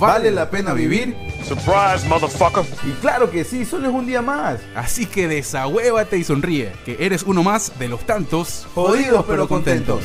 ¿Vale 0.00 0.30
la 0.30 0.48
pena 0.48 0.72
vivir? 0.72 1.14
Surprise, 1.46 2.08
motherfucker. 2.08 2.64
Y 2.88 2.92
claro 3.02 3.30
que 3.30 3.44
sí, 3.44 3.66
solo 3.66 3.86
es 3.86 3.94
un 3.94 4.06
día 4.06 4.22
más. 4.22 4.58
Así 4.74 5.04
que 5.04 5.28
desahuévate 5.28 6.16
y 6.16 6.24
sonríe, 6.24 6.72
que 6.86 6.96
eres 6.98 7.22
uno 7.22 7.42
más 7.42 7.78
de 7.78 7.88
los 7.88 8.00
tantos 8.06 8.66
Jodidos 8.74 9.26
pero 9.28 9.46
contentos. 9.46 10.02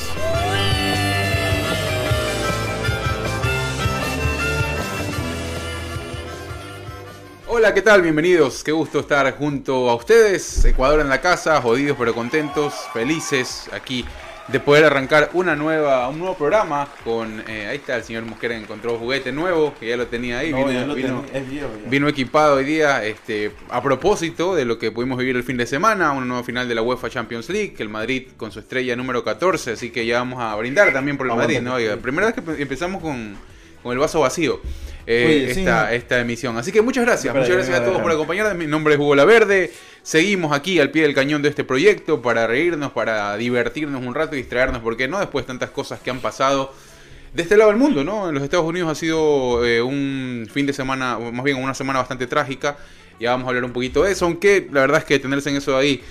Hola, 7.47 7.73
¿qué 7.73 7.81
tal? 7.81 8.01
Bienvenidos. 8.01 8.65
Qué 8.65 8.73
gusto 8.73 8.99
estar 8.99 9.37
junto 9.37 9.89
a 9.89 9.95
ustedes. 9.95 10.65
Ecuador 10.65 10.99
en 10.99 11.07
la 11.07 11.21
casa, 11.21 11.61
jodidos 11.61 11.95
pero 11.97 12.13
contentos, 12.13 12.73
felices 12.91 13.69
aquí 13.71 14.03
de 14.47 14.59
poder 14.59 14.85
arrancar 14.85 15.31
una 15.33 15.55
nueva, 15.55 16.07
un 16.07 16.19
nuevo 16.19 16.35
programa 16.35 16.87
con 17.03 17.43
eh, 17.47 17.65
ahí 17.67 17.77
está 17.77 17.95
el 17.95 18.03
señor 18.03 18.25
Mosquera 18.25 18.55
encontró 18.55 18.97
juguete 18.99 19.31
nuevo 19.31 19.73
que 19.79 19.89
ya 19.89 19.97
lo 19.97 20.05
tenía 20.05 20.37
ahí 20.39 20.51
No, 20.51 20.57
vino, 20.65 20.93
vino- 20.93 21.21
tenía, 21.23 21.39
es 21.41 21.49
viejo 21.49 21.69
ya. 21.83 21.89
vino 21.89 22.07
equipado 22.07 22.57
hoy 22.57 22.63
día 22.63 23.03
este 23.03 23.51
a 23.69 23.81
propósito 23.81 24.53
de 24.55 24.65
lo 24.65 24.77
que 24.77 24.91
pudimos 24.91 25.17
vivir 25.17 25.35
el 25.35 25.43
fin 25.43 25.57
de 25.57 25.65
semana 25.65 26.11
una 26.11 26.25
nueva 26.27 26.43
final 26.43 26.67
de 26.69 26.75
la 26.75 26.83
UEFA 26.83 27.09
Champions 27.09 27.49
League 27.49 27.73
que 27.73 27.81
el 27.81 27.89
Madrid 27.89 28.27
con 28.37 28.51
su 28.51 28.59
estrella 28.59 28.95
número 28.95 29.23
14 29.23 29.71
así 29.71 29.89
que 29.89 30.05
ya 30.05 30.19
vamos 30.19 30.39
a 30.39 30.55
brindar 30.55 30.93
también 30.93 31.17
por 31.17 31.25
el 31.27 31.35
Madrid 31.35 31.61
no 31.61 31.73
Oiga, 31.73 31.97
primera 31.97 32.27
vez 32.27 32.35
que 32.35 32.43
empe- 32.43 32.59
empezamos 32.61 33.01
con, 33.01 33.35
con 33.81 33.93
el 33.93 33.97
vaso 33.97 34.19
vacío 34.19 34.61
eh, 35.07 35.25
Oye, 35.27 35.51
esta, 35.51 35.93
esta 35.93 36.19
emisión. 36.19 36.57
Así 36.57 36.71
que 36.71 36.81
muchas 36.81 37.05
gracias 37.05 37.31
muchas 37.35 37.49
gracias 37.51 37.79
a 37.79 37.85
todos 37.85 38.01
por 38.01 38.11
acompañarnos. 38.11 38.55
Mi 38.55 38.65
nombre 38.65 38.95
es 38.95 38.99
Hugo 38.99 39.13
Laverde 39.13 39.71
Seguimos 40.05 40.53
aquí 40.53 40.79
al 40.79 40.91
pie 40.91 41.01
del 41.01 41.15
cañón 41.15 41.41
de 41.41 41.49
este 41.49 41.63
proyecto 41.63 42.21
para 42.21 42.45
reírnos, 42.45 42.91
para 42.91 43.35
divertirnos 43.37 44.05
un 44.05 44.13
rato 44.13 44.35
y 44.35 44.37
distraernos, 44.37 44.83
porque 44.83 45.07
no 45.07 45.17
después 45.17 45.45
de 45.45 45.47
tantas 45.47 45.71
cosas 45.71 45.99
que 45.99 46.11
han 46.11 46.19
pasado 46.19 46.71
de 47.33 47.41
este 47.41 47.57
lado 47.57 47.71
del 47.71 47.79
mundo, 47.79 48.03
¿no? 48.03 48.29
En 48.29 48.35
los 48.35 48.43
Estados 48.43 48.67
Unidos 48.67 48.91
ha 48.91 48.93
sido 48.93 49.65
eh, 49.65 49.81
un 49.81 50.47
fin 50.53 50.67
de 50.67 50.73
semana, 50.73 51.17
más 51.17 51.43
bien 51.43 51.57
una 51.57 51.73
semana 51.73 51.97
bastante 51.97 52.27
trágica. 52.27 52.77
Ya 53.19 53.31
vamos 53.31 53.45
a 53.45 53.49
hablar 53.49 53.63
un 53.63 53.73
poquito 53.73 54.03
de 54.03 54.11
eso, 54.11 54.25
aunque 54.25 54.69
la 54.71 54.81
verdad 54.81 54.99
es 54.99 55.05
que 55.05 55.17
tenerse 55.17 55.49
en 55.49 55.55
eso 55.55 55.75
ahí 55.75 56.03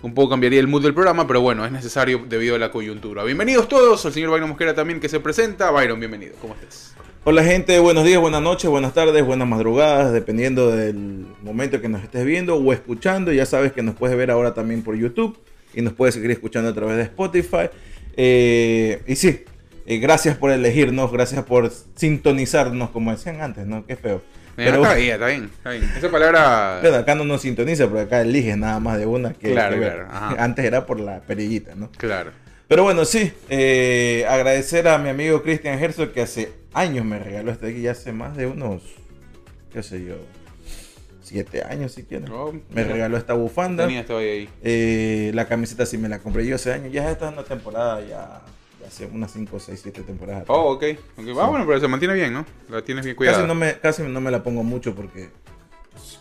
un 0.00 0.14
poco 0.14 0.30
cambiaría 0.30 0.58
el 0.58 0.66
mood 0.66 0.82
del 0.82 0.94
programa, 0.94 1.26
pero 1.26 1.42
bueno, 1.42 1.66
es 1.66 1.72
necesario 1.72 2.24
debido 2.26 2.56
a 2.56 2.58
la 2.58 2.70
coyuntura. 2.70 3.22
Bienvenidos 3.22 3.68
todos, 3.68 4.06
al 4.06 4.14
señor 4.14 4.30
Byron 4.30 4.48
Mosquera 4.48 4.74
también 4.74 4.98
que 4.98 5.10
se 5.10 5.20
presenta. 5.20 5.70
Byron, 5.70 6.00
bienvenido, 6.00 6.36
¿cómo 6.40 6.54
estás? 6.54 6.91
Hola 7.24 7.44
gente, 7.44 7.78
buenos 7.78 8.04
días, 8.04 8.20
buenas 8.20 8.42
noches, 8.42 8.68
buenas 8.68 8.94
tardes, 8.94 9.24
buenas 9.24 9.46
madrugadas, 9.46 10.12
dependiendo 10.12 10.74
del 10.74 11.24
momento 11.40 11.80
que 11.80 11.88
nos 11.88 12.02
estés 12.02 12.24
viendo 12.24 12.56
o 12.56 12.72
escuchando. 12.72 13.32
Ya 13.32 13.46
sabes 13.46 13.70
que 13.70 13.80
nos 13.80 13.94
puedes 13.94 14.16
ver 14.16 14.32
ahora 14.32 14.54
también 14.54 14.82
por 14.82 14.96
YouTube 14.96 15.38
y 15.72 15.82
nos 15.82 15.92
puedes 15.92 16.16
seguir 16.16 16.32
escuchando 16.32 16.70
a 16.70 16.74
través 16.74 16.96
de 16.96 17.02
Spotify. 17.04 17.70
Eh, 18.16 19.02
y 19.06 19.14
sí, 19.14 19.44
eh, 19.86 19.98
gracias 19.98 20.36
por 20.36 20.50
elegirnos, 20.50 21.12
gracias 21.12 21.44
por 21.44 21.70
sintonizarnos, 21.94 22.90
como 22.90 23.12
decían 23.12 23.40
antes, 23.40 23.68
¿no? 23.68 23.86
Qué 23.86 23.94
feo. 23.94 24.20
Pero, 24.56 24.70
Pero 24.72 24.82
está 24.82 24.94
bien, 24.96 25.12
está 25.12 25.26
bien, 25.28 25.44
está 25.44 25.70
bien. 25.70 25.84
Esa 25.96 26.10
palabra... 26.10 26.78
bueno, 26.82 26.96
acá 26.96 27.14
no 27.14 27.24
nos 27.24 27.42
sintoniza, 27.42 27.86
porque 27.86 28.02
acá 28.02 28.22
eliges 28.22 28.58
nada 28.58 28.80
más 28.80 28.98
de 28.98 29.06
una 29.06 29.32
que, 29.32 29.52
Claro, 29.52 29.76
que 29.76 29.82
claro, 29.82 30.08
ajá. 30.10 30.42
Antes 30.42 30.64
era 30.64 30.86
por 30.86 30.98
la 30.98 31.20
perillita, 31.20 31.76
¿no? 31.76 31.88
Claro. 31.96 32.32
Pero 32.72 32.84
bueno, 32.84 33.04
sí, 33.04 33.30
eh, 33.50 34.24
agradecer 34.26 34.88
a 34.88 34.96
mi 34.96 35.10
amigo 35.10 35.42
Christian 35.42 35.78
Herzog 35.78 36.10
que 36.12 36.22
hace 36.22 36.54
años 36.72 37.04
me 37.04 37.18
regaló 37.18 37.52
este 37.52 37.68
aquí, 37.68 37.86
hace 37.86 38.12
más 38.12 38.34
de 38.34 38.46
unos, 38.46 38.80
qué 39.74 39.82
sé 39.82 40.02
yo, 40.02 40.14
siete 41.22 41.62
años 41.64 41.92
si 41.92 42.04
quieres. 42.04 42.30
Oh, 42.30 42.50
me 42.70 42.84
regaló 42.84 43.18
esta 43.18 43.34
bufanda. 43.34 43.84
Tenía 43.84 44.00
esto 44.00 44.16
ahí. 44.16 44.48
Eh, 44.62 45.32
la 45.34 45.46
camiseta 45.46 45.84
sí 45.84 45.98
me 45.98 46.08
la 46.08 46.20
compré 46.20 46.46
yo 46.46 46.54
hace 46.54 46.72
años, 46.72 46.90
ya 46.90 47.10
esta 47.10 47.26
es 47.26 47.34
una 47.34 47.44
temporada, 47.44 48.00
ya, 48.08 48.40
ya 48.80 48.86
hace 48.86 49.04
unas 49.04 49.30
5, 49.34 49.60
6, 49.60 49.78
7 49.82 50.00
temporadas. 50.00 50.44
atrás. 50.44 50.56
Oh, 50.58 50.70
ok. 50.72 50.84
ok. 51.18 51.24
Ah, 51.42 51.48
bueno, 51.50 51.66
pero 51.66 51.78
se 51.78 51.88
mantiene 51.88 52.14
bien, 52.14 52.32
¿no? 52.32 52.46
La 52.70 52.80
tienes 52.80 53.04
bien 53.04 53.14
cuidada. 53.16 53.36
casi, 53.36 53.48
no 53.48 53.54
me, 53.54 53.74
casi 53.80 54.02
no 54.04 54.20
me 54.22 54.30
la 54.30 54.42
pongo 54.42 54.62
mucho 54.64 54.94
porque... 54.94 55.28
pues, 55.92 56.18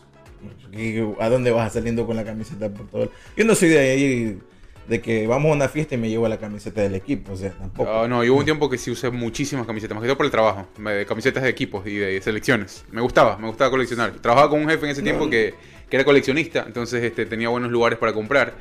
¿y 0.78 1.00
¿A 1.22 1.30
dónde 1.30 1.52
vas 1.52 1.72
saliendo 1.72 2.06
con 2.06 2.18
la 2.18 2.26
camiseta 2.26 2.68
por 2.68 2.90
todo? 2.90 3.04
el- 3.04 3.10
Yo 3.38 3.46
no 3.46 3.56
soy 3.56 3.70
de 3.70 3.80
ahí 3.80 4.42
de 4.88 5.02
que 5.02 5.28
vamos 5.28 5.52
a 5.52 5.56
una 5.56 5.70
fiesta 5.70 5.96
y 5.96 5.98
me 5.98 6.10
llevo 6.10 6.28
la 6.28 6.38
camiseta 6.38 6.82
del 6.82 6.96
equipo, 6.96 7.34
o 7.34 7.36
sea, 7.38 7.52
tampoco. 7.52 7.90
Ah, 7.90 8.08
no, 8.08 8.24
y 8.24 8.30
hubo 8.30 8.40
un 8.40 8.46
tiempo 8.46 8.70
que 8.70 8.78
sí 8.78 8.92
usé 8.92 9.10
muchísimas 9.10 9.66
camisetas, 9.66 9.96
más 9.96 10.02
que 10.02 10.08
todo 10.08 10.18
por 10.18 10.26
el 10.26 10.32
trabajo, 10.32 10.68
me- 10.78 11.06
camisetas 11.06 11.44
de 11.44 11.50
equipos 11.50 11.86
y 11.88 11.96
de 11.96 12.22
selecciones. 12.22 12.84
Me 12.92 13.02
gustaba, 13.02 13.38
me 13.38 13.48
gustaba 13.48 13.70
coleccionar. 13.72 14.12
Trabajaba 14.20 14.50
con 14.50 14.62
un 14.62 14.70
jefe 14.70 14.86
en 14.86 14.92
ese 14.92 15.02
tiempo 15.02 15.30
que, 15.30 15.54
que 15.90 15.96
era 15.96 16.04
coleccionista, 16.04 16.64
entonces 16.68 17.04
este, 17.04 17.26
tenía 17.26 17.50
buenos 17.50 17.72
lugares 17.72 17.98
para 18.00 18.12
comprar. 18.14 18.56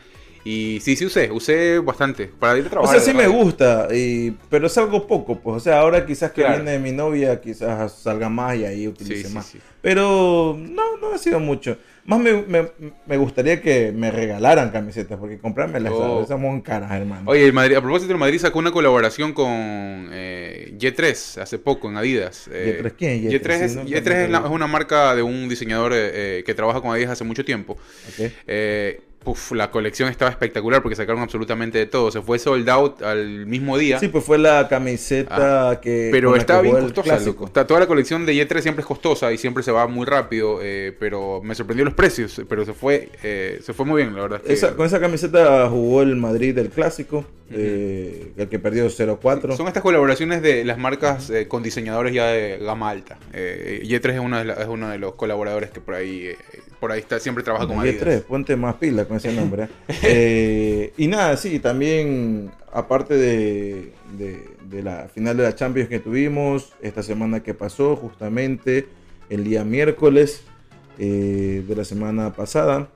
Y 0.44 0.78
sí, 0.80 0.96
sí 0.96 1.04
usé, 1.04 1.30
usé 1.30 1.78
bastante 1.80 2.26
para 2.26 2.56
ir 2.58 2.64
a 2.64 2.66
O 2.68 2.70
trabajar. 2.70 2.98
sea, 3.00 3.12
sí 3.12 3.16
me 3.16 3.26
gusta, 3.26 3.88
y, 3.92 4.30
pero 4.48 4.68
salgo 4.70 5.06
poco, 5.06 5.38
pues. 5.38 5.56
O 5.58 5.60
sea, 5.60 5.80
ahora 5.80 6.06
quizás 6.06 6.32
que 6.32 6.40
Claro. 6.42 6.62
viene 6.62 6.78
mi 6.78 6.92
novia, 6.92 7.40
quizás 7.40 7.92
salga 8.00 8.28
más 8.30 8.56
y 8.56 8.64
ahí 8.64 8.88
utilice 8.88 9.28
Sí, 9.28 9.34
más. 9.34 9.46
sí. 9.46 9.58
Pero 9.82 10.56
no, 10.58 10.96
no 10.96 11.12
ha 11.14 11.18
sido 11.18 11.40
mucho. 11.40 11.76
Más 12.06 12.18
me, 12.18 12.32
me- 12.42 12.70
me 13.06 13.16
gustaría 13.18 13.60
que 13.60 13.92
me 13.92 14.10
regalaran 14.10 14.70
camisetas, 14.70 15.18
porque 15.18 15.38
comprármelas 15.38 15.92
Oh. 15.94 16.22
esas 16.24 16.40
son 16.40 16.60
caras, 16.62 16.90
hermano. 16.92 17.22
Oye, 17.30 17.44
el 17.44 17.52
Madrid, 17.52 17.76
a 17.76 17.82
propósito, 17.82 18.10
el 18.12 18.18
Madrid 18.18 18.38
sacó 18.38 18.58
una 18.58 18.72
colaboración 18.72 19.34
con 19.34 19.46
eh, 20.10 20.74
Y3 20.80 21.36
hace 21.42 21.58
poco 21.58 21.90
en 21.90 21.98
Adidas. 21.98 22.48
Eh, 22.50 22.80
¿Y3 22.82 22.92
quién? 22.96 23.22
Y3, 23.30 23.40
Y3, 23.42 23.50
es, 23.60 23.72
sí, 23.72 23.78
nunca 23.78 23.90
Y3 23.90 24.04
me 24.04 24.24
es, 24.24 24.30
la- 24.30 24.38
acuerdo. 24.38 24.46
es 24.46 24.56
una 24.56 24.66
marca 24.66 25.14
de 25.14 25.22
un 25.22 25.48
diseñador 25.50 25.92
eh, 25.92 26.38
eh, 26.38 26.42
que 26.46 26.54
trabaja 26.54 26.80
con 26.80 26.90
Adidas 26.92 27.10
hace 27.10 27.24
mucho 27.24 27.44
tiempo. 27.44 27.74
Ok. 28.08 28.30
Puf, 29.22 29.53
la 29.53 29.70
colección 29.70 30.08
estaba 30.08 30.31
espectacular 30.31 30.81
porque 30.82 30.97
sacaron 30.97 31.20
absolutamente 31.20 31.76
de 31.76 31.84
todo. 31.84 32.10
Se 32.10 32.22
fue 32.22 32.38
sold 32.38 32.66
out 32.70 33.03
al 33.03 33.44
mismo 33.44 33.76
día. 33.76 33.98
Sí, 33.98 34.08
pues 34.08 34.25
fue 34.25 34.38
la 34.38 34.66
camiseta 34.66 35.78
que. 35.82 36.06
Ah, 36.08 36.10
pero 36.10 36.28
con 36.31 36.36
la 36.38 36.41
estaba 36.41 36.62
que 36.62 36.69
bien 36.69 36.81
costosa, 36.81 37.19
loco. 37.20 37.44
Está, 37.44 37.66
toda 37.66 37.80
la 37.80 37.86
colección 37.86 38.25
de 38.25 38.32
Y3 38.32 38.62
siempre 38.62 38.80
es 38.80 38.86
costosa 38.86 39.30
y 39.30 39.36
siempre 39.36 39.62
se 39.62 39.72
va 39.72 39.86
muy 39.86 40.06
rápido. 40.06 40.60
eh, 40.62 40.97
pero 40.98 41.42
me 41.42 41.54
sorprendió 41.54 41.84
los 41.84 41.92
precios. 41.92 42.41
Pero 42.48 42.64
se 42.64 42.72
fue, 42.72 43.10
eh, 43.22 43.60
se 43.62 43.75
fue 43.75 43.84
muy 43.84 44.03
bien, 44.03 44.14
la 44.16 44.22
verdad. 44.22 44.41
es 44.42 44.47
que- 44.47 44.53
Esa- 44.54 44.75
con 44.75 44.86
esa 44.86 44.98
camiseta 45.00 45.69
jugó 45.69 46.00
el 46.00 46.16
Madrid 46.16 46.54
del 46.54 46.70
clásico, 46.70 47.26
eh, 47.50 48.32
el 48.38 48.48
que 48.48 48.59
perdió 48.59 48.88
0-4. 48.88 49.54
Son 49.54 49.66
estas 49.66 49.82
colaboraciones 49.82 50.41
de 50.41 50.64
las 50.64 50.78
marcas 50.78 51.28
eh, 51.28 51.47
con 51.47 51.62
diseñadores 51.62 52.14
ya 52.14 52.28
de 52.28 52.56
gama 52.59 52.88
alta. 52.88 53.19
Eh, 53.34 53.82
Y3 53.84 54.14
es 54.14 54.20
uno, 54.20 54.38
de 54.38 54.44
la- 54.47 54.54
es 54.54 54.66
uno 54.66 54.88
de 54.88 54.98
los 54.98 55.14
colaboradores 55.14 55.70
que 55.70 55.80
por 55.80 55.94
ahí, 55.94 56.26
eh, 56.28 56.36
por 56.80 56.91
ahí 56.91 57.00
está, 57.00 57.20
siempre 57.20 57.44
trabaja 57.44 57.66
con 57.66 57.76
Y3, 57.76 58.00
Adidas. 58.02 58.22
ponte 58.22 58.56
más 58.56 58.74
pila 58.76 59.04
con 59.04 59.18
ese 59.18 59.32
nombre. 59.32 59.68
Eh, 60.02 60.92
y 60.96 61.06
nada, 61.06 61.36
sí, 61.36 61.58
también, 61.60 62.50
aparte 62.72 63.14
de, 63.14 63.92
de- 64.18 64.48
de 64.70 64.82
la 64.82 65.08
final 65.12 65.36
de 65.36 65.42
la 65.42 65.54
Champions 65.54 65.88
que 65.88 65.98
tuvimos, 65.98 66.72
esta 66.80 67.02
semana 67.02 67.42
que 67.42 67.54
pasó, 67.54 67.96
justamente 67.96 68.86
el 69.28 69.44
día 69.44 69.64
miércoles 69.64 70.42
eh, 70.98 71.64
de 71.66 71.76
la 71.76 71.84
semana 71.84 72.32
pasada, 72.32 72.88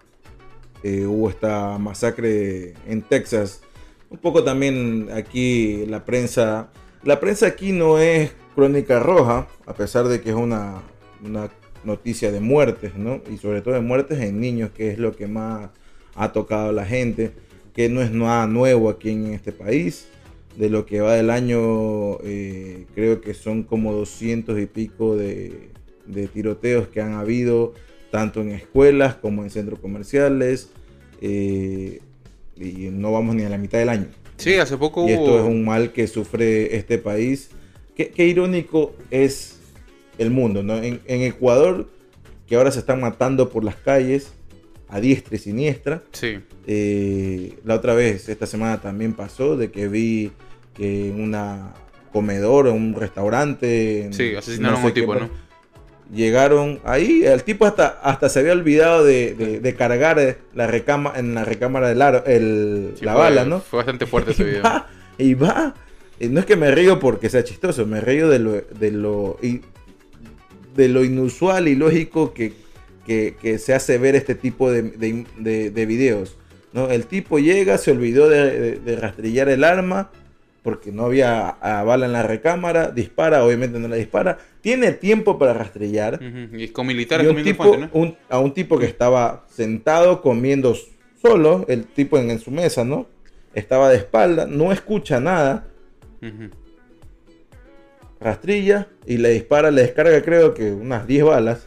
eh, 0.82 1.04
hubo 1.06 1.28
esta 1.30 1.76
masacre 1.78 2.74
en 2.86 3.02
Texas. 3.02 3.60
Un 4.10 4.18
poco 4.18 4.44
también 4.44 5.08
aquí 5.14 5.84
la 5.86 6.04
prensa, 6.04 6.68
la 7.02 7.18
prensa 7.20 7.46
aquí 7.46 7.72
no 7.72 7.98
es 7.98 8.32
crónica 8.54 9.00
roja, 9.00 9.48
a 9.66 9.74
pesar 9.74 10.06
de 10.08 10.20
que 10.20 10.30
es 10.30 10.36
una, 10.36 10.82
una 11.24 11.48
noticia 11.84 12.30
de 12.32 12.40
muertes, 12.40 12.94
¿no? 12.96 13.20
Y 13.32 13.36
sobre 13.38 13.60
todo 13.62 13.74
de 13.74 13.80
muertes 13.80 14.18
en 14.20 14.40
niños, 14.40 14.70
que 14.70 14.90
es 14.90 14.98
lo 14.98 15.12
que 15.16 15.26
más 15.26 15.70
ha 16.14 16.32
tocado 16.32 16.68
a 16.70 16.72
la 16.72 16.84
gente, 16.84 17.32
que 17.74 17.88
no 17.88 18.00
es 18.02 18.10
nada 18.12 18.46
nuevo 18.46 18.88
aquí 18.88 19.10
en 19.10 19.26
este 19.32 19.52
país. 19.52 20.06
De 20.56 20.70
lo 20.70 20.86
que 20.86 21.00
va 21.00 21.14
del 21.14 21.30
año, 21.30 22.18
eh, 22.22 22.86
creo 22.94 23.20
que 23.20 23.34
son 23.34 23.64
como 23.64 23.92
200 23.92 24.60
y 24.60 24.66
pico 24.66 25.16
de, 25.16 25.70
de 26.06 26.28
tiroteos 26.28 26.86
que 26.88 27.00
han 27.00 27.14
habido, 27.14 27.74
tanto 28.12 28.40
en 28.40 28.50
escuelas 28.50 29.16
como 29.16 29.42
en 29.42 29.50
centros 29.50 29.80
comerciales. 29.80 30.70
eh, 31.20 32.00
y 32.56 32.88
no 32.92 33.10
vamos 33.12 33.34
ni 33.34 33.42
a 33.42 33.48
la 33.48 33.58
mitad 33.58 33.78
del 33.78 33.88
año. 33.88 34.06
Sí, 34.36 34.54
hace 34.54 34.76
poco 34.76 35.08
Y 35.08 35.12
esto 35.12 35.24
hubo- 35.24 35.38
es 35.40 35.44
un 35.44 35.64
mal 35.64 35.92
que 35.92 36.06
sufre 36.06 36.76
este 36.76 36.98
país. 36.98 37.50
Qué, 37.96 38.10
qué 38.10 38.26
irónico 38.28 38.94
es 39.10 39.53
el 40.18 40.30
mundo, 40.30 40.62
¿no? 40.62 40.76
En, 40.76 41.00
en 41.06 41.22
Ecuador, 41.22 41.88
que 42.46 42.56
ahora 42.56 42.70
se 42.70 42.78
están 42.78 43.00
matando 43.00 43.48
por 43.50 43.64
las 43.64 43.76
calles, 43.76 44.32
a 44.88 45.00
diestra 45.00 45.36
y 45.36 45.38
siniestra. 45.38 46.02
Sí, 46.12 46.38
Eh, 46.66 47.54
la 47.64 47.74
otra 47.74 47.94
vez, 47.94 48.28
esta 48.28 48.46
semana 48.46 48.80
también 48.80 49.12
pasó, 49.14 49.56
de 49.56 49.70
que 49.70 49.88
vi 49.88 50.30
que 50.74 51.08
en 51.08 51.20
una 51.20 51.74
comedor 52.12 52.66
o 52.68 52.74
un 52.74 52.94
restaurante... 52.94 54.08
sí, 54.12 54.34
asesinaron 54.36 54.76
a 54.78 54.80
sé 54.82 54.86
un 54.86 54.94
tipo, 54.94 55.14
¿no? 55.14 55.28
Llegaron 56.14 56.80
ahí, 56.84 57.24
el 57.24 57.42
tipo 57.44 57.64
hasta, 57.64 57.86
hasta 58.02 58.28
se 58.28 58.40
había 58.40 58.52
olvidado 58.52 59.04
de, 59.04 59.34
de- 59.34 59.60
de 59.60 59.74
cargar 59.74 60.36
la 60.54 60.66
recama, 60.66 61.14
en 61.16 61.34
la 61.34 61.44
recámara 61.46 61.88
del 61.88 62.02
aro, 62.02 62.24
el, 62.26 62.92
Sí, 62.98 63.04
la 63.06 63.14
fue- 63.14 63.22
bala, 63.22 63.44
¿no? 63.46 63.60
Fue 63.60 63.78
bastante 63.78 64.04
fuerte 64.06 64.32
ese 64.32 64.42
y 64.44 64.46
video. 64.46 64.62
va, 64.62 64.86
y 65.16 65.34
va. 65.34 65.74
Y 66.20 66.28
no 66.28 66.40
es 66.40 66.46
que 66.46 66.56
me 66.56 66.70
río 66.70 67.00
porque 67.00 67.30
sea 67.30 67.42
chistoso, 67.42 67.86
me 67.86 68.00
río 68.02 68.28
de 68.28 68.38
lo, 68.38 68.52
de 68.52 68.90
lo, 68.90 69.38
y- 69.42 69.62
de 70.74 70.88
lo 70.88 71.04
inusual 71.04 71.68
y 71.68 71.74
lógico 71.74 72.32
que, 72.34 72.52
que- 73.06 73.34
que 73.40 73.58
se 73.58 73.74
hace 73.74 73.98
ver 73.98 74.14
este 74.16 74.34
tipo 74.34 74.70
de, 74.70 74.82
de- 74.82 75.24
de- 75.38 75.70
de 75.70 75.86
videos. 75.86 76.36
¿no? 76.72 76.90
El 76.90 77.06
tipo 77.06 77.38
llega, 77.38 77.78
se 77.78 77.92
olvidó 77.92 78.28
de, 78.28 78.80
rastrillar 79.00 79.48
el 79.48 79.62
arma 79.64 80.10
porque 80.62 80.90
no 80.90 81.04
había 81.04 81.56
bala 81.60 82.06
en 82.06 82.12
la 82.12 82.22
recámara, 82.22 82.90
dispara, 82.90 83.44
obviamente 83.44 83.78
no 83.78 83.86
la 83.86 83.96
dispara, 83.96 84.38
tiene 84.62 84.92
tiempo 84.92 85.38
para 85.38 85.52
rastrillar. 85.52 86.14
Ujú, 86.14 86.56
Y 86.56 86.68
con 86.68 86.86
militares 86.86 87.28
un 87.28 87.42
tipo, 87.42 87.64
fuente, 87.64 87.86
¿no? 87.92 88.00
un- 88.00 88.16
a 88.30 88.38
un 88.38 88.54
tipo 88.54 88.78
que 88.78 88.86
estaba 88.86 89.44
sentado 89.50 90.22
comiendo 90.22 90.74
solo, 91.20 91.66
el 91.68 91.84
tipo 91.84 92.18
en, 92.18 92.30
en 92.30 92.38
su 92.38 92.50
mesa, 92.50 92.82
¿no? 92.82 93.06
Estaba 93.54 93.90
de 93.90 93.96
espalda, 93.98 94.46
no 94.46 94.72
escucha 94.72 95.20
nada, 95.20 95.66
Ujú. 96.22 96.48
Rastrilla 98.20 98.86
y 99.06 99.18
le 99.18 99.30
dispara, 99.30 99.70
le 99.70 99.82
descarga 99.82 100.22
creo 100.22 100.54
que 100.54 100.72
unas 100.72 101.06
10 101.06 101.24
balas 101.24 101.66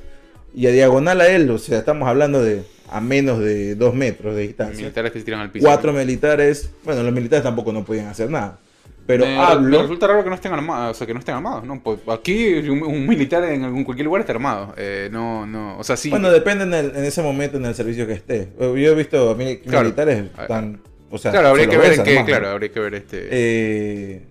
y 0.53 0.67
a 0.67 0.71
diagonal 0.71 1.21
a 1.21 1.27
él, 1.27 1.49
o 1.51 1.57
sea, 1.57 1.79
estamos 1.79 2.07
hablando 2.07 2.41
de 2.43 2.63
a 2.89 3.01
menos 3.01 3.39
de 3.39 3.75
2 3.75 3.93
metros 3.93 4.35
de 4.35 4.41
distancia. 4.43 4.77
Militares 4.79 5.11
que 5.11 5.19
se 5.19 5.25
tiran 5.25 5.41
al 5.41 5.51
piso. 5.51 5.65
Cuatro 5.65 5.91
militares, 5.93 6.71
bueno, 6.83 7.03
los 7.03 7.13
militares 7.13 7.43
tampoco 7.43 7.71
no 7.73 7.83
podían 7.85 8.07
hacer 8.07 8.29
nada, 8.29 8.57
pero 9.05 9.25
me, 9.25 9.33
me 9.33 9.37
hablo... 9.39 9.81
resulta 9.81 10.07
raro 10.07 10.23
que 10.23 10.29
no 10.29 10.35
estén 10.35 10.53
armados, 10.53 10.95
o 10.95 10.97
sea, 10.97 11.05
que 11.05 11.13
no 11.13 11.19
estén 11.19 11.35
armados, 11.35 11.63
¿no? 11.65 11.81
Pues 11.83 11.99
aquí 12.07 12.53
un, 12.69 12.81
un 12.81 13.05
militar 13.05 13.43
en 13.43 13.63
algún, 13.65 13.83
cualquier 13.83 14.05
lugar 14.05 14.21
está 14.21 14.33
armado. 14.33 14.73
Eh, 14.77 15.09
no, 15.11 15.45
no, 15.45 15.77
o 15.77 15.83
sea, 15.83 15.95
sí. 15.97 16.09
Bueno, 16.09 16.31
depende 16.31 16.63
en, 16.63 16.73
el- 16.73 16.95
en 16.95 17.03
ese 17.03 17.21
momento 17.21 17.57
en 17.57 17.65
el 17.65 17.75
servicio 17.75 18.07
que 18.07 18.13
esté. 18.13 18.49
Yo 18.59 18.73
he 18.75 18.95
visto 18.95 19.35
mil- 19.35 19.59
Claro. 19.59 19.83
militares 19.83 20.23
tan... 20.47 20.81
O 21.09 21.17
sea, 21.17 21.31
claro, 21.31 21.49
habría 21.49 21.65
se 21.65 21.71
que 21.71 21.77
ver 21.77 21.93
en 21.93 22.03
qué, 22.03 22.25
claro, 22.25 22.49
habría 22.49 22.69
que 22.71 22.79
ver 22.81 22.95
este. 22.95 23.27
Eh, 23.31 24.21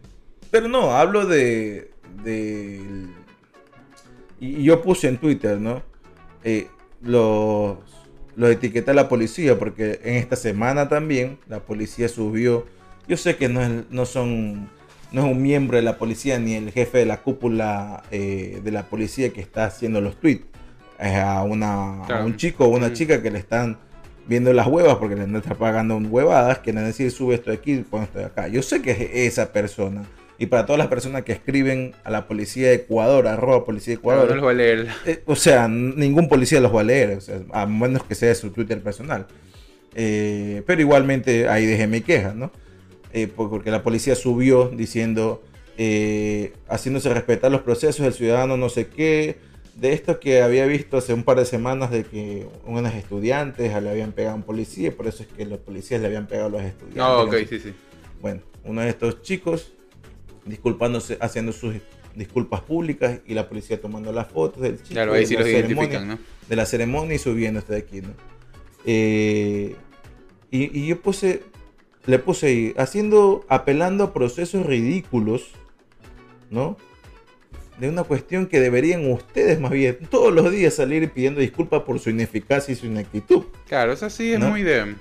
pero 0.51 0.69
no, 0.69 0.95
hablo 0.95 1.25
de, 1.25 1.91
de- 2.23 2.81
Y 4.41 4.57
y 4.61 4.63
yo 4.65 4.83
puse 4.83 5.09
en 5.09 5.17
Twitter, 5.19 5.59
¿no? 5.61 5.83
Eh, 6.45 6.69
los, 7.03 7.79
los 8.37 8.51
etiqueté 8.51 8.91
a 8.91 8.95
la 8.95 9.09
policía 9.09 9.59
porque 9.59 10.01
en 10.05 10.15
esta 10.17 10.37
semana 10.37 10.89
también 10.89 11.39
la 11.49 11.61
policía 11.61 12.09
subió... 12.09 12.67
Yo 13.09 13.17
sé 13.17 13.37
que 13.37 13.49
no, 13.49 13.63
es, 13.63 13.71
no 13.91 14.05
son... 14.07 14.69
No 15.13 15.25
es 15.25 15.33
un 15.33 15.41
miembro 15.41 15.77
de 15.77 15.83
la 15.85 15.99
policía 15.99 16.39
ni 16.41 16.55
el 16.55 16.73
jefe 16.73 16.99
de 16.99 17.07
la 17.07 17.23
cúpula 17.23 18.03
eh, 18.11 18.61
de 18.63 18.71
la 18.73 18.83
policía 18.83 19.33
que 19.33 19.41
está 19.41 19.67
haciendo 19.67 20.01
los 20.01 20.19
tweets. 20.21 20.45
Es 20.99 21.15
a, 21.15 21.43
una, 21.45 22.03
a 22.05 22.25
un 22.25 22.37
chico 22.37 22.65
o 22.65 22.69
una 22.69 22.89
chica 22.93 23.23
que 23.23 23.31
le 23.31 23.39
están 23.39 23.79
viendo 24.27 24.53
las 24.53 24.67
huevas 24.67 24.97
porque 24.97 25.15
le 25.15 25.23
están 25.25 25.57
pagando 25.57 25.97
huevadas, 25.97 26.59
que 26.59 26.73
le 26.73 26.81
decir 26.81 27.11
sube 27.13 27.37
esto 27.37 27.51
de 27.51 27.57
aquí, 27.57 27.77
pon 27.89 28.03
esto 28.03 28.19
de 28.19 28.25
acá. 28.25 28.49
Yo 28.49 28.61
sé 28.63 28.83
que 28.83 28.91
es 28.91 29.01
esa 29.33 29.53
persona. 29.53 30.03
Y 30.39 30.47
para 30.47 30.67
todas 30.67 30.79
las 30.79 30.89
personas 30.89 31.25
que 31.25 31.33
escriben 31.33 31.95
a 32.05 32.11
la 32.11 32.27
policía 32.29 32.69
de 32.69 32.75
Ecuador, 32.75 33.27
arroba 33.27 33.65
policía 33.65 33.95
de 33.95 33.99
Ecuador, 34.01 34.29
no 34.29 34.35
los 34.37 34.45
va 34.45 34.51
a 34.51 34.55
leer. 34.55 34.87
eh, 35.07 35.23
o 35.27 35.35
sea, 35.35 35.67
ningún 35.69 36.29
policía 36.29 36.61
los 36.61 36.75
va 36.75 36.81
a 36.81 36.85
leer, 36.85 37.17
o 37.17 37.21
sea, 37.21 37.41
a 37.53 37.65
menos 37.67 38.05
que 38.05 38.15
sea 38.15 38.35
su 38.35 38.51
Twitter 38.51 38.83
personal. 38.83 39.27
Eh, 39.95 40.63
pero 40.67 40.81
igualmente 40.83 41.49
ahí 41.49 41.65
dejé 41.65 41.87
mi 41.87 42.03
queja, 42.03 42.35
¿no? 42.35 42.51
Eh, 43.13 43.29
por- 43.29 43.49
porque 43.49 43.71
la 43.71 43.83
policía 43.83 44.15
subió 44.15 44.69
diciendo, 44.69 45.43
eh, 45.79 46.53
haciéndose 46.69 47.13
respetar 47.15 47.51
los 47.51 47.63
procesos 47.63 48.05
del 48.05 48.13
ciudadano, 48.13 48.59
no 48.59 48.69
sé 48.69 48.89
qué, 48.89 49.39
de 49.75 49.93
esto 49.95 50.21
que 50.21 50.43
había 50.43 50.67
visto 50.67 50.99
hace 50.99 51.15
un 51.15 51.23
par 51.23 51.39
de 51.39 51.47
semanas 51.47 51.91
de 51.91 52.05
que 52.05 52.47
unos 52.67 52.95
estudiantes 52.95 53.71
le 53.83 53.91
habían 53.91 54.13
pegado 54.13 54.35
a 54.35 54.37
un 54.37 54.43
policía, 54.43 54.89
y 54.89 54.91
por 54.91 55.07
eso 55.07 55.23
es 55.23 55.29
que 55.31 55.47
los 55.47 55.59
policías 55.61 56.01
le 56.01 56.09
habían 56.09 56.27
pegado 56.27 56.49
a 56.49 56.51
los 56.51 56.63
estudiantes. 56.63 56.97
No, 56.97 57.25
no 57.25 57.31
ok, 57.31 57.37
sí, 57.49 57.59
sí. 57.61 57.75
bueno, 58.21 58.43
uno 58.65 58.83
de 58.83 58.89
estos 58.91 59.23
chicos 59.23 59.73
disculpándose, 60.47 61.19
haciendo 61.21 61.53
sus 61.53 61.75
disculpas 62.15 62.63
públicas 62.63 63.21
y 63.27 63.35
la 63.35 63.49
policía 63.49 63.81
tomando 63.81 64.11
las 64.13 64.29
fotos 64.29 64.63
del 64.63 64.77
chico. 64.79 64.95
Claro, 64.95 65.13
ahí 65.13 65.21
de 65.21 65.27
sí 65.27 65.35
la 65.35 65.41
los 65.41 65.51
ceremonia- 65.51 66.01
¿no? 66.05 66.19
De 66.49 66.57
la 66.57 66.65
ceremonia 66.67 67.17
y 67.17 67.19
subiendo 67.19 67.59
este 67.61 67.73
de 67.75 67.79
aquí, 67.79 68.01
¿no? 68.01 68.11
Eh, 68.87 69.75
y, 70.51 70.79
y 70.81 70.87
yo 70.87 71.01
puse, 71.01 71.43
le 72.07 72.19
puse 72.19 72.47
ahí, 72.47 72.75
haciendo, 72.79 73.45
apelando 73.49 74.05
a 74.05 74.13
procesos 74.15 74.65
ridículos, 74.65 75.51
¿no? 76.51 76.77
De 77.81 77.91
una 77.91 78.05
cuestión 78.05 78.47
que 78.47 78.61
deberían 78.61 79.11
ustedes 79.11 79.61
más 79.61 79.73
bien 79.73 79.99
todos 80.11 80.33
los 80.33 80.51
días 80.51 80.73
salir 80.73 81.11
pidiendo 81.11 81.41
disculpas 81.41 81.83
por 81.83 81.99
su 81.99 82.09
ineficacia 82.09 82.73
y 82.73 82.77
su 82.77 82.87
inactitud. 82.87 83.43
Claro, 83.69 83.93
eso 83.93 84.09
sí 84.09 84.33
es 84.33 84.39
¿No? 84.41 84.49
muy 84.49 84.63
de. 84.63 84.95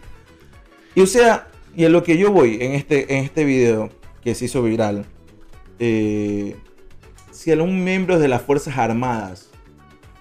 Y 0.95 1.01
o 1.01 1.07
sea, 1.07 1.47
y 1.73 1.85
a 1.85 1.89
lo 1.89 2.03
que 2.03 2.17
yo 2.17 2.31
voy 2.31 2.57
en 2.59 2.73
este, 2.73 3.15
en 3.17 3.23
este 3.23 3.45
video 3.45 3.89
que 4.21 4.35
se 4.35 4.45
hizo 4.45 4.61
viral, 4.63 5.05
eh, 5.79 6.55
si 7.31 7.51
algún 7.51 7.83
miembro 7.83 8.19
de 8.19 8.27
las 8.27 8.41
Fuerzas 8.41 8.77
Armadas 8.77 9.49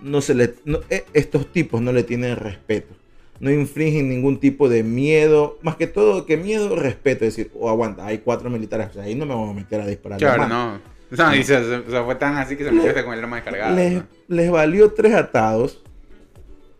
no 0.00 0.20
se 0.20 0.34
le, 0.34 0.54
no- 0.64 0.80
eh, 0.90 1.04
estos 1.14 1.50
tipos 1.52 1.80
no 1.80 1.92
le 1.92 2.02
tienen 2.02 2.36
respeto, 2.36 2.94
no 3.40 3.50
infringen 3.50 4.08
ningún 4.08 4.38
tipo 4.40 4.68
de 4.68 4.82
miedo, 4.82 5.58
más 5.62 5.76
que 5.76 5.86
todo 5.86 6.26
que 6.26 6.36
miedo, 6.36 6.76
respeto, 6.76 7.24
es 7.24 7.36
decir, 7.36 7.50
o 7.58 7.68
aguanta, 7.70 8.06
hay 8.06 8.18
cuatro 8.18 8.50
militares, 8.50 8.88
o 8.90 8.92
sea, 8.94 9.02
ahí 9.04 9.14
no 9.14 9.26
me 9.26 9.34
voy 9.34 9.50
a 9.50 9.54
meter 9.54 9.80
a 9.80 9.86
disparar. 9.86 10.18
Claro, 10.18 10.46
no. 10.48 10.80
O 11.12 11.16
sea, 11.16 11.36
y 11.36 11.44
se- 11.44 11.62
se- 11.62 11.76
o 11.76 11.90
sea, 11.90 12.04
fue 12.04 12.14
tan 12.16 12.36
así 12.36 12.56
que 12.56 12.64
se 12.64 12.72
metió 12.72 13.04
con 13.04 13.14
el 13.14 13.20
arma 13.20 13.36
descargada. 13.36 13.74
les, 13.76 13.94
¿no? 13.94 14.06
les 14.28 14.50
valió 14.50 14.92
tres 14.92 15.14
atados. 15.14 15.80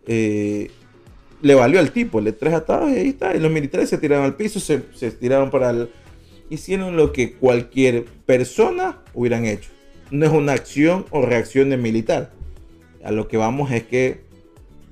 eh, 0.07 0.69
le 1.41 1.53
valió 1.55 1.79
al 1.79 1.91
tipo, 1.91 2.21
le 2.21 2.31
tres 2.31 2.53
atados 2.53 2.91
y 2.91 2.95
ahí 2.95 3.07
está. 3.09 3.35
Y 3.35 3.39
los 3.39 3.51
militares 3.51 3.89
se 3.89 3.97
tiraron 3.97 4.25
al 4.25 4.35
piso, 4.35 4.59
se, 4.59 4.81
se 4.93 5.11
tiraron 5.11 5.49
para 5.51 5.69
el. 5.71 5.89
Hicieron 6.49 6.95
lo 6.97 7.11
que 7.11 7.33
cualquier 7.33 8.05
persona 8.25 8.99
hubieran 9.13 9.45
hecho. 9.45 9.69
No 10.11 10.25
es 10.25 10.31
una 10.31 10.53
acción 10.53 11.05
o 11.09 11.25
reacción 11.25 11.69
de 11.69 11.77
militar. 11.77 12.31
A 13.03 13.11
lo 13.11 13.27
que 13.27 13.37
vamos 13.37 13.71
es 13.71 13.83
que 13.83 14.21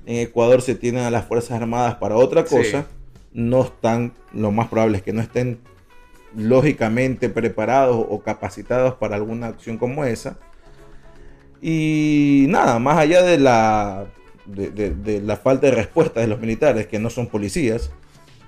en 0.06 0.16
Ecuador 0.16 0.60
se 0.62 0.74
tienen 0.74 1.04
a 1.04 1.10
las 1.10 1.26
Fuerzas 1.26 1.52
Armadas 1.60 1.96
para 1.96 2.16
otra 2.16 2.44
Sí. 2.46 2.56
cosa. 2.56 2.86
No 3.32 3.62
están, 3.64 4.12
lo 4.32 4.50
más 4.52 4.68
probable 4.68 4.98
es 4.98 5.02
que 5.02 5.12
no 5.12 5.20
estén 5.20 5.58
lógicamente 6.36 7.28
preparados 7.28 8.04
o 8.08 8.20
capacitados 8.22 8.94
para 8.94 9.16
alguna 9.16 9.46
acción 9.48 9.78
como 9.78 10.04
esa. 10.04 10.36
Y 11.62 12.46
nada, 12.48 12.78
más 12.78 12.98
allá 12.98 13.22
de 13.22 13.38
la, 13.38 14.06
de, 14.46 14.70
de- 14.70 14.90
de 14.90 15.20
la 15.20 15.36
falta 15.36 15.66
de 15.68 15.72
respuesta 15.74 16.20
de 16.20 16.26
los 16.26 16.40
militares, 16.40 16.86
que 16.86 16.98
no 16.98 17.08
son 17.10 17.28
policías, 17.28 17.90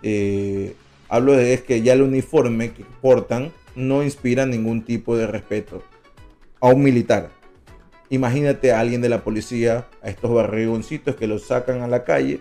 eh, 0.02 0.74
hablo 1.08 1.32
de 1.32 1.54
es 1.54 1.62
que 1.62 1.82
ya 1.82 1.92
el 1.92 2.02
uniforme 2.02 2.72
que 2.72 2.84
portan 3.00 3.52
no 3.74 4.02
inspira 4.02 4.46
ningún 4.46 4.82
tipo 4.84 5.16
de 5.16 5.26
respeto 5.26 5.82
a 6.60 6.68
un 6.68 6.82
militar. 6.82 7.30
Imagínate 8.08 8.72
a 8.72 8.80
alguien 8.80 9.00
de 9.02 9.08
la 9.08 9.22
policía, 9.24 9.86
a 10.02 10.08
estos 10.08 10.32
barrigoncitos 10.32 11.16
que 11.16 11.26
los 11.26 11.46
sacan 11.46 11.82
a 11.82 11.88
la 11.88 12.04
calle. 12.04 12.40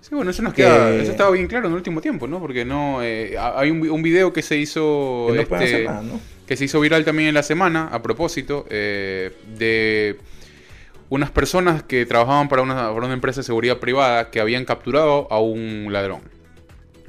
Sí, 0.00 0.14
bueno, 0.14 0.30
eso 0.30 0.42
nos 0.42 0.52
que- 0.54 0.62
queda. 0.62 0.94
Eso 0.94 1.10
estaba 1.10 1.30
bien 1.30 1.46
claro 1.48 1.66
en 1.66 1.72
el 1.72 1.76
último 1.76 2.00
tiempo, 2.00 2.26
¿no? 2.26 2.38
Porque 2.40 2.64
no. 2.64 3.02
eh, 3.02 3.36
ha- 3.38 3.58
hay 3.58 3.70
un, 3.70 3.80
vi- 3.80 3.88
un 3.88 4.02
video 4.02 4.32
que 4.32 4.42
se 4.42 4.56
hizo. 4.56 5.26
Que 5.28 5.34
no 5.36 5.40
este, 5.42 5.54
hacer 5.56 5.84
nada, 5.86 6.02
¿no? 6.02 6.20
que 6.46 6.56
se 6.56 6.64
hizo 6.64 6.80
viral 6.80 7.04
también 7.04 7.28
en 7.28 7.34
la 7.34 7.42
semana, 7.42 7.88
a 7.92 8.00
propósito, 8.00 8.64
eh, 8.70 9.32
de 9.58 10.16
unas 11.10 11.30
personas 11.30 11.82
que 11.82 12.06
trabajaban 12.06 12.48
para 12.48 12.62
una, 12.62 12.74
para 12.74 13.04
una 13.06 13.12
empresa 13.12 13.40
de 13.40 13.44
seguridad 13.44 13.78
privada 13.78 14.30
que 14.30 14.40
habían 14.40 14.64
capturado 14.64 15.26
a 15.30 15.40
un 15.40 15.88
ladrón. 15.90 16.20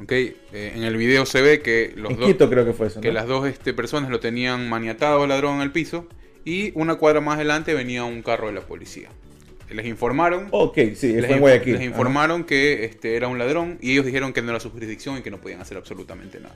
¿Ok? 0.02 0.12
Eh, 0.12 0.36
en 0.54 0.84
el 0.84 0.96
video 0.98 1.26
se 1.26 1.42
ve 1.42 1.62
que, 1.62 1.94
los 1.96 2.12
En 2.12 2.18
dos, 2.18 2.28
Quito 2.28 2.50
creo 2.50 2.66
que 2.66 2.74
fue 2.74 2.88
eso. 2.88 3.02
que 3.02 3.10
¿no? 3.10 3.14
las 3.16 3.28
dos 3.28 3.48
este, 3.48 3.74
personas 3.74 4.10
lo 4.10 4.20
tenían 4.20 4.70
maniatado 4.70 5.24
al 5.24 5.30
ladrón 5.30 5.56
en 5.58 5.62
el 5.62 5.72
piso 5.72 6.08
y 6.46 6.72
una 6.76 6.96
cuadra 6.96 7.20
más 7.22 7.36
adelante 7.36 7.74
venía 7.74 8.04
un 8.06 8.22
carro 8.22 8.48
de 8.48 8.54
la 8.54 8.62
policía. 8.62 9.10
Les 9.70 9.86
informaron. 9.86 10.48
Ok, 10.52 10.78
sí, 10.96 11.14
les, 11.14 11.30
inf- 11.30 11.40
Guayaquil. 11.40 11.82
informaron 11.84 12.44
que 12.44 12.86
este, 12.86 13.16
era 13.16 13.28
un 13.28 13.38
ladrón 13.38 13.78
y 13.82 13.92
ellos 13.92 14.06
dijeron 14.06 14.34
que 14.34 14.42
no 14.42 14.50
era 14.52 14.60
su 14.60 14.72
jurisdicción 14.72 15.18
y 15.18 15.22
que 15.22 15.30
no 15.30 15.40
podían 15.40 15.62
hacer 15.62 15.78
absolutamente 15.78 16.40
nada. 16.40 16.56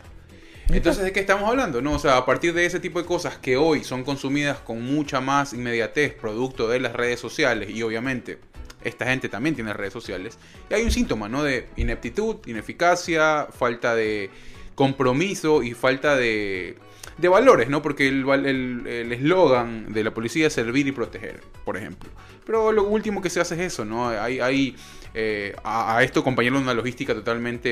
Entonces, 0.69 1.03
¿de 1.03 1.11
qué 1.11 1.19
estamos 1.19 1.47
hablando? 1.47 1.81
No, 1.81 1.93
o 1.93 1.99
sea, 1.99 2.17
a 2.17 2.25
partir 2.25 2.53
de 2.53 2.65
ese 2.65 2.79
tipo 2.79 2.97
de 2.99 3.05
cosas 3.05 3.37
que 3.37 3.57
hoy 3.57 3.83
son 3.83 4.03
consumidas 4.03 4.59
con 4.59 4.81
mucha 4.81 5.19
más 5.21 5.53
inmediatez, 5.53 6.13
producto 6.13 6.69
de 6.69 6.79
las 6.79 6.93
redes 6.93 7.19
sociales, 7.19 7.69
y 7.69 7.83
obviamente 7.83 8.37
esta 8.83 9.05
gente 9.05 9.29
también 9.29 9.55
tiene 9.55 9.73
redes 9.73 9.93
sociales, 9.93 10.37
y 10.69 10.73
hay 10.73 10.83
un 10.83 10.91
síntoma, 10.91 11.29
¿no? 11.29 11.43
De 11.43 11.67
ineptitud, 11.75 12.37
ineficacia, 12.45 13.47
falta 13.51 13.95
de 13.95 14.29
compromiso 14.75 15.61
y 15.63 15.73
falta 15.73 16.15
de, 16.15 16.75
de 17.17 17.27
valores, 17.27 17.69
¿no? 17.69 17.81
Porque 17.81 18.07
el 18.07 18.25
val- 18.25 18.45
el 18.45 19.11
eslogan 19.11 19.93
de 19.93 20.03
la 20.03 20.13
policía 20.13 20.47
es 20.47 20.53
servir 20.53 20.87
y 20.87 20.91
proteger, 20.91 21.41
por 21.63 21.77
ejemplo. 21.77 22.09
Pero 22.45 22.71
lo 22.71 22.83
último 22.83 23.21
que 23.21 23.29
se 23.29 23.39
hace 23.39 23.55
es 23.55 23.61
eso, 23.73 23.85
¿no? 23.85 24.09
Hay, 24.09 24.39
hay 24.39 24.75
eh, 25.13 25.55
a, 25.63 25.97
a 25.97 26.03
esto 26.03 26.21
acompañarlo 26.21 26.59
una 26.59 26.73
logística 26.73 27.13
totalmente, 27.13 27.69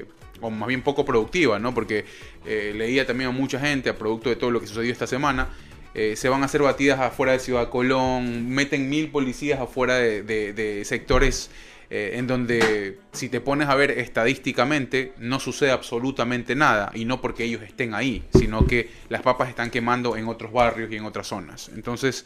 eh, 0.00 0.04
o 0.40 0.50
más 0.50 0.66
bien 0.66 0.82
poco 0.82 1.04
productiva, 1.04 1.58
¿no? 1.58 1.74
Porque 1.74 2.06
eh, 2.46 2.72
leía 2.74 3.06
también 3.06 3.28
a 3.28 3.32
mucha 3.32 3.60
gente, 3.60 3.90
a 3.90 3.96
producto 3.98 4.30
de 4.30 4.36
todo 4.36 4.50
lo 4.50 4.60
que 4.60 4.66
sucedió 4.66 4.90
esta 4.90 5.06
semana, 5.06 5.48
eh, 5.94 6.14
se 6.16 6.28
van 6.28 6.42
a 6.42 6.46
hacer 6.46 6.62
batidas 6.62 7.00
afuera 7.00 7.32
de 7.32 7.40
Ciudad 7.40 7.68
Colón, 7.68 8.48
meten 8.48 8.88
mil 8.88 9.10
policías 9.10 9.60
afuera 9.60 9.96
de, 9.96 10.82
sectores 10.84 11.50
eh, 11.92 12.12
en 12.14 12.28
donde 12.28 13.00
si 13.10 13.28
te 13.28 13.40
pones 13.40 13.68
a 13.68 13.74
ver 13.74 13.90
estadísticamente 13.90 15.12
no 15.18 15.40
sucede 15.40 15.72
absolutamente 15.72 16.54
nada 16.54 16.92
y 16.94 17.04
no 17.04 17.20
porque 17.20 17.42
ellos 17.42 17.62
estén 17.62 17.94
ahí, 17.94 18.22
sino 18.32 18.64
que 18.64 18.88
las 19.08 19.22
papas 19.22 19.48
están 19.48 19.70
quemando 19.70 20.16
en 20.16 20.28
otros 20.28 20.52
barrios 20.52 20.92
y 20.92 20.96
en 20.96 21.04
otras 21.04 21.26
zonas. 21.26 21.68
Entonces, 21.74 22.24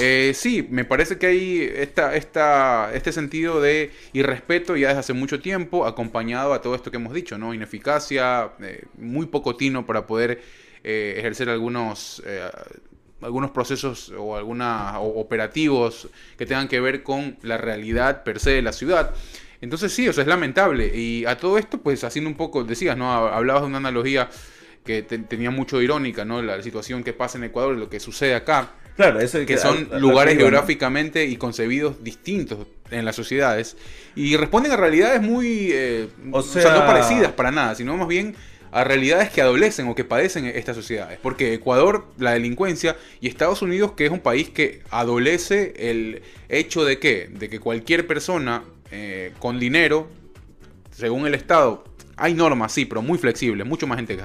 eh, 0.00 0.32
sí, 0.34 0.66
me 0.70 0.86
parece 0.86 1.18
que 1.18 1.26
hay 1.26 1.70
esta, 1.76 2.16
esta, 2.16 2.94
este 2.94 3.12
sentido 3.12 3.60
de 3.60 3.90
irrespeto 4.14 4.74
ya 4.74 4.88
desde 4.88 5.00
hace 5.00 5.12
mucho 5.12 5.38
tiempo, 5.40 5.84
acompañado 5.84 6.54
a 6.54 6.62
todo 6.62 6.74
esto 6.74 6.90
que 6.90 6.96
hemos 6.96 7.12
dicho, 7.12 7.36
¿no? 7.36 7.52
Ineficacia, 7.52 8.52
eh, 8.62 8.84
muy 8.96 9.26
poco 9.26 9.54
tino 9.56 9.84
para 9.84 10.06
poder 10.06 10.64
ejercer 10.86 11.48
algunos, 11.48 12.22
algunos 13.24 13.50
procesos 13.50 14.12
o 14.16 14.36
alguna, 14.36 15.00
o 15.00 15.20
operativos 15.20 16.08
que 16.38 16.46
tengan 16.46 16.68
que 16.68 16.78
ver 16.80 17.02
con 17.02 17.36
la 17.42 17.56
realidad 17.58 18.22
per 18.22 18.38
se 18.38 18.50
de 18.50 18.62
la 18.62 18.72
ciudad. 18.72 19.12
Entonces 19.60 19.92
sí, 19.92 20.06
o 20.08 20.12
sea, 20.12 20.22
es 20.22 20.28
lamentable. 20.28 20.92
Y 20.94 21.24
a 21.24 21.36
todo 21.38 21.56
esto, 21.58 21.78
pues 21.78 22.04
haciendo 22.04 22.28
un 22.28 22.36
poco, 22.36 22.64
decías, 22.64 22.96
¿no? 22.96 23.12
Hablabas 23.12 23.62
de 23.62 23.68
una 23.68 23.78
analogía 23.78 24.28
que 24.84 25.02
te- 25.02 25.18
tenía 25.18 25.50
mucho 25.50 25.80
irónica, 25.80 26.24
¿no? 26.26 26.42
La 26.42 26.62
situación 26.62 27.02
que 27.02 27.14
pasa 27.14 27.38
en 27.38 27.44
Ecuador, 27.44 27.74
lo 27.76 27.88
que 27.88 27.98
sucede 28.00 28.34
acá 28.34 28.72
Claro, 28.96 29.18
eso 29.18 29.38
es 29.38 29.46
que 29.46 29.54
que- 29.54 29.58
son 29.60 29.88
a- 29.90 29.96
a- 29.96 29.98
lugares 29.98 30.36
geográficamente 30.36 31.24
y 31.24 31.36
concebidos 31.36 32.04
distintos 32.04 32.66
en 32.90 33.04
las 33.06 33.16
sociedades 33.16 33.76
y 34.14 34.36
responden 34.36 34.70
a 34.72 34.76
realidades 34.76 35.20
muy 35.22 35.70
eh, 35.72 36.08
O 36.30 36.42
sea- 36.42 36.74
no 36.74 36.86
parecidas 36.86 37.32
para 37.32 37.50
nada 37.50 37.74
sino 37.74 37.96
más 37.96 38.06
bien 38.06 38.36
a 38.74 38.82
realidades 38.82 39.30
que 39.30 39.40
adolecen 39.40 39.86
o 39.86 39.94
que 39.94 40.04
padecen 40.04 40.46
estas 40.46 40.74
sociedades 40.76 41.18
porque 41.22 41.54
Ecuador 41.54 42.06
la 42.18 42.32
delincuencia 42.32 42.96
y 43.20 43.28
Estados 43.28 43.62
Unidos 43.62 43.92
que 43.92 44.06
es 44.06 44.10
un 44.10 44.18
país 44.18 44.50
que 44.50 44.82
adolece 44.90 45.74
el 45.76 46.22
hecho 46.48 46.84
de 46.84 46.98
que 46.98 47.28
de 47.28 47.48
que 47.48 47.60
cualquier 47.60 48.06
persona 48.06 48.64
eh, 48.90 49.32
con 49.38 49.60
dinero 49.60 50.08
según 50.90 51.24
el 51.26 51.34
Estado 51.34 51.84
hay 52.16 52.34
normas 52.34 52.72
sí 52.72 52.84
pero 52.84 53.00
muy 53.00 53.16
flexibles 53.16 53.64
mucho 53.64 53.86
más 53.86 53.96
gente 53.96 54.16
que 54.16 54.22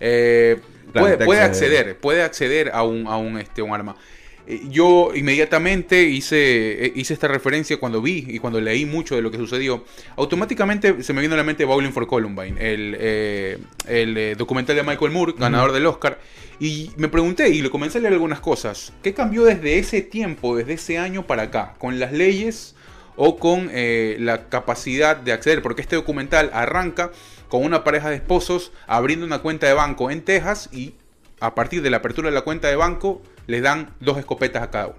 eh, 0.00 0.56
puede, 0.92 1.24
puede 1.24 1.42
accede. 1.42 1.78
acceder, 1.78 1.98
puede 1.98 2.22
acceder 2.22 2.70
a 2.72 2.82
un, 2.82 3.06
a 3.06 3.16
un, 3.16 3.38
este, 3.38 3.62
un 3.62 3.72
arma. 3.72 3.96
Eh, 4.46 4.62
Yo 4.70 5.10
inmediatamente 5.14 6.02
hice, 6.04 6.86
eh, 6.86 6.92
hice 6.94 7.14
esta 7.14 7.28
referencia 7.28 7.78
cuando 7.78 8.00
vi 8.00 8.24
y 8.28 8.38
cuando 8.38 8.60
leí 8.60 8.84
mucho 8.86 9.16
de 9.16 9.22
lo 9.22 9.30
que 9.30 9.38
sucedió. 9.38 9.84
Automáticamente 10.16 11.02
se 11.02 11.12
me 11.12 11.20
vino 11.20 11.34
a 11.34 11.36
la 11.36 11.44
mente 11.44 11.64
Bowling 11.64 11.92
for 11.92 12.06
Columbine, 12.06 12.56
el, 12.60 12.96
eh, 12.98 13.58
el 13.88 14.16
eh, 14.16 14.34
documental 14.36 14.76
de 14.76 14.82
Michael 14.82 15.10
Moore, 15.10 15.34
ganador 15.36 15.72
del 15.72 15.86
Oscar. 15.86 16.18
Y 16.58 16.90
me 16.96 17.08
pregunté 17.08 17.50
y 17.50 17.60
le 17.60 17.70
comencé 17.70 17.98
a 17.98 18.00
leer 18.00 18.14
algunas 18.14 18.40
cosas. 18.40 18.92
¿Qué 19.02 19.12
cambió 19.12 19.44
desde 19.44 19.78
ese 19.78 20.00
tiempo, 20.00 20.56
desde 20.56 20.74
ese 20.74 20.96
año 20.96 21.26
para 21.26 21.42
acá? 21.42 21.74
¿Con 21.78 21.98
las 21.98 22.12
leyes 22.12 22.74
o 23.16 23.38
con 23.38 23.68
eh, 23.72 24.16
la 24.20 24.48
capacidad 24.48 25.16
de 25.16 25.32
acceder? 25.32 25.60
Porque 25.60 25.82
este 25.82 25.96
documental 25.96 26.50
arranca 26.54 27.10
con 27.48 27.62
una 27.62 27.84
pareja 27.84 28.08
de 28.08 28.16
esposos 28.16 28.72
abriendo 28.86 29.26
una 29.26 29.40
cuenta 29.40 29.66
de 29.66 29.74
banco 29.74 30.10
en 30.10 30.22
Texas 30.22 30.70
y 30.72 30.94
a 31.40 31.54
partir 31.54 31.82
de 31.82 31.90
la 31.90 31.98
apertura 31.98 32.30
de 32.30 32.34
la 32.34 32.42
cuenta 32.42 32.68
de 32.68 32.76
banco 32.76 33.20
les 33.46 33.62
dan 33.62 33.90
dos 34.00 34.18
escopetas 34.18 34.62
a 34.62 34.70
cada 34.70 34.86
uno. 34.88 34.96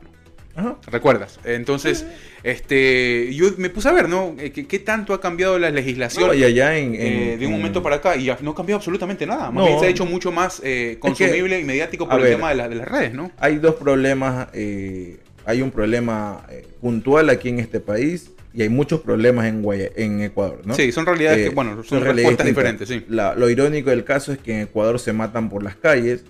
Ajá. 0.56 0.76
¿Recuerdas? 0.88 1.40
Entonces, 1.44 2.04
este, 2.44 3.32
yo 3.36 3.46
me 3.58 3.70
puse 3.70 3.90
a 3.90 3.92
ver, 3.92 4.10
¿no? 4.10 4.36
Eh, 4.40 4.52
¿Qué, 4.52 4.66
qué 4.66 4.80
tanto 4.80 5.14
ha 5.14 5.22
cambiado 5.22 5.60
la 5.60 5.70
legislación 5.70 6.28
No, 6.30 6.34
y 6.34 6.44
allá 6.44 6.78
en, 6.78 6.96
en- 6.96 7.02
eh, 7.02 7.38
de 7.38 7.46
un 7.46 7.54
en- 7.54 7.60
momento 7.60 7.84
para 7.84 7.98
acá? 7.98 8.16
Y 8.16 8.26
no 8.42 8.52
ha 8.52 8.56
cambiado 8.56 8.78
absolutamente 8.78 9.28
nada. 9.28 9.52
Más 9.52 9.64
No. 9.64 9.66
bien 9.68 9.80
se 9.80 9.86
ha 9.86 9.90
hecho 9.90 10.06
mucho 10.06 10.32
más 10.32 10.62
eh, 10.64 10.98
consumible 11.00 11.60
y 11.60 11.64
mediático 11.64 12.08
por 12.08 12.18
el 12.20 12.24
ver, 12.24 12.36
tema 12.38 12.50
de, 12.50 12.56
la- 12.56 12.70
de 12.70 12.76
las 12.76 12.88
redes, 12.88 13.14
¿no? 13.14 13.32
Hay 13.38 13.58
dos 13.58 13.76
problemas. 13.76 14.48
eh, 14.54 15.18
hay 15.46 15.62
un 15.62 15.72
problema 15.72 16.44
eh, 16.50 16.66
puntual 16.82 17.30
aquí 17.30 17.48
en 17.50 17.60
este 17.60 17.80
país 17.80 18.32
y 18.54 18.64
hay 18.64 18.70
muchos 18.70 19.00
problemas 19.02 19.46
en, 19.46 19.62
Guaya- 19.62 19.92
en 19.96 20.22
Ecuador, 20.22 20.62
¿no? 20.66 20.74
Sí, 20.74 20.92
son 20.92 21.06
realidades 21.06 21.40
Eh, 21.40 21.50
que, 21.50 21.56
bueno, 21.56 21.82
son, 21.84 22.04
respuestas 22.04 22.46
diferentes, 22.48 22.90
sí. 22.90 23.06
La- 23.08 23.34
lo 23.36 23.48
irónico 23.50 23.90
del 23.92 24.04
caso 24.04 24.34
es 24.34 24.40
que 24.40 24.54
en 24.56 24.62
Ecuador 24.62 25.00
se 25.00 25.14
matan 25.14 25.50
por 25.50 25.64
las 25.64 25.76
calles. 25.76 26.26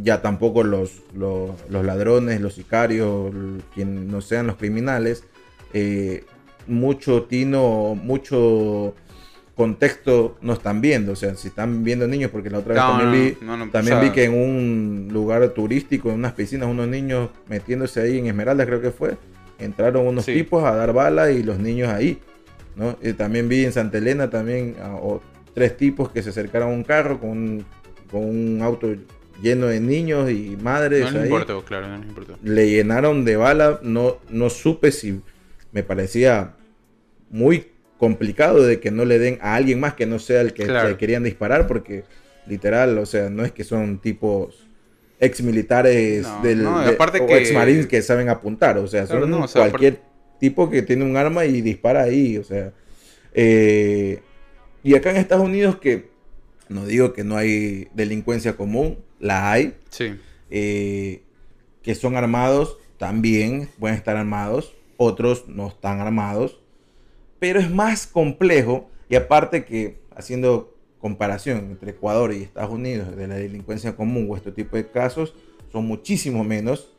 Ya 0.00 0.22
tampoco 0.22 0.62
los, 0.62 1.02
los, 1.14 1.50
los 1.68 1.84
ladrones, 1.84 2.40
los 2.40 2.54
sicarios, 2.54 3.34
l- 3.34 3.60
quien 3.74 4.08
no 4.08 4.20
sean 4.20 4.46
los 4.46 4.56
criminales. 4.56 5.24
eh, 5.74 6.24
mucho 6.66 7.22
tino, 7.24 7.94
mucho 7.94 8.94
contexto 9.54 10.36
no 10.40 10.52
están 10.52 10.80
viendo. 10.80 11.12
O 11.12 11.16
sea, 11.16 11.34
si 11.34 11.48
están 11.48 11.82
viendo 11.82 12.06
niños, 12.06 12.30
porque 12.30 12.50
la 12.50 12.58
otra 12.58 12.74
vez 12.74 12.82
No, 12.82 12.98
también 12.98 13.10
no, 13.10 13.56
vi, 13.56 13.64
no, 13.64 13.70
también 13.70 13.96
o 13.96 14.00
sea- 14.00 14.08
vi 14.08 14.10
que 14.14 14.24
en 14.24 14.34
un 14.34 15.08
lugar 15.12 15.48
turístico, 15.50 16.10
en 16.10 16.16
unas 16.16 16.32
piscinas, 16.34 16.68
unos 16.68 16.86
niños 16.88 17.30
metiéndose 17.48 18.00
ahí 18.00 18.18
en 18.18 18.26
Esmeralda, 18.26 18.66
creo 18.66 18.80
que 18.80 18.90
fue. 18.90 19.16
Entraron 19.58 20.06
unos 20.06 20.24
Sí. 20.26 20.34
tipos 20.34 20.62
a 20.64 20.74
dar 20.76 20.92
balas 20.92 21.30
y 21.32 21.42
los 21.42 21.58
niños 21.58 21.88
ahí. 21.88 22.18
¿no? 22.76 22.96
Y 23.02 23.12
también 23.14 23.48
vi 23.48 23.64
en 23.64 23.72
Santa 23.72 23.98
Elena 23.98 24.30
también 24.30 24.76
a- 24.80 24.94
o- 24.94 25.20
tres 25.52 25.76
tipos 25.76 26.10
que 26.12 26.22
se 26.22 26.30
acercaron 26.30 26.68
a 26.70 26.72
un 26.72 26.84
carro 26.84 27.18
con 27.18 27.30
un, 27.30 27.64
con 28.08 28.24
un 28.24 28.60
auto 28.62 28.86
lleno 29.42 29.66
de 29.66 29.80
niños 29.80 30.30
y 30.30 30.56
madres. 30.60 31.04
No 31.04 31.10
les 31.12 31.22
ahí. 31.22 31.28
importó, 31.28 31.64
claro, 31.64 31.88
no 31.88 31.98
les 31.98 32.06
importó. 32.08 32.38
Le 32.42 32.68
llenaron 32.70 33.24
de 33.24 33.36
bala. 33.36 33.80
No, 33.82 34.18
no 34.30 34.50
supe 34.50 34.90
si 34.92 35.20
me 35.72 35.82
parecía 35.82 36.54
muy 37.30 37.66
complicado 37.98 38.62
de 38.64 38.80
que 38.80 38.90
no 38.90 39.04
le 39.04 39.18
den 39.18 39.38
a 39.42 39.54
alguien 39.56 39.80
más 39.80 39.94
que 39.94 40.06
no 40.06 40.18
sea 40.18 40.40
el 40.40 40.52
que 40.52 40.64
Claro. 40.64 40.88
le 40.90 40.96
querían 40.96 41.24
disparar 41.24 41.66
porque 41.66 42.04
literal, 42.46 42.96
o 42.98 43.06
sea, 43.06 43.28
no 43.28 43.44
es 43.44 43.52
que 43.52 43.64
son 43.64 43.98
tipos 43.98 44.66
ex 45.20 45.42
militares 45.42 46.22
No, 46.22 46.42
del 46.42 46.62
no, 46.62 46.80
de- 46.80 46.96
o 46.96 47.26
que- 47.26 47.36
ex 47.38 47.52
marines 47.52 47.86
que 47.86 48.00
saben 48.02 48.28
apuntar, 48.28 48.78
o 48.78 48.86
sea, 48.86 49.04
Claro, 49.04 49.22
son 49.22 49.30
no, 49.30 49.40
o 49.42 49.48
sea, 49.48 49.62
cualquier 49.68 50.00
tipo 50.38 50.70
que 50.70 50.82
tiene 50.82 51.04
un 51.04 51.16
arma 51.16 51.44
y 51.44 51.60
dispara 51.60 52.04
ahí, 52.04 52.38
o 52.38 52.44
sea, 52.44 52.72
eh, 53.34 54.20
y 54.84 54.94
acá 54.94 55.10
en 55.10 55.16
Estados 55.16 55.44
Unidos 55.44 55.76
que 55.78 56.08
no 56.68 56.86
digo 56.86 57.12
que 57.12 57.24
no 57.24 57.36
hay 57.36 57.88
delincuencia 57.94 58.56
común, 58.56 58.98
la 59.20 59.50
hay, 59.52 59.74
Sí. 59.90 60.16
eh, 60.50 61.22
que 61.82 61.94
son 61.94 62.16
armados, 62.16 62.76
también 62.98 63.68
pueden 63.78 63.96
estar 63.96 64.16
armados, 64.16 64.74
otros 64.96 65.48
no 65.48 65.68
están 65.68 66.00
armados, 66.00 66.58
pero 67.38 67.60
es 67.60 67.70
más 67.70 68.06
complejo. 68.06 68.90
Y 69.08 69.14
aparte 69.16 69.64
que 69.64 69.98
haciendo 70.14 70.74
comparación 71.00 71.58
entre 71.70 71.92
Ecuador 71.92 72.32
y 72.34 72.42
Estados 72.42 72.72
Unidos 72.72 73.16
de 73.16 73.28
la 73.28 73.36
delincuencia 73.36 73.94
común 73.96 74.26
o 74.28 74.36
este 74.36 74.50
tipo 74.52 74.76
de 74.76 74.90
casos, 74.90 75.34
son 75.72 75.86
muchísimo 75.86 76.42
menos 76.44 76.92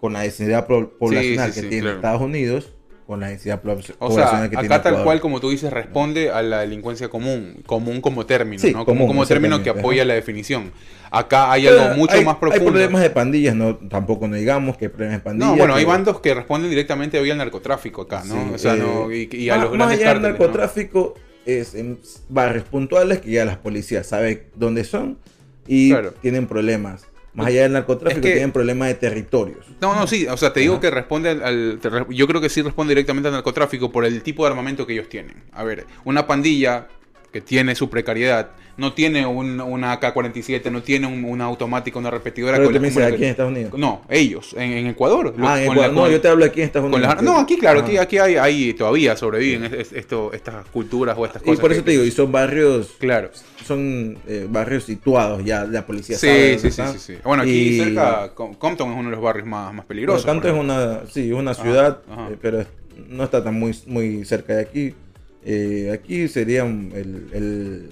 con 0.00 0.12
la 0.12 0.20
densidad 0.22 0.66
poblacional 0.66 1.52
sí, 1.52 1.54
que 1.54 1.60
sí, 1.62 1.68
tiene 1.68 1.82
claro. 1.82 1.96
Estados 1.96 2.20
Unidos 2.22 2.72
con 3.06 3.20
la 3.20 3.28
densidad 3.28 3.60
pro- 3.60 3.74
O 3.74 3.82
sea, 3.82 3.96
poblacional 3.98 4.48
tiene 4.50 4.66
acá 4.66 4.82
tal 4.82 5.04
cual 5.04 5.20
como 5.20 5.38
tú 5.40 5.50
dices 5.50 5.70
responde 5.72 6.30
a 6.30 6.40
la 6.42 6.60
delincuencia 6.60 7.08
común, 7.08 7.62
común 7.66 8.00
como 8.00 8.24
término, 8.24 8.60
Sí, 8.62 8.72
¿no? 8.72 8.84
común, 8.86 9.02
como, 9.02 9.08
como 9.08 9.26
término 9.26 9.62
que 9.62 9.70
apoya 9.70 10.02
ajá. 10.02 10.08
la 10.08 10.14
definición. 10.14 10.72
Acá 11.10 11.52
hay 11.52 11.64
Pero 11.66 11.82
algo 11.82 11.96
mucho 11.96 12.14
hay- 12.14 12.24
más 12.24 12.34
Hay 12.34 12.40
profundo. 12.40 12.64
problemas 12.72 13.02
de 13.02 13.10
pandillas, 13.10 13.54
no, 13.54 13.76
tampoco 13.76 14.26
no 14.26 14.36
digamos 14.36 14.76
que 14.78 14.86
hay 14.86 14.88
problemas 14.88 15.18
de 15.18 15.22
pandillas. 15.22 15.50
No, 15.50 15.56
bueno, 15.56 15.74
hay 15.74 15.84
bandos 15.84 16.20
que 16.20 16.32
responden 16.34 16.70
directamente 16.70 17.18
hoy 17.18 17.30
al 17.30 17.38
narcotráfico 17.38 18.02
acá, 18.02 18.22
¿no? 18.24 18.34
Sí, 18.34 18.50
o 18.54 18.58
sea, 18.58 18.74
eh, 18.74 18.78
no, 18.78 19.12
y, 19.12 19.28
y 19.30 19.50
a 19.50 19.56
más, 19.56 19.64
los 19.64 19.72
más 19.76 19.88
grandes 19.88 20.00
allá 20.00 20.12
del 20.14 20.22
narcotráfico 20.22 21.14
es 21.46 21.74
en 21.74 21.98
barrios 22.30 22.64
puntuales 22.64 23.20
que 23.20 23.30
ya 23.32 23.44
las 23.44 23.58
policías 23.58 24.06
saben 24.06 24.44
dónde 24.54 24.82
son 24.84 25.18
y 25.66 25.90
Claro. 25.90 26.12
tienen 26.22 26.46
problemas. 26.46 27.04
Más 27.34 27.48
allá 27.48 27.62
del 27.62 27.72
narcotráfico 27.72 28.20
Es 28.20 28.22
que- 28.26 28.32
tienen 28.32 28.52
problemas 28.52 28.88
de 28.88 28.94
territorios. 28.94 29.66
No, 29.80 29.94
no, 29.94 30.06
sí, 30.06 30.26
o 30.28 30.36
sea, 30.36 30.52
te 30.52 30.60
digo 30.60 30.74
Ajá. 30.74 30.80
que 30.82 30.90
responde 30.90 31.30
al, 31.30 31.42
al- 31.42 31.78
te 31.82 31.88
Yo 32.14 32.26
creo 32.28 32.40
que 32.40 32.48
sí 32.48 32.62
responde 32.62 32.92
directamente 32.92 33.28
al 33.28 33.34
narcotráfico 33.34 33.90
por 33.90 34.04
el 34.04 34.22
tipo 34.22 34.44
de 34.44 34.50
armamento 34.50 34.86
que 34.86 34.92
ellos 34.92 35.08
tienen. 35.08 35.34
A 35.52 35.64
ver, 35.64 35.84
una 36.04 36.26
pandilla 36.26 36.86
que 37.32 37.40
tiene 37.40 37.74
su 37.74 37.90
precariedad, 37.90 38.50
no 38.76 38.92
tiene 38.92 39.24
un, 39.26 39.60
una 39.60 39.92
AK-47, 40.00 40.70
no 40.70 40.82
tiene 40.82 41.06
un- 41.06 41.24
una 41.24 41.44
automática, 41.44 41.98
una 41.98 42.10
repetidora 42.10 42.54
Pero 42.56 42.66
con 42.66 42.74
tú 42.74 42.80
me 42.80 42.88
dices 42.88 43.04
aquí 43.04 43.22
en 43.24 43.30
Estados 43.30 43.52
Unidos. 43.52 43.72
No, 43.78 44.02
ellos, 44.08 44.54
en, 44.58 44.72
en 44.72 44.86
Ecuador. 44.88 45.34
ah, 45.38 45.60
en 45.60 45.66
la- 45.68 45.72
Ecuador. 45.72 45.92
no, 45.92 46.10
yo 46.10 46.20
te 46.20 46.28
hablo 46.28 46.44
aquí 46.44 46.60
en 46.60 46.66
Estados 46.66 46.92
Unidos. 46.92 47.22
no, 47.22 47.38
aquí 47.38 47.56
claro, 47.56 47.80
aquí, 47.80 47.96
aquí 47.96 48.18
hay, 48.18 48.36
hay 48.36 48.74
todavía 48.74 49.16
sobreviven 49.16 49.64
es- 49.64 49.72
es- 49.72 49.92
esto, 49.92 50.32
estas 50.32 50.66
culturas 50.68 51.16
o 51.18 51.24
estas 51.24 51.42
Y 51.42 51.44
cosas. 51.46 51.60
por 51.60 51.70
que- 51.70 51.76
eso 51.76 51.84
te 51.84 51.90
digo, 51.92 52.04
y 52.04 52.10
son 52.10 52.32
barrios, 52.32 52.94
Claro. 52.98 53.30
son 53.64 54.18
eh, 54.26 54.46
barrios 54.50 54.84
situados 54.84 55.44
ya, 55.44 55.64
la 55.64 55.86
policía 55.86 56.18
Sí, 56.18 56.26
sabe 56.26 56.58
sí, 56.58 56.70
sí, 56.70 56.82
sí, 56.92 56.98
sí. 56.98 57.14
Bueno, 57.24 57.42
aquí 57.42 57.50
Y- 57.52 57.78
cerca, 57.78 58.32
Com- 58.34 58.54
Compton 58.54 58.90
es 58.92 58.96
uno 58.98 59.08
de 59.10 59.14
los 59.16 59.24
barrios 59.24 59.46
más, 59.46 59.66
más 59.66 59.72
Bueno, 59.74 59.88
peligrosos. 59.88 60.24
Canto 60.26 60.48
por 60.48 60.50
es 60.56 60.60
una, 60.60 61.00
sí, 61.10 61.32
una 61.32 61.54
ciudad, 61.54 62.00
ajá. 62.10 62.28
eh, 62.32 62.36
pero 62.40 62.64
no 63.08 63.24
está 63.24 63.42
tan 63.42 63.54
muy, 63.58 63.72
muy 63.86 64.24
cerca 64.24 64.54
de 64.56 64.62
aquí. 64.62 64.94
Eh, 65.44 65.90
aquí 65.92 66.26
sería 66.28 66.62
el, 66.64 67.28
el 67.32 67.90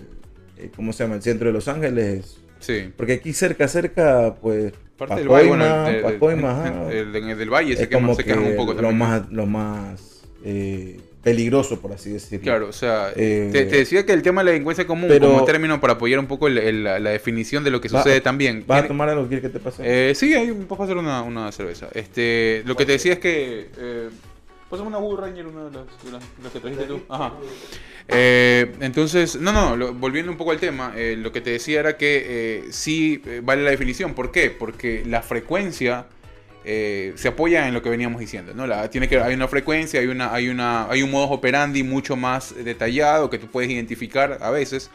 ¿cómo 0.74 0.92
se 0.92 1.04
llama? 1.04 1.16
El 1.16 1.22
centro 1.22 1.46
de 1.48 1.52
Los 1.52 1.68
Ángeles. 1.68 2.38
Sí. 2.60 2.92
Porque 2.96 3.14
aquí 3.14 3.32
cerca, 3.32 3.66
cerca, 3.68 4.36
pues, 4.40 4.72
Parte 4.96 5.16
del 5.16 5.28
valle, 5.28 5.48
bueno, 5.48 5.64
el- 5.88 5.96
el- 5.96 6.04
el- 6.04 7.16
el- 7.16 7.30
el 7.30 7.38
del 7.38 7.50
valle 7.50 7.76
se, 7.76 7.82
es 7.84 7.88
quema- 7.88 8.02
como 8.02 8.14
se 8.14 8.22
que 8.24 8.30
quejan 8.30 8.44
un 8.44 8.56
poco 8.56 8.72
lo 8.74 8.80
también. 8.82 8.98
más, 8.98 9.30
lo 9.30 9.46
más 9.46 10.22
eh, 10.44 11.00
peligroso, 11.24 11.80
por 11.80 11.92
así 11.92 12.10
decirlo. 12.10 12.42
Claro, 12.44 12.68
o 12.68 12.72
sea, 12.72 13.10
Eh, 13.16 13.48
te, 13.52 13.64
te 13.64 13.76
decía 13.78 14.04
que 14.06 14.12
el 14.12 14.22
tema 14.22 14.40
de 14.42 14.46
la 14.46 14.50
delincuencia 14.52 14.86
común 14.86 15.08
pero- 15.08 15.28
como 15.32 15.44
término 15.44 15.80
para 15.80 15.94
apoyar 15.94 16.18
un 16.20 16.26
poco 16.26 16.48
la, 16.48 16.98
la 17.00 17.10
definición 17.10 17.62
de 17.64 17.70
lo 17.70 17.80
que 17.80 17.88
Va- 17.88 18.02
sucede 18.02 18.20
también. 18.20 18.64
¿Vas 18.66 18.84
a 18.84 18.88
tomar 18.88 19.08
algo? 19.08 19.26
¿Quieres 19.26 19.42
que 19.42 19.48
te 19.48 19.58
pase? 19.60 19.82
Eh, 20.10 20.14
sí, 20.14 20.34
ahí 20.34 20.52
puedo 20.68 20.82
hacer 20.84 20.96
una, 20.96 21.22
una 21.22 21.50
cerveza. 21.52 21.88
Este, 21.94 22.62
lo 22.66 22.76
que 22.76 22.84
te 22.86 22.92
decía 22.92 23.14
es 23.14 23.18
que. 23.18 23.68
Pásame 24.72 24.88
una 24.88 25.00
Blue 25.00 25.08
una 25.10 25.64
de 25.64 25.70
las, 25.70 26.50
que 26.50 26.58
trajiste 26.58 26.86
tú. 26.86 27.02
Ajá. 27.10 27.34
Eh, 28.08 28.74
entonces, 28.80 29.38
no, 29.38 29.52
no, 29.52 29.92
volviendo 29.92 30.32
un 30.32 30.38
poco 30.38 30.50
al 30.50 30.58
tema, 30.58 30.94
eh, 30.96 31.14
lo 31.14 31.30
que 31.30 31.42
te 31.42 31.50
decía 31.50 31.80
era 31.80 31.98
que 31.98 32.24
eh, 32.26 32.64
sí 32.70 33.22
vale 33.42 33.64
la 33.64 33.70
definición. 33.70 34.14
¿Por 34.14 34.32
qué? 34.32 34.48
Porque 34.48 35.04
la 35.06 35.20
frecuencia 35.20 36.06
se 36.64 37.28
apoya 37.28 37.68
en 37.68 37.74
lo 37.74 37.82
que 37.82 37.90
veníamos 37.90 38.18
diciendo, 38.18 38.54
¿no? 38.54 38.66
La, 38.66 38.88
tiene 38.88 39.10
que 39.10 39.20
hay 39.20 39.34
una 39.34 39.46
frecuencia, 39.46 40.00
hay 40.00 40.06
una, 40.06 40.32
hay 40.32 40.48
una, 40.48 40.88
hay 40.88 41.02
un 41.02 41.10
modus 41.10 41.32
operandi 41.32 41.82
mucho 41.82 42.16
más 42.16 42.54
detallado 42.54 43.28
que 43.28 43.36
tú 43.36 43.48
puedes 43.48 43.70
identificar 43.70 44.38
a 44.40 44.50
veces. 44.50 44.90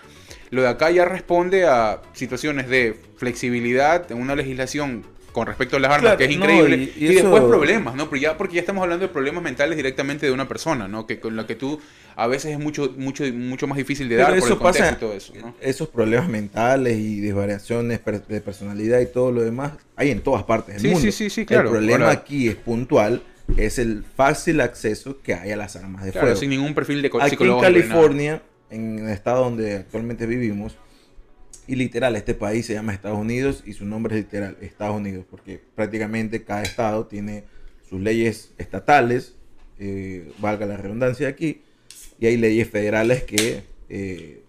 Lo 0.50 0.64
de 0.64 0.70
acá 0.70 0.90
ya 0.90 1.06
responde 1.06 1.68
a 1.68 2.02
situaciones 2.14 2.68
de 2.68 3.00
flexibilidad 3.18 4.12
en 4.12 4.20
una 4.20 4.34
legislación 4.34 5.06
con 5.38 5.46
respecto 5.46 5.77
a 5.77 5.79
las 5.79 5.91
armas, 5.91 6.01
Claro, 6.01 6.17
que 6.17 6.24
es 6.24 6.29
no, 6.32 6.36
increíble, 6.46 6.91
y- 6.98 7.03
y, 7.03 7.06
y 7.06 7.15
eso- 7.15 7.29
después 7.29 7.44
problemas, 7.44 7.94
¿no? 7.94 8.10
Pero 8.10 8.20
ya, 8.24 8.38
porque 8.38 8.56
ya 8.56 8.62
estamos 8.62 8.82
hablando 8.82 9.06
de 9.06 9.13
problemas 9.13 9.44
mentales 9.44 9.77
directamente 9.77 10.25
de 10.25 10.32
una 10.32 10.48
persona, 10.48 10.88
¿no? 10.88 11.06
Que 11.06 11.20
con 11.20 11.36
la 11.36 11.46
que 11.46 11.53
tú 11.53 11.79
a 12.15 12.25
veces 12.25 12.53
es 12.53 12.60
mucho, 12.60 12.96
mucho, 12.98 13.24
mucho 13.32 13.67
más 13.67 13.77
difícil 13.77 14.10
de 14.10 14.15
Pero 14.15 14.29
dar 14.29 14.34
el 14.36 14.39
eso 14.44 14.58
contexto 14.58 14.84
pasa, 14.84 14.98
y 14.98 15.00
todo 15.00 15.13
eso, 15.13 15.34
¿no? 15.39 15.53
esos 15.62 15.89
problemas 15.89 16.27
mentales 16.27 16.98
y 16.98 17.20
desvariaciones 17.20 18.00
de 18.27 18.41
personalidad 18.41 19.00
y 19.00 19.06
todo 19.06 19.32
lo 19.32 19.44
demás, 19.44 19.74
hay 19.96 20.10
en 20.10 20.22
todas 20.22 20.41
partes 20.41 20.74
del 20.74 20.82
Sí, 20.82 20.88
mundo. 20.88 21.01
sí, 21.01 21.12
sí, 21.12 21.29
sí, 21.29 21.46
claro. 21.46 21.65
El 21.65 21.70
problema 21.75 22.06
Ahora- 22.08 22.17
aquí 22.20 22.48
es 22.48 22.56
puntual, 22.56 23.22
es 23.58 23.77
el 23.77 24.03
fácil 24.15 24.60
acceso 24.60 25.22
que 25.22 25.36
hay 25.36 25.51
a 25.51 25.56
las 25.56 25.75
armas 25.75 26.03
de 26.03 26.13
Claro, 26.13 26.25
fuego. 26.29 26.39
sin 26.39 26.50
ningún 26.50 26.74
perfil 26.74 27.03
de 27.03 27.12
Aquí 27.22 27.38
en. 27.44 27.60
California, 27.60 28.41
en 28.72 28.98
el 29.06 29.10
estado 29.12 29.44
donde 29.44 29.75
actualmente 29.75 30.25
vivimos, 30.25 30.75
y 31.68 31.76
literal, 31.76 32.16
este 32.16 32.34
país 32.34 32.66
se 32.66 32.74
llama 32.74 32.94
Estados 32.94 33.20
Unidos 33.20 33.62
y 33.66 33.74
su 33.74 33.86
nombre 33.86 34.16
es 34.16 34.24
literal 34.24 34.58
Estados 34.62 34.96
Unidos, 34.96 35.26
porque 35.30 35.62
prácticamente 35.76 36.44
cada 36.44 36.64
estado 36.64 37.06
tiene 37.08 37.44
sus 37.90 38.00
leyes 38.00 38.54
estatales, 38.58 39.36
eh, 39.78 40.32
valga 40.40 40.66
la 40.66 40.78
redundancia 40.78 41.28
aquí, 41.28 41.62
y 42.20 42.26
hay 42.26 42.38
leyes 42.38 42.70
federales 42.70 43.24
que 43.24 43.64
eh, 43.90 44.42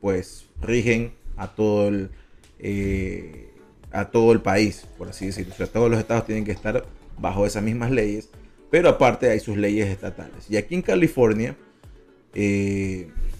pues 0.00 0.46
rigen 0.60 1.12
a 1.36 1.54
todo 1.54 1.88
el 1.88 2.10
eh, 2.58 3.50
a 3.92 4.10
todo 4.10 4.32
el 4.32 4.40
país, 4.40 4.86
por 4.96 5.08
así 5.08 5.26
decirlo. 5.26 5.52
O 5.52 5.56
sea, 5.56 5.66
todos 5.66 5.90
los 5.90 6.00
estados 6.00 6.24
tienen 6.24 6.44
que 6.44 6.52
estar 6.52 6.86
bajo 7.18 7.44
esas 7.44 7.62
mismas 7.62 7.90
leyes, 7.90 8.30
pero 8.70 8.88
aparte 8.88 9.28
hay 9.28 9.40
sus 9.40 9.58
leyes 9.58 9.88
estatales. 9.88 10.50
Y 10.50 10.56
aquí 10.56 10.74
en 10.74 10.80
California, 10.80 11.54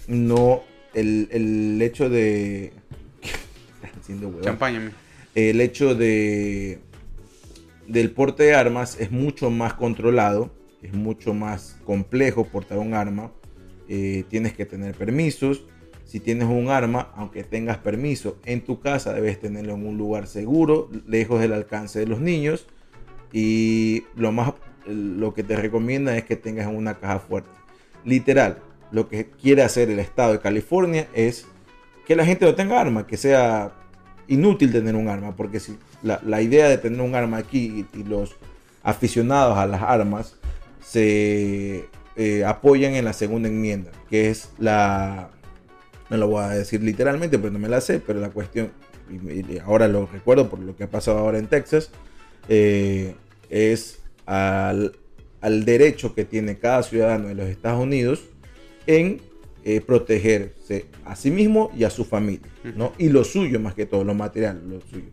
no, 0.06 0.62
el, 0.92 1.28
el 1.30 1.80
hecho 1.80 2.10
de... 2.10 2.72
Haciendo 4.14 4.28
huevón. 4.28 4.42
Champaña, 4.44 4.92
el 5.34 5.60
hecho 5.60 5.94
de 5.94 6.78
del 7.86 8.10
porte 8.12 8.44
de 8.44 8.54
armas 8.54 8.98
es 9.00 9.10
mucho 9.10 9.50
más 9.50 9.74
controlado, 9.74 10.50
es 10.82 10.92
mucho 10.94 11.34
más 11.34 11.78
complejo 11.84 12.44
portar 12.46 12.78
un 12.78 12.94
arma. 12.94 13.32
eh, 13.88 14.24
tienes 14.28 14.54
que 14.54 14.64
tener 14.64 14.94
permisos. 14.94 15.64
Si 16.04 16.20
tienes 16.20 16.46
un 16.46 16.68
arma, 16.68 17.10
aunque 17.16 17.42
tengas 17.42 17.78
permiso 17.78 18.38
en 18.44 18.62
tu 18.62 18.80
casa, 18.80 19.12
debes 19.12 19.40
tenerlo 19.40 19.74
en 19.74 19.86
un 19.86 19.98
lugar 19.98 20.26
seguro, 20.26 20.90
lejos 21.06 21.40
del 21.40 21.52
alcance 21.52 21.98
de 21.98 22.06
los 22.06 22.20
niños. 22.20 22.66
Y 23.32 24.04
lo 24.14 24.30
más, 24.32 24.52
lo 24.86 25.34
que 25.34 25.42
te 25.42 25.56
recomienda 25.56 26.16
es 26.16 26.24
que 26.24 26.36
tengas 26.36 26.68
en 26.68 26.76
una 26.76 26.98
caja 26.98 27.18
fuerte. 27.18 27.50
Literal, 28.04 28.58
lo 28.90 29.08
que 29.08 29.30
quiere 29.30 29.62
hacer 29.62 29.90
el 29.90 29.98
estado 29.98 30.32
de 30.32 30.40
California 30.40 31.08
es 31.14 31.46
que 32.06 32.14
la 32.16 32.24
gente 32.24 32.44
no 32.44 32.54
tenga 32.54 32.80
arma, 32.80 33.06
que 33.06 33.16
sea 33.16 33.72
inútil 34.28 34.72
tener 34.72 34.94
un 34.94 35.08
arma, 35.08 35.36
porque 35.36 35.60
si 35.60 35.76
la, 36.02 36.20
la 36.24 36.42
idea 36.42 36.68
de 36.68 36.78
tener 36.78 37.00
un 37.00 37.14
arma 37.14 37.38
aquí 37.38 37.86
y, 37.92 38.02
los 38.04 38.36
aficionados 38.82 39.58
a 39.58 39.66
las 39.66 39.82
armas 39.82 40.36
se 40.84 41.88
eh, 42.16 42.44
apoyan 42.44 42.94
en 42.94 43.04
la 43.04 43.12
segunda 43.12 43.48
enmienda, 43.48 43.90
que 44.10 44.30
es 44.30 44.50
la, 44.58 45.30
no 46.10 46.16
lo 46.16 46.28
voy 46.28 46.44
a 46.44 46.48
decir 46.48 46.82
literalmente, 46.82 47.38
pero 47.38 47.52
no 47.52 47.58
me 47.58 47.68
la 47.68 47.80
sé, 47.80 48.00
pero 48.00 48.20
la 48.20 48.30
cuestión, 48.30 48.72
y, 49.10 49.54
y 49.54 49.58
ahora 49.58 49.88
lo 49.88 50.06
recuerdo 50.06 50.48
por 50.48 50.58
lo 50.58 50.76
que 50.76 50.84
ha 50.84 50.90
pasado 50.90 51.18
ahora 51.18 51.38
en 51.38 51.46
Texas, 51.46 51.90
eh, 52.48 53.14
es 53.50 54.00
al, 54.26 54.96
al 55.40 55.64
derecho 55.64 56.14
que 56.14 56.24
tiene 56.24 56.58
cada 56.58 56.82
ciudadano 56.82 57.28
de 57.28 57.34
los 57.34 57.48
Estados 57.48 57.82
Unidos 57.82 58.24
en 58.86 59.20
eh, 59.64 59.80
protegerse 59.80 60.86
a 61.04 61.14
sí 61.14 61.30
mismo 61.30 61.70
y 61.76 61.84
a 61.84 61.90
su 61.90 62.04
familia, 62.04 62.48
¿no? 62.76 62.92
Y 62.98 63.08
lo 63.08 63.24
suyo 63.24 63.58
más 63.60 63.74
que 63.74 63.86
todo, 63.86 64.04
lo 64.04 64.14
material, 64.14 64.60
lo 64.68 64.80
suyo. 64.82 65.06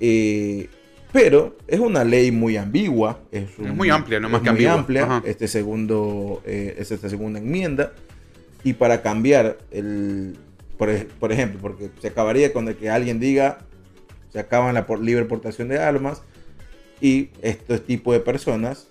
Eh, 0.00 0.68
pero 1.12 1.56
es 1.66 1.80
una 1.80 2.04
ley 2.04 2.30
muy 2.30 2.56
ambigua. 2.56 3.20
Es, 3.32 3.58
un- 3.58 3.66
Es 3.68 3.74
muy 3.74 3.90
amplia, 3.90 4.20
no 4.20 4.26
es 4.28 4.32
más 4.32 4.42
que 4.42 4.50
muy 4.52 4.66
ambigua. 4.66 5.06
amplia, 5.16 5.30
este 5.30 5.48
segundo, 5.48 6.42
eh, 6.44 6.76
es 6.78 6.90
esta 6.90 7.08
segunda 7.08 7.38
enmienda. 7.40 7.92
Y 8.64 8.74
para 8.74 9.02
cambiar 9.02 9.58
el, 9.70 10.36
por, 10.76 10.94
por 11.18 11.32
ejemplo, 11.32 11.60
porque 11.60 11.90
se 12.00 12.08
acabaría 12.08 12.52
con 12.52 12.68
el 12.68 12.76
que 12.76 12.90
alguien 12.90 13.20
diga, 13.20 13.58
se 14.32 14.38
acaban 14.38 14.74
la 14.74 14.86
por- 14.86 15.00
libre 15.00 15.24
portación 15.24 15.68
de 15.68 15.78
armas 15.78 16.22
y 17.00 17.30
este 17.40 17.78
tipo 17.78 18.12
de 18.12 18.20
personas 18.20 18.88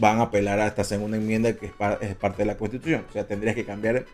van 0.00 0.18
a 0.18 0.22
apelar 0.22 0.58
a 0.58 0.66
esta 0.66 0.84
segunda 0.84 1.16
enmienda 1.18 1.52
que 1.52 1.66
es, 1.66 1.72
par- 1.72 1.98
es 2.00 2.14
parte 2.16 2.38
de 2.42 2.46
la 2.46 2.56
constitución. 2.56 3.04
O 3.08 3.12
sea, 3.12 3.26
tendrías 3.26 3.54
que 3.54 3.64
cambiar 3.64 4.06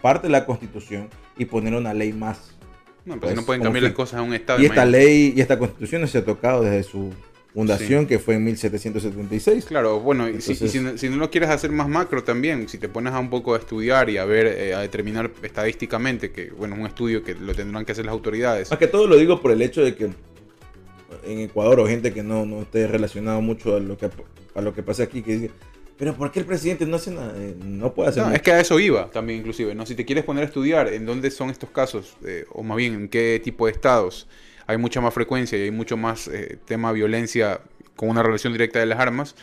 parte 0.00 0.26
de 0.28 0.32
la 0.32 0.46
constitución 0.46 1.08
y 1.38 1.44
poner 1.44 1.74
una 1.74 1.94
ley 1.94 2.12
más. 2.12 2.52
No, 3.04 3.14
pues, 3.18 3.32
Pues, 3.32 3.36
no 3.36 3.42
pueden 3.44 3.60
como 3.60 3.66
cambiar 3.68 3.84
las 3.84 3.92
cosas 3.94 4.20
a 4.20 4.22
un 4.22 4.34
estado. 4.34 4.60
Y 4.60 4.66
esta 4.66 4.84
ley 4.84 5.32
y 5.36 5.40
esta 5.40 5.58
constitución 5.58 6.02
no 6.02 6.06
se 6.06 6.18
ha 6.18 6.24
tocado 6.24 6.62
desde 6.62 6.82
su 6.82 7.10
fundación, 7.54 8.06
que 8.06 8.18
fue 8.20 8.34
en 8.36 8.44
1776. 8.44 9.64
Claro, 9.64 9.98
bueno, 10.00 10.28
y 10.28 10.40
si- 10.40 10.52
y 10.52 10.68
si, 10.68 10.98
si 10.98 11.08
no 11.08 11.16
lo 11.16 11.30
quieres 11.30 11.50
hacer 11.50 11.72
más 11.72 11.88
macro 11.88 12.22
también, 12.22 12.68
si 12.68 12.78
te 12.78 12.88
pones 12.88 13.12
a 13.12 13.18
un 13.18 13.28
poco 13.30 13.54
a 13.54 13.58
estudiar 13.58 14.08
y 14.10 14.18
a 14.18 14.24
ver, 14.24 14.46
eh, 14.46 14.74
a 14.74 14.80
determinar 14.80 15.30
estadísticamente, 15.42 16.30
que 16.30 16.50
bueno, 16.50 16.74
es 16.76 16.80
un 16.80 16.86
estudio 16.86 17.24
que 17.24 17.34
lo 17.34 17.54
tendrán 17.54 17.84
que 17.84 17.92
hacer 17.92 18.04
las 18.04 18.12
autoridades. 18.12 18.70
Más 18.70 18.78
que 18.78 18.86
todo 18.86 19.06
lo 19.08 19.16
digo 19.16 19.40
por 19.40 19.50
el 19.50 19.62
hecho 19.62 19.82
de 19.82 19.96
que 19.96 20.10
en 21.24 21.40
Ecuador 21.40 21.80
o 21.80 21.86
gente 21.88 22.12
que 22.12 22.22
no, 22.22 22.46
no 22.46 22.62
esté 22.62 22.86
relacionado 22.86 23.40
mucho 23.40 23.76
a 23.76 23.80
lo 23.80 23.96
que 23.98 24.10
a 24.54 24.60
lo 24.60 24.74
que 24.74 24.82
pasa 24.82 25.04
aquí, 25.04 25.22
que 25.22 25.32
dice, 25.38 25.50
pero 26.00 26.14
¿por 26.16 26.32
qué 26.32 26.40
el 26.40 26.46
presidente 26.46 26.86
no 26.86 26.96
hace 26.96 27.10
nada? 27.10 27.34
Eh, 27.36 27.54
No 27.62 27.92
puede 27.94 28.08
hacer 28.08 28.22
No, 28.22 28.28
mucho. 28.30 28.36
es 28.36 28.42
que 28.42 28.52
a 28.52 28.58
eso 28.60 28.80
iba 28.80 29.10
también 29.10 29.38
inclusive, 29.40 29.74
¿no? 29.74 29.84
Si 29.84 29.94
te 29.94 30.06
quieres 30.06 30.24
poner 30.24 30.42
a 30.44 30.46
estudiar 30.46 30.88
en 30.88 31.04
dónde 31.04 31.30
son 31.30 31.50
estos 31.50 31.68
casos, 31.70 32.16
eh, 32.24 32.46
o 32.50 32.62
más 32.62 32.78
bien 32.78 32.94
en 32.94 33.08
qué 33.08 33.38
tipo 33.44 33.66
de 33.66 33.72
estados 33.72 34.26
hay 34.66 34.78
mucha 34.78 35.00
más 35.02 35.12
frecuencia 35.12 35.58
y 35.58 35.62
hay 35.62 35.70
mucho 35.70 35.96
más 35.98 36.26
eh, 36.28 36.56
tema 36.64 36.90
violencia 36.92 37.60
con 37.96 38.08
una 38.08 38.22
relación 38.22 38.52
directa 38.54 38.78
de 38.78 38.86
las 38.86 38.98
armas, 38.98 39.36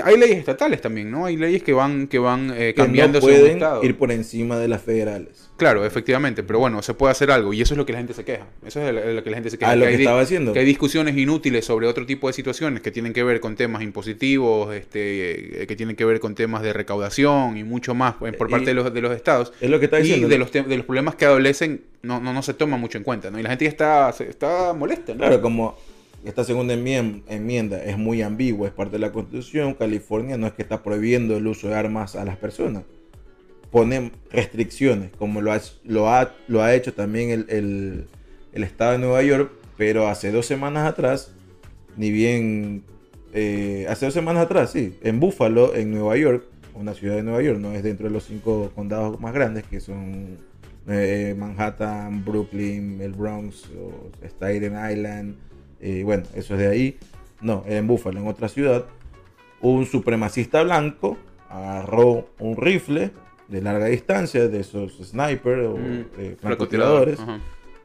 hay 0.00 0.16
leyes 0.16 0.38
estatales 0.38 0.80
también, 0.80 1.10
¿no? 1.10 1.26
Hay 1.26 1.36
leyes 1.36 1.62
que 1.62 1.72
van, 1.72 2.06
que 2.06 2.18
van 2.18 2.50
eh, 2.50 2.72
que 2.74 2.80
no 2.82 2.84
cambiando 2.84 3.20
pueden 3.20 3.52
estado. 3.52 3.82
ir 3.84 3.96
por 3.96 4.10
encima 4.12 4.58
de 4.58 4.68
las 4.68 4.82
federales. 4.82 5.50
Claro, 5.56 5.84
efectivamente, 5.84 6.42
pero 6.42 6.58
bueno, 6.58 6.82
se 6.82 6.94
puede 6.94 7.12
hacer 7.12 7.30
algo 7.30 7.52
y 7.52 7.60
eso 7.62 7.74
es 7.74 7.78
lo 7.78 7.86
que 7.86 7.92
la 7.92 7.98
gente 7.98 8.14
se 8.14 8.24
queja. 8.24 8.46
Eso 8.66 8.80
es 8.80 8.92
lo 8.92 9.12
lo 9.12 9.22
que 9.22 9.30
la 9.30 9.36
gente 9.36 9.50
se 9.50 9.58
queja. 9.58 9.70
Ah, 9.72 9.76
lo 9.76 9.82
que 9.84 9.88
hay 9.90 9.96
di- 9.96 10.02
estaba 10.04 10.20
haciendo. 10.22 10.52
que 10.52 10.58
hay 10.58 10.64
discusiones 10.64 11.16
inútiles 11.16 11.64
sobre 11.64 11.86
otro 11.86 12.04
tipo 12.06 12.26
de 12.26 12.32
situaciones 12.32 12.80
que 12.82 12.90
tienen 12.90 13.12
que 13.12 13.22
ver 13.22 13.38
con 13.38 13.54
temas 13.54 13.82
impositivos, 13.82 14.74
este, 14.74 15.62
eh, 15.62 15.66
que 15.66 15.76
tienen 15.76 15.94
que 15.94 16.04
ver 16.04 16.18
con 16.20 16.34
temas 16.34 16.62
de 16.62 16.72
recaudación 16.72 17.56
y 17.56 17.64
mucho 17.64 17.94
más 17.94 18.14
eh, 18.26 18.32
por 18.32 18.48
Y- 18.48 18.50
parte 18.50 18.66
de 18.66 18.74
los, 18.74 18.92
de 18.92 19.00
los 19.00 19.14
estados. 19.14 19.52
Es 19.60 19.70
lo 19.70 19.78
que 19.78 19.84
está 19.84 20.00
Y 20.00 20.04
diciendo. 20.04 20.28
de 20.28 20.38
¿no? 20.38 20.44
los, 20.44 20.52
de 20.52 20.76
los 20.76 20.86
problemas 20.86 21.14
que 21.14 21.26
adolecen 21.26 21.82
no, 22.02 22.18
no, 22.20 22.32
no 22.32 22.42
se 22.42 22.54
toma 22.54 22.76
mucho 22.76 22.98
en 22.98 23.04
cuenta, 23.04 23.30
¿no? 23.30 23.38
Y 23.38 23.42
la 23.44 23.50
gente 23.50 23.66
ya 23.66 23.70
está, 23.70 24.10
está 24.10 24.72
molesta, 24.72 25.12
¿no? 25.12 25.18
Claro, 25.18 25.40
como 25.40 25.76
esta 26.24 26.44
segunda 26.44 26.74
enmien- 26.74 27.22
enmienda 27.28 27.82
es 27.82 27.98
muy 27.98 28.22
ambigua, 28.22 28.68
es 28.68 28.74
parte 28.74 28.92
de 28.92 28.98
la 29.00 29.12
constitución, 29.12 29.74
California 29.74 30.36
no 30.36 30.46
es 30.46 30.52
que 30.52 30.62
está 30.62 30.82
prohibiendo 30.82 31.36
el 31.36 31.46
uso 31.46 31.68
de 31.68 31.74
armas 31.74 32.14
a 32.16 32.24
las 32.24 32.36
personas. 32.36 32.84
Pone 33.70 34.12
restricciones, 34.30 35.10
como 35.18 35.40
lo 35.40 35.52
ha, 35.52 35.60
lo 35.84 36.08
ha, 36.08 36.34
lo 36.46 36.62
ha 36.62 36.74
hecho 36.74 36.92
también 36.92 37.30
el, 37.30 37.46
el- 38.52 38.62
estado 38.64 38.92
de 38.92 38.98
Nueva 38.98 39.22
York, 39.22 39.50
pero 39.78 40.08
hace 40.08 40.30
dos 40.30 40.44
semanas 40.46 40.86
atrás, 40.88 41.32
ni 41.96 42.10
bien, 42.10 42.84
eh, 43.32 43.86
hace 43.88 44.04
dos 44.04 44.14
semanas 44.14 44.44
atrás, 44.44 44.70
sí, 44.72 44.98
en 45.02 45.18
Buffalo, 45.20 45.74
en 45.74 45.90
Nueva 45.90 46.16
York, 46.18 46.44
una 46.74 46.92
ciudad 46.94 47.16
de 47.16 47.22
Nueva 47.22 47.42
York, 47.42 47.58
no 47.58 47.72
es 47.72 47.82
dentro 47.82 48.06
de 48.08 48.12
los 48.12 48.24
cinco 48.24 48.70
condados 48.74 49.18
más 49.20 49.32
grandes, 49.32 49.64
que 49.64 49.80
son 49.80 50.36
eh, 50.86 51.34
Manhattan, 51.38 52.24
Brooklyn, 52.24 53.00
el 53.00 53.12
Bronx, 53.12 53.70
Staten 54.22 54.74
Island, 54.92 55.36
eh, 55.82 56.02
bueno, 56.04 56.22
eso 56.34 56.54
es 56.54 56.60
de 56.60 56.68
ahí. 56.68 56.98
No, 57.40 57.64
en 57.66 57.86
Buffalo, 57.86 58.20
en 58.20 58.26
otra 58.28 58.48
ciudad. 58.48 58.86
Un 59.60 59.84
supremacista 59.86 60.62
blanco 60.62 61.18
agarró 61.50 62.28
un 62.38 62.56
rifle 62.56 63.10
de 63.48 63.60
larga 63.60 63.86
distancia, 63.86 64.48
de 64.48 64.60
esos 64.60 64.92
sniper 65.04 65.58
o 65.60 65.76
Mm, 65.76 66.04
eh, 66.18 66.36
francotirador, 66.40 67.14
francotiradores, 67.16 67.20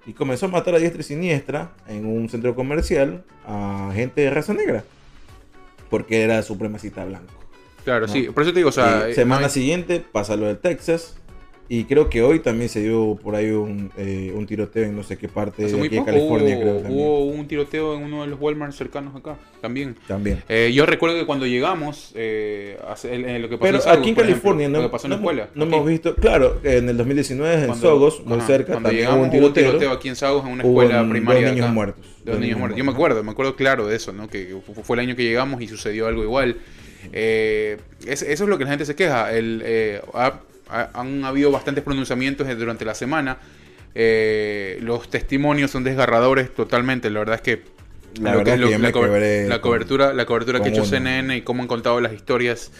y 0.05 0.13
comenzó 0.13 0.45
a 0.45 0.49
matar 0.49 0.75
a 0.75 0.79
diestra 0.79 1.01
y 1.01 1.03
siniestra 1.03 1.71
en 1.87 2.05
un 2.05 2.29
centro 2.29 2.55
comercial 2.55 3.23
a 3.45 3.91
gente 3.93 4.21
de 4.21 4.29
raza 4.29 4.53
negra, 4.53 4.83
porque 5.89 6.21
era 6.23 6.41
supremacista 6.43 7.03
blanco. 7.05 7.33
Claro, 7.83 8.07
¿no? 8.07 8.13
sí. 8.13 8.27
Por 8.33 8.43
eso 8.43 8.53
te 8.53 8.59
digo, 8.59 8.69
o 8.69 8.73
sea. 8.73 9.09
Eh, 9.09 9.13
semana 9.13 9.41
no 9.41 9.45
hay- 9.47 9.51
siguiente 9.51 10.03
pasa 10.11 10.35
lo 10.35 10.45
del 10.47 10.57
Texas. 10.59 11.17
Y 11.69 11.83
creo 11.83 12.09
que 12.09 12.21
hoy 12.21 12.39
también 12.39 12.69
se 12.69 12.81
dio 12.81 13.19
por 13.21 13.35
ahí 13.35 13.49
un, 13.51 13.91
eh, 13.97 14.31
un 14.33 14.45
tiroteo 14.45 14.83
en 14.85 14.95
no 14.95 15.03
sé 15.03 15.17
qué 15.17 15.27
parte 15.27 15.65
hace 15.65 15.75
de 15.75 15.85
aquí 15.85 15.97
de 15.97 16.05
California, 16.05 16.55
hubo, 16.55 16.61
creo 16.61 16.77
también. 16.77 16.99
hubo 17.07 17.25
un 17.25 17.45
tiroteo 17.45 17.95
en 17.97 18.03
uno 18.03 18.21
de 18.21 18.27
los 18.27 18.39
Walmart 18.39 18.71
cercanos 18.71 19.13
acá, 19.15 19.35
también. 19.59 19.97
También. 20.07 20.41
Eh, 20.47 20.71
yo 20.73 20.85
recuerdo 20.85 21.17
que 21.19 21.25
cuando 21.25 21.45
llegamos, 21.45 22.13
eh, 22.15 22.77
eh, 23.03 23.39
lo 23.39 23.49
que 23.49 23.57
pasó 23.57 23.65
Pero 23.65 23.77
en 23.79 23.83
Saugus, 23.83 23.99
aquí 23.99 24.09
en 24.09 24.15
por 24.15 24.23
ejemplo, 24.23 24.41
California 24.43 24.69
no, 24.69 24.77
lo 24.79 24.83
que 24.87 24.91
pasó 24.93 25.07
en 25.07 25.09
no 25.09 25.15
hemos- 25.17 25.31
escuela. 25.31 25.49
no 25.55 25.63
hemos 25.65 25.85
visto, 25.85 26.15
claro, 26.15 26.59
en 26.63 26.87
el 26.87 26.95
2019 26.95 27.53
en 27.55 27.65
Cuando- 27.67 27.85
Sogos, 27.89 28.25
muy 28.25 28.37
ajá, 28.37 28.47
cerca, 28.47 28.71
Cuando 28.71 28.87
también 28.89 29.05
llegamos 29.05 29.27
hubo 29.27 29.35
un 29.37 29.43
hubo 29.43 29.53
tiroteo. 29.53 29.91
aquí 29.91 30.07
en 30.07 30.15
Saugus 30.15 30.45
en 30.45 30.51
una 30.53 30.63
escuela 30.63 31.01
un- 31.03 31.09
primaria. 31.09 31.41
dos 31.41 31.45
de 31.49 31.51
niños 31.51 31.65
acá. 31.65 31.73
muertos. 31.73 32.05
Dos 32.23 32.39
niños 32.39 32.59
muertos. 32.59 32.77
Yo 32.77 32.83
me 32.85 32.91
acuerdo, 32.93 33.23
me 33.25 33.31
acuerdo 33.31 33.55
claro 33.57 33.87
de 33.87 33.95
eso, 33.97 34.13
¿no? 34.13 34.29
Que 34.29 34.55
fu- 34.65 34.73
fue 34.83 34.95
el 34.95 35.01
año 35.01 35.15
que 35.17 35.23
llegamos 35.23 35.61
y 35.61 35.67
sucedió 35.67 36.07
algo 36.07 36.23
igual. 36.23 36.55
Eh, 37.13 37.77
es- 38.05 38.21
eso 38.21 38.43
es 38.43 38.49
lo 38.49 38.57
que 38.57 38.63
la 38.63 38.69
gente 38.71 38.85
se 38.85 38.95
queja. 38.95 39.33
El, 39.33 39.61
eh, 39.65 40.01
ha- 40.13 40.39
ha- 40.69 40.89
han 40.93 41.23
habido 41.25 41.51
bastantes 41.51 41.83
pronunciamientos 41.83 42.47
durante 42.57 42.85
la 42.85 42.95
semana. 42.95 43.37
Eh, 43.95 44.77
los 44.81 45.09
testimonios 45.09 45.71
son 45.71 45.83
desgarradores 45.83 46.53
totalmente. 46.53 47.09
La 47.09 47.19
verdad 47.19 47.35
es 47.35 47.41
que 47.41 47.63
La 48.21 48.35
verdad 48.35 48.55
que 48.55 48.91
con- 48.91 49.01
cobertura, 49.61 50.13
la 50.13 50.25
cobertura 50.25 50.59
que 50.59 50.65
ha 50.69 50.71
hecho 50.71 50.81
uno. 50.83 50.89
CNN 50.89 51.35
y 51.37 51.41
cómo 51.41 51.61
han 51.63 51.67
contado 51.67 51.99
las 52.01 52.13
historias 52.13 52.71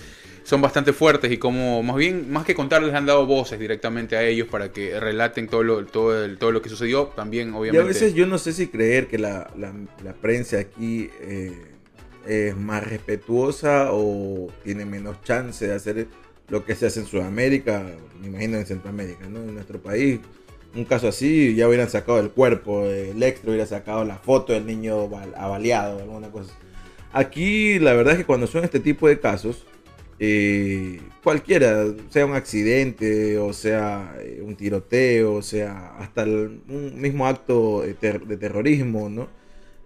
son 0.44 0.62
bastante 0.62 0.94
fuertes 0.94 1.30
y 1.32 1.38
como 1.38 1.84
más 1.84 1.98
bien 1.98 2.32
más 2.32 2.46
que 2.46 2.56
contarles 2.56 2.94
han 2.94 3.06
dado 3.06 3.26
voces 3.26 3.60
directamente 3.60 4.16
a 4.16 4.24
ellos 4.24 4.48
para 4.48 4.72
que 4.72 4.98
relaten 5.00 5.48
todo 5.50 5.62
lo 5.64 5.86
todo 5.86 6.24
el- 6.24 6.38
todo 6.38 6.52
lo 6.54 6.62
que 6.62 6.70
sucedió 6.70 7.08
también 7.08 7.50
Y 7.50 7.52
obviamente 7.54 7.82
a 7.82 7.84
veces 7.86 8.14
yo 8.14 8.26
no 8.28 8.38
sé 8.38 8.54
si 8.54 8.68
creer 8.68 9.08
que 9.08 9.18
la, 9.18 9.52
la- 9.58 9.74
la 10.06 10.14
prensa 10.14 10.58
aquí 10.60 11.10
eh, 11.22 11.52
es 12.26 12.56
más 12.56 12.84
respetuosa 12.88 13.88
o 13.92 14.50
tiene 14.64 14.86
menos 14.86 15.22
chance 15.24 15.68
de 15.68 15.74
hacer 15.74 16.08
lo 16.50 16.66
que 16.66 16.76
se 16.76 16.86
hace 16.88 17.02
en 17.02 17.06
Sudamérica, 17.08 17.84
me 18.22 18.28
imagino 18.28 18.58
en 18.58 18.66
Centroamérica, 18.66 19.28
¿no? 19.28 19.40
En 19.42 19.54
nuestro 19.54 19.82
país, 19.82 20.20
un 20.76 20.86
caso 20.86 21.08
así, 21.08 21.56
ya 21.56 21.68
hubieran 21.68 21.90
sacado 21.90 22.20
el 22.20 22.30
cuerpo, 22.30 22.86
el 22.86 23.22
extra 23.24 23.50
hubiera 23.50 23.66
sacado 23.66 24.06
la 24.06 24.18
foto 24.18 24.54
del 24.54 24.66
niño 24.66 25.10
avaliado, 25.36 26.00
alguna 26.00 26.30
cosa. 26.32 26.54
Aquí 27.14 27.80
la 27.80 27.94
verdad 27.94 28.14
es 28.14 28.20
que 28.20 28.26
cuando 28.26 28.48
son 28.48 28.64
este 28.64 28.80
tipo 28.80 29.08
de 29.08 29.20
casos, 29.20 29.66
eh, 30.20 31.00
cualquiera, 31.24 31.86
sea 32.10 32.26
un 32.26 32.34
accidente, 32.34 33.38
o 33.38 33.54
sea 33.54 34.16
eh, 34.20 34.42
un 34.44 34.56
tiroteo, 34.56 35.34
o 35.36 35.42
sea 35.42 35.96
hasta 36.00 36.24
el- 36.24 36.62
un 36.70 37.00
mismo 37.00 37.28
acto 37.28 37.82
de, 37.82 37.94
ter- 37.94 38.26
de 38.26 38.38
terrorismo, 38.38 39.10
¿no? 39.10 39.28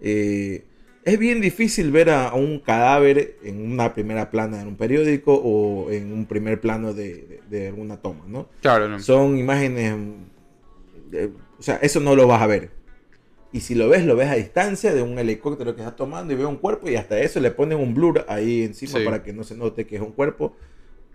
Eh, 0.01 0.63
es 1.03 1.17
bien 1.19 1.41
difícil 1.41 1.91
ver 1.91 2.09
a, 2.09 2.29
a 2.29 2.35
un 2.35 2.59
cadáver 2.59 3.37
en 3.43 3.61
una 3.71 3.93
primera 3.93 4.29
plana 4.29 4.61
en 4.61 4.67
un 4.67 4.75
periódico 4.77 5.33
o 5.33 5.89
en 5.91 6.11
un 6.13 6.25
primer 6.25 6.59
plano 6.61 6.93
de, 6.93 7.13
de- 7.25 7.41
de 7.49 7.67
alguna 7.67 7.97
toma, 8.01 8.25
¿no? 8.27 8.47
claro 8.61 8.87
no. 8.87 8.99
Son 8.99 9.37
imágenes, 9.37 9.93
eh, 11.11 11.29
o 11.59 11.63
sea, 11.63 11.75
eso 11.81 11.99
no 11.99 12.15
lo 12.15 12.27
vas 12.27 12.41
a 12.41 12.47
ver. 12.47 12.69
Y 13.53 13.59
si 13.61 13.75
lo 13.75 13.89
ves, 13.89 14.05
lo 14.05 14.15
ves 14.15 14.29
a 14.29 14.35
distancia 14.35 14.93
de 14.93 15.01
un 15.01 15.19
helicóptero 15.19 15.75
que 15.75 15.81
está 15.81 15.95
tomando 15.95 16.31
y 16.31 16.37
ve 16.37 16.45
un 16.45 16.55
cuerpo 16.55 16.87
y 16.89 16.95
hasta 16.95 17.19
eso 17.19 17.39
le 17.41 17.51
ponen 17.51 17.79
un 17.79 17.93
blur 17.93 18.23
ahí 18.29 18.63
encima 18.63 18.99
Sí. 18.99 19.03
para 19.05 19.23
que 19.23 19.33
no 19.33 19.43
se 19.43 19.57
note 19.57 19.85
que 19.85 19.97
es 19.97 20.01
un 20.01 20.13
cuerpo. 20.13 20.55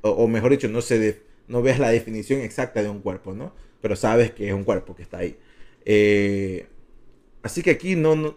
O, 0.02 0.10
o 0.10 0.28
mejor 0.28 0.50
dicho, 0.50 0.68
no, 0.68 0.82
se 0.82 1.22
no 1.48 1.62
ves 1.62 1.78
la 1.78 1.88
definición 1.88 2.40
exacta 2.42 2.82
de 2.82 2.90
un 2.90 3.00
cuerpo, 3.00 3.32
¿no? 3.32 3.54
Pero 3.80 3.96
sabes 3.96 4.32
que 4.32 4.48
es 4.48 4.52
un 4.52 4.64
cuerpo 4.64 4.94
que 4.94 5.02
está 5.02 5.18
ahí. 5.18 5.38
Eh, 5.86 6.66
así 7.42 7.62
que 7.62 7.70
aquí 7.70 7.96
no, 7.96 8.14
no, 8.16 8.36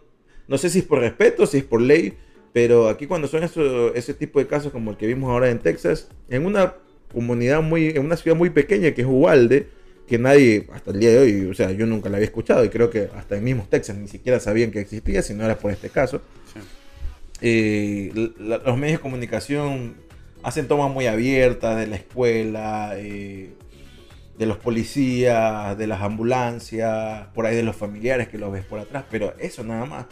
no 0.49 0.57
sé 0.57 0.69
si 0.69 0.79
es 0.79 0.85
por 0.85 0.99
respeto, 0.99 1.45
si 1.45 1.59
es 1.59 1.63
por 1.63 1.79
ley, 1.81 2.13
pero 2.51 2.89
aquí 2.89 3.05
cuando 3.07 3.27
son 3.27 3.43
eso- 3.43 3.93
ese 3.95 4.13
tipo 4.13 4.39
de 4.39 4.47
casos 4.47 4.71
como 4.71 4.91
el 4.91 4.97
que 4.97 5.07
vimos 5.07 5.29
ahora 5.29 5.49
en 5.49 5.59
Texas, 5.59 6.09
en 6.29 6.45
una 6.45 6.73
comunidad 7.13 7.61
muy, 7.61 7.87
en 7.89 7.99
una 7.99 8.17
ciudad 8.17 8.35
muy 8.35 8.49
pequeña 8.49 8.91
que 8.91 9.01
es 9.01 9.07
Uvalde, 9.07 9.67
que 10.07 10.17
nadie 10.17 10.67
hasta 10.73 10.91
el 10.91 10.99
día 10.99 11.11
de 11.11 11.17
hoy, 11.19 11.45
o 11.45 11.53
sea, 11.53 11.71
yo 11.71 11.85
nunca 11.85 12.09
la 12.09 12.17
había 12.17 12.25
escuchado 12.25 12.65
y 12.65 12.69
creo 12.69 12.89
que 12.89 13.09
hasta 13.15 13.37
en 13.37 13.43
mismos 13.43 13.69
Texas 13.69 13.95
ni 13.95 14.07
siquiera 14.07 14.39
sabían 14.39 14.71
que 14.71 14.79
existía, 14.79 15.21
si 15.21 15.33
no 15.35 15.45
era 15.45 15.57
por 15.57 15.71
este 15.71 15.89
caso. 15.89 16.21
Sí. 16.53 16.59
Eh, 17.41 18.11
la- 18.39 18.57
los 18.57 18.77
medios 18.77 18.97
de 18.99 19.01
comunicación 19.01 19.95
hacen 20.43 20.67
tomas 20.67 20.91
muy 20.91 21.05
abiertas 21.07 21.77
de 21.79 21.87
la 21.87 21.95
escuela, 21.95 22.93
eh, 22.97 23.51
de 24.37 24.45
los 24.45 24.57
policías, 24.57 25.77
de 25.77 25.85
las 25.87 26.01
ambulancias, 26.01 27.27
por 27.35 27.45
ahí 27.45 27.55
de 27.55 27.63
los 27.63 27.75
familiares 27.75 28.29
que 28.29 28.37
los 28.37 28.51
ves 28.51 28.63
por 28.65 28.79
atrás, 28.79 29.03
pero 29.11 29.33
eso 29.39 29.63
nada 29.63 29.85
más. 29.85 30.05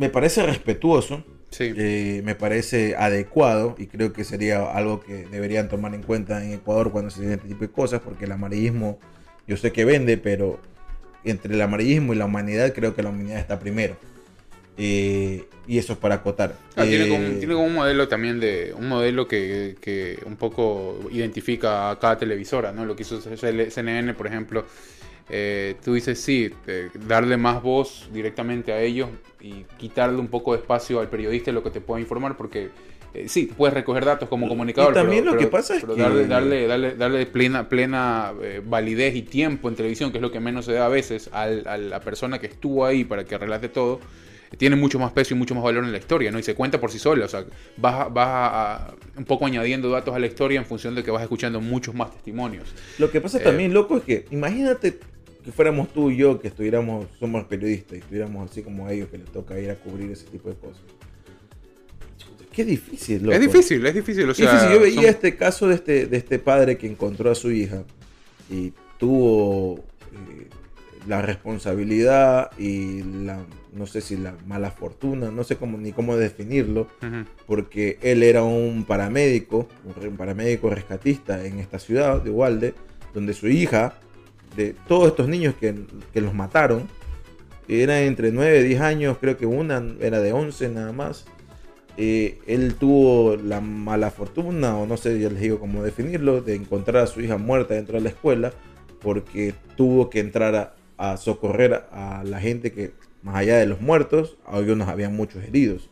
Me 0.00 0.08
parece 0.08 0.42
respetuoso, 0.46 1.22
Sí. 1.50 1.74
eh, 1.76 2.22
me 2.24 2.34
parece 2.34 2.96
adecuado 2.96 3.74
y 3.76 3.86
creo 3.86 4.14
que 4.14 4.24
sería 4.24 4.64
algo 4.72 5.00
que 5.00 5.26
deberían 5.30 5.68
tomar 5.68 5.94
en 5.94 6.02
cuenta 6.02 6.42
en 6.42 6.54
Ecuador 6.54 6.90
cuando 6.90 7.10
se 7.10 7.20
den 7.20 7.32
este 7.32 7.48
tipo 7.48 7.60
de 7.60 7.70
cosas, 7.70 8.00
porque 8.00 8.24
el 8.24 8.32
amarillismo 8.32 8.98
yo 9.46 9.58
sé 9.58 9.72
que 9.72 9.84
vende, 9.84 10.16
pero 10.16 10.58
entre 11.22 11.52
el 11.52 11.60
amarillismo 11.60 12.14
y 12.14 12.16
la 12.16 12.24
humanidad 12.24 12.72
creo 12.72 12.94
que 12.94 13.02
la 13.02 13.10
humanidad 13.10 13.40
está 13.40 13.58
primero. 13.58 13.96
Eh, 14.78 15.44
y 15.68 15.76
eso 15.76 15.92
es 15.92 15.98
para 15.98 16.14
acotar. 16.14 16.54
Ah, 16.76 16.84
tiene, 16.84 17.04
Eh, 17.04 17.08
como, 17.10 17.28
tiene 17.38 17.52
como 17.52 17.66
un 17.66 17.74
modelo 17.74 18.08
también 18.08 18.40
de 18.40 18.72
un 18.74 18.88
modelo 18.88 19.28
que, 19.28 19.76
que 19.82 20.18
un 20.24 20.36
poco 20.36 20.98
identifica 21.10 21.90
a 21.90 21.98
cada 21.98 22.16
televisora, 22.16 22.72
¿no? 22.72 22.86
Lo 22.86 22.96
que 22.96 23.02
hizo 23.02 23.20
CNN, 23.20 24.14
por 24.14 24.26
ejemplo, 24.26 24.64
eh, 25.30 25.76
tú 25.84 25.94
dices 25.94 26.20
sí, 26.20 26.50
eh, 26.66 26.90
darle 27.06 27.36
más 27.36 27.62
voz 27.62 28.08
directamente 28.12 28.72
a 28.72 28.80
ellos 28.82 29.08
y 29.40 29.64
quitarle 29.78 30.18
un 30.18 30.28
poco 30.28 30.52
de 30.52 30.58
espacio 30.60 31.00
al 31.00 31.08
periodista 31.08 31.52
lo 31.52 31.62
que 31.62 31.70
te 31.70 31.80
pueda 31.80 32.00
informar, 32.00 32.36
porque 32.36 32.70
eh, 33.14 33.28
sí, 33.28 33.50
puedes 33.56 33.74
recoger 33.74 34.04
datos 34.04 34.28
como 34.28 34.48
comunicador, 34.48 34.92
Y 34.92 34.94
también 34.94 35.22
pero, 35.24 35.32
lo 35.34 35.38
que 35.38 35.46
pasa 35.48 35.74
es 35.76 35.80
pero 35.82 35.94
que- 35.94 36.00
darle, 36.02 36.26
darle, 36.26 36.66
darle, 36.66 36.94
darle 36.94 37.26
plena, 37.26 37.68
plena 37.68 38.32
eh, 38.42 38.62
validez 38.64 39.14
y 39.16 39.22
tiempo 39.22 39.68
en 39.68 39.74
televisión, 39.74 40.10
que 40.12 40.18
es 40.18 40.22
lo 40.22 40.30
que 40.30 40.40
menos 40.40 40.64
se 40.66 40.72
da 40.74 40.86
a 40.86 40.88
veces 40.88 41.28
al- 41.32 41.66
a 41.66 41.76
la 41.76 42.00
persona 42.00 42.38
que 42.38 42.46
estuvo 42.46 42.84
ahí 42.84 43.04
para 43.04 43.24
que 43.24 43.36
relate 43.38 43.68
todo, 43.68 44.00
tiene 44.58 44.74
mucho 44.76 44.98
más 44.98 45.12
peso 45.12 45.32
y 45.34 45.36
mucho 45.36 45.54
más 45.54 45.62
valor 45.62 45.84
en 45.84 45.92
la 45.92 45.98
historia, 45.98 46.30
¿no? 46.32 46.38
Y 46.38 46.42
se 46.42 46.54
cuenta 46.56 46.80
por 46.80 46.90
sí 46.90 46.98
sola, 46.98 47.24
o 47.24 47.28
sea, 47.28 47.44
vas, 47.76 48.12
vas 48.12 48.26
a, 48.28 48.74
a- 48.88 48.94
un 49.16 49.24
poco 49.24 49.46
añadiendo 49.46 49.90
datos 49.90 50.14
a 50.14 50.18
la 50.18 50.26
historia 50.26 50.58
en 50.58 50.66
función 50.66 50.94
de 50.96 51.02
que 51.04 51.10
vas 51.12 51.22
escuchando 51.22 51.60
muchos 51.60 51.94
más 51.94 52.10
testimonios. 52.12 52.72
Lo 52.98 53.10
que 53.10 53.20
pasa 53.20 53.38
Eh, 53.38 53.42
también, 53.42 53.72
loco, 53.72 53.96
es 53.98 54.02
que 54.04 54.24
imagínate 54.32 54.98
que 55.50 55.56
fuéramos 55.56 55.88
tú 55.92 56.10
y 56.10 56.16
yo, 56.16 56.40
que 56.40 56.48
estuviéramos, 56.48 57.06
somos 57.18 57.44
periodistas 57.44 57.98
y 57.98 58.00
estuviéramos 58.00 58.50
así 58.50 58.62
como 58.62 58.88
ellos 58.88 59.08
que 59.08 59.18
les 59.18 59.26
toca 59.30 59.58
ir 59.58 59.70
a 59.70 59.74
cubrir 59.74 60.10
ese 60.12 60.26
tipo 60.26 60.48
de 60.48 60.54
cosas. 60.54 60.80
Qué 62.52 62.64
difícil, 62.64 63.22
loco. 63.24 63.34
Es 63.34 63.40
difícil, 63.40 63.84
es 63.86 63.94
difícil, 63.94 64.28
o 64.28 64.34
sea... 64.34 64.52
difícil. 64.52 64.74
Yo 64.74 64.80
veía 64.80 64.94
son- 65.02 65.04
este 65.10 65.36
caso 65.36 65.68
de 65.68 65.74
este, 65.76 66.06
de 66.06 66.16
este 66.16 66.38
padre 66.38 66.78
que 66.78 66.86
encontró 66.86 67.30
a 67.30 67.34
su 67.34 67.50
hija 67.50 67.84
y 68.50 68.72
tuvo 68.98 69.78
eh, 70.12 70.46
la 71.08 71.22
responsabilidad 71.22 72.50
y 72.58 73.02
la, 73.02 73.44
no 73.72 73.86
sé 73.86 74.00
si 74.00 74.16
la 74.16 74.34
mala 74.46 74.70
fortuna, 74.70 75.30
no 75.30 75.44
sé 75.44 75.56
cómo, 75.56 75.78
ni 75.78 75.92
cómo 75.92 76.16
definirlo, 76.16 76.88
porque 77.46 77.98
él 78.02 78.22
era 78.22 78.42
un 78.42 78.84
paramédico, 78.84 79.68
un 80.06 80.16
paramédico 80.16 80.70
rescatista 80.70 81.44
en 81.44 81.58
esta 81.60 81.78
ciudad 81.78 82.20
de 82.22 82.30
Ubalde, 82.30 82.74
donde 83.14 83.32
su 83.32 83.48
hija, 83.48 83.98
de 84.56 84.74
todos 84.88 85.08
estos 85.08 85.28
niños 85.28 85.54
que, 85.58 85.74
que 86.12 86.20
los 86.20 86.34
mataron, 86.34 86.88
eran 87.68 87.98
entre 87.98 88.32
9 88.32 88.60
y 88.60 88.64
10 88.64 88.80
años, 88.80 89.18
creo 89.20 89.36
que 89.36 89.46
una 89.46 89.82
era 90.00 90.20
de 90.20 90.32
11 90.32 90.70
nada 90.70 90.92
más. 90.92 91.24
Eh, 91.96 92.38
él 92.46 92.74
tuvo 92.74 93.36
la 93.36 93.60
mala 93.60 94.10
fortuna, 94.10 94.76
o 94.76 94.86
no 94.86 94.96
sé, 94.96 95.18
ya 95.20 95.28
les 95.28 95.40
digo 95.40 95.60
cómo 95.60 95.82
definirlo, 95.82 96.40
de 96.40 96.54
encontrar 96.54 97.04
a 97.04 97.06
su 97.06 97.20
hija 97.20 97.36
muerta 97.36 97.74
dentro 97.74 97.96
de 97.96 98.02
la 98.02 98.08
escuela, 98.08 98.52
porque 99.00 99.54
tuvo 99.76 100.10
que 100.10 100.20
entrar 100.20 100.74
a, 100.96 101.16
socorrer 101.16 101.84
a 101.92 102.22
la 102.24 102.40
gente 102.40 102.72
que, 102.72 102.92
más 103.22 103.36
allá 103.36 103.58
de 103.58 103.66
los 103.66 103.80
muertos, 103.80 104.36
algunos 104.46 104.88
habían 104.88 105.14
muchos 105.14 105.42
heridos. 105.44 105.88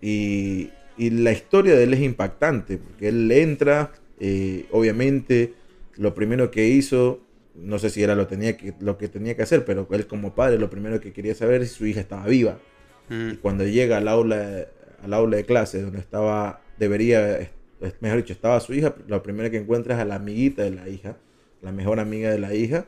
Y, 0.00 0.70
y 0.96 1.10
la 1.10 1.32
historia 1.32 1.74
de 1.74 1.84
él 1.84 1.94
es 1.94 2.00
impactante, 2.00 2.78
porque 2.78 3.08
él 3.08 3.30
entra, 3.32 3.92
eh, 4.20 4.66
obviamente, 4.70 5.54
lo 5.96 6.14
primero 6.14 6.50
que 6.50 6.68
hizo, 6.68 7.20
no 7.62 7.78
sé 7.78 7.90
si 7.90 8.02
era 8.02 8.14
lo, 8.14 8.26
tenía 8.26 8.56
que, 8.56 8.74
lo 8.80 8.98
que 8.98 9.08
tenía 9.08 9.36
que 9.36 9.42
hacer, 9.42 9.64
pero 9.64 9.86
él 9.90 10.06
como 10.06 10.34
padre 10.34 10.58
lo 10.58 10.68
primero 10.68 11.00
que 11.00 11.12
quería 11.12 11.34
saber 11.34 11.62
es 11.62 11.70
si 11.70 11.78
su 11.78 11.86
hija 11.86 12.00
estaba 12.00 12.26
viva. 12.26 12.58
Y 13.08 13.14
Ujú. 13.14 13.40
cuando 13.40 13.64
llega 13.64 13.98
al 13.98 14.08
aula, 14.08 14.66
al 15.02 15.14
aula 15.14 15.36
de 15.36 15.44
clase, 15.44 15.82
donde 15.82 16.00
estaba, 16.00 16.60
debería, 16.78 17.50
mejor 18.00 18.18
dicho, 18.18 18.32
estaba 18.32 18.58
su 18.60 18.74
hija, 18.74 18.94
lo 19.06 19.22
primero 19.22 19.50
que 19.50 19.58
encuentra 19.58 19.94
es 19.94 20.00
a 20.00 20.04
la 20.04 20.16
amiguita 20.16 20.62
de 20.62 20.70
la 20.70 20.88
hija, 20.88 21.16
la 21.62 21.72
mejor 21.72 22.00
amiga 22.00 22.30
de 22.30 22.38
la 22.38 22.54
hija, 22.54 22.86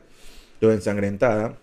toda 0.59 0.73
ensangrentada, 0.73 1.57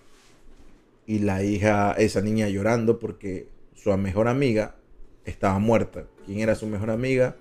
y 1.06 1.18
la 1.18 1.42
hija, 1.42 1.92
esa 1.98 2.20
niña 2.20 2.48
llorando 2.48 2.98
porque 2.98 3.48
su 3.74 3.94
mejor 3.96 4.28
amiga 4.28 4.76
estaba 5.24 5.58
muerta. 5.58 6.06
¿Quién 6.24 6.40
era 6.40 6.54
su 6.54 6.66
mejor 6.66 6.90
amiga? 6.90 7.36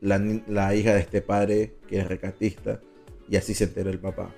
La, 0.00 0.18
la 0.48 0.74
hija 0.74 0.94
de 0.94 1.00
este 1.00 1.22
padre 1.22 1.74
que 1.88 1.98
es 2.00 2.06
recatista, 2.06 2.80
y 3.28 3.36
así 3.36 3.54
se 3.54 3.64
enteró 3.64 3.90
el 3.90 3.98
papá. 3.98 4.34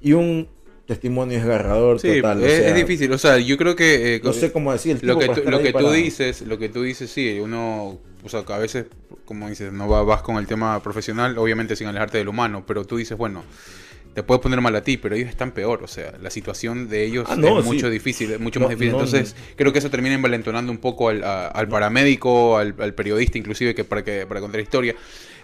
Y 0.00 0.12
un 0.12 0.48
testimonio 0.86 1.38
desgarrador 1.38 2.00
Sí, 2.00 2.16
total. 2.16 2.42
o 2.42 2.46
es, 2.46 2.52
sea, 2.58 2.68
es 2.68 2.74
difícil. 2.74 3.12
O 3.12 3.18
sea, 3.18 3.38
yo 3.38 3.56
creo 3.56 3.76
que... 3.76 4.16
eh, 4.16 4.20
No 4.24 4.32
sé 4.32 4.50
cómo 4.52 4.72
decir. 4.72 4.98
el 5.00 5.06
lo 5.06 5.18
que, 5.18 5.28
tú, 5.28 5.42
lo 5.46 5.60
que 5.62 5.72
tú 5.72 5.90
dices, 5.92 6.42
lo 6.42 6.58
que 6.58 6.68
tú 6.68 6.82
dices, 6.82 7.10
sí, 7.10 7.38
uno, 7.40 7.98
o 8.24 8.28
sea, 8.28 8.44
que 8.44 8.52
a 8.52 8.58
veces, 8.58 8.86
como 9.24 9.48
dices, 9.48 9.72
no 9.72 9.88
va- 9.88 10.02
vas 10.02 10.22
con 10.22 10.36
el 10.36 10.46
tema 10.46 10.82
profesional, 10.82 11.38
obviamente 11.38 11.76
sin 11.76 11.86
alejarte 11.86 12.18
del 12.18 12.28
humano, 12.28 12.64
pero 12.66 12.84
tú 12.84 12.96
dices, 12.96 13.16
bueno, 13.16 13.44
te 14.14 14.24
puede 14.24 14.40
poner 14.40 14.60
mal 14.60 14.74
a 14.74 14.82
ti, 14.82 14.96
pero 14.96 15.14
ellos 15.14 15.28
están 15.28 15.52
peor, 15.52 15.84
o 15.84 15.86
sea, 15.86 16.12
la 16.20 16.30
situación 16.30 16.88
de 16.88 17.04
ellos 17.04 17.28
Ah, 17.30 17.36
no, 17.36 17.60
es 17.60 17.64
mucho 17.64 17.88
difícil, 17.88 18.32
es 18.32 18.40
mucho 18.40 18.58
No, 18.58 18.66
más 18.66 18.70
difícil. 18.74 18.90
no, 18.92 18.98
Entonces, 19.04 19.36
creo 19.54 19.72
que 19.72 19.78
eso 19.78 19.90
termina 19.90 20.16
envalentonando 20.16 20.72
un 20.72 20.78
poco 20.78 21.10
al, 21.10 21.22
a- 21.22 21.46
al 21.46 21.68
paramédico, 21.68 22.58
al, 22.58 22.74
al 22.80 22.94
periodista, 22.94 23.38
inclusive, 23.38 23.72
que 23.76 23.84
para 23.84 24.02
que 24.02 24.26
para 24.26 24.40
contar 24.40 24.60
historia. 24.60 24.96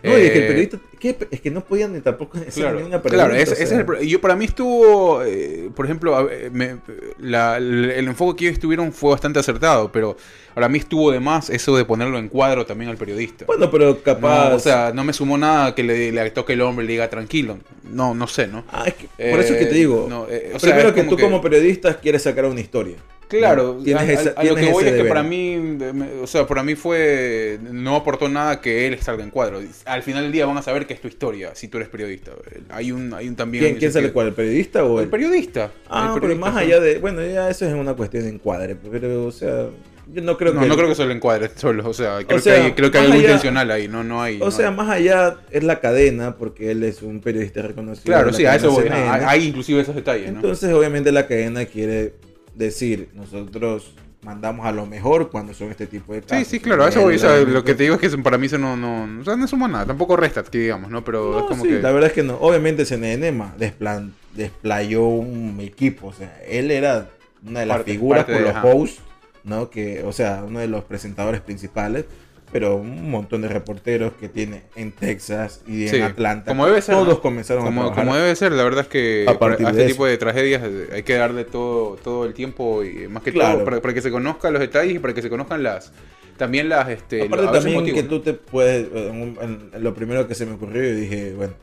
No, 0.06 0.18
y 0.18 0.22
es 0.22 0.30
que 0.30 0.38
el 0.38 0.44
Eh, 0.44 0.46
periodista. 0.46 0.78
¿qué? 0.98 1.16
Es 1.30 1.40
que 1.40 1.50
no 1.50 1.62
podían 1.64 1.92
ni 1.92 2.00
tampoco 2.00 2.38
hacer 2.38 2.52
Claro, 2.52 2.78
ninguna 2.78 3.02
pregunta. 3.02 3.24
claro 3.26 3.40
ese, 3.40 3.50
o 3.50 3.54
ese 3.54 3.62
es 3.64 3.72
el 4.00 4.08
yo 4.08 4.20
para 4.20 4.34
mí 4.36 4.44
estuvo, 4.46 5.22
eh, 5.22 5.68
por 5.74 5.84
ejemplo, 5.84 6.30
eh, 6.30 6.48
me- 6.52 6.76
la- 7.18 7.58
el, 7.58 7.90
enfoque 8.08 8.38
que 8.40 8.48
ellos 8.48 8.60
tuvieron 8.60 8.92
fue 8.92 9.10
bastante 9.10 9.38
acertado, 9.38 9.92
pero 9.92 10.16
para 10.54 10.68
mí 10.68 10.78
estuvo 10.78 11.10
de 11.12 11.20
más 11.20 11.50
eso 11.50 11.76
de 11.76 11.84
ponerlo 11.84 12.18
en 12.18 12.28
cuadro 12.28 12.64
también 12.64 12.90
al 12.90 12.96
periodista. 12.96 13.44
Bueno, 13.46 13.70
pero 13.70 14.02
capaz. 14.02 14.50
No, 14.50 14.56
o 14.56 14.58
sea, 14.58 14.92
no 14.94 15.04
me 15.04 15.12
sumó 15.12 15.36
nada 15.36 15.74
que 15.74 15.82
le, 15.82 16.10
le 16.12 16.30
toque 16.30 16.54
el 16.54 16.62
hombre 16.62 16.84
y 16.84 16.88
le 16.88 16.92
diga 16.94 17.10
tranquilo. 17.10 17.58
No, 17.90 18.14
no 18.14 18.26
sé, 18.26 18.46
¿no? 18.46 18.64
Ah, 18.70 18.84
es 18.86 18.94
que- 18.94 19.30
por 19.30 19.40
eso 19.40 19.52
es 19.52 19.58
que 19.58 19.66
te 19.66 19.74
digo. 19.74 20.06
no, 20.08 20.22
o 20.22 20.28
sea, 20.58 20.70
primero 20.70 20.88
es 20.88 20.94
que 20.94 21.02
tú 21.04 21.16
que- 21.16 21.22
como 21.22 21.40
periodista 21.40 21.98
quieres 22.00 22.22
sacar 22.22 22.46
una 22.46 22.60
historia. 22.60 22.96
Claro, 23.28 23.78
a, 23.84 24.04
esa- 24.04 24.34
a- 24.36 24.44
lo 24.44 24.54
que 24.54 24.70
voy 24.70 24.84
es 24.84 24.92
que 24.94 25.04
para 25.04 25.22
mí, 25.22 25.78
o 26.22 26.26
sea, 26.26 26.46
para 26.46 26.62
mí 26.62 26.74
fue, 26.76 27.58
no 27.72 27.96
aportó 27.96 28.28
nada 28.28 28.60
que 28.60 28.86
él 28.86 28.98
salga 29.00 29.24
en 29.24 29.30
cuadro. 29.30 29.60
Al 29.84 30.02
final 30.02 30.22
del 30.22 30.32
día 30.32 30.46
van 30.46 30.56
a 30.58 30.62
saber 30.62 30.86
que 30.86 30.94
es 30.94 31.00
tu 31.00 31.08
historia, 31.08 31.50
si 31.54 31.68
tú 31.68 31.78
eres 31.78 31.88
periodista. 31.88 32.32
Hay 32.70 32.92
un, 32.92 33.12
hay 33.14 33.28
un 33.28 33.34
también... 33.36 33.64
¿Quién, 33.64 33.76
quién 33.78 33.92
sale 33.92 34.12
cuál? 34.12 34.28
¿El 34.28 34.34
periodista 34.34 34.84
o 34.84 34.98
El 34.98 35.04
el.? 35.04 35.10
periodista. 35.10 35.72
Ah, 35.88 36.12
El 36.14 36.20
pero 36.20 36.36
más 36.36 36.56
allá 36.56 36.78
de. 36.80 36.98
Bueno, 36.98 37.20
ya 37.26 37.50
eso 37.50 37.66
es 37.66 37.74
una 37.74 37.94
cuestión 37.94 38.22
de 38.24 38.30
encuadre. 38.30 38.76
Pero, 38.76 39.24
o 39.26 39.32
sea. 39.32 39.66
Yo 40.12 40.22
no 40.22 40.36
creo 40.38 40.54
no, 40.54 40.60
que. 40.60 40.68
no 40.68 40.76
creo 40.76 40.88
que 40.88 40.94
solo 40.94 41.12
encuadre 41.12 41.50
solo, 41.56 41.88
o 41.88 41.92
sea, 41.92 42.18
creo 42.24 42.38
sea, 42.38 42.54
que 42.54 42.60
hay, 42.62 42.72
creo 42.74 42.92
que 42.92 42.98
hay 42.98 43.04
algo 43.06 43.14
allá- 43.18 43.24
intencional 43.24 43.70
ahí, 43.72 43.88
no, 43.88 44.04
no 44.04 44.22
hay. 44.22 44.36
O 44.40 44.44
no 44.44 44.50
sea, 44.52 44.68
hay. 44.68 44.74
más 44.76 44.88
allá 44.88 45.38
es 45.50 45.64
la 45.64 45.80
cadena, 45.80 46.36
porque 46.36 46.70
él 46.70 46.84
es 46.84 47.02
un 47.02 47.20
periodista 47.20 47.62
reconocido. 47.62 48.04
claro, 48.14 48.32
sí, 48.32 48.46
a 48.46 48.54
eso 48.54 48.70
voy. 48.70 48.86
Ah, 48.88 49.18
Hay 49.28 49.48
inclusive 49.48 49.80
esos 49.80 49.96
detalles, 49.96 50.30
¿no? 50.30 50.36
Entonces, 50.36 50.72
obviamente, 50.72 51.10
la 51.10 51.26
cadena 51.26 51.64
quiere 51.64 52.12
decir: 52.56 53.10
nosotros 53.14 53.92
mandamos 54.22 54.66
a 54.66 54.72
lo 54.72 54.86
mejor 54.86 55.30
cuando 55.30 55.54
son 55.54 55.70
este 55.70 55.86
tipo 55.86 56.12
de 56.12 56.20
Sí, 56.20 56.26
casos. 56.26 56.48
sí, 56.48 56.58
claro, 56.60 56.84
a 56.84 56.88
eso 56.88 56.98
Él, 57.00 57.04
voy. 57.04 57.14
O 57.14 57.18
sea, 57.18 57.36
lo 57.42 57.62
que 57.62 57.74
te 57.74 57.84
digo 57.84 57.94
es 57.94 58.00
que 58.00 58.06
eso- 58.08 58.20
para 58.22 58.38
mí 58.38 58.46
eso 58.46 58.58
no, 58.58 58.76
no, 58.76 59.20
o 59.20 59.24
sea, 59.24 59.36
no 59.36 59.46
suma 59.46 59.68
nada, 59.68 59.86
tampoco 59.86 60.16
resta, 60.16 60.42
que 60.42 60.58
digamos, 60.58 60.90
¿no? 60.90 61.04
Pero 61.04 61.30
No, 61.32 61.38
es 61.40 61.44
como 61.46 61.62
sí, 61.62 61.68
que... 61.70 61.80
La 61.80 61.92
verdad 61.92 62.08
es 62.08 62.14
que 62.14 62.22
no. 62.24 62.34
Obviamente, 62.38 62.84
CNN 62.84 63.30
desplan- 63.58 64.10
desplayó 64.34 65.04
un 65.06 65.58
equipo. 65.60 66.08
O 66.08 66.12
sea, 66.12 66.40
él 66.48 66.70
era 66.72 67.08
una 67.46 67.60
de 67.60 67.66
las 67.66 67.76
Parte- 67.78 67.92
figuras 67.92 68.24
parte 68.24 68.32
por 68.32 68.42
de- 68.42 68.48
los 68.48 68.56
ajá. 68.56 68.66
hosts, 68.68 68.98
¿no? 69.44 69.70
Que, 69.70 70.02
o 70.02 70.12
sea, 70.12 70.42
uno 70.46 70.58
de 70.58 70.66
los 70.66 70.82
presentadores 70.84 71.40
principales. 71.40 72.06
Pero 72.52 72.76
un 72.76 73.10
montón 73.10 73.42
de 73.42 73.48
reporteros 73.48 74.12
que 74.20 74.28
tiene 74.28 74.62
en 74.76 74.92
Texas 74.92 75.62
y 75.66 75.82
en 75.82 75.88
Sí, 75.88 76.00
Atlanta. 76.00 76.50
como 76.52 76.64
debe 76.66 76.80
ser, 76.80 76.94
Todos 76.94 77.08
¿no? 77.08 77.20
comenzaron 77.20 77.62
a 77.64 77.66
Como, 77.66 77.80
trabajar. 77.82 78.04
como 78.04 78.16
debe 78.16 78.36
ser, 78.36 78.52
la 78.52 78.62
verdad 78.62 78.82
es 78.82 78.88
que 78.88 79.26
A 79.28 79.36
partir 79.38 79.66
a 79.66 79.70
este 79.70 79.86
tipo 79.86 80.06
de 80.06 80.16
tragedias 80.16 80.62
eh, 80.64 80.88
hay 80.92 81.02
que 81.02 81.14
darle 81.14 81.44
todo, 81.44 81.96
todo 81.96 82.24
el 82.24 82.34
tiempo 82.34 82.84
y 82.84 83.08
más 83.08 83.22
que 83.24 83.32
Claro. 83.32 83.56
todo 83.56 83.64
para, 83.64 83.80
para 83.82 83.94
que 83.94 84.00
se 84.00 84.10
conozcan 84.12 84.52
los 84.52 84.60
detalles 84.60 84.94
y 84.94 84.98
para 85.00 85.12
que 85.12 85.22
se 85.22 85.28
conozcan 85.28 85.62
las 85.64 85.92
también 86.36 86.68
las 86.68 86.88
este 86.88 87.22
Aparte 87.22 87.46
a 87.48 87.52
también 87.52 87.78
motivos, 87.80 88.00
que 88.02 88.08
tú 88.08 88.20
te 88.20 88.34
puedes, 88.34 88.86
en 88.92 89.20
un- 89.22 89.38
en- 89.40 89.70
en 89.74 89.82
lo 89.82 89.94
primero 89.94 90.28
que 90.28 90.34
se 90.34 90.46
me 90.46 90.52
ocurrió, 90.52 90.82
yo 90.84 90.94
dije, 90.94 91.32
bueno, 91.34 91.54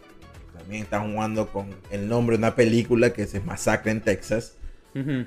también 0.58 0.84
están 0.84 1.14
jugando 1.14 1.48
con 1.48 1.68
el 1.92 2.08
nombre 2.10 2.36
de 2.36 2.40
una 2.40 2.56
película 2.56 3.14
que 3.14 3.26
se 3.28 3.40
Masacre 3.40 3.92
en 3.92 4.02
Texas 4.02 4.58
¿no? 4.94 5.02
Ujú. 5.02 5.26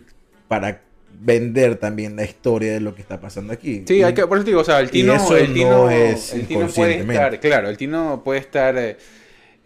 para 0.48 0.82
vender 1.20 1.76
también 1.76 2.16
la 2.16 2.24
historia 2.24 2.72
de 2.72 2.80
lo 2.80 2.94
que 2.94 3.02
está 3.02 3.20
pasando 3.20 3.52
aquí. 3.52 3.84
Sí, 3.86 3.96
Y- 3.96 4.02
hay 4.02 4.14
que, 4.14 4.26
por 4.26 4.38
eso 4.38 4.44
te 4.44 4.50
digo, 4.50 4.60
o 4.60 4.64
sea, 4.64 4.80
el 4.80 4.90
Tino, 4.90 5.14
el 5.14 5.48
no 5.48 5.54
Tino, 5.54 5.90
es 5.90 6.32
el 6.32 6.46
Tino 6.46 6.66
puede 6.68 7.00
estar, 7.00 7.40
claro, 7.40 7.68
el 7.68 7.76
Tino 7.76 8.22
puede 8.24 8.40
estar, 8.40 8.96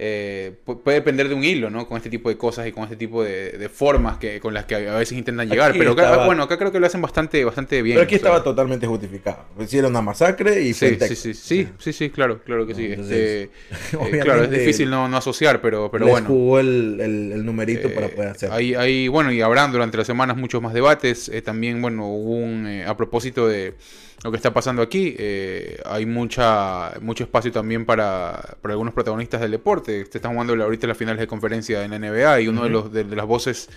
eh, 0.02 0.52
pu- 0.64 0.80
puede 0.82 0.96
depender 1.00 1.28
de 1.28 1.34
un 1.34 1.44
hilo, 1.44 1.68
¿no? 1.68 1.86
Con 1.86 1.98
este 1.98 2.08
tipo 2.08 2.30
de 2.30 2.38
cosas 2.38 2.66
y 2.66 2.72
con 2.72 2.84
este 2.84 2.96
tipo 2.96 3.22
de, 3.22 3.50
de 3.52 3.68
formas 3.68 4.16
que 4.16 4.40
con 4.40 4.54
las 4.54 4.64
que 4.64 4.74
a 4.88 4.94
veces 4.96 5.18
intentan 5.18 5.46
llegar. 5.46 5.70
Aquí 5.72 5.78
Pero 5.78 5.92
acá, 5.92 6.04
estaba- 6.04 6.24
bueno, 6.24 6.42
acá 6.44 6.56
creo 6.56 6.72
que 6.72 6.80
lo 6.80 6.86
hacen 6.86 7.02
bastante, 7.02 7.44
bastante 7.44 7.82
bien. 7.82 7.96
Pero 7.96 8.04
aquí 8.06 8.14
o 8.14 8.18
sea. 8.18 8.28
estaba 8.28 8.42
totalmente 8.42 8.86
justificado. 8.86 9.44
Hicieron 9.60 9.90
una 9.90 10.00
masacre 10.00 10.62
y 10.62 10.72
Sí, 10.72 10.96
sí, 10.98 11.14
sí, 11.16 11.34
sí, 11.34 11.68
sí, 11.78 11.92
sí, 11.92 12.08
claro, 12.08 12.42
claro 12.42 12.66
que 12.66 12.74
sí. 12.74 12.86
Entonces, 12.86 13.50
Este, 13.70 14.16
eh, 14.16 14.20
claro, 14.20 14.44
es 14.44 14.50
difícil 14.50 14.88
no, 14.88 15.06
no 15.06 15.18
asociar, 15.18 15.60
pero, 15.60 15.90
pero 15.90 16.06
Les 16.06 16.12
bueno. 16.12 16.26
jugó 16.28 16.60
el, 16.60 16.98
el- 16.98 17.32
el 17.32 17.44
numerito 17.44 17.88
Eh, 17.88 17.90
para 17.90 18.08
poder 18.08 18.30
hacer. 18.30 18.50
Hay, 18.52 18.74
hay, 18.74 19.08
bueno, 19.08 19.30
y 19.32 19.42
habrán 19.42 19.70
durante 19.70 19.98
las 19.98 20.06
semanas 20.06 20.36
muchos 20.38 20.62
más 20.62 20.72
debates. 20.72 21.28
Eh, 21.28 21.42
también, 21.42 21.82
bueno, 21.82 22.06
hubo 22.06 22.36
un, 22.36 22.66
eh, 22.66 22.86
a 22.86 22.96
propósito 22.96 23.46
de 23.48 23.74
lo 24.22 24.30
que 24.30 24.36
está 24.36 24.52
pasando 24.52 24.82
aquí, 24.82 25.14
eh, 25.18 25.80
hay 25.84 26.06
mucha 26.06 26.92
mucho 27.00 27.24
espacio 27.24 27.50
también 27.50 27.86
para, 27.86 28.56
para 28.60 28.74
algunos 28.74 28.92
protagonistas 28.92 29.40
del 29.40 29.52
deporte. 29.52 30.04
Se 30.10 30.18
están 30.18 30.32
jugando 30.32 30.54
ahorita 30.62 30.86
las 30.86 30.96
finales 30.96 31.20
de 31.20 31.26
conferencia 31.26 31.84
en 31.84 31.92
NBA 31.92 32.42
y 32.42 32.48
uno 32.48 32.64
de, 32.64 32.70
los, 32.70 32.92
de, 32.92 33.04
de 33.04 33.16
las 33.16 33.26
voces 33.26 33.68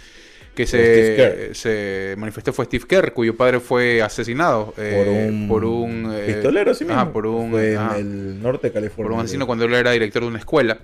que 0.56 0.68
se, 0.68 1.16
Kerr. 1.16 1.56
se 1.56 2.16
manifestó 2.18 2.54
fue 2.54 2.66
Steve 2.66 2.86
Kerr, 2.88 3.14
cuyo 3.14 3.36
padre 3.36 3.60
fue 3.60 4.02
asesinado 4.02 4.74
eh, 4.78 4.94
por 4.98 5.08
un, 5.08 5.48
por 5.48 5.66
un, 5.66 6.14
eh, 6.14 6.34
pistolero, 6.34 6.74
sí 6.74 6.86
mismo. 6.86 7.00
ajá, 7.00 7.12
por 7.12 7.26
un, 7.26 7.52
Fue 7.52 7.76
ajá, 7.76 7.98
en 7.98 8.08
el 8.08 8.42
norte 8.42 8.68
de 8.68 8.74
California. 8.74 9.10
por 9.10 9.14
un 9.14 9.20
asesino 9.22 9.48
cuando 9.48 9.66
él 9.66 9.74
era 9.74 9.92
director 9.92 10.22
de 10.22 10.28
una 10.28 10.40
escuela. 10.40 10.80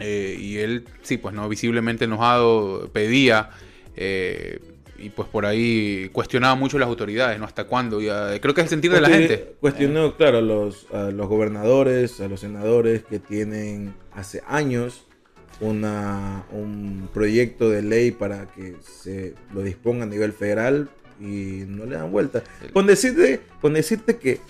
Eh, 0.00 0.36
y 0.38 0.58
él, 0.58 0.84
sí, 1.02 1.16
pues 1.18 1.34
no, 1.34 1.48
visiblemente 1.48 2.06
enojado, 2.06 2.90
pedía, 2.92 3.50
eh, 3.96 4.60
y 4.98 5.10
pues 5.10 5.28
por 5.28 5.46
ahí 5.46 6.10
cuestionaba 6.12 6.56
mucho 6.56 6.78
las 6.78 6.88
autoridades, 6.88 7.38
¿no? 7.38 7.44
¿Hasta 7.44 7.64
cuándo? 7.64 8.00
Ya, 8.00 8.38
creo 8.40 8.52
que 8.52 8.62
es 8.62 8.66
el 8.66 8.70
sentir 8.70 8.92
de 8.92 9.00
la 9.00 9.08
gente. 9.08 9.54
Cuestionó, 9.60 10.16
claro, 10.16 10.38
a 10.38 10.42
los, 10.42 10.86
a 10.92 11.10
los 11.10 11.28
gobernadores, 11.28 12.20
a 12.20 12.28
los 12.28 12.40
senadores 12.40 13.04
que 13.04 13.18
tienen 13.18 13.94
hace 14.12 14.42
años 14.46 15.04
una, 15.60 16.44
un 16.52 17.08
proyecto 17.12 17.70
de 17.70 17.82
ley 17.82 18.10
para 18.10 18.46
que 18.46 18.76
se 18.82 19.34
lo 19.54 19.62
disponga 19.62 20.04
a 20.04 20.06
nivel 20.06 20.32
federal 20.32 20.88
y 21.20 21.64
no 21.66 21.86
le 21.86 21.96
dan 21.96 22.10
vuelta. 22.10 22.42
Con 22.72 22.86
decirte, 22.86 23.40
con 23.60 23.74
decirte 23.74 24.18
que 24.18 24.40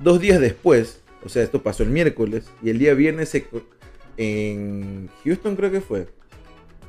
dos 0.00 0.20
días 0.20 0.40
después, 0.40 1.00
o 1.24 1.28
sea, 1.28 1.42
esto 1.42 1.62
pasó 1.62 1.82
el 1.82 1.90
miércoles 1.90 2.46
y 2.62 2.70
el 2.70 2.78
día 2.78 2.94
viernes 2.94 3.28
se 3.28 3.46
en 4.16 5.08
Houston 5.24 5.56
creo 5.56 5.70
que 5.70 5.80
fue. 5.80 6.08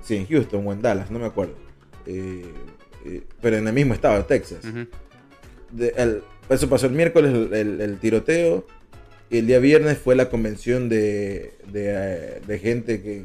Sí, 0.03 0.17
en 0.17 0.27
Houston 0.27 0.65
o 0.67 0.73
en 0.73 0.81
Dallas, 0.81 1.09
no 1.09 1.19
me 1.19 1.25
acuerdo. 1.25 1.55
Eh, 2.05 2.45
pero 3.41 3.57
en 3.57 3.67
el 3.67 3.73
mismo 3.73 3.93
estado 3.93 4.17
de 4.17 4.23
Texas 4.23 4.59
Ujú. 4.65 4.87
de- 5.71 5.93
el- 5.97 6.23
eso 6.49 6.69
pasó 6.69 6.85
el 6.87 6.93
miércoles, 6.93 7.31
el, 7.51 7.97
tiroteo. 7.99 8.65
Y 9.31 9.39
el 9.39 9.47
día 9.47 9.57
viernes 9.57 9.97
fue 9.97 10.15
la 10.15 10.29
convención 10.29 10.87
de, 10.87 11.53
de, 11.71 11.85
eh, 11.87 12.41
de 12.45 12.59
gente 12.59 13.01
que 13.01 13.23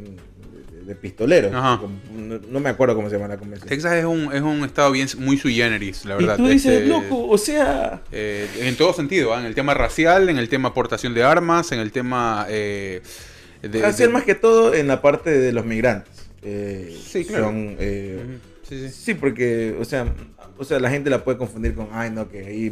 de, 0.87 0.95
pistoleros. 0.95 1.53
No, 1.53 2.41
no 2.51 2.61
me 2.61 2.71
acuerdo 2.71 2.95
cómo 2.95 3.11
se 3.11 3.17
llama 3.17 3.29
la 3.29 3.37
convención. 3.37 3.69
Texas 3.69 3.93
es 3.93 4.07
un, 4.07 4.33
es 4.33 4.41
un 4.41 4.65
estado 4.65 4.91
bien 4.93 5.07
muy 5.19 5.37
sui 5.37 5.55
generis, 5.55 6.07
la 6.07 6.15
y 6.15 6.19
verdad. 6.19 6.37
tú 6.39 6.49
dices, 6.49 6.73
Este, 6.73 6.87
loco, 6.87 7.29
o 7.29 7.37
sea, 7.37 8.03
eh, 8.11 8.49
en 8.61 8.75
todo 8.77 8.95
sentido, 8.95 9.35
¿ah? 9.35 9.41
en 9.41 9.47
el 9.47 9.55
tema 9.55 9.75
racial, 9.75 10.31
en 10.31 10.39
el 10.39 10.49
tema 10.49 10.71
aportación 10.71 11.13
de 11.13 11.23
armas, 11.23 11.71
en 11.73 11.81
el 11.81 11.93
tema... 11.93 12.47
eh, 12.49 13.03
de, 13.61 13.69
de- 13.69 14.09
más 14.09 14.25
que 14.25 14.35
todo 14.35 14.75
en 14.75 14.89
la 14.89 15.03
parte 15.03 15.31
de 15.39 15.53
los 15.53 15.67
migrantes. 15.67 16.31
Eh, 16.43 16.99
Sí, 17.07 17.27
claro. 17.27 17.45
Son. 17.45 17.77
Sí, 18.71 18.89
sí. 18.89 18.89
Sí, 18.89 19.15
porque, 19.15 19.77
o 19.81 19.85
sea, 19.85 20.07
o 20.57 20.65
sea, 20.65 20.79
la 20.79 20.89
gente 20.91 21.11
la 21.11 21.25
puede 21.25 21.37
confundir 21.37 21.75
con, 21.75 21.89
ay, 21.91 22.11
no, 22.11 22.29
que 22.29 22.47
ahí 22.47 22.67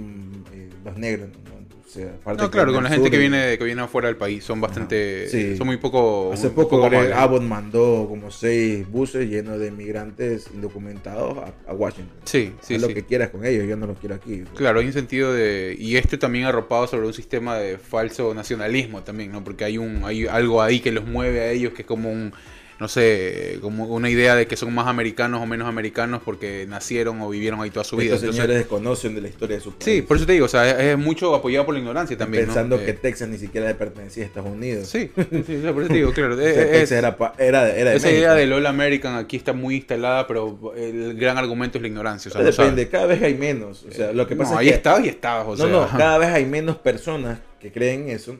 eh, 0.54 0.70
los 0.84 0.96
negros, 0.96 1.28
¿no? 1.28 1.58
O 1.84 1.90
sea, 1.90 2.12
aparte 2.20 2.42
No, 2.42 2.50
claro, 2.52 2.72
con 2.72 2.84
la 2.84 2.90
gente 2.90 3.06
sur 3.06 3.11
que 3.11 3.18
viene, 3.18 3.58
que 3.58 3.64
viene 3.64 3.82
afuera 3.82 4.06
del 4.06 4.16
país, 4.16 4.44
son 4.44 4.61
bastante... 4.61 5.28
Sí. 5.28 5.56
Son 5.56 5.66
muy 5.66 5.78
poco... 5.78 6.30
Hace 6.32 6.50
poco 6.50 6.76
poco 6.76 6.90
Greg. 6.90 7.12
Abbott 7.14 7.42
mandó 7.42 8.06
como 8.08 8.30
seis 8.30 8.88
buses 8.88 9.28
llenos 9.28 9.58
de 9.58 9.72
migrantes 9.72 10.50
indocumentados 10.54 11.38
a, 11.38 11.52
a 11.70 11.72
Washington. 11.72 12.14
Sí, 12.24 12.52
sí, 12.61 12.74
Haz 12.74 12.82
lo 12.82 12.88
que 12.88 13.04
quieras 13.04 13.30
con 13.30 13.44
ellos, 13.44 13.66
yo 13.66 13.76
no 13.76 13.87
los 13.87 13.98
quiero 13.98 14.14
aquí. 14.14 14.44
Claro, 14.54 14.78
hay 14.80 14.87
un 14.87 14.92
sentido 14.92 15.32
de... 15.32 15.74
Y 15.78 15.96
esto 15.96 16.16
también 16.18 16.44
arropado 16.44 16.87
sobre 16.87 17.06
un 17.08 17.14
sistema 17.14 17.56
de 17.56 17.78
falso 17.78 18.34
nacionalismo 18.34 19.02
también, 19.02 19.32
¿no? 19.32 19.42
Porque 19.42 19.64
hay 19.64 19.78
un 19.78 20.04
hay 20.04 20.26
algo 20.26 20.62
ahí 20.62 20.78
que 20.78 20.92
los 20.92 21.06
mueve 21.06 21.40
a 21.40 21.50
ellos 21.50 21.72
que 21.72 21.82
es 21.82 21.88
como 21.88 22.12
un... 22.12 22.32
No 22.80 22.86
sé, 22.86 23.58
como 23.60 23.86
una 23.86 24.08
idea 24.08 24.36
de 24.36 24.46
que 24.46 24.56
son 24.56 24.72
más 24.72 24.86
americanos 24.86 25.42
o 25.42 25.46
menos 25.46 25.66
americanos 25.66 26.22
porque 26.24 26.64
nacieron 26.68 27.20
o 27.20 27.28
vivieron 27.28 27.60
ahí 27.60 27.70
toda 27.70 27.82
su 27.82 27.96
vida. 27.96 28.14
Estos 28.14 28.22
Entonces- 28.22 28.40
señores 28.42 28.56
desconocen 28.58 29.14
de 29.16 29.20
la 29.20 29.26
historia 29.28 29.56
de 29.56 29.62
su 29.62 29.72
país. 29.72 29.84
sí, 29.84 30.02
por 30.02 30.16
eso 30.16 30.26
te 30.26 30.32
digo, 30.34 30.44
o 30.44 30.48
sea, 30.48 30.70
es, 30.70 30.78
es 30.92 30.96
mucho 30.98 31.34
apoyado 31.34 31.64
por 31.66 31.74
la 31.74 31.80
ignorancia 31.80 32.16
también, 32.16 32.44
¿no? 32.44 32.46
Pensando 32.54 32.76
Eh, 32.80 32.84
que 32.84 32.92
Texas 32.92 33.28
ni 33.28 33.36
siquiera 33.38 33.66
le 33.66 33.74
pertenecía 33.74 34.22
a 34.22 34.26
Estados 34.26 34.50
Unidos. 34.52 34.86
Sí, 34.88 35.10
sí, 35.16 35.60
por 35.72 35.82
eso 35.82 35.88
te 35.88 35.94
digo, 35.94 36.12
claro. 36.12 36.34
O 36.38 36.38
sea, 36.38 36.50
es- 36.50 36.70
Texas 36.70 36.92
era, 36.92 37.16
pa- 37.16 37.34
era, 37.36 37.68
era 37.74 37.90
de 37.90 37.96
esa 37.96 38.06
México. 38.06 38.20
idea 38.20 38.34
del 38.34 38.52
All 38.52 38.66
American 38.66 39.16
aquí 39.16 39.36
está 39.36 39.52
muy 39.52 39.74
instalada, 39.74 40.28
pero 40.28 40.72
el 40.76 41.14
gran 41.18 41.36
argumento 41.36 41.78
es 41.78 41.82
la 41.82 41.88
ignorancia. 41.88 42.28
O 42.28 42.32
sea, 42.32 42.42
Depende, 42.44 42.88
cada 42.88 43.06
vez 43.06 43.20
hay 43.22 43.34
menos. 43.34 43.84
O 43.88 43.92
sea, 43.92 44.12
lo 44.12 44.28
que 44.28 44.36
pasa 44.36 44.52
no, 44.52 44.56
es 44.56 44.60
ahí 44.60 44.68
que... 44.68 44.74
estabas 44.76 45.04
y 45.04 45.08
estabas, 45.08 45.46
o 45.48 45.50
no, 45.50 45.56
sea. 45.56 45.66
no, 45.92 45.98
cada 45.98 46.18
vez 46.18 46.28
hay 46.28 46.44
menos 46.46 46.76
personas 46.78 47.40
que 47.60 47.72
creen 47.72 48.02
en 48.02 48.10
eso. 48.10 48.36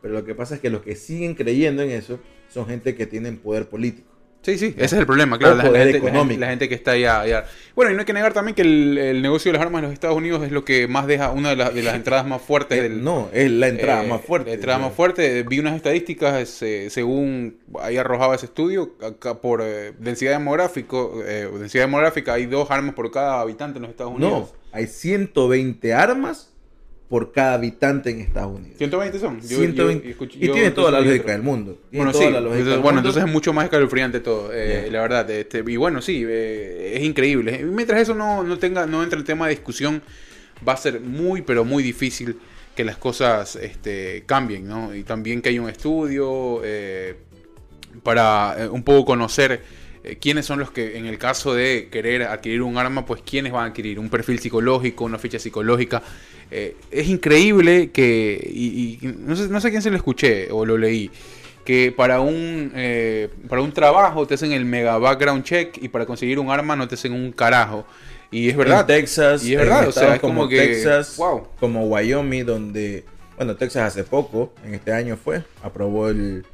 Pero 0.00 0.14
lo 0.14 0.24
que 0.24 0.34
pasa 0.34 0.54
es 0.54 0.60
que 0.62 0.70
los 0.70 0.80
que 0.82 0.96
siguen 0.96 1.34
creyendo 1.34 1.82
en 1.82 1.90
eso 1.90 2.18
son 2.52 2.66
gente 2.66 2.94
que 2.94 3.06
tienen 3.06 3.38
poder 3.38 3.68
político. 3.68 4.08
Sí, 4.44 4.58
sí, 4.58 4.74
ese 4.76 4.84
es 4.86 4.92
el 4.94 5.06
problema, 5.06 5.38
claro. 5.38 5.54
La, 5.54 5.62
gente, 5.62 6.00
la 6.00 6.10
gente- 6.10 6.36
la 6.36 6.48
gente 6.48 6.68
que 6.68 6.74
está 6.74 6.90
allá, 6.92 7.20
allá. 7.20 7.44
Bueno, 7.76 7.92
y 7.92 7.94
no 7.94 8.00
hay 8.00 8.06
que 8.06 8.12
negar 8.12 8.32
también 8.32 8.56
que 8.56 8.62
el, 8.62 8.98
el 8.98 9.22
negocio 9.22 9.52
de 9.52 9.56
las 9.56 9.64
armas 9.64 9.78
en 9.78 9.84
los 9.84 9.92
Estados 9.92 10.16
Unidos 10.16 10.42
es 10.42 10.50
lo 10.50 10.64
que 10.64 10.88
más 10.88 11.06
deja, 11.06 11.30
una 11.30 11.50
de, 11.50 11.56
las- 11.56 11.72
de 11.72 11.80
las 11.84 11.94
entradas 11.94 12.26
más 12.26 12.42
fuertes 12.42 12.76
Eh, 12.76 12.82
del. 12.82 13.04
no, 13.04 13.28
es 13.32 13.48
la 13.52 13.68
entrada 13.68 14.02
eh, 14.02 14.08
más 14.08 14.20
fuerte. 14.20 14.50
La 14.50 14.54
entrada 14.56 14.80
más 14.80 14.94
fuerte. 14.94 15.44
Vi 15.44 15.60
unas 15.60 15.76
estadísticas, 15.76 16.60
eh, 16.62 16.90
según 16.90 17.58
ahí 17.80 17.96
arrojaba 17.98 18.34
ese 18.34 18.46
estudio, 18.46 18.96
acá 19.00 19.40
por 19.40 19.62
eh, 19.62 19.92
densidad 20.00 20.32
demográfico, 20.32 21.22
eh, 21.24 21.48
densidad 21.60 21.84
demográfica, 21.84 22.32
hay 22.34 22.46
dos 22.46 22.68
armas 22.72 22.96
por 22.96 23.12
cada 23.12 23.40
habitante 23.42 23.78
en 23.78 23.82
los 23.82 23.90
Estados 23.92 24.18
No, 24.18 24.26
Unidos. 24.26 24.54
hay 24.72 24.88
120 24.88 25.94
armas 25.94 26.51
por 27.12 27.30
cada 27.30 27.52
habitante 27.52 28.08
en 28.08 28.20
Estados 28.22 28.56
Unidos. 28.56 28.78
120 28.78 29.18
son. 29.18 29.38
Yo- 29.42 29.48
yo- 29.48 29.56
120. 29.58 30.04
yo 30.08 30.10
escuché- 30.14 30.38
y 30.40 30.48
tiene 30.48 30.70
toda 30.70 30.90
la 30.90 31.02
lógica 31.02 31.32
del 31.32 31.42
mundo. 31.42 31.78
Tiene 31.90 32.06
Bueno, 32.06 32.18
sí. 32.18 32.24
entonces, 32.24 32.78
bueno, 32.80 32.98
entonces 33.00 33.22
es 33.22 33.30
mucho 33.30 33.52
más 33.52 33.64
escalofriante 33.64 34.20
todo, 34.20 34.50
eh, 34.50 34.88
la 34.90 35.02
verdad. 35.02 35.30
Este, 35.30 35.62
y 35.66 35.76
bueno, 35.76 36.00
sí, 36.00 36.24
eh, 36.26 36.94
es 36.96 37.02
increíble. 37.02 37.64
Mientras 37.64 38.00
eso 38.00 38.14
no, 38.14 38.42
no 38.42 38.58
tenga, 38.58 38.86
no 38.86 39.02
entre 39.02 39.18
el 39.18 39.26
tema 39.26 39.46
de 39.46 39.50
discusión, 39.56 40.00
va 40.66 40.72
a 40.72 40.76
ser 40.78 41.00
muy, 41.02 41.42
pero 41.42 41.66
muy 41.66 41.82
difícil 41.82 42.38
que 42.74 42.82
las 42.82 42.96
cosas 42.96 43.56
este, 43.56 44.22
cambien, 44.24 44.66
¿no? 44.66 44.94
Y 44.94 45.02
también 45.02 45.42
que 45.42 45.50
haya 45.50 45.60
un 45.60 45.68
estudio 45.68 46.62
eh, 46.64 47.16
para 48.02 48.56
eh, 48.58 48.68
un 48.70 48.82
poco 48.84 49.04
conocer 49.04 49.60
eh, 50.04 50.16
quiénes 50.18 50.46
son 50.46 50.58
los 50.58 50.70
que, 50.70 50.96
en 50.96 51.06
el 51.06 51.18
caso 51.18 51.54
de 51.54 51.88
querer 51.90 52.22
adquirir 52.22 52.62
un 52.62 52.76
arma, 52.78 53.04
pues 53.06 53.20
quiénes 53.22 53.52
van 53.52 53.64
a 53.64 53.66
adquirir 53.66 53.98
un 53.98 54.08
perfil 54.08 54.38
psicológico, 54.38 55.04
una 55.04 55.18
ficha 55.18 55.38
psicológica. 55.38 56.02
Eh, 56.54 56.76
es 56.90 57.08
increíble 57.08 57.90
que, 57.92 58.38
y, 58.52 58.98
y 59.00 59.14
no, 59.20 59.34
sé, 59.34 59.48
no 59.48 59.58
sé 59.58 59.70
quién 59.70 59.80
se 59.80 59.90
lo 59.90 59.96
escuché 59.96 60.50
o 60.50 60.66
lo 60.66 60.76
leí, 60.76 61.10
que 61.64 61.94
para 61.96 62.20
un, 62.20 62.72
eh, 62.74 63.30
para 63.48 63.62
un 63.62 63.72
trabajo 63.72 64.26
te 64.26 64.34
hacen 64.34 64.52
el 64.52 64.66
mega 64.66 64.98
background 64.98 65.44
check 65.44 65.78
y 65.82 65.88
para 65.88 66.04
conseguir 66.04 66.38
un 66.38 66.50
arma 66.50 66.76
no 66.76 66.86
te 66.86 66.94
hacen 66.96 67.12
un 67.14 67.32
carajo. 67.32 67.86
Y 68.30 68.50
es 68.50 68.56
verdad. 68.56 68.80
En 68.80 68.86
Texas, 68.86 69.44
Y 69.44 69.54
es 69.54 69.58
verdad, 69.60 69.88
o 69.88 69.92
sea, 69.92 70.14
es 70.16 70.20
como 70.20 70.46
que- 70.46 70.58
Texas, 70.58 71.16
wow. 71.16 71.48
como 71.58 71.86
Wyoming, 71.86 72.44
donde, 72.44 73.04
bueno, 73.36 73.56
Texas 73.56 73.84
hace 73.88 74.04
poco, 74.04 74.52
en 74.64 74.74
este 74.74 74.92
año 74.92 75.16
fue, 75.16 75.42
aprobó 75.62 76.08
el, 76.08 76.44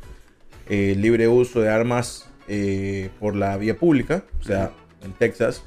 eh, 0.69 0.95
libre 0.97 1.27
uso 1.27 1.61
de 1.61 1.71
armas 1.71 2.29
eh, 2.47 3.11
por 3.19 3.35
la 3.35 3.57
vía 3.57 3.77
pública, 3.77 4.23
o 4.41 4.45
sea, 4.45 4.71
en 5.05 5.13
Texas, 5.13 5.63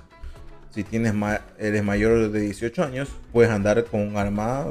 si 0.72 0.84
tienes 0.84 1.14
ma- 1.14 1.42
eres 1.60 1.84
mayor 1.84 2.32
de 2.32 2.40
18 2.42 2.84
años, 2.84 3.10
puedes 3.32 3.52
andar 3.52 3.84
con 3.86 4.02
un 4.02 4.18
arma 4.18 4.68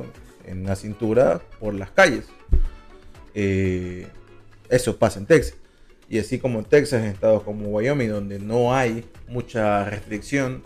en 0.46 0.64
la 0.64 0.74
cintura 0.76 1.40
por 1.58 1.74
las 1.74 1.90
calles. 1.90 2.24
Eh, 3.34 4.06
eso 4.68 4.96
pasa 4.98 5.18
en 5.20 5.26
Texas. 5.26 5.56
Y 6.08 6.18
así 6.18 6.38
como 6.38 6.58
en 6.58 6.64
Texas, 6.64 7.02
en 7.02 7.08
estados 7.08 7.42
como 7.44 7.68
Wyoming, 7.68 8.08
donde 8.08 8.38
no 8.40 8.74
hay 8.74 9.04
mucha 9.28 9.84
restricción 9.88 10.62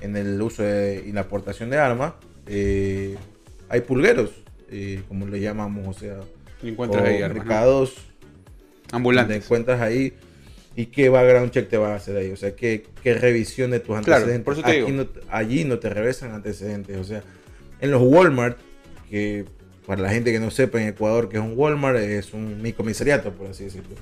en 0.00 0.16
el 0.16 0.40
uso 0.42 0.62
de- 0.62 1.04
y 1.06 1.12
la 1.12 1.22
aportación 1.22 1.70
de 1.70 1.78
armas, 1.78 2.14
eh, 2.46 3.16
hay 3.68 3.80
pulgueros, 3.82 4.30
eh, 4.70 5.02
como 5.08 5.26
le 5.26 5.40
llamamos, 5.40 5.96
o 5.96 5.98
sea, 5.98 6.20
encuentras 6.62 7.02
o 7.04 7.06
ahí 7.06 7.22
armas, 7.22 7.36
¿no? 7.38 7.44
mercados 7.44 7.94
donde 7.94 8.96
Ambulantes. 8.96 9.44
encuentras 9.44 9.80
ahí 9.80 10.12
y 10.76 10.86
qué 10.86 11.08
background 11.08 11.50
check 11.50 11.68
te 11.68 11.76
van 11.76 11.92
a 11.92 11.96
hacer 11.96 12.16
ahí, 12.16 12.30
o 12.30 12.36
sea, 12.36 12.54
qué, 12.56 12.84
qué 13.02 13.14
revisión 13.14 13.70
de 13.70 13.78
tus 13.80 13.88
Claro, 14.00 14.24
antecedentes. 14.24 14.44
por 14.44 14.54
eso 14.54 14.62
te 14.62 14.70
Aquí 14.70 14.90
digo. 14.90 14.90
no- 15.04 15.20
allí 15.30 15.64
no 15.64 15.78
te 15.78 15.88
revisan 15.90 16.32
antecedentes, 16.32 16.96
o 16.96 17.04
sea, 17.04 17.22
en 17.80 17.90
los 17.90 18.00
Walmart, 18.02 18.58
que 19.10 19.44
para 19.86 20.00
la 20.00 20.10
gente 20.10 20.32
que 20.32 20.40
no 20.40 20.50
sepa 20.50 20.80
en 20.80 20.88
Ecuador 20.88 21.28
que 21.28 21.36
es 21.36 21.42
un 21.42 21.54
Walmart, 21.56 21.98
es 21.98 22.32
un 22.32 22.62
mi 22.62 22.72
comisariato, 22.72 23.32
por 23.32 23.48
así 23.48 23.64
decirlo, 23.64 23.96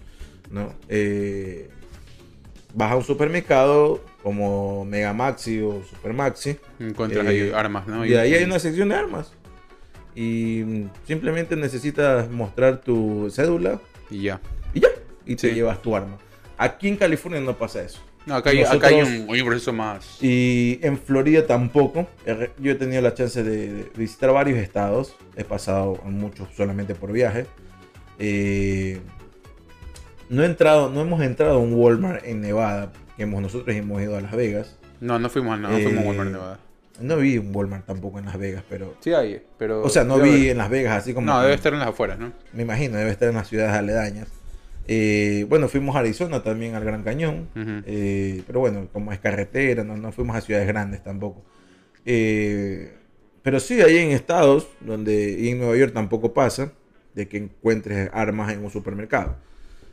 ¿no? 0.50 0.74
Eh, 0.88 1.68
vas 2.74 2.92
a 2.92 2.96
un 2.96 3.02
supermercado 3.04 4.04
como 4.22 4.84
Mega 4.84 5.12
Maxi 5.12 5.60
o 5.62 5.82
Super 5.82 6.12
Maxi, 6.12 6.56
Encuentras 6.78 7.24
eh, 7.26 7.28
ahí 7.28 7.50
armas, 7.54 7.86
¿no? 7.88 8.04
y 8.04 8.14
ahí 8.14 8.34
hay 8.34 8.44
una 8.44 8.58
sección 8.58 8.90
de 8.90 8.94
armas. 8.96 9.32
Y 10.14 10.84
simplemente 11.06 11.56
necesitas 11.56 12.28
mostrar 12.30 12.80
tu 12.80 13.30
cédula 13.30 13.80
Y 14.10 14.22
ya. 14.22 14.40
y 14.74 14.80
ya, 14.80 14.88
y 15.24 15.36
te 15.36 15.48
Sí. 15.48 15.54
llevas 15.54 15.80
tu 15.82 15.96
arma. 15.96 16.18
Aquí 16.62 16.88
en 16.88 16.96
California 16.96 17.40
no 17.40 17.56
pasa 17.56 17.82
eso. 17.82 18.00
No, 18.26 18.34
acá 18.36 18.50
hay, 18.50 18.60
acá 18.62 18.88
hay 18.88 18.98
Nosotros- 19.00 19.24
un, 19.40 19.46
proceso 19.46 19.72
más. 19.72 20.22
Y 20.22 20.78
en 20.82 20.98
Florida 20.98 21.46
tampoco. 21.46 22.06
He- 22.26 22.50
Yo 22.58 22.72
he 22.72 22.74
tenido 22.74 23.00
la 23.00 23.14
chance 23.14 23.42
de, 23.42 23.72
de 23.72 23.90
visitar 23.96 24.30
varios 24.32 24.58
estados. 24.58 25.16
He 25.36 25.44
pasado 25.44 25.94
muchos 26.04 26.48
solamente 26.54 26.94
por 26.94 27.12
viaje. 27.12 27.46
Eh, 28.18 29.00
no, 30.28 30.42
he 30.42 30.46
entrado, 30.46 30.90
no 30.90 31.00
hemos 31.00 31.22
entrado 31.22 31.54
a 31.54 31.58
un 31.58 31.72
Walmart 31.72 32.24
en 32.26 32.42
Nevada, 32.42 32.92
que 33.16 33.22
hemos, 33.22 33.40
nosotros 33.40 33.74
hemos 33.74 34.00
ido 34.02 34.16
a 34.16 34.20
Las 34.20 34.32
Vegas. 34.32 34.76
No, 35.00 35.18
no 35.18 35.30
fuimos 35.30 35.54
a 35.54 35.56
no, 35.56 35.70
no 35.70 35.78
fuimos 35.78 35.94
a 35.96 36.02
Eh, 36.04 36.06
Walmart 36.08 36.30
Nevada. 36.30 36.58
No 37.00 37.16
vi 37.16 37.38
un 37.38 37.56
Walmart 37.56 37.86
tampoco 37.86 38.18
en 38.18 38.26
Las 38.26 38.36
Vegas, 38.38 38.62
pero... 38.68 38.94
Sí 39.00 39.14
hay, 39.14 39.42
pero... 39.58 39.80
O 39.82 39.88
sea, 39.88 40.04
no 40.04 40.18
vi 40.18 40.50
en 40.50 40.58
Las 40.58 40.68
Vegas 40.68 40.98
así 40.98 41.14
como... 41.14 41.26
No, 41.26 41.40
debe 41.40 41.54
estar 41.54 41.72
en 41.72 41.78
las 41.78 41.88
afueras, 41.88 42.18
¿no? 42.18 42.32
Me 42.52 42.62
imagino, 42.64 42.98
debe 42.98 43.10
estar 43.10 43.30
en 43.30 43.36
las 43.36 43.48
ciudades 43.48 43.72
aledañas. 43.72 44.28
Eh, 44.86 45.46
bueno, 45.48 45.68
fuimos 45.68 45.94
a 45.96 46.00
Arizona 46.00 46.42
también, 46.42 46.74
al 46.74 46.84
Gran 46.84 47.02
Cañón. 47.02 47.48
Ujú. 47.54 47.82
Eh, 47.86 48.42
pero 48.46 48.60
bueno, 48.60 48.88
como 48.92 49.12
es 49.12 49.18
carretera, 49.18 49.84
no, 49.84 49.96
no 49.96 50.12
fuimos 50.12 50.36
a 50.36 50.40
ciudades 50.40 50.66
grandes 50.66 51.02
tampoco. 51.02 51.44
Eh, 52.04 52.92
pero 53.42 53.60
sí, 53.60 53.80
hay 53.80 53.98
en 53.98 54.10
estados 54.10 54.68
donde, 54.80 55.36
y 55.38 55.48
en 55.48 55.58
Nueva 55.58 55.76
York 55.76 55.92
tampoco 55.92 56.34
pasa, 56.34 56.72
de 57.14 57.28
que 57.28 57.38
encuentres 57.38 58.10
armas 58.12 58.52
en 58.52 58.64
un 58.64 58.70
supermercado. 58.70 59.36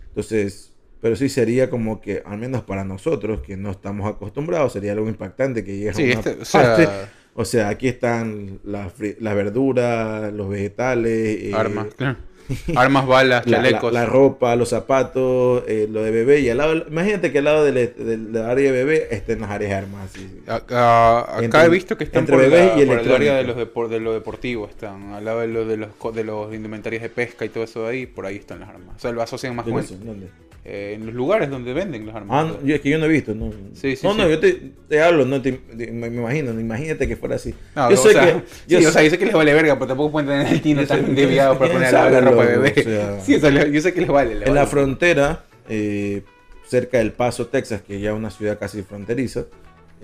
Entonces, 0.09 0.73
pero 1.01 1.15
sí 1.15 1.29
sería 1.29 1.69
como 1.69 2.01
que, 2.01 2.23
al 2.25 2.37
menos 2.37 2.63
para 2.63 2.83
nosotros, 2.83 3.41
que 3.41 3.55
no 3.55 3.71
estamos 3.71 4.09
acostumbrados, 4.09 4.73
sería 4.73 4.93
algo 4.93 5.07
impactante 5.07 5.63
que 5.63 5.77
llegue 5.77 5.89
a 5.89 5.93
Sí, 5.93 6.03
una 6.03 6.13
este, 6.13 6.31
o 6.41 6.45
sea. 6.45 7.09
O 7.39 7.45
sea, 7.45 7.69
aquí 7.69 7.87
están 7.87 8.59
las, 8.63 8.93
las 9.19 9.35
verduras, 9.35 10.33
los 10.33 10.49
vegetales, 10.49 11.37
eh, 11.43 11.51
armas, 11.53 11.93
claro. 11.95 12.17
Armas, 12.75 13.05
balas, 13.07 13.45
la, 13.45 13.57
la- 13.57 13.63
chalecos. 13.69 13.93
la 13.93 14.05
ropa, 14.05 14.55
los 14.55 14.69
zapatos, 14.69 15.63
eh, 15.67 15.87
lo 15.89 16.01
de 16.03 16.11
bebé. 16.11 16.39
Y 16.41 16.49
al 16.49 16.57
lado, 16.57 16.75
imagínate 16.87 17.31
que 17.31 17.39
al 17.39 17.43
lado 17.45 17.65
del, 17.65 17.73
del- 17.75 18.31
del 18.31 18.43
área 18.43 18.71
de 18.71 18.71
bebé 18.71 19.07
estén 19.11 19.41
las 19.41 19.49
áreas 19.51 19.71
de 19.71 19.75
armas. 19.77 20.09
así. 20.13 20.41
Acá, 20.47 21.19
acá 21.21 21.43
Entre- 21.43 21.63
he 21.65 21.69
visto 21.69 21.97
que 21.97 22.03
están 22.05 22.21
entre 22.21 22.35
por, 22.35 22.43
bebés 22.49 22.75
la- 22.75 22.83
y 22.83 22.85
por 22.85 22.99
el 22.99 23.11
área 23.11 23.35
de, 23.35 23.43
los 23.43 23.57
depor- 23.57 23.87
de 23.89 23.99
lo 23.99 24.13
deportivo, 24.13 24.67
están 24.67 25.13
al 25.13 25.25
lado 25.25 25.41
de, 25.41 25.47
lo, 25.47 25.65
de, 25.65 25.77
los, 25.77 25.89
de 26.13 26.23
los 26.23 26.53
indumentarios 26.53 27.01
de 27.01 27.09
pesca 27.09 27.45
y 27.45 27.49
todo 27.49 27.63
eso 27.63 27.83
de 27.83 27.89
ahí, 27.89 28.05
por 28.05 28.25
ahí 28.25 28.37
están 28.37 28.59
las 28.61 28.69
armas. 28.69 28.95
O 28.95 28.99
sea, 28.99 29.11
lo 29.11 29.21
asocian 29.21 29.55
más 29.55 29.65
con 29.65 29.83
sé, 29.83 29.95
¿dónde? 29.97 30.27
Eh, 30.69 30.95
en 30.95 31.05
los 31.05 31.15
lugares 31.15 31.49
donde 31.49 31.71
venden 31.71 32.05
las 32.05 32.15
Ah, 32.15 32.17
armas. 32.19 32.45
no, 32.47 32.65
yo- 32.67 32.75
es 32.75 32.81
que 32.81 32.89
yo 32.89 32.97
no 32.99 33.05
he 33.05 33.07
visto. 33.07 33.33
No, 33.33 33.53
Sí, 33.73 33.95
sí, 33.95 34.05
no, 34.05 34.13
no, 34.13 34.27
yo 34.27 34.37
te, 34.37 34.59
te 34.89 35.01
hablo, 35.01 35.23
no 35.25 35.41
te, 35.41 35.53
te- 35.53 35.91
me, 35.93 36.07
imagino, 36.07 36.51
no, 36.51 36.59
imagínate 36.59 37.07
que 37.07 37.15
fuera 37.15 37.35
así. 37.37 37.53
No, 37.73 37.89
yo 37.89 37.97
o 37.97 38.03
sé 38.03 38.11
sea, 38.11 38.25
que. 38.25 38.43
Yo 38.67 38.79
o 38.79 38.81
sea, 38.81 38.91
sé- 38.91 39.03
yo 39.05 39.11
sé 39.11 39.17
que 39.17 39.25
les 39.27 39.33
vale 39.33 39.53
verga, 39.53 39.75
pero 39.75 39.87
tampoco 39.87 40.11
pueden 40.11 40.27
tener 40.27 40.47
el 40.51 40.61
tino 40.61 40.85
tan 40.85 41.15
desviado 41.15 41.57
para 41.57 41.71
poner 41.71 41.93
la, 41.93 42.19
ropa 42.19 42.45
de 42.45 42.57
bebé. 42.57 42.73
o 42.77 42.83
sea. 42.83 43.19
sí, 43.25 43.39
yo 43.71 43.81
sé 43.81 43.93
que 43.93 44.01
les 44.01 44.09
vale. 44.09 44.35
les 44.35 44.47
en 44.49 44.53
la 44.55 44.67
frontera, 44.67 45.45
eh, 45.69 46.23
cerca 46.67 46.97
del 46.97 47.13
Paso, 47.13 47.47
Texas, 47.47 47.81
que 47.81 48.01
ya 48.01 48.09
es 48.11 48.17
una 48.17 48.29
ciudad 48.29 48.59
casi 48.59 48.81
fronteriza, 48.83 49.45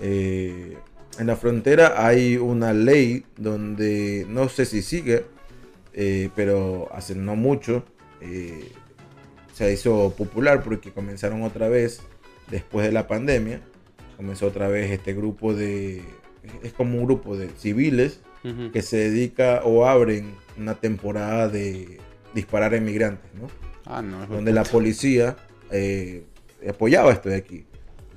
eh, 0.00 0.78
en 1.18 1.26
la 1.26 1.36
frontera 1.36 2.06
hay 2.06 2.38
una 2.38 2.72
ley 2.72 3.24
donde 3.36 4.24
no 4.30 4.48
sé 4.48 4.64
si 4.64 4.80
sigue, 4.80 5.24
pero 6.34 6.88
hace 6.92 7.14
no 7.14 7.36
mucho 7.36 7.84
eh, 8.22 8.72
se 9.54 9.72
hizo 9.72 10.14
popular 10.16 10.62
porque 10.62 10.90
comenzaron 10.92 11.42
otra 11.42 11.68
vez, 11.68 12.00
después 12.50 12.84
de 12.86 12.92
la 12.92 13.06
pandemia, 13.06 13.60
comenzó 14.16 14.46
otra 14.48 14.68
vez 14.68 14.90
este 14.90 15.14
grupo 15.14 15.54
de, 15.54 16.02
es 16.62 16.72
como 16.72 16.98
un 16.98 17.04
grupo 17.06 17.36
de 17.36 17.48
civiles 17.58 18.20
Ujú. 18.44 18.70
que 18.72 18.82
se 18.82 18.96
dedica 18.98 19.62
o 19.64 19.86
abren 19.86 20.34
una 20.58 20.74
temporada 20.74 21.48
de 21.48 21.98
disparar 22.34 22.74
a 22.74 22.76
inmigrantes, 22.76 23.30
¿no? 23.40 23.48
Ah, 23.86 24.02
no. 24.02 24.26
donde 24.26 24.52
la 24.52 24.64
policía 24.64 25.36
eh, 25.70 26.24
apoyaba 26.68 27.12
esto 27.12 27.28
de 27.28 27.36
aquí. 27.36 27.64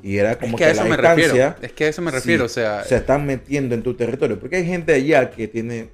Y 0.04 0.18
era 0.18 0.32
Es 0.34 0.38
como 0.38 0.58
que 0.58 0.66
a 0.66 0.72
eso 0.72 0.84
la 0.84 0.90
me 0.90 0.96
distancia 0.98 1.26
refiero. 1.28 1.56
Es 1.62 1.72
que 1.74 1.86
a 1.86 1.88
eso 1.90 2.02
me 2.02 2.12
refiero, 2.12 2.48
sí, 2.48 2.60
o 2.60 2.64
sea, 2.64 2.84
se 2.84 2.96
están 2.98 3.26
metiendo 3.26 3.74
en 3.76 3.82
tu 3.84 3.94
territorio. 3.96 4.40
Porque 4.40 4.58
hay 4.58 4.66
gente 4.66 4.94
allá 4.94 5.30
que 5.32 5.48
tiene 5.48 5.90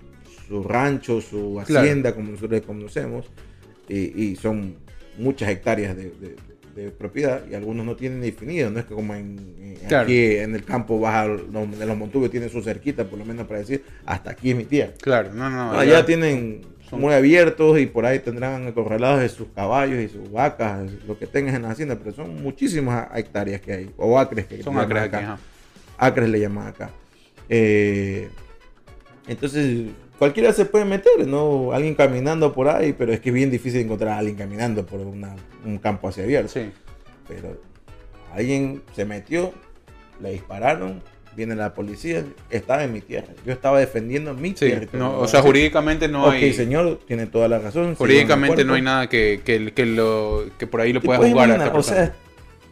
su 0.47 0.63
rancho, 0.63 1.21
su 1.21 1.61
Claro. 1.65 1.81
hacienda, 1.81 2.13
como 2.13 2.31
nosotros 2.31 2.61
conocemos, 2.61 3.25
y, 3.87 4.21
y 4.23 4.35
son 4.35 4.75
muchas 5.17 5.49
hectáreas 5.49 5.95
de, 5.95 6.05
de- 6.11 6.35
de 6.75 6.89
propiedad 6.89 7.41
y 7.51 7.53
algunos 7.53 7.85
no 7.85 7.95
tienen 7.95 8.19
definido. 8.21 8.71
No 8.71 8.79
es 8.79 8.85
que 8.85 8.95
como 8.95 9.13
en, 9.13 9.37
en- 9.61 9.73
Claro. 9.87 10.05
aquí 10.05 10.37
en 10.37 10.55
el 10.55 10.63
campo 10.63 10.99
baja 10.99 11.27
de 11.27 11.85
los 11.85 11.97
montubios 11.97 12.31
tienen 12.31 12.49
su 12.49 12.61
cerquita, 12.63 13.03
por 13.05 13.19
lo 13.19 13.25
menos 13.25 13.45
para 13.45 13.59
decir, 13.59 13.83
hasta 14.05 14.31
aquí 14.31 14.49
es 14.51 14.55
mi 14.55 14.63
tía. 14.65 14.93
claro, 15.01 15.31
no, 15.33 15.49
no. 15.51 15.73
No, 15.73 15.79
allá 15.79 15.99
ya- 15.99 16.05
tienen 16.05 16.61
son- 16.89 17.01
muy 17.01 17.13
abiertos 17.13 17.79
y 17.79 17.85
por 17.85 18.05
ahí 18.07 18.19
tendrán 18.19 18.65
acorralados 18.67 19.19
de 19.21 19.29
sus 19.29 19.49
caballos 19.53 19.99
y 19.99 20.07
sus 20.07 20.31
vacas, 20.31 20.89
lo 21.07 21.19
que 21.19 21.27
tengas 21.27 21.53
en 21.53 21.61
la 21.63 21.69
hacienda, 21.71 21.95
pero 21.99 22.15
son 22.15 22.41
muchísimas 22.41 23.07
hectáreas 23.15 23.61
que 23.61 23.73
hay, 23.73 23.89
o 23.97 24.17
acres 24.17 24.45
que 24.47 24.63
son 24.63 24.77
acres 24.79 25.03
aquí, 25.03 25.15
acá. 25.17 25.37
Acres 25.97 26.29
le 26.29 26.39
llaman 26.39 26.67
acá. 26.67 26.89
Eh, 27.49 28.29
entonces, 29.27 29.87
cualquiera 30.19 30.53
se 30.53 30.65
puede 30.65 30.85
meter, 30.85 31.27
¿no? 31.27 31.71
Alguien 31.73 31.95
caminando 31.95 32.53
por 32.53 32.67
ahí, 32.69 32.93
pero 32.93 33.11
es 33.13 33.19
que 33.19 33.29
es 33.29 33.35
bien 33.35 33.51
difícil 33.51 33.81
encontrar 33.81 34.11
a 34.13 34.17
alguien 34.19 34.35
caminando 34.37 34.85
por 34.85 34.99
una- 35.01 35.35
un 35.65 35.77
campo 35.77 36.07
hacia 36.07 36.23
abierto. 36.23 36.49
Sí. 36.53 36.71
Pero 37.27 37.57
alguien 38.33 38.81
se 38.95 39.05
metió, 39.05 39.53
le 40.21 40.31
dispararon, 40.31 41.01
viene 41.35 41.55
la 41.55 41.73
policía, 41.73 42.23
estaba 42.49 42.83
en 42.83 42.93
mi 42.93 43.01
tierra. 43.01 43.29
Yo 43.45 43.53
estaba 43.53 43.79
defendiendo 43.79 44.33
mi 44.35 44.49
Sí, 44.49 44.69
territorio. 44.69 44.99
no, 44.99 45.19
o 45.19 45.27
sea, 45.27 45.41
jurídicamente 45.41 46.07
no 46.07 46.25
ok, 46.27 46.33
hay. 46.33 46.53
señor, 46.53 46.99
tiene 47.07 47.25
toda 47.25 47.47
la 47.47 47.59
razón. 47.59 47.95
Jurídicamente 47.95 48.63
no 48.63 48.75
hay 48.75 48.81
nada 48.83 49.09
que, 49.09 49.41
que, 49.43 49.73
que 49.73 49.85
lo, 49.85 50.45
que 50.59 50.67
por 50.67 50.81
ahí 50.81 50.93
lo 50.93 51.01
¿Te 51.01 51.05
pueda 51.07 51.19
jugar 51.27 51.49
a 51.51 51.53
esta 51.55 51.69
O 51.69 51.73
persona. 51.73 51.97
sea, 51.97 52.13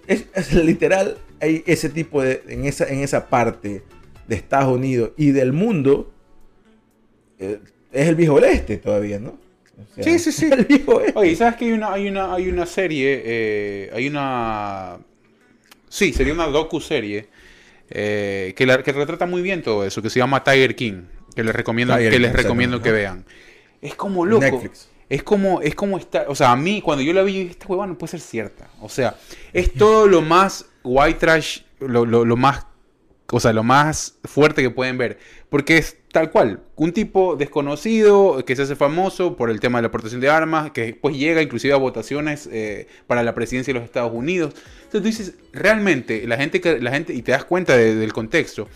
es, 0.08 0.26
es 0.36 0.54
literal, 0.54 1.18
hay 1.40 1.64
ese 1.66 1.90
tipo 1.90 2.22
de, 2.22 2.44
en 2.50 2.66
esa, 2.66 2.88
en 2.88 3.00
esa 3.00 3.28
parte 3.30 3.84
de 4.28 4.36
Estados 4.36 4.76
Unidos 4.76 5.12
y 5.18 5.32
del 5.32 5.54
mundo, 5.54 6.11
eh, 7.42 7.60
es 7.92 8.08
el 8.08 8.16
viejo 8.16 8.36
oeste 8.36 8.78
todavía, 8.78 9.20
¿no? 9.20 9.32
O 9.32 9.94
sea, 9.96 10.04
Sí, 10.04 10.20
sí, 10.20 10.32
sí. 10.32 10.50
El 10.52 10.66
viejo 10.66 10.96
oeste. 10.96 11.14
Oye, 11.20 11.36
¿sabes 11.36 11.56
que 11.58 11.66
hay 11.66 11.72
una, 11.74 11.92
hay 11.94 12.08
una, 12.08 12.34
hay 12.34 12.48
una 12.50 12.66
serie? 12.66 13.22
eh, 13.26 13.92
hay 13.94 14.08
una. 14.08 14.98
Sí, 15.90 16.14
sería 16.14 16.34
una 16.34 16.48
docu-serie 16.48 17.28
eh, 17.90 18.54
que, 18.56 18.66
la- 18.66 18.82
que 18.82 18.92
retrata 18.94 19.26
muy 19.26 19.42
bien 19.42 19.62
todo 19.62 19.86
eso, 19.86 20.02
que 20.02 20.10
se 20.10 20.20
llama 20.20 20.44
Tiger 20.44 20.76
King. 20.76 21.04
Que 21.36 21.44
les 21.44 21.54
recomiendo, 21.56 21.96
Tiger 21.96 22.12
que 22.12 22.20
les 22.20 22.32
King, 22.32 22.38
recomiendo 22.38 22.82
que 22.82 22.92
vean. 22.92 23.26
Es 23.82 23.96
como 23.96 24.26
loco. 24.26 24.42
Netflix. 24.46 24.88
Es 25.10 25.24
como, 25.24 25.62
es 25.62 25.76
como 25.76 25.98
estar. 25.98 26.26
O 26.30 26.36
sea, 26.36 26.52
a 26.52 26.56
mí, 26.56 26.82
cuando 26.82 27.04
yo 27.04 27.12
la 27.12 27.24
vi, 27.24 27.42
esta 27.42 27.66
hueva 27.68 27.86
no 27.88 27.98
puede 27.98 28.12
ser 28.12 28.22
cierta. 28.22 28.70
O 28.80 28.88
sea, 28.88 29.16
es 29.52 29.74
todo 29.74 30.08
lo 30.08 30.22
más 30.22 30.66
white 30.84 31.20
trash, 31.20 31.62
lo, 31.80 32.06
lo- 32.06 32.24
lo 32.24 32.38
más. 32.38 32.66
O 33.34 33.40
sea, 33.40 33.52
lo 33.54 33.64
más 33.64 34.18
fuerte 34.24 34.62
que 34.62 34.70
pueden 34.70 34.98
ver. 34.98 35.18
Porque 35.52 35.78
es 35.78 35.98
tal 36.14 36.32
cual. 36.32 36.62
Un 36.78 36.94
tipo 36.94 37.36
desconocido 37.36 38.44
que 38.46 38.56
se 38.56 38.62
hace 38.62 38.76
famoso 38.78 39.36
por 39.36 39.50
el 39.50 39.60
tema 39.60 39.78
de 39.80 39.82
la 39.84 39.88
aportación 39.90 40.22
de 40.22 40.30
armas, 40.30 40.72
que 40.72 40.82
después 40.86 41.16
llega 41.16 41.42
inclusive 41.42 41.74
a 41.74 41.78
votaciones 41.78 42.48
eh, 42.52 42.88
para 43.06 43.22
la 43.22 43.36
presidencia 43.36 43.74
de 43.74 43.80
los 43.82 43.86
Estados 43.86 44.14
Unidos. 44.14 44.56
Entonces 44.86 45.02
tú 45.02 45.04
dices, 45.04 45.34
realmente, 45.52 46.26
la 46.26 46.38
gente, 46.38 46.62
que, 46.62 46.80
la 46.80 46.90
gente 46.92 47.14
y 47.14 47.22
te 47.22 47.34
das 47.34 47.44
cuenta 47.44 47.76
de- 47.76 47.96
del 47.96 48.14
contexto. 48.14 48.70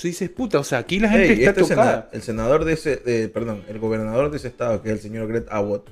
Tú 0.00 0.06
dices, 0.08 0.30
puta, 0.30 0.60
o 0.60 0.64
sea, 0.64 0.78
aquí 0.78 1.00
la 1.00 1.08
gente 1.10 1.32
Ey, 1.32 1.40
está 1.40 1.50
este 1.60 1.62
tocada. 1.74 2.08
el 2.12 2.22
senador 2.22 2.64
de 2.64 2.72
ese, 2.74 3.02
eh, 3.04 3.28
perdón, 3.28 3.64
el 3.68 3.78
gobernador 3.80 4.30
de 4.30 4.36
ese 4.36 4.46
estado, 4.48 4.80
que 4.80 4.88
es 4.90 4.94
el 4.94 5.00
señor 5.00 5.26
Greg 5.28 5.44
Abbott, 5.50 5.90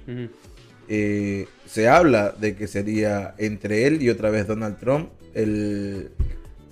eh, 0.89 1.47
se 1.66 1.89
habla 1.89 2.31
de 2.39 2.55
que 2.57 2.66
sería 2.66 3.35
entre 3.39 3.87
él 3.87 4.01
y 4.03 4.11
otra 4.11 4.31
vez 4.31 4.47
Donald 4.47 4.78
Trump 4.78 5.11
el, 5.35 6.11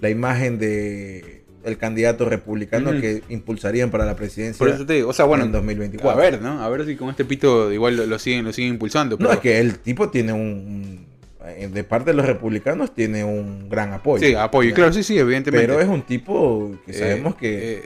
la 0.00 0.10
imagen 0.10 0.58
de 0.58 1.37
el 1.68 1.78
candidato 1.78 2.28
republicano 2.28 2.90
que 3.00 3.22
impulsarían 3.28 3.90
para 3.90 4.04
la 4.04 4.16
presidencia 4.16 4.58
Por 4.58 4.68
eso 4.68 4.84
te 4.86 4.94
digo, 4.94 5.10
o 5.10 5.12
sea, 5.12 5.24
bueno, 5.26 5.44
en 5.44 5.52
2024. 5.52 6.10
a 6.10 6.22
ver, 6.22 6.42
¿no? 6.42 6.62
A 6.62 6.68
ver 6.68 6.84
si 6.86 6.96
con 6.96 7.10
este 7.10 7.24
pito 7.24 7.72
igual 7.72 7.96
lo, 7.96 8.06
lo 8.06 8.18
siguen, 8.18 8.44
lo 8.44 8.52
siguen 8.52 8.72
impulsando. 8.72 9.16
No, 9.20 9.30
es 9.32 9.38
que 9.38 9.58
el 9.60 9.78
tipo 9.78 10.08
tiene 10.10 10.32
un, 10.32 10.40
un- 10.40 11.72
de 11.72 11.82
parte 11.84 12.10
de 12.10 12.16
los 12.16 12.26
republicanos 12.26 12.94
tiene 12.94 13.24
un 13.24 13.68
gran 13.70 13.92
apoyo. 13.92 14.26
Sí, 14.26 14.34
apoyo, 14.34 14.74
claro, 14.74 14.92
sí, 14.92 15.02
sí, 15.02 15.18
evidentemente. 15.18 15.66
Pero 15.66 15.80
es 15.80 15.88
un 15.88 16.02
tipo 16.02 16.76
que 16.84 16.92
Eh, 16.92 16.94
sabemos 16.94 17.36
que 17.36 17.74
eh, 17.78 17.82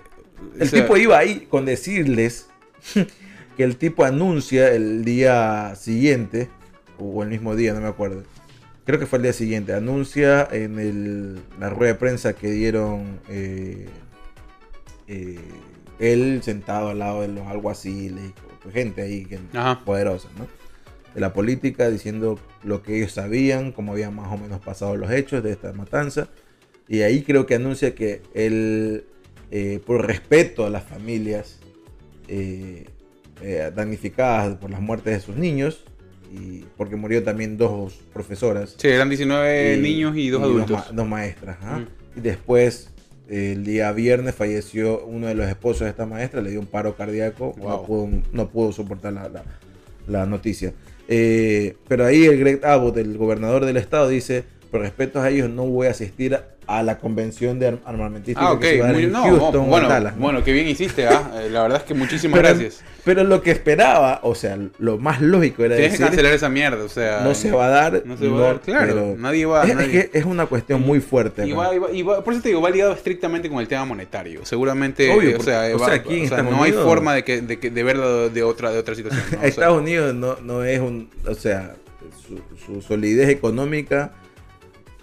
el 0.57 0.63
o 0.63 0.67
sea, 0.67 0.83
tipo 0.83 0.97
iba 0.97 1.17
ahí 1.19 1.47
con 1.49 1.65
decirles 1.65 2.49
que 3.57 3.63
el 3.65 3.77
tipo 3.77 4.05
anuncia 4.05 4.73
el 4.73 5.05
día 5.05 5.75
siguiente, 5.77 6.49
o 6.99 7.23
el 7.23 7.29
mismo 7.29 7.55
día, 7.55 7.73
no 7.73 7.81
me 7.81 7.89
acuerdo. 7.89 8.25
Creo 8.85 8.99
que 8.99 9.07
fue 9.07 9.19
el 9.19 9.23
día 9.23 9.33
siguiente. 9.33 9.73
Anuncia 9.75 10.47
en 10.51 10.79
el- 10.79 11.41
la 11.61 11.71
rueda 11.71 11.93
de 11.93 11.99
prensa 11.99 12.33
que 12.33 12.51
dieron 12.51 13.21
eh, 13.29 13.87
eh, 15.07 15.39
él 16.01 16.41
sentado 16.43 16.89
al 16.89 16.99
lado 16.99 17.23
de 17.23 17.29
los 17.29 17.47
alguaciles, 17.47 18.33
gente 18.73 19.03
ahí 19.03 19.25
que, 19.25 19.39
poderosa, 19.85 20.29
¿no? 20.39 20.47
De 21.15 21.21
la 21.21 21.33
política, 21.33 21.91
diciendo 21.91 22.39
lo 22.65 22.83
que 22.83 22.97
ellos 22.97 23.13
sabían, 23.13 23.71
cómo 23.73 23.93
habían 23.93 24.15
más 24.15 24.33
o 24.33 24.39
menos 24.39 24.61
pasado 24.61 24.97
los 24.97 25.11
hechos 25.11 25.43
de 25.43 25.53
esta 25.53 25.73
matanza. 25.73 26.29
Y 26.89 27.03
ahí 27.03 27.23
creo 27.23 27.47
que 27.47 27.55
anuncia 27.55 27.95
que 27.95 28.23
él, 28.35 29.05
eh, 29.51 29.81
por 29.87 30.07
respeto 30.07 30.65
a 30.67 30.71
las 30.71 30.83
familias 30.85 31.59
damnificadas 33.75 34.57
por 34.57 34.71
las 34.71 34.81
muertes 34.81 35.13
de 35.15 35.21
sus 35.21 35.37
niños, 35.37 35.85
y 36.33 36.65
porque 36.77 36.97
murió 36.97 37.23
también 37.23 37.57
dos 37.59 38.01
profesoras. 38.13 38.75
Sí, 38.79 38.89
eran 38.89 39.09
19 39.09 39.77
y- 39.77 39.81
niños 39.81 40.17
y 40.17 40.29
dos 40.31 40.43
adultos. 40.43 40.71
ma- 40.71 40.87
dos 40.93 41.09
maestras. 41.09 41.57
Mm. 41.61 42.19
Y 42.19 42.21
después, 42.23 42.91
el 43.29 43.65
día 43.65 43.93
viernes, 43.93 44.35
falleció 44.35 45.05
uno 45.05 45.27
de 45.27 45.35
los 45.35 45.47
esposos 45.49 45.83
de 45.83 45.91
esta 45.91 46.07
maestra, 46.07 46.41
le 46.43 46.51
dio 46.51 46.61
un 46.61 46.67
paro 46.67 46.97
cardíaco, 46.97 47.55
no, 47.59 47.65
Wow. 47.65 47.87
pudo, 47.87 48.09
no 48.33 48.49
pudo 48.51 48.73
soportar 48.73 49.13
la, 49.13 49.29
la- 49.29 49.45
la 50.07 50.27
noticia. 50.27 50.73
Eh, 51.09 51.77
pero 51.89 52.07
ahí 52.07 52.25
el 52.25 52.39
Greg 52.39 52.65
Abbott, 52.65 52.97
el 52.97 53.17
gobernador 53.19 53.65
del 53.67 53.77
estado, 53.77 54.09
dice, 54.09 54.45
por 54.73 54.81
respeto 54.81 55.21
a 55.21 55.29
ellos, 55.31 55.49
no 55.51 55.67
voy 55.67 55.87
a 55.87 55.91
asistir 55.91 56.37
a, 56.67 56.83
la 56.83 56.99
convención 56.99 57.59
de 57.59 57.69
arm- 57.73 57.81
armamentística 57.85 58.41
Ah, 58.47 58.53
ok. 58.53 58.61
que 58.61 58.71
se 58.71 58.79
va 58.79 58.85
a 58.85 58.87
dar 58.87 58.95
muy- 58.97 59.05
en 59.05 59.13
no, 59.13 59.23
Houston 59.25 59.69
bueno, 59.69 59.89
Dallas, 59.89 60.17
¿no? 60.17 60.23
bueno, 60.23 60.43
qué 60.43 60.53
bien 60.53 60.67
hiciste, 60.67 61.07
¿ah? 61.07 61.31
Eh, 61.43 61.51
La 61.51 61.61
verdad 61.63 61.79
es 61.79 61.85
que 61.85 61.93
muchísimas 61.93 62.41
Pero- 62.41 62.55
gracias. 62.55 62.83
Pero 63.05 63.25
lo 63.25 63.43
que 63.43 63.51
esperaba, 63.51 64.21
o 64.23 64.35
sea, 64.37 64.57
lo 64.79 64.97
más 64.97 65.21
lógico 65.21 65.65
era 65.65 65.77
Tienes 65.77 65.99
que 65.99 66.05
cancelar 66.05 66.33
esa 66.33 66.49
mierda, 66.49 66.85
o 66.85 66.89
sea. 66.89 67.21
no 67.23 67.35
se 67.35 67.51
va 67.51 67.67
a 67.67 67.69
dar. 67.69 68.03
No 68.07 68.17
se 68.17 68.29
va 68.29 68.39
a 68.39 68.43
dar, 68.45 68.61
claro. 68.61 68.87
pero- 68.87 69.17
Nadie 69.19 69.45
va. 69.45 69.65
es, 69.65 69.71
es 69.71 69.77
nadie- 69.77 69.91
que 70.11 70.19
es 70.19 70.25
una 70.25 70.47
cuestión 70.47 70.81
muy 70.81 71.01
fuerte. 71.01 71.45
Y 71.47 71.51
¿no? 71.51 71.57
va- 71.57 71.75
y 71.75 71.79
va- 71.79 71.91
y 71.93 72.03
va- 72.03 72.25
por 72.25 72.33
eso 72.33 72.43
te 72.43 72.49
digo, 72.51 72.63
va 72.63 72.71
ligado 72.71 72.93
estrictamente 72.93 73.51
con 73.51 73.59
el 73.61 73.69
tema 73.69 73.85
monetario. 73.85 74.47
Seguramente, 74.47 75.11
Obvio, 75.13 75.31
o 75.31 75.33
porque- 75.39 75.51
sea, 75.51 75.75
o 75.77 75.79
va- 75.79 75.87
sea, 75.87 75.95
aquí 75.97 76.21
en 76.21 76.27
o 76.27 76.29
sea, 76.29 76.43
no 76.43 76.63
hay 76.63 76.73
forma 76.73 77.13
de, 77.15 77.25
que, 77.25 77.43
de, 77.43 77.59
que- 77.59 77.71
de 77.71 77.83
verlo 77.83 78.31
de 78.31 78.43
otra, 78.45 78.71
de 78.71 78.79
otra 78.79 78.95
situación. 78.95 79.23
Estados 79.43 79.79
Unidos 79.79 80.15
no, 80.15 80.37
no 80.41 80.65
es 80.65 80.81
un, 80.81 81.11
o 81.29 81.35
sea, 81.35 81.75
su, 82.27 82.41
su 82.65 82.81
solidez 82.83 83.29
económica 83.29 84.13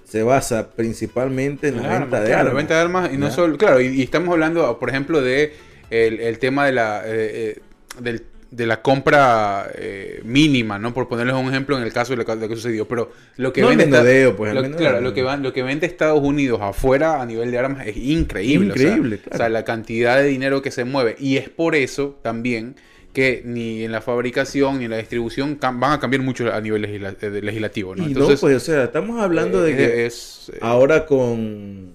se 0.09 0.23
basa 0.23 0.71
principalmente 0.71 1.67
en 1.69 1.77
la 1.77 1.81
Claro, 1.83 1.99
venta 2.01 2.19
de 2.21 2.25
claro, 2.27 2.39
armas. 2.39 2.53
la 2.53 2.57
venta 2.57 2.73
de 2.75 2.81
armas 2.81 3.09
y 3.13 3.17
no 3.17 3.27
¿Ya? 3.27 3.33
solo, 3.33 3.57
claro, 3.57 3.79
y, 3.79 3.87
y 3.87 4.01
estamos 4.01 4.29
hablando, 4.33 4.79
por 4.79 4.89
ejemplo, 4.89 5.21
de 5.21 5.53
el, 5.89 6.19
el 6.19 6.39
tema 6.39 6.65
de 6.65 6.71
la 6.73 7.01
eh, 7.05 7.55
eh, 7.55 7.59
del- 8.01 8.23
de 8.51 8.65
la 8.65 8.81
compra 8.81 9.69
eh, 9.75 10.21
mínima, 10.25 10.79
¿no? 10.79 10.91
Por 10.91 11.07
ponerles 11.07 11.35
un 11.35 11.47
ejemplo 11.49 11.77
en 11.77 11.83
el 11.83 11.93
caso 11.93 12.13
de 12.13 12.17
lo 12.17 12.25
que, 12.25 12.55
sucedió, 12.55 12.87
pero 12.87 13.11
lo 13.37 13.53
que 13.53 13.61
No 13.61 13.67
vende 13.67 13.85
menudeo, 13.85 14.35
pues, 14.35 14.55
lo- 14.55 14.71
claro, 14.75 15.01
lo 15.01 15.13
que 15.13 15.21
van, 15.21 15.43
lo 15.43 15.53
que 15.53 15.61
vende 15.61 15.85
Estados 15.85 16.19
Unidos 16.19 16.59
afuera 16.59 17.21
a 17.21 17.25
nivel 17.27 17.51
de 17.51 17.59
armas 17.59 17.85
es 17.85 17.95
increíble, 17.97 18.71
o 18.73 18.75
sea, 18.75 18.87
Increíble, 18.87 19.17
o 19.17 19.29
sea, 19.29 19.37
claro. 19.37 19.53
la 19.53 19.63
cantidad 19.65 20.17
de 20.17 20.23
dinero 20.23 20.63
que 20.63 20.71
se 20.71 20.83
mueve 20.83 21.15
y 21.19 21.37
es 21.37 21.47
por 21.49 21.75
eso 21.75 22.17
también 22.23 22.75
que 23.13 23.41
ni 23.43 23.83
en 23.83 23.91
la 23.91 24.01
fabricación 24.01 24.79
ni 24.79 24.85
en 24.85 24.91
la 24.91 24.97
distribución 24.97 25.57
van 25.59 25.91
a 25.91 25.99
cambiar 25.99 26.21
mucho 26.21 26.53
a 26.53 26.61
nivel 26.61 26.83
legisla- 26.83 27.15
eh, 27.21 27.41
legislativo, 27.41 27.95
¿no? 27.95 28.03
Y 28.03 28.07
Entonces, 28.07 28.35
no, 28.35 28.41
pues, 28.41 28.57
o 28.57 28.59
sea, 28.59 28.83
estamos 28.83 29.19
hablando 29.19 29.61
de 29.61 29.73
eh, 29.73 29.75
que 29.75 30.05
es, 30.05 30.51
eh, 30.53 30.59
ahora 30.61 31.05
con, 31.05 31.93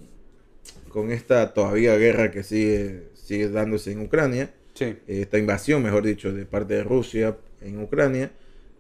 con 0.89 1.13
esta 1.13 1.55
todavía 1.55 1.97
guerra 1.97 2.31
que 2.31 2.43
sigue, 2.43 3.05
sigue 3.15 3.49
dándose 3.49 3.93
en 3.93 4.01
Ucrania, 4.01 4.51
sí. 4.75 4.97
esta 5.07 5.39
invasión, 5.39 5.83
mejor 5.83 6.05
dicho, 6.05 6.33
de 6.33 6.45
parte 6.47 6.75
de 6.75 6.83
Rusia 6.85 7.37
en 7.63 7.81
Ucrania, 7.81 8.31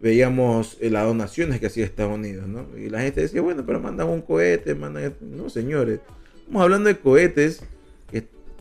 veíamos 0.01 0.77
las 0.81 1.07
donaciones 1.07 1.61
que 1.61 1.67
hacía 1.67 1.85
Estados 1.85 2.15
Unidos, 2.15 2.47
¿no? 2.49 2.67
Y 2.77 2.91
la 2.91 3.01
gente 3.01 3.21
decía, 3.23 3.41
bueno, 3.41 3.65
pero 3.65 3.81
mandan 3.81 4.09
un 4.09 4.23
cohete, 4.23 4.75
mandan... 4.75 5.05
esto". 5.05 5.25
No, 5.25 5.49
señores, 5.49 6.01
estamos 6.41 6.63
hablando 6.63 6.89
de 6.89 6.97
cohetes 6.99 7.63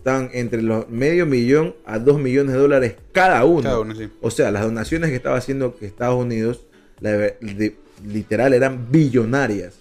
están 0.04 0.30
entre 0.34 0.62
los 0.62 0.90
medio 0.90 1.26
millón 1.26 1.76
a 1.86 1.98
dos 1.98 2.20
millones 2.20 2.52
de 2.54 2.60
dólares 2.60 2.96
cada 3.14 3.46
uno. 3.46 3.64
Cada 3.64 3.80
uno, 3.80 3.96
sí. 3.96 4.10
O 4.20 4.30
sea, 4.32 4.52
las 4.52 4.64
donaciones 4.64 5.10
que 5.12 5.16
estaba 5.16 5.38
haciendo 5.38 5.78
que 5.78 5.86
Estados 5.86 6.22
Unidos, 6.22 6.66
la 7.00 7.12
de- 7.14 7.38
de- 7.40 7.76
literal, 8.06 8.54
eran 8.54 8.92
billonarias 8.92 9.76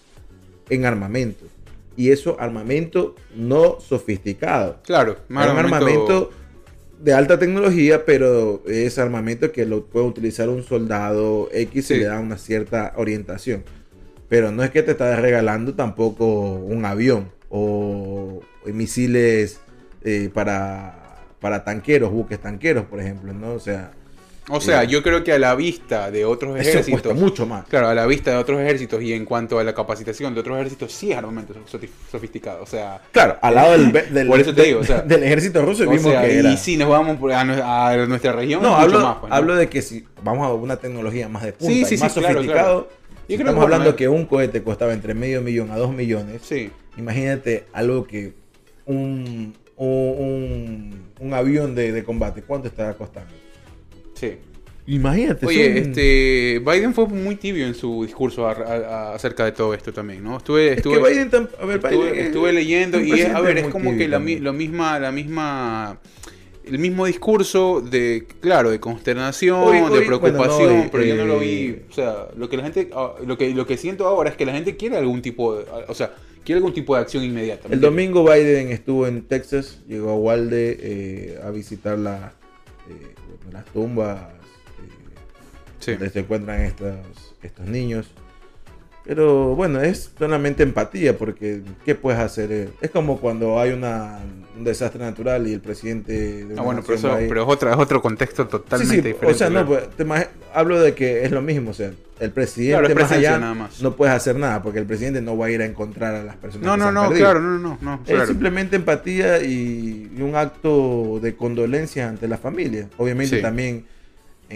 en 0.71 0.85
armamento. 0.87 1.45
Y 1.97 2.11
eso, 2.13 2.37
armamento 2.39 3.17
no 3.35 3.79
sofisticado. 3.81 4.79
Claro, 4.87 5.17
más 5.29 5.45
Era 5.47 5.55
un 5.55 5.59
armamento 5.59 6.31
de 7.03 7.13
alta 7.15 7.41
tecnología, 7.41 8.05
pero 8.05 8.63
es 8.69 9.01
armamento 9.01 9.51
que 9.51 9.67
lo 9.67 9.87
puede 9.87 10.07
utilizar 10.07 10.49
un 10.49 10.63
soldado 10.63 11.49
X 11.53 11.87
Sí. 11.87 11.95
y 11.95 11.99
le 11.99 12.05
da 12.05 12.21
una 12.21 12.39
cierta 12.39 12.93
orientación. 12.97 13.65
Pero 14.29 14.53
no 14.53 14.63
es 14.63 14.71
que 14.71 14.85
te 14.85 14.93
estás 14.93 15.19
regalando 15.21 15.75
tampoco 15.75 16.53
un 16.55 16.85
avión 16.85 17.29
o 17.51 18.41
misiles 18.67 19.59
eh, 20.05 20.31
para, 20.33 21.17
para 21.41 21.65
tanqueros, 21.65 22.11
buques 22.11 22.41
tanqueros, 22.41 22.85
por 22.87 23.01
ejemplo, 23.01 23.33
¿no? 23.33 23.53
O 23.55 23.61
sea, 23.61 23.93
O 24.49 24.61
sea, 24.61 24.83
Eh, 24.83 24.89
yo 24.89 25.05
creo 25.05 25.23
que 25.23 25.33
a 25.33 25.39
la 25.39 25.55
vista 25.55 26.11
de 26.11 26.25
otros 26.25 26.59
ejércitos, 26.59 27.15
mucho 27.15 27.47
más. 27.47 27.65
claro, 27.67 27.87
a 27.89 27.95
la 27.95 28.07
vista 28.07 28.33
de 28.33 28.37
otros 28.39 28.61
ejércitos 28.61 29.01
y 29.01 29.13
en 29.13 29.25
cuanto 29.25 29.61
a 29.61 29.65
la 29.65 29.73
capacitación 29.73 30.35
de 30.35 30.41
otros 30.41 30.57
ejércitos, 30.59 30.91
sí 30.93 31.13
es 31.13 31.17
armamento 31.19 31.55
sofi- 31.71 31.89
sofisticado. 32.11 32.61
O 32.63 32.67
sea, 32.67 33.01
Claro, 33.13 33.39
al 33.41 33.55
lado 33.55 33.73
del, 33.79 33.93
del, 34.13 34.27
Por 34.27 34.41
eso 34.41 34.51
te 34.53 34.63
del- 34.63 34.71
digo, 34.71 34.81
o 34.81 34.85
sea, 34.85 35.01
del 35.13 35.23
ejército 35.23 35.65
ruso 35.65 35.85
vimos 35.85 36.03
sea, 36.03 36.23
que 36.23 36.39
era... 36.41 36.51
y 36.51 36.57
si 36.57 36.77
nos 36.77 36.89
vamos 36.89 37.17
a, 37.33 37.45
nue- 37.45 37.63
a 37.63 38.07
nuestra 38.09 38.33
región, 38.33 38.63
No, 38.63 38.71
mucho 38.71 38.81
hablo, 38.83 39.01
más. 39.01 39.17
pues, 39.21 39.31
¿no? 39.31 39.37
hablo 39.37 39.55
de 39.55 39.69
que 39.69 39.81
si 39.81 40.05
vamos 40.25 40.47
a 40.49 40.53
una 40.55 40.77
tecnología 40.77 41.29
más 41.29 41.45
de 41.45 41.53
punta 41.53 41.73
Sí, 41.73 41.81
y 41.83 41.85
sí, 41.85 41.97
sí, 41.97 42.03
más 42.03 42.13
claro, 42.13 42.35
sofisticado, 42.35 42.87
claro. 42.89 42.89
si 43.29 43.35
estamos 43.35 43.55
que, 43.55 43.61
hablando 43.63 43.95
que 43.97 44.09
un 44.09 44.27
cohete 44.27 44.63
costaba 44.65 44.93
entre 44.93 45.15
medio 45.15 45.41
millón 45.41 45.71
a 45.71 45.77
dos 45.77 45.93
millones, 45.95 46.43
Sí, 46.43 46.69
imagínate 46.97 47.65
algo 47.73 48.09
que 48.09 48.35
un, 48.87 49.55
un, 49.87 51.03
un- 51.21 51.35
avión 51.35 51.75
de, 51.75 51.93
de 51.93 52.05
combate, 52.05 52.43
¿cuánto 52.43 52.69
estará 52.69 52.95
costando? 52.95 53.31
sí. 54.15 54.33
Imagínate. 54.85 55.47
Oye, 55.47 55.69
son- 55.69 55.77
este 55.91 56.59
Biden 56.59 56.93
fue 56.93 57.07
muy 57.07 57.37
tibio 57.37 57.65
en 57.69 57.75
su 57.77 58.03
discurso 58.05 58.49
a- 58.49 58.51
a- 58.53 58.75
a- 59.11 59.15
acerca 59.15 59.45
de 59.45 59.53
todo 59.53 59.75
esto 59.75 59.93
también, 59.93 60.25
¿no? 60.25 60.39
Estuve, 60.39 60.73
Es 60.73 60.77
estuve, 60.79 61.01
que 61.01 61.09
Biden 61.09 61.31
tam- 61.31 61.49
a 61.61 61.65
ver, 61.67 61.77
estuve, 61.77 61.97
Biden 62.11 62.19
es- 62.19 62.27
estuve 62.27 62.53
leyendo 62.53 63.01
y 63.01 63.13
es, 63.13 63.33
a 63.33 63.41
ver, 63.41 63.59
es 63.59 63.69
como 63.69 63.97
que 63.97 64.09
la, 64.09 64.19
lo 64.19 64.53
misma, 64.53 64.99
la 64.99 65.13
misma, 65.13 66.01
el 66.65 66.79
mismo 66.81 67.07
discurso 67.07 67.81
de, 67.81 68.27
claro, 68.41 68.71
de 68.71 68.81
consternación, 68.81 69.61
Hoy- 69.63 69.99
de 70.01 70.05
preocupación, 70.05 70.59
bueno, 70.69 70.85
no, 70.85 70.91
pero 70.91 71.05
yo 71.05 71.15
no 71.15 71.27
lo 71.27 71.41
eh, 71.41 71.45
vi, 71.47 71.77
o 71.89 71.93
sea, 71.95 72.27
lo 72.37 72.49
que 72.49 72.57
la 72.57 72.65
gente, 72.65 72.91
ah, 72.93 73.15
lo 73.25 73.39
que, 73.39 73.55
lo 73.55 73.65
que 73.65 73.77
siento 73.77 74.09
ahora 74.09 74.31
es 74.31 74.37
que 74.37 74.45
la 74.45 74.53
gente 74.53 74.77
quiere 74.77 74.97
algún 74.97 75.23
tipo, 75.23 75.59
de, 75.59 75.65
o 75.87 75.95
sea, 75.95 76.13
quiere 76.45 76.59
algún 76.59 76.73
tipo 76.73 76.95
de 76.95 77.03
acción 77.03 77.25
inmediata. 77.25 77.69
¿me 77.69 77.75
El 77.75 77.81
domingo 77.81 78.25
Biden 78.25 78.69
estuvo 78.71 79.07
en 79.07 79.23
Texas, 79.23 79.81
llegó 79.87 80.11
a 80.11 80.17
Walde 80.17 80.79
eh, 80.81 81.41
a 81.43 81.51
visitar 81.51 81.99
la, 81.99 82.33
eh, 82.89 83.15
las 83.53 83.65
tumbas 83.67 84.21
eh, 84.21 84.29
Sí. 85.81 85.93
donde 85.93 86.11
se 86.11 86.21
encuentran 86.21 86.61
estos, 86.63 86.95
estos 87.43 87.67
niños. 87.67 88.11
Pero 89.05 89.57
bueno, 89.57 89.81
es 89.81 90.13
solamente 90.17 90.63
empatía, 90.63 91.19
porque 91.19 91.63
¿qué 91.85 91.95
puedes 91.95 92.21
hacer? 92.21 92.53
Eh, 92.53 92.69
Es 92.81 92.91
como 92.91 93.19
cuando 93.19 93.59
hay 93.59 93.73
una, 93.73 94.21
un 94.57 94.63
desastre 94.65 95.01
natural 95.03 95.47
y 95.49 95.53
el 95.55 95.61
presidente 95.61 96.45
de 96.45 96.55
Ah, 96.57 96.63
bueno, 96.63 96.83
pero, 96.87 96.95
nación 96.95 96.99
eso, 96.99 97.09
va 97.09 97.17
ahí- 97.17 97.29
pero 97.29 97.43
es, 97.43 97.49
otra, 97.49 97.73
es 97.73 97.79
otro 97.79 98.01
contexto 98.01 98.47
totalmente 98.47 98.95
sí, 98.95 99.01
diferente. 99.03 99.27
o 99.27 99.35
sea, 99.35 99.51
no, 99.51 99.67
pues, 99.67 99.89
te 99.97 100.07
hablo 100.55 100.81
de 100.81 100.95
que 100.95 101.25
es 101.25 101.33
lo 101.33 101.43
mismo, 101.43 101.71
o 101.71 101.75
sea, 101.75 101.91
el 102.21 102.31
presidente 102.31 102.79
Claro, 102.95 103.01
más 103.01 103.11
allá 103.11 103.39
nada 103.39 103.55
más. 103.55 103.83
no 103.83 103.97
puedes 103.97 104.15
hacer 104.15 104.37
nada, 104.37 104.63
porque 104.63 104.79
el 104.79 104.87
presidente 104.87 105.21
no 105.21 105.37
va 105.37 105.47
a 105.47 105.51
ir 105.51 105.61
a 105.63 105.65
encontrar 105.67 106.15
a 106.15 106.23
las 106.23 106.37
personas 106.37 106.65
no, 106.65 106.75
que 106.75 106.79
se 106.79 106.83
no, 106.83 106.89
han 106.89 106.95
no, 106.95 107.09
perdido. 107.09 107.25
claro, 107.27 107.41
no, 107.41 107.59
no, 107.59 107.79
no, 107.83 108.01
Es 108.07 108.29
simplemente 108.29 108.77
empatía 108.77 109.43
y, 109.43 110.13
y 110.17 110.23
un 110.23 110.37
acto 110.37 111.19
de 111.21 111.35
condolencia 111.35 112.09
ante 112.09 112.29
la 112.29 112.39
familia. 112.39 112.89
Obviamente 112.99 113.37
Sí. 113.37 113.43
también 113.43 113.85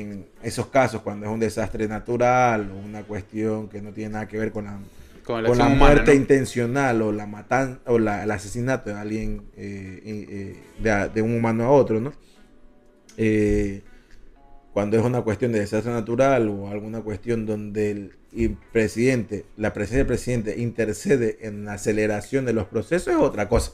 en 0.01 0.27
esos 0.43 0.67
casos, 0.67 1.03
cuando 1.03 1.27
es 1.27 1.33
un 1.33 1.41
desastre 1.41 1.89
natural 1.89 2.71
o 2.71 2.77
una 2.87 3.03
cuestión 3.03 3.69
que 3.69 3.81
no 3.81 3.93
tiene 3.93 4.11
nada 4.15 4.29
que 4.29 4.39
ver 4.39 4.53
con 4.53 4.65
la, 4.67 4.79
con 5.25 5.43
la 5.43 5.49
con 5.49 5.59
la 5.59 5.65
acción 5.65 5.79
humana, 5.79 5.95
muerte 5.95 6.11
¿no? 6.15 6.21
intencional 6.21 7.03
o 7.03 7.13
la 7.13 7.27
matan 7.27 7.81
o 7.87 7.99
la- 7.99 8.23
el 8.25 8.31
asesinato 8.31 8.91
de 8.91 8.97
alguien 8.97 9.43
eh, 9.57 10.03
eh, 10.05 10.27
eh, 10.31 10.57
de, 10.83 11.09
de 11.15 11.23
un 11.23 11.35
humano 11.37 11.65
a 11.65 11.71
otro, 11.71 12.01
¿no? 12.01 12.13
Eh, 13.17 13.83
cuando 14.73 14.99
es 14.99 15.05
una 15.05 15.23
cuestión 15.23 15.53
de 15.53 15.61
desastre 15.61 15.91
natural 15.93 16.49
o 16.51 16.69
alguna 16.69 17.01
cuestión 17.01 17.47
donde 17.47 17.91
el, 17.93 18.13
el 18.37 18.57
presidente, 18.73 19.47
la 19.57 19.73
presencia 19.73 19.99
del 19.99 20.07
presidente 20.07 20.61
intercede 20.61 21.39
en 21.41 21.65
la 21.65 21.75
aceleración 21.75 22.45
de 22.45 22.53
los 22.53 22.67
procesos 22.67 23.15
es 23.15 23.19
otra 23.19 23.49
cosa. 23.49 23.73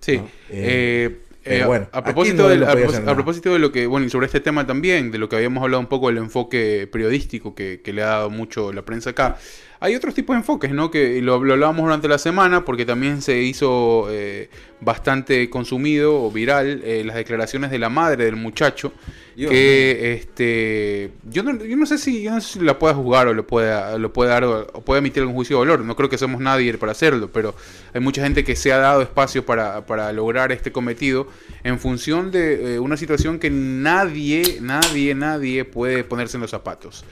Sí. 0.00 0.16
¿no? 0.16 1.27
Eh, 1.48 1.64
bueno, 1.64 1.88
a, 1.92 2.02
propósito 2.04 2.48
no- 2.48 2.54
no 2.56 3.10
a, 3.10 3.14
propósito 3.14 3.52
de 3.52 3.58
lo 3.58 3.72
que, 3.72 3.86
bueno, 3.86 4.06
y 4.06 4.10
sobre 4.10 4.26
este 4.26 4.40
tema 4.40 4.66
también, 4.66 5.10
de 5.10 5.18
lo 5.18 5.28
que 5.28 5.36
habíamos 5.36 5.62
hablado 5.62 5.80
un 5.80 5.86
poco 5.88 6.08
del 6.08 6.18
enfoque 6.18 6.88
periodístico 6.90 7.54
que, 7.54 7.80
que 7.82 7.92
le 7.92 8.02
ha 8.02 8.06
dado 8.06 8.30
mucho 8.30 8.72
la 8.72 8.82
prensa 8.84 9.10
acá, 9.10 9.36
hay 9.80 9.94
otros 9.94 10.14
tipos 10.14 10.34
de 10.34 10.38
enfoques, 10.38 10.72
¿no? 10.72 10.90
Que 10.90 11.22
lo, 11.22 11.42
lo 11.44 11.52
hablábamos 11.52 11.84
durante 11.84 12.08
la 12.08 12.18
semana 12.18 12.64
porque 12.64 12.84
también 12.84 13.22
se 13.22 13.42
hizo 13.42 14.08
eh, 14.10 14.50
bastante 14.80 15.48
consumido 15.50 16.22
o 16.22 16.30
viral 16.30 16.82
eh, 16.84 17.02
las 17.04 17.16
declaraciones 17.16 17.70
de 17.70 17.78
la 17.78 17.88
madre 17.88 18.24
del 18.24 18.36
muchacho 18.36 18.92
Dios 19.36 19.50
que 19.50 20.14
este 20.14 21.12
yo 21.30 21.42
no, 21.44 21.64
yo 21.64 21.76
no 21.76 21.86
sé 21.86 21.98
si 21.98 22.22
yo 22.22 22.32
no 22.32 22.40
sé 22.40 22.58
si 22.58 22.64
la 22.64 22.78
pueda 22.78 22.94
juzgar 22.94 23.28
o 23.28 23.34
le 23.34 23.44
pueda 23.44 23.96
lo 23.98 24.12
puede 24.12 24.30
dar 24.30 24.44
o 24.44 24.66
puede 24.84 24.98
emitir 24.98 25.20
algún 25.20 25.36
juicio 25.36 25.56
de 25.56 25.66
valor. 25.66 25.84
No 25.84 25.94
creo 25.94 26.08
que 26.08 26.18
somos 26.18 26.40
nadie 26.40 26.76
para 26.76 26.92
hacerlo 26.92 27.30
pero 27.32 27.54
hay 27.94 28.00
mucha 28.00 28.22
gente 28.22 28.42
que 28.42 28.56
se 28.56 28.72
ha 28.72 28.78
dado 28.78 29.00
espacio 29.02 29.46
para, 29.46 29.86
para 29.86 30.12
lograr 30.12 30.50
este 30.50 30.72
cometido 30.72 31.28
en 31.62 31.78
función 31.78 32.32
de 32.32 32.74
eh, 32.74 32.78
una 32.80 32.96
situación 32.96 33.38
que 33.38 33.50
nadie 33.50 34.58
nadie 34.60 35.14
nadie 35.14 35.64
puede 35.64 36.02
ponerse 36.02 36.36
en 36.36 36.42
los 36.42 36.50
zapatos 36.50 37.04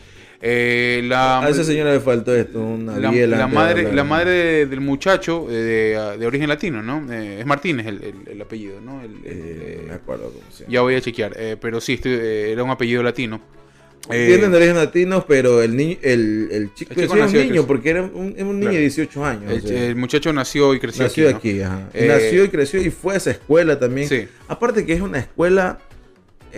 Eh, 0.43 1.03
la, 1.07 1.41
A 1.41 1.49
esa 1.49 1.65
señora 1.65 1.93
le 1.95 2.01
faltó 2.01 2.35
esto, 2.37 2.61
una 2.61 2.99
la, 2.99 3.11
la 3.11 3.47
madre, 3.47 3.91
la 3.93 4.05
madre 4.05 4.31
de- 4.31 4.67
del 4.67 4.81
muchacho 4.83 5.47
eh, 5.51 5.55
de, 5.55 6.19
de 6.19 6.27
origen 6.27 6.49
latino, 6.49 6.83
¿no? 6.83 7.11
Eh, 7.13 7.41
es 7.41 7.47
Martínez 7.47 7.87
el, 7.87 8.03
el- 8.05 8.33
el 8.33 8.43
apellido, 8.43 8.81
¿no? 8.81 9.01
El- 9.03 9.13
el- 9.13 9.21
Eh, 9.25 9.79
no 9.83 9.89
me 9.89 9.95
acuerdo 9.95 10.25
cómo 10.31 10.45
se 10.51 10.65
llama. 10.65 10.73
ya 10.73 10.81
voy 10.83 10.95
a 10.95 11.01
chequear, 11.01 11.37
pero 11.61 11.81
sí, 11.81 11.95
estoy- 11.95 12.13
era 12.53 12.63
un 12.63 12.71
apellido 12.71 13.03
latino. 13.03 13.41
Tienen 14.09 14.55
origen 14.55 14.77
latinos, 14.77 15.25
pero 15.27 15.63
el 15.63 15.75
niño, 15.77 15.97
el, 16.01 16.49
el 16.53 16.75
chico, 16.75 16.95
chico 16.95 17.17
era 17.17 17.27
un 17.27 17.33
niño, 17.33 17.67
porque 17.67 17.91
era 17.91 18.03
un, 18.03 18.35
era 18.37 18.45
un 18.47 18.61
niño 18.61 18.71
Claro. 18.71 18.75
de 18.77 18.81
18 18.83 19.25
años. 19.25 19.51
el, 19.53 19.59
o 19.59 19.67
sea, 19.67 19.85
el 19.87 19.97
muchacho 19.97 20.33
nació 20.33 20.75
y 20.75 20.79
creció 20.79 21.05
nació 21.05 21.29
aquí. 21.31 21.49
aquí, 21.59 21.63
ajá. 21.63 21.89
Nació 21.93 22.45
y 22.45 22.49
creció 22.49 22.81
y 22.81 22.91
fue 22.91 23.15
a 23.15 23.17
esa 23.17 23.33
escuela 23.33 23.81
también. 23.81 24.07
Sí. 24.09 24.29
Aparte 24.47 24.87
que 24.87 24.93
es 24.93 25.01
una 25.01 25.19
escuela, 25.19 25.81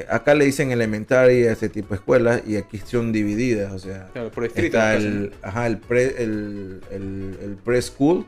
acá 0.09 0.35
le 0.35 0.45
dicen 0.45 0.71
elemental 0.71 1.29
a 1.29 1.33
ese 1.33 1.69
tipo 1.69 1.89
de 1.91 1.97
escuelas 1.97 2.43
y 2.47 2.57
aquí 2.57 2.79
son 2.85 3.13
divididas, 3.13 3.73
o 3.73 3.79
sea, 3.79 4.09
Claro, 4.13 4.31
por 4.31 4.45
distrito. 4.45 4.77
está 4.77 4.95
el, 4.97 5.33
ajá, 5.43 5.67
el 5.67 5.79
pre, 5.79 6.23
el, 6.23 6.81
el, 6.91 7.39
el 7.43 7.57
preschool, 7.65 8.27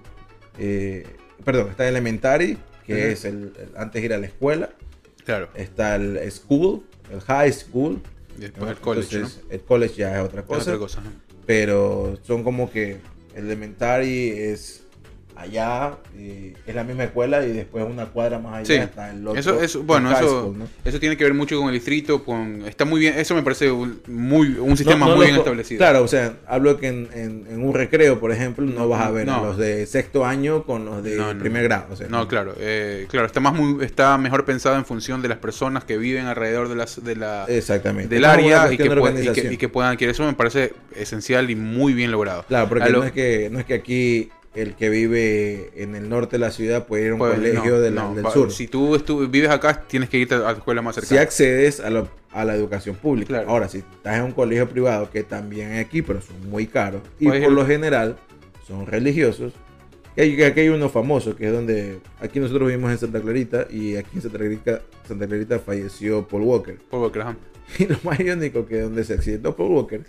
eh, 0.59 1.07
perdón, 1.45 1.69
está 1.71 1.89
elementary, 1.89 2.59
que 2.87 3.13
es 3.13 3.25
el, 3.25 3.53
el- 3.59 3.77
antes 3.77 4.01
de 4.03 4.07
ir 4.07 4.13
a 4.15 4.19
la 4.19 4.27
escuela. 4.27 4.71
Claro. 5.25 5.49
está 5.55 5.95
el 5.97 6.19
school, 6.31 6.83
el 7.13 7.21
high 7.21 7.53
school, 7.53 8.01
Después 8.37 8.65
¿no? 8.65 8.71
el 8.71 8.77
college, 8.79 9.17
Entonces, 9.17 9.41
el 9.51 9.61
college 9.61 9.95
ya 9.97 10.19
es 10.19 10.25
otra 10.25 10.43
cosa, 10.43 10.63
otra 10.63 10.79
cosa. 10.79 11.01
¿no? 11.03 11.11
pero 11.47 12.19
son 12.23 12.43
como 12.45 12.71
que 12.71 12.99
elementary 13.37 14.31
es 14.31 14.83
allá, 15.43 15.97
y 16.19 16.53
es 16.67 16.75
la 16.75 16.85
misma 16.85 17.05
escuela 17.05 17.45
y 17.45 17.53
después 17.53 17.85
una 17.89 18.07
cuadra 18.07 18.39
más 18.39 18.55
allá 18.55 18.65
Sí. 18.67 18.75
está 18.75 19.11
el 19.11 19.27
otro. 19.27 19.41
Eso, 19.41 19.61
eso, 19.61 19.83
bueno, 19.83 20.13
eso, 20.13 20.55
eso 20.85 21.01
tiene 21.01 21.17
que 21.17 21.25
ver 21.25 21.35
mucho 21.35 21.59
con 21.59 21.69
el 21.69 21.75
distrito, 21.75 22.23
con, 22.25 22.63
está 22.67 22.85
muy 22.85 23.01
bien, 23.01 23.19
eso 23.19 23.35
me 23.35 23.43
parece 23.43 23.71
un, 23.71 24.01
muy, 24.07 24.57
un 24.59 24.77
sistema 24.77 25.07
No- 25.07 25.13
no 25.13 25.17
muy 25.17 25.27
bien 25.27 25.39
establecido. 25.39 25.79
Claro, 25.79 26.03
o 26.03 26.09
sea, 26.09 26.35
hablo 26.47 26.79
que 26.79 26.89
en, 26.89 27.09
en- 27.15 27.47
en 27.51 27.65
un 27.65 27.75
recreo, 27.75 28.21
por 28.21 28.33
ejemplo, 28.33 28.65
no 28.67 28.89
vas 28.89 29.01
a 29.07 29.11
ver 29.11 29.29
a 29.31 29.41
los 29.43 29.57
de 29.57 29.87
sexto 29.87 30.25
año 30.25 30.65
con 30.65 30.85
los 30.85 31.03
de 31.03 31.19
primer 31.39 31.65
grado. 31.65 31.87
O 31.91 31.97
sea, 31.97 32.09
No, 32.09 32.29
claro, 32.29 32.55
eh, 32.59 33.07
claro, 33.11 33.27
está 33.27 33.41
más 33.41 33.55
muy, 33.55 33.85
está 33.85 34.17
mejor 34.19 34.45
pensado 34.45 34.77
en 34.77 34.85
función 34.85 35.23
de 35.23 35.29
las 35.29 35.39
personas 35.39 35.85
que 35.85 35.97
viven 35.97 36.27
alrededor 36.27 36.69
de 36.69 36.77
las 36.77 37.03
de 37.03 37.17
la 37.17 37.45
Exactamente. 37.49 38.15
del 38.15 38.25
área 38.25 38.73
y 38.73 38.77
que, 38.77 38.87
cuestión 38.89 39.15
de 39.15 39.23
pue- 39.23 39.31
y, 39.39 39.43
que, 39.49 39.55
y 39.55 39.57
que 39.57 39.69
puedan 39.69 39.93
adquirir 39.93 40.11
eso 40.13 40.25
me 40.25 40.33
parece 40.35 40.73
esencial 40.95 41.51
y 41.51 41.57
muy 41.57 41.93
bien 41.95 42.11
logrado. 42.11 42.45
Claro, 42.49 42.69
porque 42.69 42.91
lo- 42.91 42.99
no, 43.01 43.05
es 43.05 43.13
que, 43.13 43.49
no 43.51 43.59
es 43.59 43.65
que 43.65 43.75
aquí 43.75 44.31
el 44.55 44.75
que 44.75 44.89
vive 44.91 45.71
en 45.77 45.95
el 45.95 46.09
norte 46.09 46.33
de 46.37 46.41
la 46.41 46.51
ciudad 46.51 46.87
puede 46.87 47.05
ir 47.05 47.11
a 47.11 47.15
un 47.15 47.19
pues, 47.21 47.35
colegio 47.35 47.71
no, 47.73 47.81
de 47.81 47.91
la- 47.91 48.03
no, 48.03 48.15
del 48.17 48.27
sur. 48.27 48.51
Si 48.53 48.67
tú 48.67 48.99
vives 49.31 49.51
acá, 49.51 49.85
tienes 49.87 50.09
que 50.09 50.19
irte 50.19 50.35
a 50.35 50.39
la 50.39 50.53
escuela 50.53 50.83
más 50.83 50.97
si 50.97 51.03
cercana. 51.03 51.21
accedes 51.23 51.79
a, 51.81 51.89
lo- 51.91 52.09
a 52.33 52.45
la 52.45 52.55
educación 52.57 52.97
pública. 52.97 53.29
Claro. 53.29 53.49
Ahora, 53.49 53.69
si 53.69 53.79
estás 53.79 54.17
en 54.19 54.25
un 54.25 54.33
colegio 54.33 54.69
privado, 54.69 55.11
que 55.11 55.23
también 55.23 55.73
hay 55.73 55.79
aquí, 55.79 56.03
pero 56.03 56.21
son 56.21 56.51
muy 56.51 56.67
caros, 56.67 57.03
y 57.21 57.27
por 57.27 57.37
ir- 57.37 57.49
lo 57.51 57.65
general 57.67 58.17
son 58.67 58.87
religiosos, 58.87 59.53
que 60.17 60.23
hay, 60.23 60.37
que 60.37 60.45
aquí 60.47 60.61
hay 60.61 60.69
uno 60.71 60.89
famoso, 60.89 61.37
que 61.37 61.47
es 61.47 61.53
donde, 61.53 62.01
aquí 62.21 62.41
nosotros 62.41 62.67
vivimos 62.69 62.91
en 62.91 62.99
Santa 62.99 63.21
Clarita, 63.21 63.67
y 63.71 63.95
aquí 63.97 64.11
en 64.17 64.23
Santa 64.23 64.39
Clarita, 64.39 64.81
Santa 65.07 65.27
Clarita 65.29 65.59
falleció 65.61 66.27
Paul 66.27 66.43
Walker. 66.43 66.77
Por 66.91 67.01
Walker, 67.01 67.23
ajá. 67.23 67.37
Y 67.79 67.87
lo 67.87 67.97
más 68.03 68.19
irónico 68.19 68.67
que 68.67 68.81
donde 68.81 69.05
se 69.05 69.15
accidentó 69.15 69.55
Paul 69.55 69.71
Walker, 69.71 70.03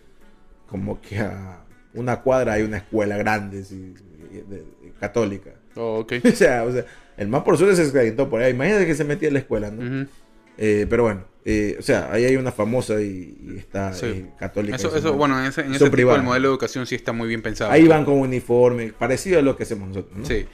como 0.66 1.00
que 1.00 1.20
a 1.20 1.60
una 1.94 2.22
cuadra 2.22 2.54
hay 2.54 2.64
una 2.64 2.78
escuela 2.78 3.18
grande, 3.18 3.64
sí, 3.64 3.94
de- 4.32 4.44
de- 4.58 4.92
católica. 5.00 5.52
Oh. 5.76 6.06
O 6.24 6.32
sea, 6.36 6.64
o 6.64 6.72
sea, 6.72 6.86
el 7.18 7.28
más 7.28 7.44
por 7.44 7.58
suerte 7.58 7.76
se 7.76 7.84
accidentó 7.84 8.30
por 8.30 8.42
ahí. 8.42 8.52
Imagínate 8.52 8.86
que 8.86 8.96
se 8.96 9.04
metía 9.04 9.28
en 9.28 9.34
la 9.36 9.40
escuela, 9.42 9.72
¿no? 9.72 10.08
Eh, 10.58 10.86
pero 10.90 11.04
bueno, 11.04 11.24
eh, 11.46 11.76
o 11.80 11.82
sea, 11.82 12.10
ahí 12.12 12.26
hay 12.26 12.36
una 12.36 12.52
famosa 12.52 13.02
y, 13.02 13.36
y 13.42 13.58
está 13.58 13.94
Sí. 13.94 14.06
eh, 14.08 14.26
católica. 14.38 14.76
Eso, 14.76 14.96
eso, 14.96 15.14
bueno, 15.14 15.40
en 15.40 15.46
ese, 15.48 15.62
en 15.62 15.74
ese 15.74 15.90
tipo 15.90 16.14
el 16.16 16.24
modelo 16.24 16.50
de 16.50 16.54
educación 16.54 16.86
sí 16.86 16.96
está 16.96 17.14
muy 17.14 17.28
bien 17.28 17.42
pensado. 17.42 17.72
Ahí 17.72 17.88
van 17.88 18.06
con 18.06 18.16
uniforme, 18.16 18.94
parecido 18.94 19.40
a 19.40 19.42
lo 19.42 19.56
que 19.56 19.64
hacemos 19.64 19.88
nosotros, 19.88 20.18
¿no? 20.18 20.26
Sí, 20.26 20.46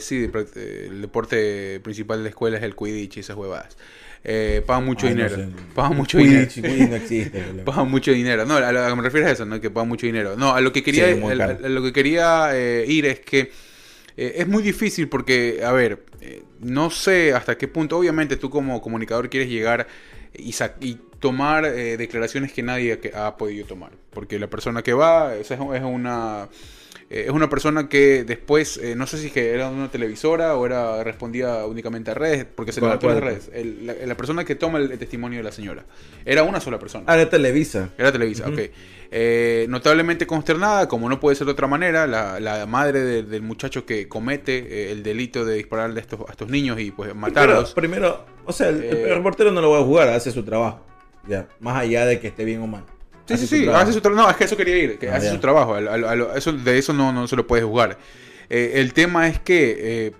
sí, 0.00 0.30
el 0.56 1.00
deporte 1.02 1.80
principal 1.80 2.18
de 2.18 2.22
la 2.24 2.28
escuela 2.30 2.56
es 2.58 2.62
el 2.62 2.74
Quidditch 2.76 3.16
y 3.18 3.20
esas 3.20 3.36
huevadas. 3.36 3.76
Eh, 4.24 4.62
pagan 4.66 4.84
mucho 4.84 5.06
Ay, 5.06 5.14
no 5.14 5.22
dinero. 5.28 5.36
sé. 5.36 5.48
Pagan 5.74 5.96
mucho 5.96 6.18
dinero. 6.18 6.48
No 6.88 6.96
existe. 6.96 7.40
Pagan 7.64 7.90
mucho 7.90 8.10
dinero. 8.12 8.44
No, 8.44 8.56
a 8.56 8.72
lo 8.72 8.86
que 8.88 8.94
me 8.96 9.02
refiero 9.02 9.26
a 9.26 9.30
eso, 9.30 9.44
¿no? 9.44 9.60
Que 9.60 9.70
pagan 9.70 9.88
mucho 9.88 10.06
dinero. 10.06 10.36
No, 10.36 10.54
a 10.54 10.60
lo 10.60 10.72
que 10.72 10.82
quería, 10.82 11.06
Sí, 11.14 11.20
a 11.22 11.68
lo 11.68 11.82
que 11.82 11.92
quería 11.92 12.50
eh, 12.52 12.84
ir 12.86 13.06
es 13.06 13.20
que 13.20 13.50
eh, 14.16 14.34
es 14.36 14.48
muy 14.48 14.62
difícil 14.62 15.08
porque, 15.08 15.60
a 15.64 15.72
ver, 15.72 16.04
eh, 16.20 16.42
no 16.60 16.90
sé 16.90 17.32
hasta 17.32 17.56
qué 17.56 17.68
punto, 17.68 17.96
obviamente 17.96 18.36
tú 18.36 18.50
como 18.50 18.82
comunicador 18.82 19.30
quieres 19.30 19.48
llegar 19.48 19.86
y, 20.34 20.52
y 20.80 20.98
tomar 21.20 21.64
eh, 21.64 21.96
declaraciones 21.96 22.52
que 22.52 22.62
nadie 22.62 23.00
ha- 23.14 23.36
podido 23.36 23.66
tomar. 23.66 23.92
Porque 24.10 24.38
la 24.38 24.48
persona 24.48 24.82
que 24.82 24.92
va 24.92 25.36
esa 25.36 25.54
es, 25.54 25.60
es 25.60 25.82
una... 25.82 26.48
eh, 27.10 27.24
es 27.26 27.30
una 27.30 27.48
persona 27.48 27.88
que 27.88 28.24
después, 28.24 28.76
eh, 28.78 28.94
no 28.94 29.06
sé 29.06 29.18
si 29.18 29.30
que 29.30 29.50
era 29.52 29.68
una 29.68 29.90
televisora 29.90 30.56
o 30.56 30.66
era 30.66 31.02
respondía 31.04 31.64
únicamente 31.66 32.10
a 32.10 32.14
redes, 32.14 32.44
porque 32.54 32.72
se 32.72 32.80
¿Cuál- 32.80 32.98
levantó 33.00 33.08
las 33.08 33.20
redes. 33.20 33.50
El- 33.54 33.86
la, 33.86 33.94
la 33.94 34.16
persona 34.16 34.44
que 34.44 34.54
toma 34.54 34.78
el, 34.78 34.98
testimonio 34.98 35.38
de 35.38 35.44
la 35.44 35.52
señora. 35.52 35.84
Era 36.24 36.42
una 36.42 36.60
sola 36.60 36.78
persona. 36.78 37.04
Ah, 37.06 37.16
de 37.16 37.26
Televisa. 37.26 37.90
Era 37.96 38.12
Televisa, 38.12 38.44
Ujú. 38.44 38.54
ok. 38.54 38.60
Eh, 39.10 39.64
notablemente 39.70 40.26
consternada, 40.26 40.86
como 40.86 41.08
no 41.08 41.18
puede 41.18 41.34
ser 41.34 41.46
de 41.46 41.52
otra 41.52 41.66
manera, 41.66 42.06
la, 42.06 42.38
la 42.40 42.66
madre 42.66 43.00
de- 43.00 43.22
del 43.22 43.40
muchacho 43.42 43.86
que 43.86 44.06
comete 44.06 44.58
eh, 44.58 44.92
el 44.92 45.02
delito 45.02 45.46
de 45.46 45.54
dispararle 45.54 46.00
a 46.00 46.02
estos, 46.02 46.20
a 46.28 46.32
estos 46.32 46.48
niños 46.50 46.78
y 46.78 46.90
pues 46.90 47.08
Pero 47.08 47.18
matarlos. 47.20 47.72
primero, 47.72 48.26
o 48.44 48.52
sea, 48.52 48.68
el, 48.68 48.82
el 48.84 49.14
reportero 49.14 49.50
no 49.50 49.62
lo 49.62 49.70
va 49.70 49.78
a 49.78 49.82
jugar, 49.82 50.08
hace 50.10 50.30
su 50.30 50.42
trabajo. 50.44 50.84
Ya, 51.26 51.46
más 51.60 51.76
allá 51.78 52.04
de 52.06 52.20
que 52.20 52.28
esté 52.28 52.44
bien 52.44 52.60
o 52.60 52.66
mal. 52.66 52.84
Sí, 53.28 53.34
Hace 53.34 53.46
sí, 53.46 53.56
sí, 53.58 53.62
trabajo. 53.64 53.82
hace 53.84 53.92
su 53.92 54.00
trabajo. 54.00 54.22
No, 54.24 54.30
es 54.30 54.36
que 54.36 54.44
eso 54.44 54.56
quería 54.56 54.76
ir, 54.78 54.98
que 54.98 55.08
Ah, 55.10 55.16
hace 55.16 55.30
su 55.30 55.38
trabajo. 55.38 55.76
eso, 56.34 56.52
de 56.52 56.78
eso 56.78 56.92
no, 56.92 57.12
no 57.12 57.28
se 57.28 57.36
lo 57.36 57.46
puedes 57.46 57.64
jugar. 57.64 57.98
Eh, 58.50 58.72
el 58.76 58.92
tema 58.94 59.28
es 59.28 59.38
que, 59.38 59.76
eh, 59.78 60.12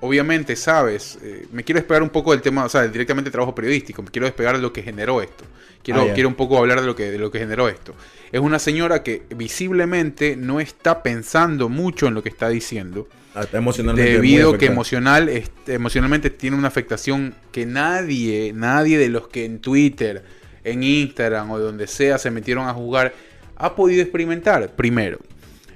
obviamente, 0.00 0.56
sabes, 0.56 1.18
eh, 1.22 1.46
me 1.52 1.62
quiero 1.64 1.78
despegar 1.80 2.02
un 2.02 2.10
poco 2.10 2.32
del 2.32 2.42
tema, 2.42 2.64
o 2.64 2.68
sea, 2.68 2.86
directamente 2.88 3.26
del 3.28 3.32
trabajo 3.32 3.54
periodístico, 3.54 4.02
me 4.02 4.10
quiero 4.10 4.26
despegar 4.26 4.56
de 4.56 4.62
lo 4.62 4.72
que 4.72 4.82
generó 4.82 5.22
esto. 5.22 5.44
Quiero, 5.82 6.02
Ah, 6.02 6.12
quiero 6.12 6.28
un 6.28 6.34
poco 6.34 6.58
hablar 6.58 6.80
de 6.80 6.86
lo, 6.86 6.96
que, 6.96 7.10
de 7.10 7.18
lo 7.18 7.30
que 7.30 7.38
generó 7.38 7.68
esto. 7.68 7.94
Es 8.32 8.40
una 8.40 8.58
señora 8.58 9.02
que 9.04 9.22
visiblemente 9.34 10.36
no 10.36 10.60
está 10.60 11.02
pensando 11.02 11.68
mucho 11.68 12.08
en 12.08 12.14
lo 12.14 12.22
que 12.22 12.28
está 12.28 12.48
diciendo. 12.48 13.08
Ah, 13.34 13.42
está 13.42 13.58
emocionalmente. 13.58 14.10
Debido 14.12 14.58
que 14.58 14.66
emocional, 14.66 15.28
este, 15.28 15.74
emocionalmente 15.74 16.30
tiene 16.30 16.56
una 16.56 16.68
afectación 16.68 17.34
que 17.52 17.64
nadie, 17.66 18.52
nadie 18.54 18.98
de 18.98 19.08
los 19.08 19.28
que 19.28 19.44
en 19.44 19.60
Twitter, 19.60 20.24
en 20.70 20.82
Instagram 20.82 21.50
o 21.50 21.58
donde 21.58 21.86
sea 21.86 22.18
se 22.18 22.30
metieron 22.30 22.68
a 22.68 22.74
jugar 22.74 23.12
ha 23.56 23.74
podido 23.74 24.02
experimentar. 24.02 24.70
Primero, 24.76 25.18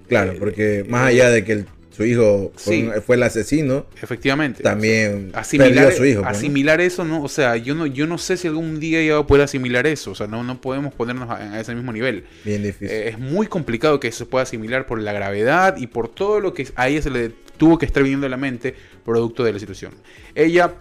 Claro, 0.09 0.33
Eh, 0.33 0.37
porque 0.39 0.85
más 0.89 1.05
eh, 1.05 1.15
allá 1.15 1.31
de 1.31 1.43
que 1.45 1.53
el- 1.53 1.67
su 1.91 2.05
hijo 2.05 2.53
fue, 2.57 2.75
sí. 2.75 2.83
un- 2.85 3.03
fue 3.03 3.17
el 3.17 3.23
asesino, 3.23 3.87
efectivamente. 4.03 4.63
también 4.63 5.31
asimilar, 5.35 5.73
perdió 5.75 5.89
a 5.89 5.93
su 5.93 6.05
hijo. 6.05 6.23
pues, 6.23 6.33
¿no? 6.33 6.39
asimilar 6.39 6.81
eso, 6.81 7.05
no, 7.05 7.23
o 7.23 7.29
sea, 7.29 7.57
yo 7.57 7.75
no, 7.75 7.87
yo 7.87 8.07
no 8.07 8.17
sé 8.19 8.37
si 8.37 8.49
algún 8.49 8.81
día 8.81 9.01
ella 9.01 9.15
va 9.15 9.21
a 9.21 9.27
poder 9.27 9.45
asimilar 9.45 9.87
eso, 9.87 10.11
o 10.11 10.15
sea, 10.15 10.27
no, 10.27 10.43
no 10.43 10.61
podemos 10.61 10.93
ponernos 10.95 11.29
a, 11.31 11.37
a 11.37 11.61
ese 11.61 11.75
mismo 11.75 11.93
nivel. 11.93 12.25
Bien 12.45 12.63
difícil. 12.63 12.89
Eh, 12.91 13.09
es 13.11 13.19
muy 13.19 13.47
complicado 13.47 14.01
que 14.01 14.11
se 14.13 14.25
pueda 14.27 14.43
asimilar 14.45 14.87
por 14.87 15.01
la 15.01 15.13
gravedad 15.13 15.77
y 15.77 15.87
por 15.87 16.09
todo 16.09 16.41
lo 16.41 16.53
que 16.55 16.67
a 16.77 16.89
ella 16.89 17.03
se 17.03 17.11
le 17.11 17.31
tuvo 17.59 17.79
que 17.79 17.87
estar 17.87 18.03
viniendo 18.03 18.27
a 18.27 18.31
la 18.31 18.39
mente 18.39 18.75
producto 19.05 19.45
de 19.45 19.53
la 19.53 19.59
situación. 19.59 19.93
Ella 20.35 20.75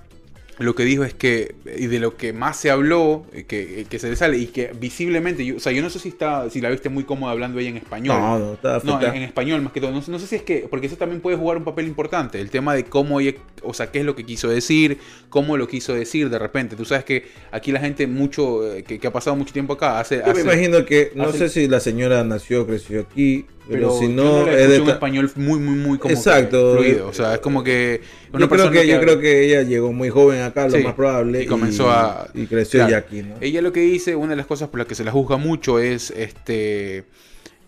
lo 0.59 0.75
que 0.75 0.83
dijo 0.83 1.03
es 1.03 1.13
que, 1.13 1.55
y 1.77 1.87
de 1.87 1.99
lo 1.99 2.17
que 2.17 2.33
más 2.33 2.57
se 2.57 2.69
habló, 2.69 3.25
eh, 3.33 3.45
que, 3.45 3.85
que 3.89 3.97
se 3.99 4.09
le 4.09 4.15
sale, 4.15 4.37
y 4.37 4.47
que 4.47 4.71
visiblemente, 4.79 5.43
yo, 5.45 5.55
o 5.55 5.59
sea, 5.59 5.71
yo 5.71 5.81
no 5.81 5.89
sé 5.89 5.97
si 5.97 6.09
está, 6.09 6.49
si 6.51 6.61
la 6.61 6.69
viste 6.69 6.89
muy 6.89 7.03
cómoda 7.03 7.31
hablando 7.31 7.57
ella 7.59 7.69
en 7.69 7.77
español. 7.77 8.15
no, 8.19 8.37
no, 8.39 8.53
está 8.53 8.79
No, 8.83 9.01
en, 9.01 9.15
en 9.15 9.23
español 9.23 9.61
más 9.61 9.73
que 9.73 9.81
todo. 9.81 9.91
No, 9.91 10.03
no 10.07 10.19
sé 10.19 10.27
si 10.27 10.35
es 10.35 10.43
que, 10.43 10.67
porque 10.69 10.87
eso 10.87 10.97
también 10.97 11.19
puede 11.21 11.35
jugar 11.37 11.57
un 11.57 11.63
papel 11.63 11.87
importante. 11.87 12.39
El 12.39 12.49
tema 12.51 12.75
de 12.75 12.83
cómo 12.83 13.19
ella, 13.19 13.33
o 13.63 13.73
sea, 13.73 13.91
qué 13.91 13.99
es 13.99 14.05
lo 14.05 14.15
que 14.15 14.23
quiso 14.25 14.49
decir, 14.49 14.99
cómo 15.29 15.57
lo 15.57 15.67
quiso 15.67 15.93
decir 15.93 16.29
de 16.29 16.37
repente. 16.37 16.75
Tú 16.75 16.85
sabes 16.85 17.05
que 17.05 17.25
aquí 17.51 17.71
la 17.71 17.79
gente 17.79 18.05
mucho, 18.05 18.71
eh, 18.75 18.83
que, 18.83 18.99
que 18.99 19.07
ha 19.07 19.13
pasado 19.13 19.35
mucho 19.35 19.53
tiempo 19.53 19.73
acá, 19.73 19.99
hace... 19.99 20.17
Yo 20.19 20.25
me 20.25 20.31
hace- 20.31 20.41
imagino 20.41 20.85
que, 20.85 21.11
no 21.15 21.23
hace- 21.29 21.49
sé 21.49 21.49
si 21.49 21.67
la 21.67 21.79
señora 21.79 22.23
nació 22.23 22.67
creció 22.67 23.01
aquí, 23.01 23.45
pero, 23.69 23.89
pero 23.89 23.99
si 23.99 24.07
yo 24.07 24.09
no, 24.13 24.47
es 24.47 24.69
de 24.69 24.81
un 24.81 24.89
español 24.89 25.31
muy, 25.35 25.59
muy, 25.59 25.75
muy 25.75 25.97
como 25.97 26.13
Exacto. 26.13 26.73
fluido. 26.75 27.07
O 27.07 27.13
sea, 27.13 27.33
es 27.35 27.39
como 27.39 27.63
que 27.63 28.01
una 28.33 28.41
Yo 28.41 28.49
creo 28.49 28.71
que, 28.71 28.87
yo 28.87 28.99
creo 28.99 29.19
que 29.19 29.45
ella 29.45 29.61
llegó 29.63 29.91
muy 29.93 30.09
joven 30.09 30.41
acá, 30.41 30.67
lo 30.67 30.77
Sí, 30.77 30.83
más 30.83 30.93
probable. 30.95 31.43
y 31.43 31.45
comenzó 31.45 31.89
a- 31.91 32.27
Y 32.33 32.45
creció 32.47 32.79
Claro. 32.79 32.91
ya 32.91 32.97
aquí, 32.97 33.21
¿no? 33.23 33.35
Ella 33.41 33.61
lo 33.61 33.71
que 33.71 33.81
dice, 33.81 34.15
una 34.15 34.31
de 34.31 34.35
las 34.37 34.45
cosas 34.47 34.69
por 34.69 34.79
las 34.79 34.87
que 34.87 34.95
se 34.95 35.03
la 35.03 35.11
juzga 35.11 35.37
mucho 35.37 35.79
es 35.79 36.11
este. 36.11 37.03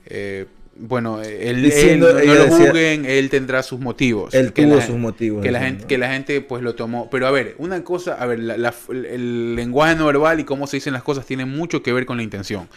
eh, 0.05 0.45
bueno, 0.75 1.21
él, 1.21 1.61
Diciendo- 1.61 2.17
él- 2.17 2.27
no, 2.27 2.33
lo 2.35 2.47
juzguen, 2.47 3.05
él 3.05 3.29
tendrá 3.29 3.61
sus 3.63 3.79
motivos. 3.79 4.33
Él 4.33 4.53
Que 4.53 4.63
tuvo 4.63 4.75
la- 4.77 4.85
sus 4.85 4.97
motivos. 4.97 5.43
Que 5.43 5.51
la, 5.51 5.59
gente, 5.61 5.85
que 5.85 5.97
la 5.97 6.11
gente 6.11 6.41
pues 6.41 6.63
lo 6.63 6.73
tomó. 6.75 7.09
Pero 7.09 7.27
a 7.27 7.31
ver, 7.31 7.55
una 7.59 7.83
cosa, 7.83 8.15
a 8.15 8.25
ver, 8.25 8.39
la- 8.39 8.57
la- 8.57 8.73
el 8.89 9.55
lenguaje 9.55 9.95
no 9.95 10.05
verbal 10.07 10.39
y 10.39 10.43
cómo 10.43 10.65
se 10.67 10.77
dicen 10.77 10.93
las 10.93 11.03
cosas 11.03 11.25
tiene 11.25 11.45
mucho 11.45 11.83
que 11.83 11.93
ver 11.93 12.05
con 12.05 12.17
la 12.17 12.23
intención. 12.23 12.67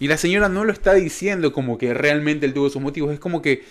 Y 0.00 0.08
la 0.08 0.16
señora 0.16 0.48
no 0.48 0.64
lo 0.64 0.72
está 0.72 0.94
diciendo 0.94 1.52
como 1.52 1.78
que 1.78 1.94
realmente 1.94 2.46
él 2.46 2.54
tuvo 2.54 2.70
sus 2.70 2.82
motivos, 2.82 3.12
es 3.12 3.20
como 3.20 3.42
que 3.42 3.62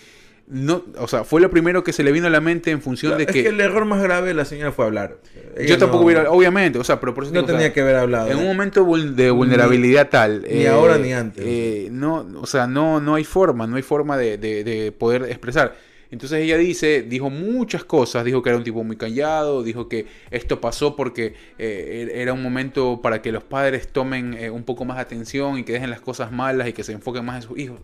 no, 0.48 0.84
o 0.98 1.08
sea, 1.08 1.24
fue 1.24 1.40
lo 1.40 1.48
primero 1.50 1.82
que 1.84 1.92
se 1.92 2.02
le 2.02 2.12
vino 2.12 2.26
a 2.26 2.30
la 2.30 2.40
mente 2.40 2.70
en 2.70 2.82
función 2.82 3.16
de 3.16 3.24
es 3.24 3.30
que, 3.32 3.42
que 3.44 3.48
el 3.48 3.60
error 3.60 3.84
más 3.86 4.02
grave 4.02 4.28
de 4.28 4.34
la 4.34 4.44
señora 4.44 4.70
fue 4.72 4.84
hablar. 4.84 5.16
Ella 5.56 5.66
yo 5.68 5.78
tampoco 5.78 6.00
no- 6.00 6.06
hubiera, 6.06 6.30
obviamente, 6.30 6.78
o 6.78 6.84
sea, 6.84 7.00
pero 7.00 7.14
por 7.14 7.24
eso 7.24 7.32
No 7.32 7.40
digo, 7.40 7.46
o 7.46 7.48
sea, 7.48 7.56
tenía 7.58 7.72
que 7.72 7.80
haber 7.80 7.96
hablado. 7.96 8.30
en 8.30 8.38
un 8.38 8.46
momento 8.46 8.84
de 8.84 9.30
vulnerabilidad 9.30 10.08
tal. 10.10 10.44
ni 10.50 10.66
ahora 10.66 10.98
ni 10.98 11.12
antes. 11.12 11.44
eh, 11.46 11.88
no, 11.90 12.26
o 12.40 12.46
sea, 12.46 12.66
no, 12.66 13.00
no 13.00 13.14
hay 13.14 13.24
forma, 13.24 13.66
no 13.66 13.76
hay 13.76 13.82
forma 13.82 14.16
de, 14.16 14.36
de- 14.38 14.64
de 14.64 14.92
poder 14.92 15.24
expresar. 15.24 15.74
Entonces 16.10 16.40
ella 16.42 16.58
dice, 16.58 17.00
dijo 17.08 17.30
muchas 17.30 17.84
cosas, 17.84 18.22
dijo 18.26 18.42
que 18.42 18.50
era 18.50 18.58
un 18.58 18.64
tipo 18.64 18.84
muy 18.84 18.96
callado, 18.96 19.62
dijo 19.62 19.88
que 19.88 20.04
esto 20.30 20.60
pasó 20.60 20.94
porque 20.94 21.32
eh, 21.58 22.06
er- 22.10 22.20
era 22.20 22.34
un 22.34 22.42
momento 22.42 23.00
para 23.00 23.22
que 23.22 23.32
los 23.32 23.42
padres 23.44 23.88
tomen 23.88 24.34
eh, 24.34 24.50
un 24.50 24.64
poco 24.64 24.84
más 24.84 24.98
atención 24.98 25.56
y 25.58 25.62
que 25.64 25.72
dejen 25.72 25.88
las 25.88 26.02
cosas 26.02 26.30
malas 26.30 26.68
y 26.68 26.74
que 26.74 26.84
se 26.84 26.92
enfoquen 26.92 27.24
más 27.24 27.36
en 27.36 27.42
sus 27.48 27.58
hijos. 27.58 27.80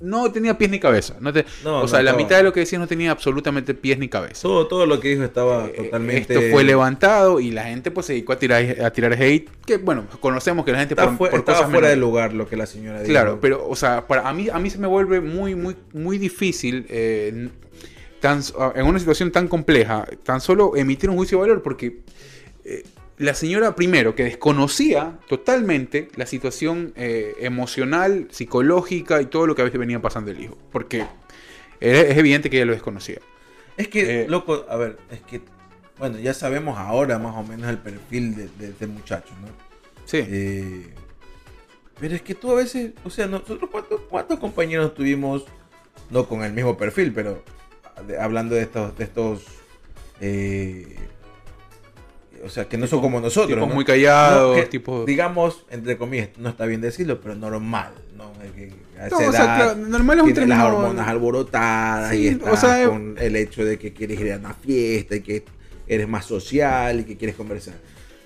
No 0.00 0.32
tenía 0.32 0.58
pies 0.58 0.70
ni 0.70 0.80
cabeza. 0.80 1.16
No 1.20 1.32
te- 1.32 1.44
No, 1.64 1.78
o 1.78 1.82
no, 1.82 1.88
sea, 1.88 2.02
la 2.02 2.14
mitad 2.14 2.36
de 2.36 2.42
lo 2.42 2.52
que 2.52 2.60
decía 2.60 2.78
no 2.78 2.86
tenía 2.88 3.10
absolutamente 3.12 3.72
pies 3.74 3.98
ni 3.98 4.08
cabeza. 4.08 4.42
Todo, 4.42 4.66
todo 4.66 4.86
lo 4.86 4.98
que 4.98 5.08
dijo 5.10 5.22
estaba 5.22 5.66
Eh, 5.66 5.74
totalmente. 5.76 6.34
Esto 6.34 6.50
fue 6.50 6.64
levantado 6.64 7.38
y 7.38 7.50
la 7.52 7.64
gente 7.64 7.90
pues 7.90 8.06
se 8.06 8.14
dedicó 8.14 8.32
a 8.32 8.38
tirar, 8.38 8.64
a 8.82 8.90
tirar 8.92 9.12
hate. 9.12 9.48
Que 9.64 9.76
bueno, 9.76 10.06
conocemos 10.20 10.64
que 10.64 10.72
la 10.72 10.78
gente 10.78 10.94
Está 10.94 11.16
por, 11.16 11.28
estaba 11.28 11.44
cosas 11.58 11.70
fuera 11.70 11.88
de 11.88 11.96
lugar 11.96 12.32
lo 12.32 12.48
que 12.48 12.56
la 12.56 12.66
señora 12.66 12.98
dijo. 13.00 13.10
Claro, 13.10 13.38
pero 13.40 13.66
o 13.68 13.76
sea, 13.76 14.06
para 14.08 14.28
a 14.28 14.32
mí 14.32 14.48
a 14.52 14.58
mí 14.58 14.70
se 14.70 14.78
me 14.78 14.86
vuelve 14.88 15.20
muy 15.20 15.54
muy 15.54 15.76
muy 15.92 16.18
difícil 16.18 16.84
eh, 16.88 17.48
tan, 18.20 18.40
en 18.74 18.86
una 18.86 18.98
situación 18.98 19.30
tan 19.32 19.46
compleja 19.48 20.06
tan 20.24 20.40
solo 20.40 20.76
emitir 20.76 21.10
un 21.10 21.16
juicio 21.16 21.38
de 21.38 21.42
valor 21.42 21.62
porque 21.62 21.98
eh, 22.64 22.82
la 23.22 23.34
señora 23.34 23.76
primero 23.76 24.16
que 24.16 24.24
desconocía 24.24 25.18
totalmente 25.28 26.08
la 26.16 26.26
situación 26.26 26.92
eh, 26.96 27.34
emocional, 27.38 28.26
psicológica 28.30 29.22
y 29.22 29.26
todo 29.26 29.46
lo 29.46 29.54
que 29.54 29.62
a 29.62 29.64
veces 29.64 29.78
venía 29.78 30.02
pasando 30.02 30.32
el 30.32 30.40
hijo, 30.40 30.58
porque 30.72 31.06
es, 31.78 32.16
evidente 32.16 32.50
que 32.50 32.56
ella 32.56 32.66
lo 32.66 32.72
desconocía. 32.72 33.20
Es 33.76 33.86
que, 33.86 34.22
Eh, 34.22 34.28
loco, 34.28 34.66
a 34.68 34.76
ver, 34.76 34.98
es 35.10 35.20
que, 35.20 35.40
bueno, 35.98 36.18
ya 36.18 36.34
sabemos 36.34 36.76
ahora 36.78 37.18
más 37.20 37.36
o 37.36 37.44
menos 37.44 37.70
el 37.70 37.78
perfil 37.78 38.34
de, 38.34 38.48
de- 38.58 38.72
del 38.72 38.88
muchacho, 38.90 39.32
¿no? 39.40 39.46
Sí. 40.04 40.18
Eh, 40.28 40.92
pero 42.00 42.16
es 42.16 42.22
que 42.22 42.34
tú 42.34 42.50
a 42.50 42.56
veces, 42.56 42.90
o 43.04 43.10
sea, 43.10 43.28
nosotros 43.28 43.70
cuántos, 43.70 44.00
cuántos 44.10 44.40
compañeros 44.40 44.94
tuvimos, 44.94 45.44
no 46.10 46.26
con 46.28 46.42
el 46.42 46.52
mismo 46.52 46.76
perfil, 46.76 47.12
pero 47.14 47.44
hablando 48.20 48.56
de 48.56 48.62
estos, 48.62 48.98
de 48.98 49.04
estos, 49.04 49.44
eh, 50.20 50.96
o 52.44 52.48
sea, 52.48 52.64
que 52.68 52.76
no 52.76 52.86
son 52.86 53.00
como 53.00 53.20
nosotros. 53.20 53.48
tipos 53.54 53.68
¿no? 53.68 53.74
muy 53.74 53.84
callados, 53.84 54.56
No, 54.56 54.64
tipo- 54.64 55.04
Digamos, 55.04 55.64
entre 55.70 55.96
comillas, 55.96 56.28
no 56.38 56.48
está 56.50 56.66
bien 56.66 56.80
decirlo, 56.80 57.20
pero 57.20 57.34
normal, 57.34 57.92
¿no? 58.16 58.32
A 58.98 59.06
esa 59.06 59.20
No, 59.20 59.28
o 59.28 59.32
sea, 59.32 59.44
claro, 59.56 59.74
normal 59.76 60.18
es 60.18 60.24
un 60.24 60.32
tiene 60.32 60.48
las 60.48 60.58
término- 60.58 60.78
hormonas 60.78 61.08
alborotadas 61.08 62.10
Sí, 62.12 62.24
y 62.24 62.28
o 62.28 62.30
estás 62.32 62.60
sea, 62.60 62.82
eh, 62.84 62.86
con 62.88 63.16
el 63.18 63.36
hecho 63.36 63.64
de 63.64 63.78
que 63.78 63.92
quieres 63.92 64.20
ir 64.20 64.32
a 64.32 64.36
una 64.36 64.54
fiesta 64.54 65.16
y 65.16 65.20
que 65.20 65.44
eres 65.86 66.08
más 66.08 66.24
social 66.24 67.00
y 67.00 67.04
que 67.04 67.16
quieres 67.16 67.36
conversar. 67.36 67.74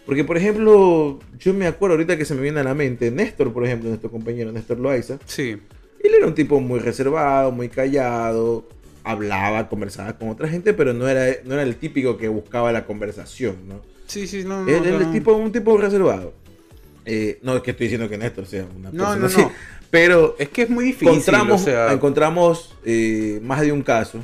Porque, 0.04 0.22
por 0.22 0.36
ejemplo, 0.36 1.18
yo 1.38 1.52
me 1.54 1.66
acuerdo 1.66 1.94
ahorita 1.94 2.16
que 2.16 2.24
se 2.24 2.34
me 2.34 2.40
viene 2.42 2.60
a 2.60 2.64
la 2.64 2.74
mente, 2.74 3.10
Néstor, 3.10 3.52
por 3.52 3.64
ejemplo, 3.64 3.88
nuestro 3.88 4.10
compañero 4.10 4.52
Néstor 4.52 4.78
Loaiza, 4.78 5.18
Sí. 5.26 5.56
él 6.02 6.14
era 6.14 6.26
un 6.26 6.34
tipo 6.34 6.60
muy 6.60 6.78
reservado, 6.78 7.50
muy 7.50 7.68
callado, 7.68 8.68
hablaba, 9.02 9.68
conversaba 9.68 10.12
con 10.18 10.28
otra 10.28 10.46
gente, 10.48 10.74
pero 10.74 10.92
no 10.92 11.08
era, 11.08 11.36
no 11.44 11.54
era 11.54 11.62
el 11.62 11.76
típico 11.76 12.16
que 12.18 12.28
buscaba 12.28 12.70
la 12.72 12.84
conversación, 12.86 13.56
¿no? 13.68 13.80
Sí, 14.06 14.26
sí, 14.26 14.44
no, 14.44 14.62
no, 14.62 14.68
Él 14.68 14.98
no. 15.00 15.10
tipo, 15.12 15.32
un 15.34 15.52
tipo 15.52 15.76
reservado. 15.76 16.32
Eh, 17.04 17.38
no 17.42 17.56
es 17.56 17.62
que 17.62 17.70
estoy 17.70 17.86
diciendo 17.86 18.08
que 18.08 18.18
Néstor 18.18 18.46
sea 18.46 18.64
una 18.64 18.90
No, 18.90 19.04
persona 19.04 19.16
no, 19.16 19.26
así, 19.26 19.40
no. 19.40 19.52
pero 19.90 20.34
Es 20.38 20.48
que 20.48 20.62
es 20.62 20.70
muy 20.70 20.86
difícil, 20.86 21.08
encontramos, 21.08 21.60
o 21.62 21.64
sea, 21.64 21.92
encontramos 21.92 22.74
eh, 22.84 23.40
más 23.42 23.60
de 23.60 23.70
un 23.72 23.82
caso 23.82 24.18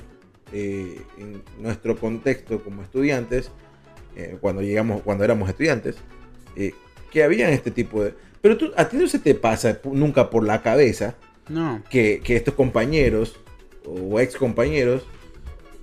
eh, 0.52 1.00
en 1.18 1.42
nuestro 1.60 1.96
contexto 1.96 2.62
como 2.62 2.82
estudiantes, 2.82 3.50
cuando 4.42 4.60
llegamos, 4.60 5.00
cuando 5.00 5.24
éramos 5.24 5.48
estudiantes, 5.48 5.96
que 7.10 7.22
habían 7.24 7.50
este 7.50 7.70
tipo 7.70 8.04
de... 8.04 8.14
Pero 8.42 8.58
tú, 8.58 8.70
a 8.76 8.86
ti 8.86 8.98
no 8.98 9.06
se 9.06 9.18
te 9.18 9.34
pasa 9.34 9.80
nunca 9.84 10.28
por 10.28 10.44
la 10.44 10.60
cabeza 10.60 11.14
no. 11.48 11.82
que, 11.88 12.20
que 12.22 12.36
estos 12.36 12.52
compañeros 12.52 13.36
o 13.86 14.20
ex 14.20 14.36
compañeros 14.36 15.04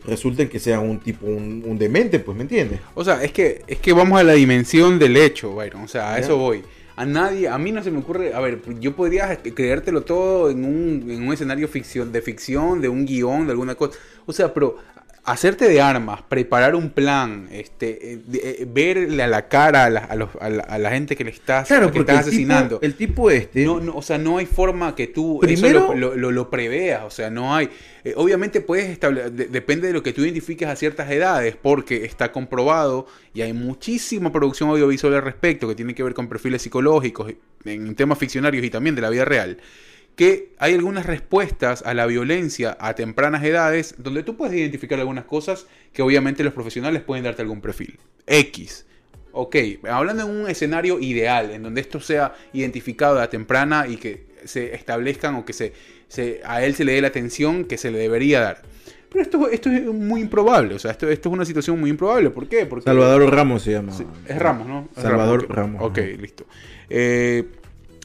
resulten 0.10 0.50
que 0.50 0.60
sean 0.60 0.82
un 0.82 1.00
tipo, 1.00 1.26
un, 1.28 1.64
un 1.66 1.78
demente, 1.78 2.20
pues, 2.20 2.36
¿me 2.36 2.44
entiendes? 2.44 2.80
O 2.96 3.04
sea, 3.04 3.24
es 3.24 3.32
que, 3.32 3.62
es 3.68 3.78
que 3.80 3.94
vamos 3.94 4.20
a 4.20 4.24
la 4.24 4.34
dimensión 4.34 5.00
del 5.00 5.16
hecho, 5.18 5.54
Byron. 5.56 5.84
O 5.84 5.88
sea, 5.88 6.14
a 6.14 6.20
Ya. 6.20 6.26
eso 6.26 6.38
voy. 6.38 6.64
A 6.96 7.06
nadie, 7.06 7.48
a 7.48 7.58
mí 7.58 7.72
no 7.72 7.82
se 7.82 7.92
me 7.92 8.00
ocurre, 8.00 8.34
a 8.34 8.42
ver, 8.42 8.60
yo 8.82 8.94
podría 8.94 9.38
creértelo 9.56 10.02
todo 10.02 10.50
en 10.50 10.66
un, 10.66 11.10
en 11.10 11.26
un 11.26 11.34
escenario 11.34 11.70
ficción, 11.70 12.12
de 12.12 12.22
ficción, 12.22 12.82
de 12.82 12.90
un 12.90 13.06
guion, 13.06 13.46
de 13.46 13.52
alguna 13.52 13.76
cosa. 13.76 13.98
O 14.26 14.34
sea, 14.34 14.54
pero 14.54 14.76
hacerte 15.24 15.68
de 15.70 15.82
armas, 15.82 16.22
preparar 16.24 16.76
un 16.76 16.90
plan, 16.90 17.48
este, 17.52 18.14
eh, 18.14 18.20
eh, 18.34 18.66
verle 18.68 19.22
a 19.24 19.28
la 19.28 19.48
cara 19.48 19.86
a 19.86 19.90
la, 19.90 20.00
a 20.02 20.16
los- 20.16 20.30
a 20.40 20.50
la- 20.50 20.64
a 20.64 20.78
la 20.80 20.90
gente 20.92 21.16
que 21.16 21.24
le 21.24 21.32
estás, 21.32 21.68
que 21.68 21.76
porque 21.80 22.00
estás 22.00 22.16
el 22.16 22.24
tipo- 22.24 22.30
asesinando. 22.30 22.80
el 22.82 22.96
tipo 22.96 23.30
este... 23.30 23.64
No, 23.66 23.80
no, 23.80 23.96
o 23.96 24.02
sea, 24.02 24.18
no 24.18 24.38
hay 24.38 24.46
forma 24.46 24.96
que 24.96 25.08
tú 25.08 25.40
Primero- 25.42 25.80
eso 25.86 25.94
lo, 25.94 26.10
lo- 26.10 26.16
lo- 26.16 26.32
lo 26.32 26.50
preveas, 26.50 27.04
o 27.04 27.10
sea, 27.12 27.30
no 27.30 27.54
hay. 27.56 27.70
eh, 28.04 28.14
obviamente 28.16 28.62
puedes 28.62 28.90
establecer, 28.90 29.32
depende 29.32 29.88
de 29.88 29.94
lo 29.94 30.02
que 30.02 30.14
tú 30.14 30.22
identifiques 30.24 30.68
a 30.68 30.76
ciertas 30.76 31.12
edades, 31.12 31.56
porque 31.62 32.06
está 32.06 32.32
comprobado 32.32 33.06
y 33.34 33.42
hay 33.42 33.54
muchísima 33.54 34.32
producción 34.32 34.70
audiovisual 34.70 35.14
al 35.16 35.22
respecto 35.24 35.68
que 35.68 35.76
tiene 35.76 35.94
que 35.94 36.02
ver 36.04 36.14
con 36.14 36.28
perfiles 36.28 36.62
psicológicos 36.62 37.34
en 37.66 37.94
temas 37.96 38.18
ficcionarios 38.18 38.64
y 38.66 38.70
también 38.70 38.96
de 38.96 39.02
la 39.02 39.10
vida 39.10 39.26
real, 39.26 39.58
que 40.20 40.50
hay 40.60 40.74
algunas 40.74 41.06
respuestas 41.06 41.82
a 41.86 41.94
la 41.94 42.06
violencia 42.06 42.76
a 42.82 42.94
tempranas 42.94 43.42
edades 43.42 43.96
donde 43.98 44.22
tú 44.22 44.36
puedes 44.36 44.54
identificar 44.54 45.00
algunas 45.00 45.24
cosas 45.24 45.66
que 45.94 46.02
obviamente 46.02 46.44
los 46.44 46.54
profesionales 46.54 47.02
pueden 47.04 47.24
darte 47.24 47.42
algún 47.42 47.62
perfil. 47.62 47.98
X. 48.28 48.86
Ok, 49.32 49.56
hablando 49.90 50.24
en 50.26 50.30
un 50.42 50.50
escenario 50.50 51.00
ideal, 51.00 51.52
en 51.52 51.64
donde 51.64 51.80
esto 51.80 52.02
sea 52.02 52.34
identificado 52.52 53.22
a 53.22 53.30
temprana 53.30 53.88
y 53.88 53.96
que 53.96 54.26
se 54.44 54.76
establezcan 54.76 55.36
o 55.36 55.46
que 55.46 55.54
se, 55.54 55.72
se- 56.10 56.42
a 56.44 56.66
él 56.66 56.76
se 56.76 56.84
le 56.84 56.92
dé 56.96 57.02
la 57.02 57.08
atención 57.08 57.64
que 57.64 57.78
se 57.78 57.90
le 57.90 58.00
debería 58.00 58.42
dar. 58.42 58.62
Pero 59.10 59.22
esto, 59.24 59.48
esto 59.50 59.70
es 59.70 59.86
muy 59.86 60.20
improbable, 60.20 60.76
o 60.76 60.80
sea, 60.80 60.92
esto, 60.92 61.08
esto 61.10 61.30
es 61.30 61.34
una 61.34 61.46
situación 61.46 61.80
muy 61.80 61.92
improbable. 61.92 62.30
¿Por 62.30 62.50
qué? 62.50 62.66
Porque 62.66 62.84
Salvador 62.84 63.34
Ramos 63.34 63.64
se 63.64 63.72
llama. 63.72 63.94
Sí, 63.94 64.06
es 64.28 64.38
Ramos, 64.38 64.68
¿no? 64.68 64.90
Es 64.94 65.02
Salvador 65.02 65.46
ok. 65.46 65.50
Ramos. 65.50 65.82
Ok, 65.82 65.98
listo. 66.20 66.46
Eh, 66.90 67.46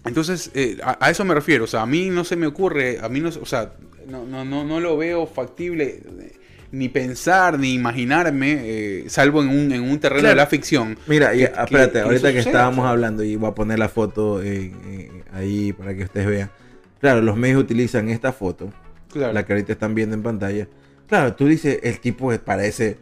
entonces, 0.05 0.51
eh, 0.55 0.79
a, 0.83 0.99
a 1.07 1.11
eso 1.11 1.25
me 1.25 1.35
refiero. 1.35 1.65
O 1.65 1.67
sea, 1.67 1.83
a 1.83 1.87
mí 1.87 2.11
no 2.11 2.25
se 2.25 2.37
me 2.37 2.47
ocurre, 2.47 2.99
a 3.01 3.09
mí 3.09 3.21
no, 3.21 3.29
o 3.29 3.47
sea, 3.47 3.73
no, 4.09 4.25
no, 4.27 4.45
no, 4.45 4.65
no 4.65 4.81
lo 4.81 4.97
veo 4.97 5.27
factible 5.27 6.01
eh, 6.21 6.33
ni 6.73 6.89
pensar, 6.89 7.59
ni 7.59 7.73
imaginarme, 7.75 8.59
eh, 8.65 9.05
salvo 9.09 9.43
en 9.43 9.49
un, 9.49 9.73
en 9.73 9.83
un 9.83 9.99
terreno 10.01 10.21
Claro. 10.23 10.35
de 10.35 10.43
la 10.43 10.47
ficción. 10.47 10.99
Mira, 11.07 11.35
y, 11.35 11.43
espérate, 11.45 11.93
que 11.93 12.01
ahorita 12.01 12.33
que 12.33 12.41
estábamos 12.41 12.81
o 12.81 12.83
sea. 12.83 12.91
hablando 12.91 13.23
y 13.23 13.37
voy 13.37 13.51
a 13.51 13.55
poner 13.55 13.79
la 13.79 13.89
foto 13.89 14.43
en- 14.43 15.23
ahí 15.33 15.73
para 15.73 15.95
que 15.95 16.05
ustedes 16.05 16.27
vean. 16.27 16.51
Claro, 17.01 17.21
los 17.23 17.37
medios 17.37 17.61
utilizan 17.63 18.09
esta 18.09 18.33
foto, 18.33 18.71
Claro. 19.13 19.33
la 19.33 19.45
que 19.47 19.53
ahorita 19.53 19.73
están 19.73 19.95
viendo 19.95 20.15
en 20.17 20.23
pantalla. 20.23 20.67
Claro, 21.07 21.35
tú 21.35 21.47
dices, 21.47 21.79
el 21.83 22.01
tipo 22.01 22.33
parece, 22.39 22.97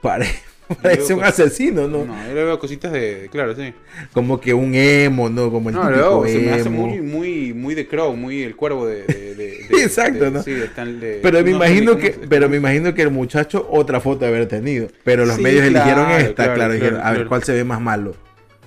pare- 0.00 0.26
parece 0.82 1.14
un 1.14 1.20
cosas- 1.20 1.40
asesino, 1.40 1.88
¿no? 1.88 2.04
No, 2.04 2.14
yo 2.28 2.34
le 2.34 2.44
veo 2.44 2.58
cositas 2.58 2.92
de, 2.92 3.28
claro, 3.30 3.54
sí. 3.56 3.72
Como 4.12 4.40
que 4.40 4.52
un 4.54 4.74
emo, 4.74 5.28
¿no? 5.30 5.50
Como 5.50 5.70
el 5.70 5.74
No, 5.76 5.82
típico 5.88 6.20
veo, 6.22 6.32
se 6.32 6.38
me 6.40 6.50
hace 6.52 6.68
muy, 6.68 7.00
muy, 7.00 7.52
muy 7.54 7.74
de 7.74 7.86
Crow, 7.88 8.14
muy 8.16 8.42
el 8.42 8.54
cuervo 8.56 8.86
de... 8.86 9.02
de- 9.04 9.34
de- 9.34 9.66
de- 9.70 9.82
Exacto, 9.82 10.30
¿no? 10.30 10.42
Sí, 10.42 10.52
de 10.52 10.66
Stan- 10.66 11.00
de- 11.00 11.20
Pero 11.22 11.38
me 11.42 11.50
no 11.50 11.56
imagino 11.56 11.96
que, 11.96 12.12
cómo 12.12 12.26
pero 12.28 12.48
me 12.48 12.56
imagino 12.58 12.92
que 12.94 13.02
el 13.02 13.10
muchacho 13.10 13.66
otra 13.70 14.00
foto 14.00 14.20
de 14.20 14.28
haber 14.28 14.46
tenido. 14.46 14.88
Pero 15.04 15.24
los 15.26 15.36
Sí, 15.36 15.42
medios 15.42 15.64
eligieron 15.64 16.06
claro, 16.06 16.18
esta, 16.24 16.34
claro, 16.34 16.54
claro, 16.54 16.74
dijeron, 16.74 17.00
a 17.02 17.12
ver 17.12 17.26
cuál 17.26 17.42
se 17.42 17.52
ve 17.52 17.64
más 17.64 17.80
malo. 17.80 18.14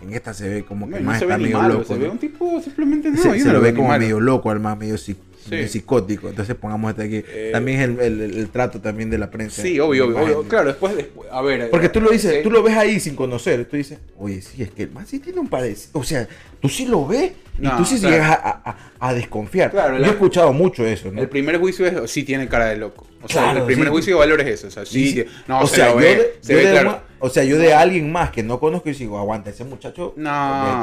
En 0.04 0.14
esta 0.14 0.34
se 0.34 0.50
ve 0.50 0.64
como 0.64 0.88
que 0.90 0.94
más 1.00 1.04
no 1.04 1.20
se 1.20 1.26
está 1.26 1.38
medio 1.38 1.58
malo, 1.60 1.74
loco. 1.76 1.94
se 1.94 2.00
ve 2.00 2.10
un 2.10 2.18
tipo 2.18 2.60
simplemente 2.64 3.12
no, 3.12 3.18
se, 3.22 3.40
se 3.40 3.52
lo 3.54 3.62
ve 3.62 3.74
como 3.76 3.90
medio 3.90 4.20
loco, 4.20 4.50
además 4.50 4.76
medio, 4.80 4.96
psi- 4.96 5.16
Sí. 5.50 5.68
psicótico. 5.68 6.30
Entonces 6.30 6.56
pongamos 6.56 6.92
este 6.92 7.04
aquí. 7.04 7.24
Eh, 7.28 7.50
también 7.52 7.80
el, 7.82 8.00
el- 8.00 8.22
el 8.38 8.50
trato 8.50 8.80
también 8.80 9.10
de 9.10 9.18
la 9.18 9.30
prensa. 9.32 9.62
Sí, 9.62 9.80
obvio, 9.80 10.06
obvio, 10.06 10.18
obvio. 10.24 10.44
Claro, 10.44 10.68
después, 10.68 10.96
después, 10.96 11.28
a 11.32 11.42
ver. 11.42 11.70
Porque 11.70 11.90
tú 11.90 12.00
lo 12.02 12.10
dices, 12.12 12.36
sí. 12.36 12.40
tú 12.44 12.52
lo 12.52 12.62
ves 12.64 12.76
ahí 12.78 13.00
sin 13.00 13.16
conocer. 13.16 13.66
Tú 13.66 13.78
dices, 13.78 14.00
oye, 14.18 14.42
sí, 14.42 14.62
es 14.64 14.72
que 14.72 14.84
el 14.84 14.92
man 14.92 15.06
sí 15.08 15.20
tiene 15.20 15.40
un 15.40 15.48
parecido. 15.48 16.00
O 16.00 16.04
sea, 16.04 16.28
tú 16.62 16.70
sí 16.70 16.86
lo 16.86 17.06
ves 17.08 17.32
y 17.60 17.64
No, 17.64 17.78
tú 17.78 17.86
sí 17.86 18.00
claro. 18.00 18.16
llegas 18.16 18.30
a, 18.32 18.62
a- 18.66 18.78
a 19.08 19.14
desconfiar. 19.14 19.72
Claro, 19.72 19.98
Yo 19.98 20.06
he 20.06 20.10
escuchado 20.10 20.54
mucho 20.54 20.86
eso, 20.86 21.12
¿no? 21.12 21.22
El 21.22 21.28
primer 21.30 21.58
juicio 21.60 21.86
es, 21.86 22.10
sí 22.10 22.24
tiene 22.24 22.48
cara 22.48 22.66
de 22.68 22.78
loco. 22.78 23.06
O 23.24 23.28
sea, 23.28 23.44
Claro, 23.44 23.60
el 23.60 23.66
primer 23.66 23.88
sí. 23.88 23.92
juicio 23.92 24.14
de 24.16 24.20
valor 24.20 24.42
es 24.42 24.48
eso. 24.48 24.68
O 24.68 24.72
sea, 24.72 24.86
sí, 24.86 25.12
Sí, 25.12 25.26
no, 25.48 25.60
o 25.62 25.68
se 25.68 25.76
sea, 25.76 25.90
yo 25.92 25.96
ve, 25.98 26.16
de, 26.16 26.38
se 26.42 26.54
yo 26.54 26.58
ve 26.60 26.66
de 26.66 26.72
claro. 26.72 26.90
uma- 26.90 27.00
o 27.20 27.30
sea, 27.30 27.44
yo 27.44 27.58
de 27.60 27.72
alguien 27.74 28.12
más 28.12 28.32
que 28.32 28.42
no 28.42 28.60
conozco 28.60 28.90
y 28.90 28.94
digo, 28.94 29.20
aguanta, 29.20 29.52
ese 29.52 29.64
muchacho. 29.64 30.14
No, 30.18 30.30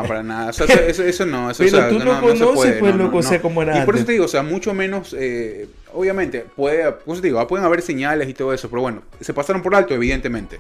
para 0.07 0.23
nada. 0.23 0.51
O 0.51 0.53
sea, 0.53 0.67
eso, 0.87 1.03
eso, 1.03 1.27
no. 1.27 1.51
Eso, 1.51 1.65
Pero 1.65 1.79
o 1.79 1.81
sea, 1.81 1.89
tú 1.89 1.99
no, 1.99 2.21
conoces, 2.21 2.47
puede, 2.55 2.73
pues, 2.75 2.95
no, 2.95 3.05
loco, 3.05 3.21
no. 3.23 3.43
cómo 3.43 3.63
era 3.63 3.83
Y 3.83 3.85
por 3.87 3.97
eso 3.97 4.05
te 4.05 4.13
digo, 4.13 4.25
o 4.27 4.29
sea, 4.29 4.43
mucho 4.45 4.73
menos. 4.75 5.17
eh, 5.19 5.69
obviamente, 5.95 6.45
puede, 6.55 6.93
por 6.93 7.15
eso 7.15 7.23
te 7.23 7.29
digo, 7.29 7.45
pueden 7.49 7.65
haber 7.67 7.83
señales 7.83 8.29
y 8.29 8.35
todo 8.35 8.53
eso, 8.55 8.69
pero 8.71 8.83
bueno, 8.83 9.03
se 9.21 9.33
pasaron 9.35 9.63
por 9.63 9.75
alto, 9.75 9.95
evidentemente. 9.95 10.59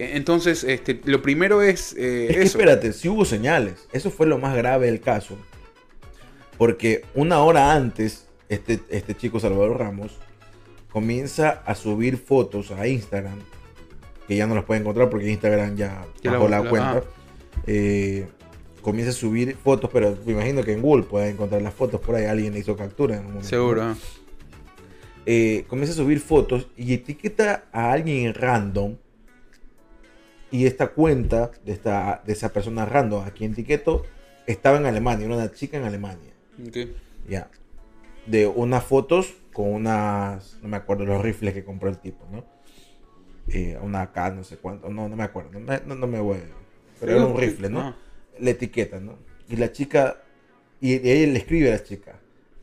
Eh, 0.00 0.10
Entonces, 0.14 0.62
este, 0.64 1.00
lo 1.04 1.20
primero 1.22 1.60
es. 1.62 1.92
eh, 1.94 2.26
Es 2.30 2.36
que 2.36 2.42
eso. 2.42 2.58
espérate, 2.58 2.92
si 2.92 3.08
hubo 3.08 3.24
señales. 3.24 3.88
Eso 3.92 4.10
fue 4.10 4.26
lo 4.26 4.38
más 4.38 4.56
grave 4.56 4.86
del 4.86 5.00
caso. 5.00 5.36
Porque 6.56 7.02
una 7.14 7.40
hora 7.42 7.72
antes, 7.72 8.26
este, 8.48 8.80
este 8.90 9.14
chico 9.16 9.40
Salvador 9.40 9.78
Ramos 9.78 10.12
comienza 10.90 11.62
a 11.66 11.74
subir 11.74 12.16
fotos 12.16 12.70
a 12.70 12.86
Instagram. 12.86 13.38
Que 14.26 14.36
ya 14.36 14.46
no 14.46 14.54
las 14.54 14.64
puede 14.64 14.80
encontrar 14.80 15.08
porque 15.10 15.30
Instagram 15.30 15.76
ya 15.76 16.04
Ya 16.22 16.32
bajó 16.32 16.48
la- 16.48 16.62
cuenta. 16.68 16.90
ajá. 16.90 17.02
Eh, 17.66 18.26
comienza 18.82 19.10
a 19.10 19.14
subir 19.14 19.56
fotos, 19.56 19.90
pero 19.92 20.16
me 20.24 20.32
imagino 20.32 20.62
que 20.62 20.72
en 20.72 20.82
Google 20.82 21.04
puede 21.04 21.30
encontrar 21.30 21.60
las 21.62 21.74
fotos 21.74 22.00
por 22.00 22.14
ahí. 22.14 22.26
Alguien 22.26 22.52
le 22.52 22.60
hizo 22.60 22.76
captura 22.76 23.14
en 23.16 23.20
un 23.20 23.26
momento. 23.28 23.48
Seguro. 23.48 23.96
comienza 25.68 25.92
a 25.92 25.96
subir 25.96 26.20
fotos 26.20 26.68
y 26.76 26.94
etiqueta 26.94 27.64
a 27.72 27.92
alguien 27.92 28.32
random. 28.34 28.96
Y 30.50 30.66
esta 30.66 30.88
cuenta 30.88 31.50
de, 31.64 31.72
esta, 31.72 32.22
de 32.24 32.32
esa 32.32 32.52
persona 32.52 32.86
random 32.86 33.24
a 33.24 33.30
quien 33.30 33.52
etiqueto 33.52 34.04
estaba 34.46 34.78
en 34.78 34.86
Alemania, 34.86 35.26
era 35.26 35.34
una 35.34 35.52
chica 35.52 35.76
en 35.76 35.84
Alemania. 35.84 36.32
Ok. 36.66 36.76
Ya. 37.28 37.50
De 38.26 38.46
unas 38.46 38.84
fotos 38.84 39.34
con 39.52 39.72
unas, 39.72 40.58
no 40.62 40.68
me 40.68 40.76
acuerdo 40.76 41.04
los 41.04 41.22
rifles 41.22 41.52
que 41.52 41.64
compró 41.64 41.90
el 41.90 41.98
tipo, 41.98 42.26
¿no? 42.30 42.44
Eh, 43.48 43.78
una 43.82 44.02
AK, 44.02 44.34
no 44.34 44.44
sé 44.44 44.56
cuánto, 44.56 44.88
no, 44.88 45.08
no 45.08 45.16
me 45.16 45.24
acuerdo, 45.24 45.50
no 45.52 45.60
me, 45.60 45.80
no, 45.86 45.94
no 45.94 46.06
me 46.06 46.20
voy. 46.20 46.38
Pero 47.00 47.12
era 47.12 47.26
un 47.26 47.36
rifle, 47.36 47.70
¿no? 47.70 47.94
Le 48.38 48.52
etiqueta, 48.52 49.00
¿no? 49.00 49.18
Y 49.48 49.56
la 49.56 49.72
chica, 49.72 50.22
y 50.80 50.94
y 50.94 51.10
ella 51.10 51.32
le 51.32 51.38
escribe 51.38 51.68
a 51.68 51.76
la 51.76 51.82
chica, 51.82 52.20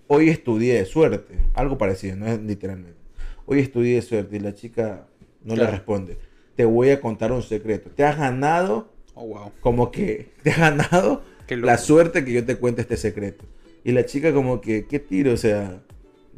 hoy 0.08 0.30
es 0.30 0.44
tu 0.44 0.58
día 0.58 0.76
de 0.76 0.86
suerte, 0.86 1.38
algo 1.54 1.78
parecido, 1.78 2.16
no 2.16 2.28
es 2.28 2.40
literalmente. 2.40 3.00
Hoy 3.46 3.60
es 3.60 3.72
tu 3.72 3.82
día 3.82 3.96
de 3.96 4.02
suerte 4.02 4.38
y 4.38 4.40
la 4.40 4.54
chica 4.54 5.08
no 5.44 5.56
le 5.56 5.68
responde. 5.68 6.18
Te 6.56 6.66
voy 6.66 6.90
a 6.90 7.02
contar 7.02 7.32
un 7.32 7.44
secreto. 7.44 7.90
Te 7.90 8.04
has 8.04 8.18
ganado, 8.18 8.90
Oh, 9.14 9.26
wow. 9.28 9.52
como 9.62 9.92
que, 9.92 10.32
te 10.44 10.52
has 10.52 10.58
ganado 10.60 11.24
la 11.50 11.78
suerte 11.78 12.26
que 12.26 12.34
yo 12.34 12.46
te 12.46 12.56
cuente 12.58 12.82
este 12.82 12.98
secreto. 12.98 13.46
Y 13.84 13.92
la 13.92 14.06
chica 14.06 14.34
como 14.34 14.62
que, 14.62 14.86
¿qué 14.88 15.00
tiro? 15.00 15.32
O 15.34 15.38
sea, 15.38 15.82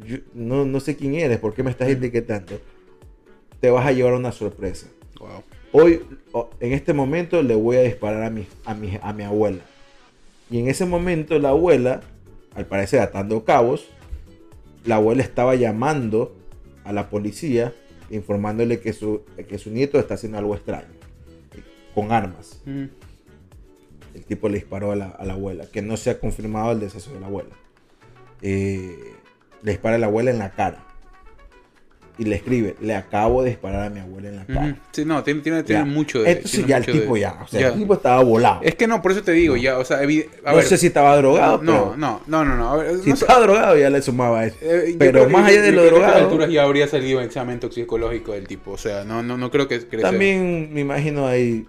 yo 0.05 0.17
no, 0.33 0.65
no 0.65 0.79
sé 0.79 0.95
quién 0.95 1.15
eres, 1.15 1.39
¿por 1.39 1.53
qué 1.53 1.63
me 1.63 1.71
estás 1.71 1.89
etiquetando? 1.89 2.59
Te 3.59 3.69
vas 3.69 3.85
a 3.87 3.91
llevar 3.91 4.13
una 4.13 4.31
sorpresa. 4.31 4.87
Wow. 5.19 5.43
Hoy, 5.71 6.01
en 6.59 6.73
este 6.73 6.93
momento, 6.93 7.41
le 7.41 7.55
voy 7.55 7.77
a 7.77 7.81
disparar 7.81 8.23
a 8.23 8.29
mi, 8.29 8.45
a 8.65 8.73
mi, 8.73 8.97
a 9.01 9.13
mi 9.13 9.23
abuela. 9.23 9.61
Y 10.49 10.59
en 10.59 10.67
ese 10.67 10.85
momento 10.85 11.39
la 11.39 11.49
abuela, 11.49 12.01
al 12.55 12.65
parecer 12.65 12.99
atando 12.99 13.43
cabos, 13.43 13.87
la 14.85 14.95
abuela 14.95 15.23
estaba 15.23 15.55
llamando 15.55 16.35
a 16.83 16.93
la 16.93 17.09
policía, 17.09 17.73
informándole 18.09 18.79
que 18.79 18.93
su, 18.93 19.23
que 19.47 19.57
su 19.57 19.69
nieto 19.69 19.99
está 19.99 20.15
haciendo 20.15 20.37
algo 20.37 20.55
extraño, 20.55 20.87
con 21.93 22.11
armas. 22.11 22.61
Mm. 22.65 22.85
El 24.15 24.23
tipo 24.25 24.49
le 24.49 24.55
disparó 24.55 24.91
a 24.91 24.95
la, 24.95 25.09
a 25.09 25.25
la 25.25 25.33
abuela, 25.33 25.65
que 25.71 25.81
no 25.81 25.97
se 25.97 26.09
ha 26.09 26.19
confirmado 26.19 26.71
el 26.71 26.79
deceso 26.79 27.13
de 27.13 27.19
la 27.19 27.27
abuela. 27.27 27.55
Eh, 28.41 29.13
le 29.61 29.71
dispara 29.71 29.95
a 29.95 29.99
la 29.99 30.07
abuela 30.07 30.31
en 30.31 30.39
la 30.39 30.51
cara. 30.51 30.86
Y 32.19 32.23
le 32.25 32.35
escribe, 32.37 32.75
le 32.81 32.95
acabo 32.95 33.43
de 33.43 33.49
disparar 33.51 33.83
a 33.83 33.89
mi 33.91 33.99
abuela 33.99 34.29
en 34.29 34.35
la 34.37 34.45
cara. 34.45 34.75
Sí, 34.91 35.05
no, 35.05 35.23
tiene, 35.23 35.41
tiene, 35.41 35.83
mucho 35.83 36.23
de. 36.23 36.31
Entonces 36.31 36.51
tiene 36.51 36.67
ya 36.67 36.77
el 36.77 36.85
de- 36.85 36.91
tipo 36.93 37.15
ya, 37.15 37.37
o 37.43 37.47
sea, 37.47 37.61
ya. 37.61 37.67
el 37.67 37.73
tipo 37.75 37.93
estaba 37.93 38.23
volado. 38.23 38.59
Es 38.63 38.73
que 38.73 38.87
no, 38.87 39.03
por 39.03 39.11
eso 39.11 39.21
te 39.21 39.33
digo, 39.33 39.55
ya, 39.55 39.77
o 39.77 39.85
sea, 39.85 40.01
evi- 40.01 40.25
a 40.43 40.49
no 40.49 40.57
ver, 40.57 40.65
sé 40.65 40.77
si 40.79 40.87
estaba 40.87 41.15
drogado, 41.17 41.59
no, 41.61 41.71
pero 41.71 41.95
no, 41.97 42.21
no, 42.25 42.43
no, 42.43 42.55
no, 42.55 42.69
a 42.71 42.77
ver, 42.77 42.97
si 42.97 43.09
no 43.11 43.15
sé, 43.15 43.25
estaba 43.25 43.41
drogado 43.41 43.77
ya 43.77 43.91
le 43.91 44.01
sumaba 44.01 44.45
eso. 44.45 44.57
eh, 44.61 44.95
pero 44.97 45.25
creo 45.25 45.29
más 45.29 45.47
allá 45.47 45.61
de 45.61 45.71
lo 45.71 45.81
que 45.83 45.87
a 45.87 45.91
drogado, 45.91 46.15
alturas 46.25 46.49
ya 46.49 46.63
habría 46.63 46.87
salido 46.87 47.19
un 47.19 47.25
examen 47.25 47.59
toxicológico 47.59 48.31
del 48.31 48.47
tipo, 48.47 48.71
o 48.71 48.77
sea, 48.79 49.03
no, 49.03 49.21
no, 49.21 49.37
no 49.37 49.51
creo 49.51 49.67
que, 49.67 49.79
sea- 49.81 50.01
también 50.01 50.73
me 50.73 50.81
imagino 50.81 51.27
ahí, 51.27 51.67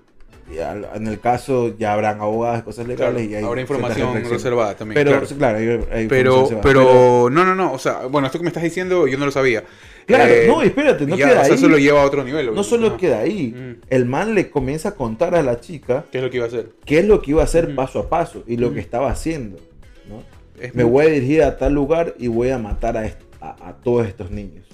ya, 0.55 0.75
en 0.95 1.07
el 1.09 1.21
caso 1.21 1.77
ya 1.79 1.93
habrán 1.93 2.23
abogados, 2.23 2.63
cosas 2.63 2.87
claro, 2.87 3.13
legales 3.13 3.31
y 3.31 3.35
hay 3.35 3.45
habrá 3.45 3.61
información 3.61 4.25
reservada 4.31 4.75
también. 4.75 4.95
Pero 4.95 5.11
claro. 5.21 5.27
claro, 5.37 5.59
hay- 5.59 5.85
hay 5.93 6.09
Pero, 6.09 6.41
reservada. 6.45 6.63
pero, 6.63 7.29
no, 7.31 7.45
no, 7.45 7.55
no, 7.55 7.71
o 7.75 7.79
sea, 7.79 8.07
bueno, 8.07 8.29
esto 8.29 8.39
que 8.39 8.45
me 8.45 8.49
estás 8.49 8.63
diciendo 8.63 9.07
yo 9.07 9.19
no 9.19 9.27
lo 9.27 9.31
sabía. 9.31 9.63
Claro, 10.09 10.33
Eh, 10.33 10.45
no, 10.49 10.63
espérate, 10.63 11.07
no 11.07 11.17
ya, 11.17 11.29
queda 11.29 11.41
o 11.43 11.45
sea, 11.45 11.53
ahí. 11.53 11.59
eso 11.59 11.69
lo 11.69 11.79
lleva 11.79 12.03
a 12.03 12.07
otro 12.07 12.25
nivel. 12.25 12.53
No 12.55 12.65
solo 12.65 12.89
Ajá. 12.89 12.97
queda 12.97 13.19
ahí, 13.21 13.55
Mm. 13.55 13.81
el 13.91 14.05
man 14.07 14.35
le 14.35 14.49
comienza 14.51 14.89
a 14.89 14.95
contar 14.95 15.35
a 15.37 15.43
la 15.43 15.61
chica 15.61 16.07
¿Qué 16.11 16.19
es 16.19 16.25
lo 16.25 16.31
que 16.31 16.39
iba 16.39 16.47
a 16.47 16.49
hacer? 16.49 16.71
qué 16.87 16.99
es 17.01 17.05
lo 17.07 17.21
que 17.23 17.31
iba 17.33 17.43
a 17.43 17.45
hacer 17.45 17.67
Ujú. 17.67 17.75
paso 17.77 17.99
a 18.01 18.09
paso 18.09 18.43
y 18.47 18.57
lo 18.57 18.67
Ujú. 18.69 18.75
que 18.77 18.81
estaba 18.81 19.11
haciendo. 19.11 19.59
¿no? 20.09 20.23
Es 20.61 20.75
Me 20.75 20.83
muy- 20.85 20.93
voy 20.93 21.07
a 21.07 21.09
dirigir 21.11 21.43
a 21.43 21.57
tal 21.59 21.75
lugar 21.75 22.15
y 22.19 22.27
voy 22.29 22.49
a 22.49 22.59
matar 22.59 22.97
a, 22.97 23.03
a- 23.41 23.69
a 23.69 23.73
todos 23.75 24.07
estos 24.09 24.31
niños. 24.31 24.67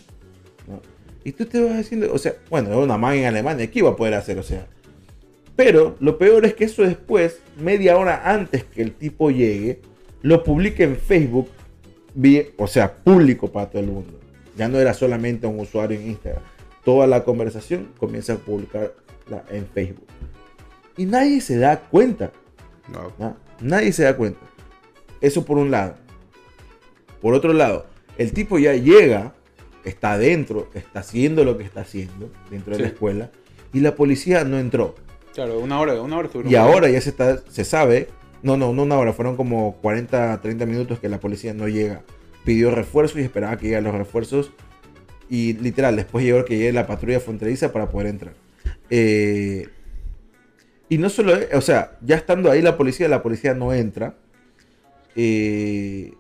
¿no? 0.69 0.81
Y 1.25 1.33
tú 1.33 1.45
te 1.47 1.61
vas 1.63 1.77
diciendo, 1.79 2.09
o 2.13 2.19
sea, 2.19 2.35
bueno, 2.49 2.71
es 2.71 2.77
una 2.77 2.97
man 2.97 3.15
en 3.17 3.25
Alemania, 3.27 3.69
¿qué 3.69 3.81
iba 3.81 3.91
a 3.91 3.97
poder 3.97 4.15
hacer? 4.15 4.39
O 4.39 4.43
sea, 4.45 4.69
pero 5.57 5.97
lo 5.99 6.17
peor 6.17 6.47
es 6.47 6.55
que 6.55 6.65
eso 6.65 6.83
después, 6.85 7.41
media 7.59 7.97
hora 7.99 8.23
antes 8.25 8.63
que 8.65 8.83
el 8.83 8.93
tipo 8.93 9.31
llegue, 9.31 9.81
lo 10.23 10.43
publica 10.45 10.85
en 10.85 10.97
Facebook, 10.97 11.49
o 12.57 12.67
sea, 12.69 12.95
público 12.95 13.51
para 13.51 13.69
todo 13.71 13.83
el 13.83 13.89
mundo. 13.89 14.21
Ya 14.57 14.69
no 14.69 14.79
era 14.79 14.95
solamente 14.95 15.47
un 15.47 15.61
usuario 15.61 15.99
en 15.99 16.09
Instagram. 16.09 16.43
Toda 16.85 17.07
la 17.07 17.25
conversación 17.25 17.91
comienza 17.99 18.35
a 18.35 18.37
publicarla 18.37 19.45
en 19.51 19.67
Facebook. 19.67 20.07
Y 20.97 21.07
nadie 21.07 21.41
se 21.41 21.59
da 21.59 21.81
cuenta. 21.81 22.31
¿no? 23.19 23.37
Nadie 23.61 23.93
se 23.93 24.05
da 24.05 24.17
cuenta. 24.17 24.41
Eso 25.21 25.45
por 25.45 25.59
un 25.59 25.71
lado. 25.71 25.97
Por 27.21 27.35
otro 27.35 27.53
lado, 27.53 27.87
el 28.19 28.33
tipo 28.33 28.59
ya 28.59 28.75
llega, 28.75 29.33
está 29.85 30.13
adentro, 30.13 30.69
está 30.75 31.01
haciendo 31.01 31.45
lo 31.45 31.57
que 31.57 31.65
está 31.65 31.81
haciendo 31.81 32.31
dentro 32.51 32.77
de 32.77 32.83
la 32.83 32.89
escuela 32.89 33.31
y 33.73 33.81
la 33.81 33.95
policía 33.95 34.45
no 34.45 34.59
entró. 34.59 34.95
Claro, 35.35 35.59
una 35.59 35.81
hora, 35.81 36.01
una 36.01 36.19
hora 36.19 36.29
Y 36.45 36.55
ahora 36.55 36.89
ya 36.89 37.01
se, 37.01 37.11
está, 37.11 37.39
se 37.49 37.65
sabe, 37.65 38.09
no, 38.43 38.57
no, 38.57 38.73
no 38.73 38.83
una 38.85 38.97
hora, 38.97 39.13
fueron 39.13 39.37
como 39.37 39.77
40, 39.83 40.41
30 40.41 40.67
minutos 40.67 41.01
que 41.01 41.09
la 41.09 41.19
policía 41.19 41.55
no 41.55 41.67
llega. 41.67 42.03
Pidió 42.45 42.71
refuerzos 42.71 43.19
y 43.19 43.23
esperaba 43.23 43.57
que 43.59 43.67
lleguen 43.69 43.85
los 43.85 43.95
refuerzos. 43.95 44.53
Y 45.29 45.55
literal, 45.55 45.97
después 45.97 46.25
llegó 46.25 46.45
que 46.45 46.57
llegue 46.59 46.73
la 46.73 46.87
patrulla 46.87 47.21
fronteriza 47.21 47.73
para 47.73 47.89
poder 47.91 48.09
entrar. 48.09 48.35
Eh, 48.91 49.69
Y 50.89 50.99
no 50.99 51.09
solo, 51.09 51.35
o 51.55 51.61
sea, 51.61 51.99
ya 52.03 52.17
estando 52.17 52.51
ahí 52.51 52.61
la 52.63 52.77
policía, 52.77 53.09
la 53.09 53.23
policía 53.23 53.55
no 53.55 53.73
entra. 53.73 54.15
eh, 55.15 56.13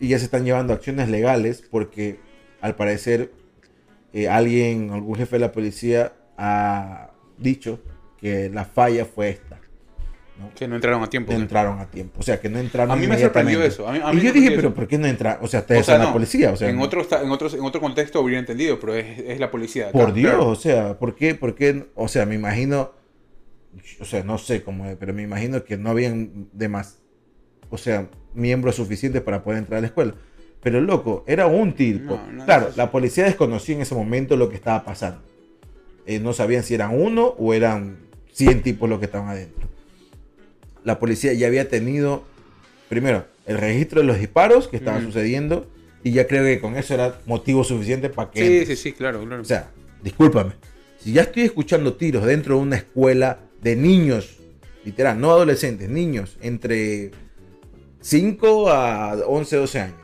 y 0.00 0.08
ya 0.08 0.18
se 0.18 0.24
están 0.26 0.44
llevando 0.44 0.72
acciones 0.72 1.08
legales 1.08 1.62
porque 1.70 2.18
al 2.60 2.74
parecer 2.76 3.32
eh, 4.12 4.28
alguien, 4.28 4.90
algún 4.92 5.16
jefe 5.16 5.36
de 5.36 5.40
la 5.40 5.52
policía 5.52 6.12
ha 6.36 7.10
dicho 7.38 7.80
que 8.18 8.48
la 8.50 8.64
falla 8.64 9.04
fue 9.06 9.30
esta. 9.30 9.47
¿No? 10.38 10.50
Que 10.54 10.68
no 10.68 10.76
entraron 10.76 11.02
a 11.02 11.08
tiempo. 11.10 11.32
No 11.32 11.38
entraron 11.38 11.78
a 11.80 11.86
tiempo. 11.90 12.20
O 12.20 12.22
sea, 12.22 12.40
que 12.40 12.48
no 12.48 12.58
entraron 12.58 12.90
A 12.92 12.96
mí 12.96 13.06
me 13.06 13.18
sorprendió 13.18 13.62
eso. 13.62 13.88
A 13.88 13.92
mí- 13.92 14.00
a 14.02 14.12
y 14.12 14.16
mí 14.16 14.22
yo 14.22 14.32
dije, 14.32 14.52
pero. 14.52 14.72
¿por 14.74 14.86
qué 14.86 14.98
no 14.98 15.06
entra? 15.06 15.38
O 15.42 15.48
sea, 15.48 15.60
ustedes 15.60 15.82
O 15.82 15.84
sea, 15.84 15.98
la 15.98 16.12
policía. 16.12 16.52
O 16.52 16.56
sea, 16.56 16.68
en, 16.68 16.76
no- 16.76 16.82
otro, 16.82 17.06
en, 17.22 17.30
otros, 17.30 17.54
en 17.54 17.62
otro 17.62 17.80
contexto 17.80 18.20
hubiera 18.20 18.38
entendido, 18.38 18.78
pero 18.78 18.94
es, 18.94 19.18
es 19.18 19.40
la 19.40 19.50
policía. 19.50 19.90
Por 19.90 20.12
Claro, 20.12 20.14
Dios, 20.14 20.36
o 20.44 20.54
sea, 20.56 20.98
¿por 20.98 21.14
qué? 21.14 21.34
¿por 21.34 21.54
qué? 21.54 21.86
O 21.94 22.08
sea, 22.08 22.24
me 22.26 22.34
imagino, 22.36 22.92
o 24.00 24.04
sea, 24.04 24.22
no 24.22 24.38
sé 24.38 24.62
cómo 24.62 24.86
es, 24.86 24.96
pero 24.96 25.12
me 25.12 25.22
imagino 25.22 25.64
que 25.64 25.76
no 25.76 25.90
habían 25.90 26.48
demás, 26.52 26.98
o 27.70 27.78
sea, 27.78 28.08
miembros 28.34 28.76
suficientes 28.76 29.22
para 29.22 29.42
poder 29.42 29.58
entrar 29.58 29.78
a 29.78 29.80
la 29.82 29.86
escuela. 29.88 30.14
Pero 30.60 30.80
loco, 30.80 31.24
era 31.28 31.46
un. 31.46 31.74
No, 31.78 32.20
no, 32.32 32.44
claro, 32.44 32.70
la 32.76 32.90
policía 32.90 33.24
desconocía 33.24 33.76
en 33.76 33.82
ese 33.82 33.94
momento 33.94 34.36
lo 34.36 34.48
que 34.48 34.56
estaba 34.56 34.84
pasando. 34.84 35.22
Eh, 36.04 36.18
no 36.18 36.32
sabían 36.32 36.62
si 36.62 36.74
eran 36.74 37.00
uno 37.00 37.26
o 37.38 37.54
eran 37.54 37.98
100 38.32 38.62
tipos 38.62 38.88
los 38.88 38.98
que 38.98 39.04
estaban 39.04 39.28
adentro. 39.28 39.68
La 40.88 40.98
policía 40.98 41.34
ya 41.34 41.48
había 41.48 41.68
tenido, 41.68 42.24
primero, 42.88 43.26
el 43.44 43.58
registro 43.58 44.00
de 44.00 44.06
los 44.06 44.18
disparos 44.18 44.68
que 44.68 44.78
estaban 44.78 45.04
sucediendo 45.04 45.70
y 46.02 46.12
ya 46.12 46.26
creo 46.26 46.44
que 46.44 46.62
con 46.62 46.76
eso 46.76 46.94
era 46.94 47.20
motivo 47.26 47.62
suficiente 47.62 48.08
para 48.08 48.30
que... 48.30 48.40
Sí, 48.40 48.46
entres. 48.46 48.78
sí, 48.78 48.90
sí, 48.90 48.92
claro, 48.94 49.22
claro. 49.22 49.42
O 49.42 49.44
sea, 49.44 49.70
discúlpame. 50.02 50.52
Si 50.98 51.12
ya 51.12 51.20
estoy 51.20 51.42
escuchando 51.42 51.92
tiros 51.92 52.24
dentro 52.24 52.56
de 52.56 52.62
una 52.62 52.76
escuela 52.76 53.38
de 53.60 53.76
niños, 53.76 54.38
literal, 54.82 55.20
no 55.20 55.30
adolescentes, 55.30 55.90
niños, 55.90 56.38
entre 56.40 57.10
5 58.00 58.70
a 58.70 59.12
11, 59.26 59.56
12 59.56 59.80
años. 59.80 60.00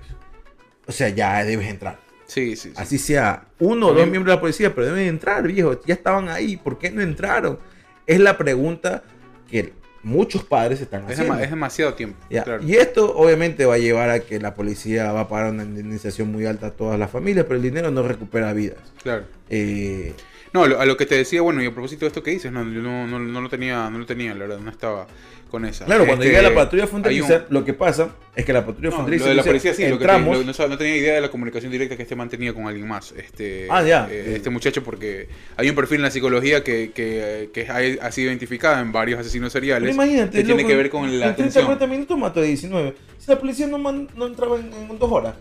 O 0.86 0.92
sea, 0.92 1.08
ya 1.08 1.42
debes 1.44 1.66
entrar. 1.66 1.98
sí, 2.26 2.56
sí, 2.56 2.68
sí. 2.68 2.74
Así 2.76 2.98
sea 2.98 3.46
uno 3.58 3.86
o 3.86 3.94
dos 3.94 4.06
miembros 4.06 4.26
de 4.26 4.34
la 4.36 4.40
policía, 4.42 4.74
pero 4.74 4.88
deben 4.88 5.08
entrar, 5.08 5.48
viejo. 5.48 5.80
Ya 5.86 5.94
estaban 5.94 6.28
ahí, 6.28 6.58
¿por 6.58 6.78
qué 6.78 6.90
no 6.90 7.00
entraron? 7.00 7.58
Es 8.06 8.20
la 8.20 8.36
pregunta 8.36 9.02
que 9.50 9.72
muchos 10.04 10.44
padres 10.44 10.80
están 10.80 11.04
Es, 11.10 11.18
haciendo. 11.18 11.38
es 11.40 11.50
demasiado 11.50 11.94
tiempo. 11.94 12.16
Claro. 12.28 12.62
Y 12.62 12.74
esto 12.76 13.16
obviamente 13.16 13.64
va 13.66 13.74
a 13.74 13.78
llevar 13.78 14.10
a 14.10 14.20
que 14.20 14.38
la 14.38 14.54
policía 14.54 15.10
va 15.12 15.20
a 15.22 15.28
pagar 15.28 15.50
una 15.52 15.64
indemnización 15.64 16.30
muy 16.30 16.46
alta 16.46 16.68
a 16.68 16.70
todas 16.70 16.98
las 16.98 17.10
familias, 17.10 17.44
pero 17.46 17.56
el 17.56 17.62
dinero 17.62 17.90
no 17.90 18.02
recupera 18.02 18.52
vidas. 18.52 18.78
claro. 19.02 19.24
Eh, 19.50 20.14
No, 20.52 20.62
a 20.64 20.86
lo 20.86 20.96
que 20.96 21.04
te 21.06 21.16
decía, 21.16 21.42
bueno, 21.42 21.60
y 21.62 21.66
a 21.66 21.72
propósito 21.72 22.04
de 22.04 22.08
esto 22.08 22.22
que 22.22 22.30
dices, 22.30 22.52
no, 22.52 22.62
yo 22.70 22.80
no, 22.80 23.06
no, 23.08 23.18
no 23.18 23.40
lo 23.40 23.48
tenía, 23.48 23.90
no 23.90 23.98
lo 23.98 24.06
tenía, 24.06 24.34
la 24.34 24.40
verdad, 24.46 24.58
no 24.60 24.70
estaba 24.70 25.06
con 25.54 25.64
esa. 25.64 25.84
Claro, 25.84 26.04
cuando 26.04 26.24
Este, 26.24 26.34
llega 26.36 26.48
la 26.48 26.54
patrulla 26.54 26.86
fronteriza, 26.88 27.44
un- 27.48 27.54
lo 27.54 27.64
que 27.64 27.74
pasa 27.74 28.08
es 28.34 28.44
que 28.44 28.52
la 28.52 28.66
patrulla 28.66 28.88
No, 28.90 28.96
fronteriza 28.96 29.24
lo 29.26 29.30
de 29.30 29.34
la 29.36 29.44
policía 29.44 29.72
sí, 29.72 29.82
lo 29.82 29.88
que 29.98 30.04
entramos, 30.04 30.36
lo- 30.44 30.52
no, 30.52 30.68
no 30.68 30.76
tenía 30.78 30.96
idea 30.96 31.14
de 31.14 31.20
la 31.20 31.30
comunicación 31.30 31.70
directa 31.70 31.96
que 31.96 32.02
este 32.02 32.16
man 32.16 32.28
tenía 32.28 32.52
con 32.52 32.66
alguien 32.66 32.88
más. 32.88 33.12
Este, 33.12 33.68
Ah, 33.70 33.82
ya. 33.84 34.08
eh, 34.10 34.32
este 34.36 34.50
muchacho, 34.50 34.82
porque 34.82 35.28
hay 35.56 35.68
un 35.70 35.76
perfil 35.76 35.98
en 35.98 36.02
la 36.02 36.10
psicología 36.10 36.64
que, 36.64 36.90
que, 36.92 37.50
que 37.54 37.68
ha, 37.68 38.06
ha 38.06 38.10
sido 38.10 38.30
identificado 38.30 38.80
en 38.82 38.90
varios 38.90 39.20
asesinos 39.20 39.52
pero 39.52 39.60
seriales. 39.62 39.94
imagínate, 39.94 40.38
que 40.38 40.42
tiene 40.44 40.62
loco, 40.62 40.68
que 40.68 40.76
ver 40.76 40.90
con 40.90 41.02
la 41.02 41.08
en 41.28 41.34
30, 41.36 41.42
atención. 41.42 41.64
40 41.66 41.86
minutos 41.86 42.18
mató 42.18 42.40
a 42.40 42.42
19. 42.42 42.94
Si 43.18 43.30
la 43.30 43.38
policía 43.38 43.68
no, 43.68 43.78
man- 43.78 44.08
no 44.16 44.26
entraba 44.26 44.56
en, 44.58 44.72
en 44.72 44.98
dos 44.98 45.12
horas, 45.12 45.34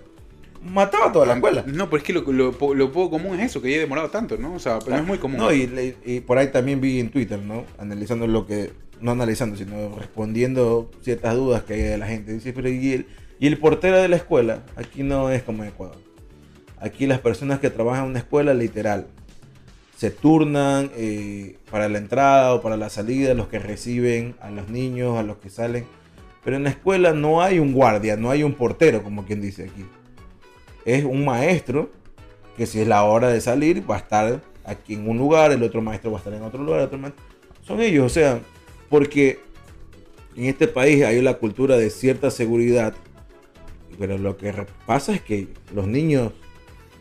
mataba 0.64 1.08
a 1.08 1.12
toda 1.12 1.26
la 1.26 1.34
escuela. 1.34 1.64
No, 1.68 1.90
pero 1.90 1.98
es 1.98 2.04
que 2.04 2.14
lo, 2.14 2.22
lo, 2.22 2.56
lo 2.76 2.92
poco 2.92 3.10
común 3.10 3.40
es 3.40 3.48
eso, 3.48 3.62
que 3.62 3.68
haya 3.70 3.80
demorado 3.80 4.10
tanto, 4.10 4.38
¿no? 4.38 4.54
O 4.54 4.60
sea, 4.60 4.80
pero 4.80 4.92
no 4.98 5.02
es 5.02 5.08
muy 5.08 5.18
común. 5.18 5.38
No, 5.40 5.52
y, 5.54 5.96
y 6.06 6.20
por 6.22 6.38
ahí 6.38 6.48
también 6.48 6.80
vi 6.80 7.00
en 7.00 7.10
Twitter, 7.10 7.40
¿no? 7.40 7.66
Analizando 7.78 8.28
lo 8.28 8.46
que, 8.48 8.72
no 9.04 9.12
analizando, 9.12 9.58
sino 9.58 9.96
respondiendo 9.98 10.90
ciertas 11.02 11.36
dudas 11.36 11.64
que 11.64 11.74
hay 11.74 11.82
de 11.82 11.98
la 11.98 12.08
gente. 12.08 12.34
Dice, 12.34 12.54
pero 12.54 12.70
¿y 12.70 13.06
el, 13.42 13.58
portero 13.58 14.02
de 14.02 14.08
la 14.08 14.16
escuela? 14.16 14.64
Aquí 14.78 15.04
no 15.04 15.30
es 15.30 15.44
como 15.44 15.64
en 15.64 15.70
Ecuador. 15.70 15.98
Aquí 16.80 17.06
las 17.06 17.20
personas 17.20 17.60
que 17.60 17.70
trabajan 17.70 18.06
en 18.06 18.12
una 18.12 18.20
escuela, 18.20 18.54
literal, 18.54 19.08
se 19.98 20.10
turnan 20.10 20.90
eh, 20.96 21.58
para 21.70 21.90
la 21.90 21.98
entrada 21.98 22.54
o 22.54 22.62
para 22.62 22.78
la 22.78 22.90
salida, 22.90 23.34
los 23.34 23.50
que 23.50 23.60
reciben 23.60 24.36
a 24.40 24.50
los 24.50 24.70
niños, 24.70 25.18
a 25.18 25.24
los 25.24 25.38
que 25.38 25.50
salen. 25.50 25.86
Pero 26.46 26.56
en 26.56 26.64
la 26.64 26.70
escuela 26.70 27.12
no 27.12 27.42
hay 27.42 27.60
un 27.60 27.74
guardia, 27.74 28.16
no 28.16 28.32
hay 28.32 28.44
un 28.44 28.54
portero, 28.54 29.04
como 29.04 29.26
quien 29.26 29.42
dice 29.42 29.64
aquí. 29.64 29.86
Es 30.86 31.04
un 31.04 31.26
maestro 31.26 31.90
que 32.56 32.66
si 32.66 32.80
es 32.80 32.88
la 32.88 33.04
hora 33.04 33.28
de 33.28 33.42
salir 33.42 33.90
va 33.90 33.96
a 33.96 34.00
estar 34.00 34.42
aquí 34.64 34.94
en 34.94 35.10
un 35.10 35.18
lugar, 35.18 35.52
el 35.52 35.62
otro 35.62 35.82
maestro 35.82 36.12
va 36.12 36.18
a 36.18 36.20
estar 36.20 36.34
en 36.34 36.44
otro 36.44 36.64
lugar, 36.64 36.82
otro 36.82 36.98
maestro- 36.98 37.24
son 37.66 37.82
ellos, 37.82 38.06
o 38.06 38.10
sea, 38.10 38.40
porque 38.94 39.40
en 40.36 40.46
este 40.46 40.68
país 40.68 41.04
hay 41.04 41.20
la 41.20 41.40
cultura 41.40 41.78
de 41.78 41.90
cierta 41.90 42.30
seguridad, 42.30 42.94
pero 43.98 44.20
lo 44.20 44.38
que 44.38 44.54
pasa 44.86 45.16
es 45.16 45.22
que 45.22 45.48
los 45.74 45.88
niños 45.88 46.32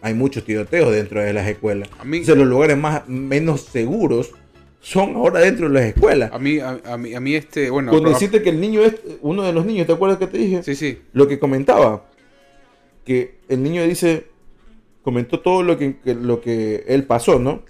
hay 0.00 0.14
muchos 0.14 0.42
tiroteos 0.42 0.90
dentro 0.90 1.20
de 1.20 1.34
las 1.34 1.46
escuelas. 1.46 1.90
A 1.98 2.04
mí- 2.06 2.16
Entonces 2.16 2.38
los 2.38 2.48
lugares 2.48 2.78
más 2.78 3.06
menos 3.10 3.60
seguros 3.60 4.30
son 4.80 5.16
ahora 5.16 5.40
dentro 5.40 5.68
de 5.68 5.74
las 5.74 5.84
escuelas. 5.84 6.32
A 6.32 6.38
mí, 6.38 6.60
a, 6.60 6.80
a 6.82 6.96
mí, 6.96 7.12
a 7.14 7.20
mí 7.20 7.34
este, 7.34 7.68
bueno... 7.68 7.90
Cuando 7.90 8.08
a- 8.08 8.12
decirte 8.14 8.40
que 8.40 8.48
el 8.48 8.58
niño 8.58 8.80
es 8.80 8.94
uno 9.20 9.42
de 9.42 9.52
los 9.52 9.66
niños, 9.66 9.86
¿te 9.86 9.92
acuerdas 9.92 10.16
que 10.18 10.28
te 10.28 10.38
dije? 10.38 10.62
Sí, 10.62 10.74
sí. 10.74 10.98
lo 11.12 11.28
que 11.28 11.38
comentaba, 11.38 12.06
que 13.04 13.34
el 13.50 13.62
niño 13.62 13.84
dice, 13.86 14.28
comentó 15.02 15.40
todo 15.40 15.62
lo 15.62 15.76
que, 15.76 15.98
que- 15.98 16.14
lo 16.14 16.40
que 16.40 16.84
él 16.88 17.04
pasó, 17.04 17.38
¿no? 17.38 17.62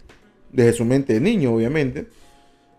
Desde 0.52 0.74
su 0.74 0.84
mente 0.84 1.12
de 1.14 1.20
niño, 1.20 1.52
obviamente. 1.52 2.06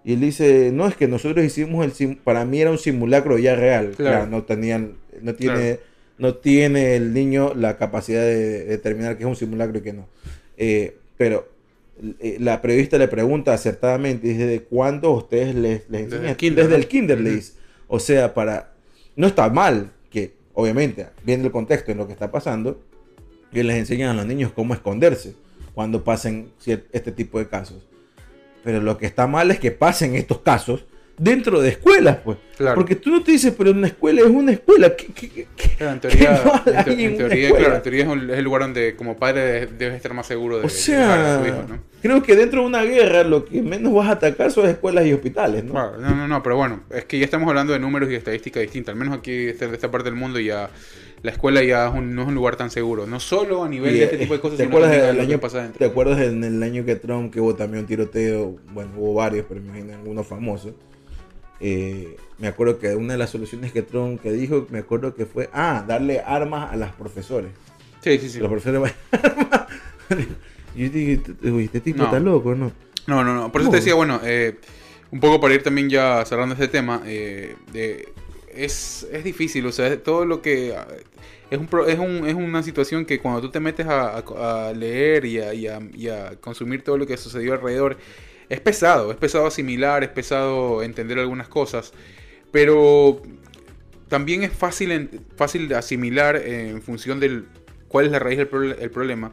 Y 0.05 0.13
él 0.13 0.19
dice, 0.19 0.71
no, 0.73 0.87
es 0.87 0.95
que 0.95 1.07
nosotros 1.07 1.45
hicimos 1.45 1.85
el 1.85 1.93
sim- 1.93 2.17
para 2.23 2.43
mí 2.45 2.59
era 2.61 2.71
un 2.71 2.77
simulacro 2.77 3.37
ya 3.37 3.55
real. 3.55 3.91
Claro. 3.95 4.17
Claro, 4.17 4.27
no 4.31 4.43
tenían, 4.43 4.93
no 5.21 5.33
tiene, 5.35 5.79
no 6.17 6.35
tiene 6.35 6.95
el 6.95 7.13
niño 7.13 7.53
la 7.55 7.77
capacidad 7.77 8.21
de 8.21 8.65
determinar 8.65 9.15
que 9.17 9.23
es 9.23 9.29
un 9.29 9.35
simulacro 9.35 9.77
y 9.77 9.81
que 9.81 9.93
no. 9.93 10.07
Eh, 10.57 10.97
pero 11.17 11.47
eh, 12.19 12.37
la 12.39 12.61
periodista 12.61 12.97
le 12.97 13.07
pregunta 13.07 13.53
acertadamente, 13.53 14.27
dice, 14.27 14.45
¿de 14.45 14.61
cuándo 14.63 15.11
ustedes 15.11 15.55
les, 15.55 15.89
les 15.89 15.89
Desde 15.89 16.03
enseñan? 16.03 16.25
el 16.31 16.35
kinder, 16.37 16.63
Desde 16.65 16.77
¿no? 16.77 16.81
el 16.83 16.87
kinder, 16.87 17.21
le 17.21 17.29
dice. 17.35 17.53
O 17.87 17.99
sea, 17.99 18.33
para... 18.33 18.73
No 19.15 19.27
está 19.27 19.47
mal 19.49 19.91
que, 20.09 20.33
obviamente, 20.53 21.05
viendo 21.23 21.45
el 21.47 21.51
contexto 21.53 21.91
en 21.91 21.97
lo 21.99 22.07
que 22.07 22.13
está 22.13 22.29
pasando, 22.31 22.81
que 23.53 23.63
les 23.63 23.77
enseñan 23.77 24.09
a 24.09 24.13
los 24.15 24.25
niños 24.25 24.51
cómo 24.53 24.73
esconderse 24.73 25.35
cuando 25.75 26.03
pasen 26.03 26.49
este 26.65 27.11
tipo 27.11 27.37
de 27.39 27.47
casos. 27.47 27.87
Pero 28.63 28.81
lo 28.81 28.97
que 28.97 29.05
está 29.05 29.27
mal 29.27 29.51
es 29.51 29.59
que 29.59 29.71
pasen 29.71 30.15
estos 30.15 30.39
casos 30.39 30.85
dentro 31.17 31.61
de 31.61 31.69
escuelas, 31.69 32.17
pues. 32.23 32.37
Claro. 32.57 32.75
Porque 32.75 32.95
tú 32.95 33.11
no 33.11 33.21
te 33.23 33.31
dices, 33.33 33.53
pero 33.57 33.71
una 33.71 33.87
escuela 33.87 34.21
es 34.21 34.27
una 34.27 34.51
escuela. 34.51 34.95
¿Qué, 34.95 35.07
qué- 35.07 35.29
qué- 35.29 35.47
qué- 35.55 35.69
Claro, 35.77 35.93
en 35.93 35.99
teoría, 35.99 36.41
qué 36.43 36.49
mal 36.49 36.61
en, 36.65 36.77
hay 36.77 36.83
te- 36.85 36.91
en 36.93 36.99
en 36.99 37.07
una 37.09 37.17
teoría, 37.17 37.45
escuela? 37.45 37.57
claro, 37.65 37.75
en 37.75 37.81
teoría 37.83 38.03
es, 38.03 38.09
un- 38.09 38.29
es 38.31 38.37
el 38.37 38.43
lugar 38.43 38.61
donde 38.61 38.95
como 38.95 39.17
padre 39.17 39.41
de- 39.41 39.67
debes 39.67 39.95
estar 39.97 40.13
más 40.13 40.25
seguro 40.27 40.59
de, 40.59 40.65
O 40.65 40.67
de 40.69 40.73
dejar 40.73 41.19
a 41.19 41.37
tu 41.37 41.43
sea, 41.45 41.53
hijo, 41.53 41.65
¿no? 41.67 41.79
creo 42.01 42.23
que 42.23 42.35
dentro 42.35 42.61
de 42.61 42.67
una 42.67 42.83
guerra 42.83 43.23
lo 43.23 43.45
que 43.45 43.61
menos 43.61 43.93
vas 43.93 44.07
a 44.09 44.13
atacar 44.13 44.51
son 44.51 44.67
escuelas 44.69 45.05
y 45.05 45.13
hospitales, 45.13 45.63
¿no? 45.63 45.73
No, 45.73 45.97
no, 46.15 46.27
no, 46.27 46.41
pero 46.43 46.55
bueno, 46.57 46.83
es 46.89 47.05
que 47.05 47.19
ya 47.19 47.25
estamos 47.25 47.47
hablando 47.49 47.73
de 47.73 47.79
números 47.79 48.09
y 48.09 48.15
estadísticas 48.15 48.61
distintas. 48.61 48.93
Al 48.93 48.99
menos 48.99 49.17
aquí 49.17 49.31
de 49.31 49.51
esta 49.51 49.91
parte 49.91 50.09
del 50.09 50.17
mundo 50.19 50.39
ya 50.39 50.69
la 51.23 51.31
escuela 51.31 51.63
ya 51.63 51.87
es 51.87 51.93
un- 51.93 52.13
no 52.13 52.21
es 52.21 52.27
un 52.27 52.35
lugar 52.35 52.55
tan 52.57 52.69
seguro. 52.69 53.07
No 53.07 53.19
solo 53.19 53.63
a 53.63 53.69
nivel 53.69 53.95
Y, 53.95 53.99
de 53.99 54.03
este 54.05 54.17
tipo 54.17 54.33
de 54.35 54.39
cosas, 54.41 54.57
¿Te 54.57 54.65
sino 54.65 54.77
acuerdas 54.77 55.01
del 55.01 55.19
año, 55.19 55.39
pasa 55.39 55.71
¿Te 55.77 55.85
acuerdas 55.85 56.19
en 56.21 56.43
el 56.43 56.61
año 56.61 56.85
que 56.85 56.95
Trump 56.97 57.33
que 57.33 57.39
hubo 57.41 57.55
también 57.55 57.83
un 57.83 57.87
tiroteo? 57.87 58.57
Bueno, 58.73 58.91
hubo 58.97 59.15
varios, 59.15 59.45
pero 59.49 59.59
me 59.61 59.67
imagino 59.69 59.93
algunos 59.97 60.27
famosos. 60.27 60.73
Eh, 61.59 62.17
me 62.39 62.47
acuerdo 62.47 62.77
que 62.77 62.93
una 62.95 63.13
de 63.13 63.19
las 63.19 63.29
soluciones 63.29 63.71
que 63.71 63.81
Trump 63.81 64.21
que 64.21 64.31
dijo, 64.33 64.67
me 64.69 64.79
acuerdo 64.79 65.15
que 65.15 65.25
fue, 65.25 65.49
ah, 65.53 65.83
darle 65.87 66.19
armas 66.19 66.71
a 66.73 66.75
los 66.75 66.89
profesores. 66.91 67.51
Sí, 68.01 68.17
sí, 68.19 68.27
sí. 68.29 68.39
Los 68.39 68.49
profesores 68.49 68.93
Yo 70.75 70.89
dije, 70.89 71.21
"Uy, 71.43 71.65
este 71.65 71.79
tipo 71.79 71.99
No. 71.99 72.05
está 72.05 72.19
loco, 72.19 72.55
¿no? 72.55 72.71
No, 73.07 73.23
no, 73.23 73.33
no. 73.35 73.51
Por 73.51 73.61
eso 73.61 73.69
te 73.69 73.77
decía, 73.77 73.93
bueno, 73.93 74.19
eh, 74.23 74.57
un 75.11 75.19
poco 75.19 75.39
para 75.39 75.53
ir 75.53 75.63
también 75.63 75.89
ya 75.89 76.25
cerrando 76.25 76.53
este 76.55 76.67
tema, 76.67 77.01
eh, 77.05 77.55
de- 77.71 78.09
es, 78.53 79.07
es 79.11 79.23
difícil, 79.23 79.65
o 79.65 79.71
sea, 79.71 79.97
todo 80.01 80.25
lo 80.25 80.41
que... 80.41 80.75
Es, 81.53 81.59
un, 81.59 81.67
pro- 81.67 81.87
es, 81.87 81.99
un- 81.99 82.27
es 82.27 82.33
una 82.33 82.63
situación 82.63 83.05
que 83.05 83.19
cuando 83.19 83.39
tú 83.41 83.49
te 83.51 83.59
metes 83.59 83.85
a, 83.85 84.17
a- 84.17 84.69
a 84.69 84.73
leer 84.73 85.25
y 85.25 85.39
a, 85.39 85.53
y 85.53 85.67
a- 85.67 85.79
y 85.93 86.07
a 86.07 86.35
consumir 86.41 86.83
todo 86.83 86.97
lo 86.97 87.05
que 87.05 87.15
sucedió 87.17 87.53
alrededor, 87.53 87.97
es 88.49 88.59
pesado, 88.59 89.11
es 89.11 89.17
pesado 89.17 89.45
asimilar, 89.45 90.03
es 90.03 90.09
pesado 90.09 90.81
entender 90.83 91.19
algunas 91.19 91.47
cosas, 91.47 91.93
pero 92.51 93.21
también 94.07 94.43
es 94.43 94.51
fácil, 94.51 94.91
en- 94.91 95.09
fácil 95.35 95.67
de 95.67 95.75
asimilar 95.75 96.35
en 96.37 96.81
función 96.81 97.19
del 97.19 97.45
cuál 97.87 98.05
es 98.07 98.11
la 98.11 98.19
raíz 98.19 98.37
del 98.37 98.49
proble- 98.49 98.75
el 98.79 98.89
problema, 98.91 99.31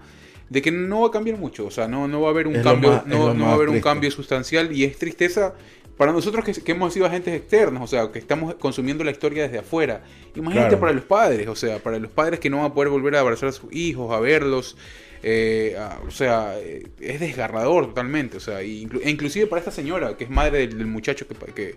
de 0.49 0.63
que 0.63 0.71
no 0.71 1.03
va 1.03 1.09
a 1.09 1.11
cambiar 1.11 1.39
mucho, 1.39 1.67
o 1.67 1.71
sea, 1.71 1.87
no, 1.89 2.09
no 2.09 2.21
va 2.21 2.29
a 2.29 2.31
haber 2.33 2.47
un 2.47 2.57
Es 2.57 2.63
cambio, 2.63 2.91
más- 2.93 3.07
no, 3.07 3.33
no 3.35 3.45
va 3.47 3.51
a 3.53 3.55
haber 3.55 3.69
un 3.69 3.81
cambio 3.81 4.11
sustancial 4.11 4.73
y 4.73 4.85
es 4.85 4.99
tristeza 4.99 5.55
para 6.01 6.13
nosotros 6.13 6.43
que, 6.47 6.55
que 6.55 6.73
hemos 6.73 6.95
sido 6.95 7.05
agentes 7.05 7.35
externos, 7.35 7.83
o 7.83 7.87
sea, 7.87 8.11
que 8.11 8.19
estamos 8.19 8.55
consumiendo 8.55 9.05
la 9.05 9.11
historia 9.11 9.43
desde 9.43 9.59
afuera. 9.59 10.03
Imagínate 10.35 10.69
Claro. 10.71 10.81
para 10.81 10.93
los 10.95 11.05
padres, 11.05 11.47
o 11.47 11.55
sea, 11.55 11.79
para 11.79 11.99
los 11.99 12.11
padres 12.11 12.41
que 12.41 12.49
no 12.49 12.57
van 12.57 12.67
a 12.71 12.73
poder 12.75 12.89
volver 12.89 13.17
a 13.17 13.21
abrazar 13.21 13.51
a 13.51 13.53
sus 13.53 13.71
hijos, 13.71 14.11
a 14.11 14.19
verlos. 14.19 14.79
Eh, 15.23 15.77
o 16.09 16.11
sea, 16.11 16.55
eh, 16.59 16.87
es 17.01 17.21
desgarrador 17.21 17.89
totalmente. 17.89 18.39
O 18.39 18.41
sea, 18.41 18.63
inclu- 18.63 19.03
e 19.05 19.11
inclusive 19.11 19.47
para 19.47 19.61
esta 19.61 19.71
señora, 19.71 20.17
que 20.17 20.25
es 20.25 20.31
madre 20.31 20.61
del, 20.61 20.79
del 20.79 20.87
muchacho 20.87 21.27
que, 21.29 21.35
que, 21.53 21.77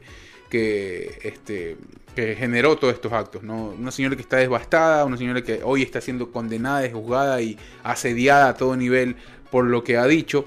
que, 0.50 1.20
este, 1.24 1.76
que 2.16 2.36
generó 2.36 2.78
todos 2.78 2.94
estos 2.94 3.12
actos. 3.12 3.44
¿no? 3.44 3.74
Una 3.78 3.92
señora 3.92 4.16
que 4.16 4.22
está 4.22 4.38
devastada, 4.38 5.04
una 5.04 5.18
señora 5.18 5.42
que 5.42 5.60
hoy 5.64 5.82
está 5.82 6.00
siendo 6.00 6.32
condenada, 6.32 6.90
juzgada 6.90 7.42
y 7.42 7.58
asediada 7.84 8.48
a 8.48 8.54
todo 8.56 8.78
nivel 8.78 9.18
por 9.52 9.66
lo 9.66 9.84
que 9.84 9.98
ha 9.98 10.06
dicho. 10.08 10.46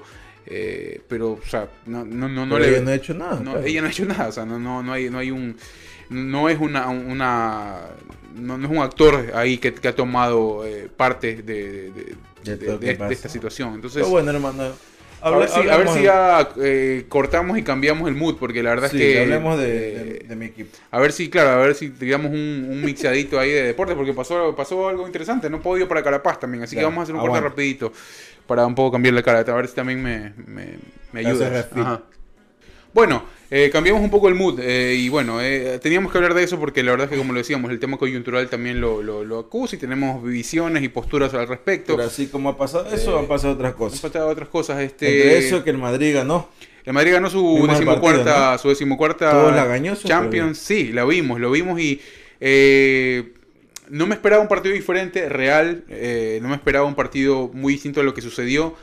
Eh, 0.49 1.01
pero, 1.09 1.33
o 1.33 1.41
sea, 1.45 1.67
no, 1.87 2.05
no, 2.05 2.29
no, 2.29 2.45
no 2.45 2.57
le 2.57 2.69
ella 2.69 2.81
no 2.81 2.89
ha 2.91 2.95
hecho 2.95 3.13
nada. 3.13 3.35
no, 3.35 3.51
claro. 3.51 3.65
ella 3.67 3.81
no 3.81 3.87
ha 3.87 3.91
hecho 3.91 4.05
nada, 4.05 4.27
o 4.27 4.31
sea, 4.31 4.45
no, 4.45 4.57
no, 4.57 4.81
no 4.81 4.93
hay, 4.93 5.09
no 5.09 5.19
hay 5.19 5.29
un, 5.29 5.57
no 6.09 6.47
es 6.47 6.57
una, 6.57 6.87
una, 6.87 7.79
no, 8.33 8.57
no 8.57 8.65
es 8.65 8.71
un 8.71 8.77
actor 8.79 9.31
ahí 9.35 9.57
que, 9.57 9.73
que 9.73 9.87
ha 9.89 9.95
tomado 9.95 10.65
eh, 10.65 10.87
parte 10.95 11.41
de, 11.43 11.91
de- 11.91 12.15
esta 13.11 13.27
situación. 13.27 13.73
Entonces, 13.73 13.97
Pero 14.03 14.09
bueno, 14.09 14.31
hermano. 14.31 14.71
a 15.19 15.31
ver 15.31 15.49
si, 15.49 15.59
a 15.67 15.75
ver 15.75 15.89
si 15.89 16.01
ya 16.03 16.49
eh, 16.61 17.05
cortamos 17.09 17.57
y 17.57 17.63
cambiamos 17.63 18.07
el 18.07 18.15
mood, 18.15 18.37
porque 18.37 18.63
la 18.63 18.69
verdad 18.69 18.89
sí, 18.89 18.95
es 19.03 19.03
que 19.03 19.21
hablemos 19.23 19.59
de, 19.59 19.65
eh, 19.65 20.03
de- 20.21 20.27
de 20.29 20.35
mi 20.37 20.45
equipo. 20.45 20.77
a 20.91 20.99
ver 21.01 21.11
si, 21.11 21.29
claro, 21.29 21.49
a 21.49 21.57
ver 21.57 21.75
si 21.75 21.89
digamos 21.89 22.31
un, 22.31 22.67
un 22.71 22.81
mixadito 22.85 23.37
ahí 23.37 23.51
de 23.51 23.63
deportes, 23.63 23.97
porque 23.97 24.13
pasó, 24.13 24.55
pasó 24.55 24.87
algo 24.87 25.05
interesante, 25.07 25.49
no 25.49 25.59
puedo 25.61 25.77
ir 25.81 25.89
para 25.89 26.01
Carapaz 26.01 26.39
también, 26.39 26.63
así 26.63 26.77
que 26.77 26.83
vamos 26.83 26.99
a 26.99 27.03
hacer 27.03 27.15
un 27.15 27.21
corte 27.21 27.41
rapidito 27.41 27.91
para 28.47 28.65
un 28.65 28.75
poco 28.75 28.91
cambiar 28.93 29.13
la 29.13 29.23
cara, 29.23 29.39
a 29.39 29.55
ver 29.55 29.67
si 29.67 29.75
también 29.75 30.01
me, 30.01 30.33
me, 30.45 30.77
me 31.11 31.19
ayudas. 31.19 31.67
Ajá. 31.75 32.01
Bueno, 32.93 33.23
eh, 33.51 33.69
cambiamos 33.71 34.01
un 34.01 34.09
poco 34.09 34.27
el 34.27 34.33
mood 34.33 34.59
eh, 34.59 34.95
y 34.95 35.09
bueno, 35.09 35.39
eh, 35.41 35.77
teníamos 35.81 36.11
que 36.11 36.17
hablar 36.17 36.33
de 36.33 36.43
eso 36.43 36.59
porque 36.59 36.81
la 36.81 36.91
verdad 36.91 37.05
es 37.05 37.11
que 37.11 37.17
como 37.17 37.31
lo 37.31 37.37
decíamos, 37.37 37.69
el 37.69 37.79
tema 37.79 37.97
coyuntural 37.97 38.49
también 38.49 38.81
lo, 38.81 39.03
lo, 39.03 39.23
lo 39.23 39.39
acusa 39.39 39.75
y 39.75 39.79
tenemos 39.79 40.23
visiones 40.23 40.81
y 40.83 40.89
posturas 40.89 41.33
al 41.33 41.47
respecto. 41.47 41.95
Pero 41.95 42.07
así 42.07 42.27
como 42.27 42.49
ha 42.49 42.57
pasado 42.57 42.87
eso, 42.91 43.15
Eh, 43.15 43.19
han 43.19 43.27
pasado 43.27 43.53
otras 43.53 43.73
Han 43.73 43.77
cosas. 43.77 43.99
pasado 43.99 44.29
otras 44.29 44.49
cosas. 44.49 44.79
Este, 44.81 45.05
Entre 45.07 45.37
eso 45.37 45.63
que 45.63 45.69
el 45.69 45.77
Madrid 45.77 46.15
ganó. 46.15 46.49
el 46.85 46.93
Madrid 46.93 47.11
ganó 47.13 47.29
su 47.29 47.67
decimocuarta, 47.69 48.23
partido, 48.23 48.57
su 48.57 48.69
decimocuarta 48.69 49.95
Champions. 50.03 50.57
Sí, 50.57 50.91
la 50.91 51.05
vimos, 51.05 51.39
lo 51.39 51.51
vimos 51.51 51.79
y 51.79 52.01
eh, 52.39 53.33
no 53.89 54.05
me 54.07 54.15
esperaba 54.15 54.41
un 54.41 54.47
partido 54.47 54.73
diferente, 54.73 55.27
real. 55.29 55.83
eh, 55.89 56.39
no 56.41 56.49
me 56.49 56.55
esperaba 56.55 56.85
un 56.85 56.95
partido 56.95 57.49
muy 57.53 57.73
distinto 57.73 58.01
a 58.01 58.03
lo 58.03 58.13
que 58.13 58.21
sucedió. 58.21 58.75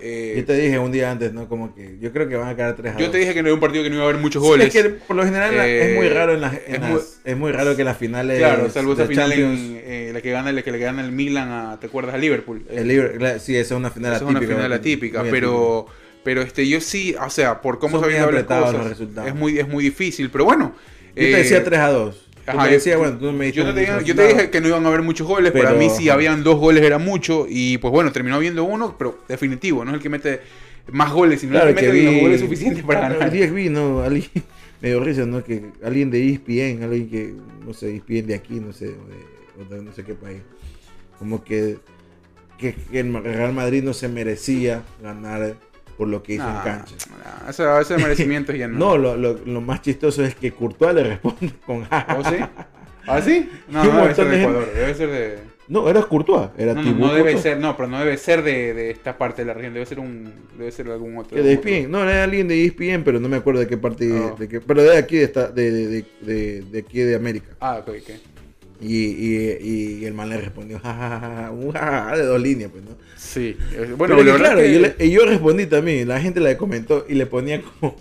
eh, 0.00 0.34
Yo 0.38 0.44
te 0.44 0.54
dije 0.56 0.78
un 0.78 0.90
día 0.90 1.10
antes, 1.12 1.32
¿no? 1.32 1.48
Como 1.48 1.74
que 1.74 1.96
yo 2.00 2.12
creo 2.12 2.28
que 2.28 2.34
van 2.36 2.48
a 2.48 2.56
quedar 2.56 2.74
3 2.74 2.94
a 2.94 2.98
yo 2.98 3.04
2. 3.06 3.12
te 3.12 3.18
dije 3.18 3.34
que 3.34 3.42
no 3.42 3.48
era 3.48 3.54
un 3.54 3.60
partido 3.60 3.84
que 3.84 3.90
no 3.90 3.96
iba 3.96 4.04
a 4.04 4.08
haber 4.08 4.20
muchos 4.20 4.42
Sí, 4.42 4.48
goles. 4.48 4.74
Es 4.74 4.82
que 4.82 4.88
por 4.90 5.14
lo 5.16 5.24
general 5.24 5.54
Eh, 5.54 5.90
es 5.92 5.96
muy 5.96 6.08
raro 6.08 6.34
en 6.34 6.40
las, 6.40 6.54
en 6.54 6.74
es 6.74 6.80
las- 6.80 6.90
muy- 6.90 7.00
es 7.24 7.36
muy 7.36 7.52
raro 7.52 7.76
que 7.76 7.84
las 7.84 7.96
finales 7.98 8.38
Claro, 8.38 8.68
salvo 8.70 8.94
esa 8.94 9.06
final 9.06 9.32
en, 9.32 9.80
eh, 9.84 10.10
la 10.12 10.20
que 10.20 10.30
gana 10.32 10.50
la 10.50 10.62
que 10.62 10.72
le 10.72 10.78
gana 10.78 11.04
el 11.04 11.12
Milan 11.12 11.50
a, 11.50 11.78
¿te 11.78 11.86
acuerdas? 11.86 12.14
a 12.14 12.18
Liverpool. 12.18 12.64
el 12.70 13.18
la- 13.20 13.38
sí, 13.38 13.54
esa 13.56 13.74
es 13.74 13.78
una 13.78 13.90
final 13.90 14.12
Esa 14.14 14.24
es 14.24 14.28
una 14.30 14.38
atípica. 14.38 14.56
final 14.56 14.72
atípica, 14.72 15.24
pero 15.30 15.86
pero 16.24 16.40
este 16.42 16.68
yo 16.68 16.80
sí, 16.80 17.14
o 17.20 17.30
sea, 17.30 17.60
por 17.60 17.78
cómo 17.80 17.98
se 17.98 18.04
habían 18.04 18.20
dado 18.22 18.32
las 18.32 18.44
cosas, 18.44 18.72
los 18.74 18.88
resultados. 18.88 19.28
es 19.28 19.34
muy 19.34 19.58
es 19.58 19.68
muy 19.68 19.84
difícil, 19.84 20.30
pero 20.30 20.44
bueno. 20.44 20.74
Yo 21.14 21.14
te 21.22 21.30
eh, 21.32 21.36
decía 21.36 21.62
3 21.62 21.78
a 21.80 21.88
2. 21.90 22.28
Yo 22.46 22.52
ajá, 22.52 22.64
te 22.64 22.70
decía, 22.72 22.92
yo- 22.94 22.98
bueno, 22.98 23.18
tú 23.18 23.32
me 23.32 23.46
dijiste 23.46 23.60
Yo, 23.60 23.64
no 23.64 23.74
te, 23.74 23.80
dije- 23.80 23.92
yo 23.92 23.98
te 23.98 24.02
resultado. 24.02 24.28
dije 24.28 24.50
que 24.50 24.60
no 24.60 24.68
iban 24.68 24.84
a 24.84 24.88
haber 24.88 25.02
muchos 25.02 25.26
goles, 25.26 25.52
para 25.52 25.64
Pero, 25.66 25.78
mí 25.78 25.90
si 25.90 26.08
habían 26.08 26.42
dos 26.42 26.58
goles 26.58 26.82
era 26.82 26.98
mucho 26.98 27.46
y 27.48 27.78
pues 27.78 27.92
bueno, 27.92 28.10
terminó 28.12 28.38
viendo 28.38 28.64
uno, 28.64 28.96
pero 28.98 29.18
definitivo, 29.28 29.84
no 29.84 29.92
es 29.92 29.96
el 29.96 30.02
que 30.02 30.08
mete 30.08 30.40
más 30.90 31.12
goles, 31.12 31.40
sino 31.40 31.52
Claro, 31.52 31.68
el 31.68 31.74
que 31.76 31.80
que 31.82 31.86
mete 31.88 31.98
vi, 32.00 32.06
los 32.06 32.20
goles 32.20 32.40
suficientes 32.40 32.84
para 32.84 33.00
Claro, 33.00 33.18
ganar. 33.20 33.36
el 33.36 33.52
vi, 33.52 33.68
¿no? 33.68 34.00
Alguien, 34.02 34.28
me 34.80 34.88
dio 34.88 35.00
risa, 35.04 35.24
¿no? 35.26 35.44
Que 35.44 35.62
alguien 35.84 36.10
de 36.10 36.28
ESPN, 36.28 36.82
alguien 36.82 37.08
que, 37.08 37.34
no 37.64 37.72
sé, 37.72 37.94
ESPN 37.94 38.26
de 38.26 38.34
aquí, 38.34 38.54
no 38.60 38.72
sé, 38.72 38.86
o 38.88 39.06
de, 39.06 39.62
o 39.62 39.74
de 39.76 39.82
no 39.82 39.92
sé 39.92 40.02
qué 40.02 40.14
país, 40.14 40.42
como 41.18 41.44
que, 41.44 41.78
que, 42.58 42.74
que 42.90 43.00
el 43.00 43.12
Real 43.22 43.52
Madrid 43.52 43.82
no 43.84 43.92
se 43.94 44.08
merecía 44.08 44.82
ganar 45.00 45.54
por 46.02 46.08
lo 46.08 46.20
que 46.20 46.34
hizo 46.34 46.42
Nah, 46.42 46.58
en 46.58 46.64
cancha. 46.64 46.96
nah, 47.10 47.48
eso, 47.50 47.78
eso 47.80 47.94
de 47.94 48.02
merecimientos 48.02 48.56
ya 48.58 48.66
no. 48.66 48.76
No, 48.82 48.98
lo, 48.98 49.16
lo, 49.16 49.34
lo 49.46 49.60
más 49.60 49.82
chistoso 49.82 50.24
es 50.24 50.34
que 50.34 50.50
Courtois 50.50 50.92
le 50.92 51.04
responde 51.04 51.52
con 51.64 51.82
¿Oh, 52.18 52.24
sí? 52.28 52.36
¿Ah, 53.06 53.20
sí? 53.20 53.48
No, 53.68 53.84
no 53.84 54.00
debe 54.02 54.14
ser 54.16 54.28
de 54.28 54.40
Ecuador, 54.42 54.68
debe 54.74 54.94
ser 54.94 55.08
de... 55.10 55.38
No, 55.68 55.88
era 55.88 56.02
Courtois, 56.02 56.48
era 56.58 56.74
No, 56.74 56.82
no, 56.82 56.90
no 56.92 57.06
debe 57.14 57.20
Courtois. 57.34 57.40
ser, 57.40 57.58
no, 57.60 57.76
pero 57.76 57.88
no 57.88 58.00
debe 58.00 58.16
ser 58.18 58.42
de, 58.42 58.74
de 58.74 58.90
esta 58.90 59.16
parte 59.16 59.42
de 59.42 59.46
la 59.46 59.54
región, 59.54 59.74
debe 59.74 59.86
ser 59.86 60.00
un, 60.00 60.32
debe 60.58 60.72
ser 60.72 60.88
algún 60.88 61.16
otro. 61.18 61.40
De 61.40 61.52
ESPN, 61.52 61.88
no, 61.88 62.02
era 62.02 62.24
alguien 62.24 62.48
de 62.48 62.64
ESPN, 62.64 63.04
pero 63.04 63.20
no 63.20 63.28
me 63.28 63.36
acuerdo 63.36 63.60
de 63.60 63.68
qué 63.68 63.76
parte, 63.76 64.10
Oh. 64.12 64.34
de 64.36 64.48
qué, 64.48 64.60
pero 64.60 64.82
de 64.82 64.98
aquí, 64.98 65.18
de, 65.18 65.22
esta, 65.24 65.52
de, 65.52 65.70
de, 65.70 65.86
de, 65.86 66.04
de- 66.20 66.62
de 66.62 66.78
aquí 66.80 66.98
de 66.98 67.14
América. 67.14 67.50
Ah, 67.60 67.78
ok, 67.80 67.90
ok. 67.90 68.10
Y, 68.82 68.96
y, 68.96 70.00
y 70.00 70.04
el 70.06 70.12
man 70.12 70.28
le 70.28 70.38
respondió, 70.38 70.78
jajaja, 70.80 71.50
un 71.52 71.70
jajaja 71.70 72.16
de 72.16 72.24
dos 72.24 72.40
líneas, 72.42 72.70
pues, 72.72 72.82
¿no? 72.82 72.90
Sí, 73.16 73.56
eh, 73.74 73.94
Bueno, 73.96 74.16
Pero 74.16 74.36
claro, 74.36 74.58
que- 74.58 74.72
yo, 74.74 74.80
le- 74.80 74.96
y 74.98 75.10
yo 75.12 75.24
respondí 75.24 75.66
también, 75.66 76.08
la 76.08 76.20
gente 76.20 76.40
le 76.40 76.56
comentó 76.56 77.06
y 77.08 77.14
le 77.14 77.26
ponía 77.26 77.62
como, 77.62 77.94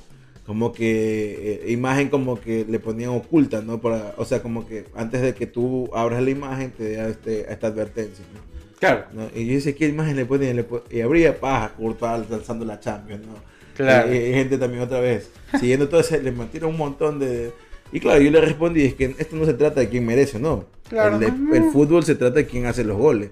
como 0.45 0.73
que 0.73 1.61
eh, 1.65 1.71
imagen 1.71 2.09
como 2.09 2.41
que 2.41 2.65
le 2.67 2.79
ponían 2.79 3.11
oculta, 3.11 3.61
¿no? 3.61 3.79
Para, 3.79 4.15
o 4.17 4.25
sea, 4.25 4.41
como 4.41 4.67
que 4.67 4.85
antes 4.95 5.21
de 5.21 5.35
que 5.35 5.45
tú 5.45 5.89
abras 5.93 6.23
la 6.23 6.31
imagen 6.31 6.71
te 6.71 6.93
da 6.93 7.09
este, 7.09 7.51
esta 7.51 7.67
advertencia, 7.67 8.25
¿no? 8.33 8.39
Claro, 8.79 9.05
¿no? 9.13 9.27
Y 9.35 9.45
yo 9.45 9.53
decía, 9.53 9.75
¿qué 9.75 9.87
imagen 9.87 10.15
le 10.15 10.25
ponían? 10.25 10.55
Le 10.55 10.65
y 10.89 11.01
abría 11.01 11.39
paja, 11.39 11.73
Courtois 11.77 12.27
lanzando 12.27 12.65
la 12.65 12.79
Champions, 12.79 13.21
¿no? 13.27 13.35
Claro. 13.75 14.11
Y, 14.11 14.17
y 14.17 14.33
gente 14.33 14.57
también 14.57 14.81
otra 14.81 14.99
vez, 14.99 15.29
siguiendo 15.59 15.87
todo 15.87 16.01
ese, 16.01 16.21
le 16.23 16.31
metieron 16.31 16.71
un 16.71 16.77
montón 16.77 17.19
de... 17.19 17.51
Y 17.91 17.99
claro, 17.99 18.21
yo 18.21 18.31
le 18.31 18.39
respondí, 18.41 18.83
es 18.85 18.93
que 18.93 19.15
esto 19.17 19.35
no 19.35 19.45
se 19.45 19.53
trata 19.53 19.81
de 19.81 19.89
quién 19.89 20.05
merece 20.05 20.39
no. 20.39 20.65
Claro, 20.89 21.19
el, 21.19 21.45
no, 21.65 21.71
fútbol 21.71 22.03
se 22.05 22.15
trata 22.15 22.35
de 22.35 22.45
quién 22.45 22.65
hace 22.65 22.83
los 22.83 22.97
goles. 22.97 23.31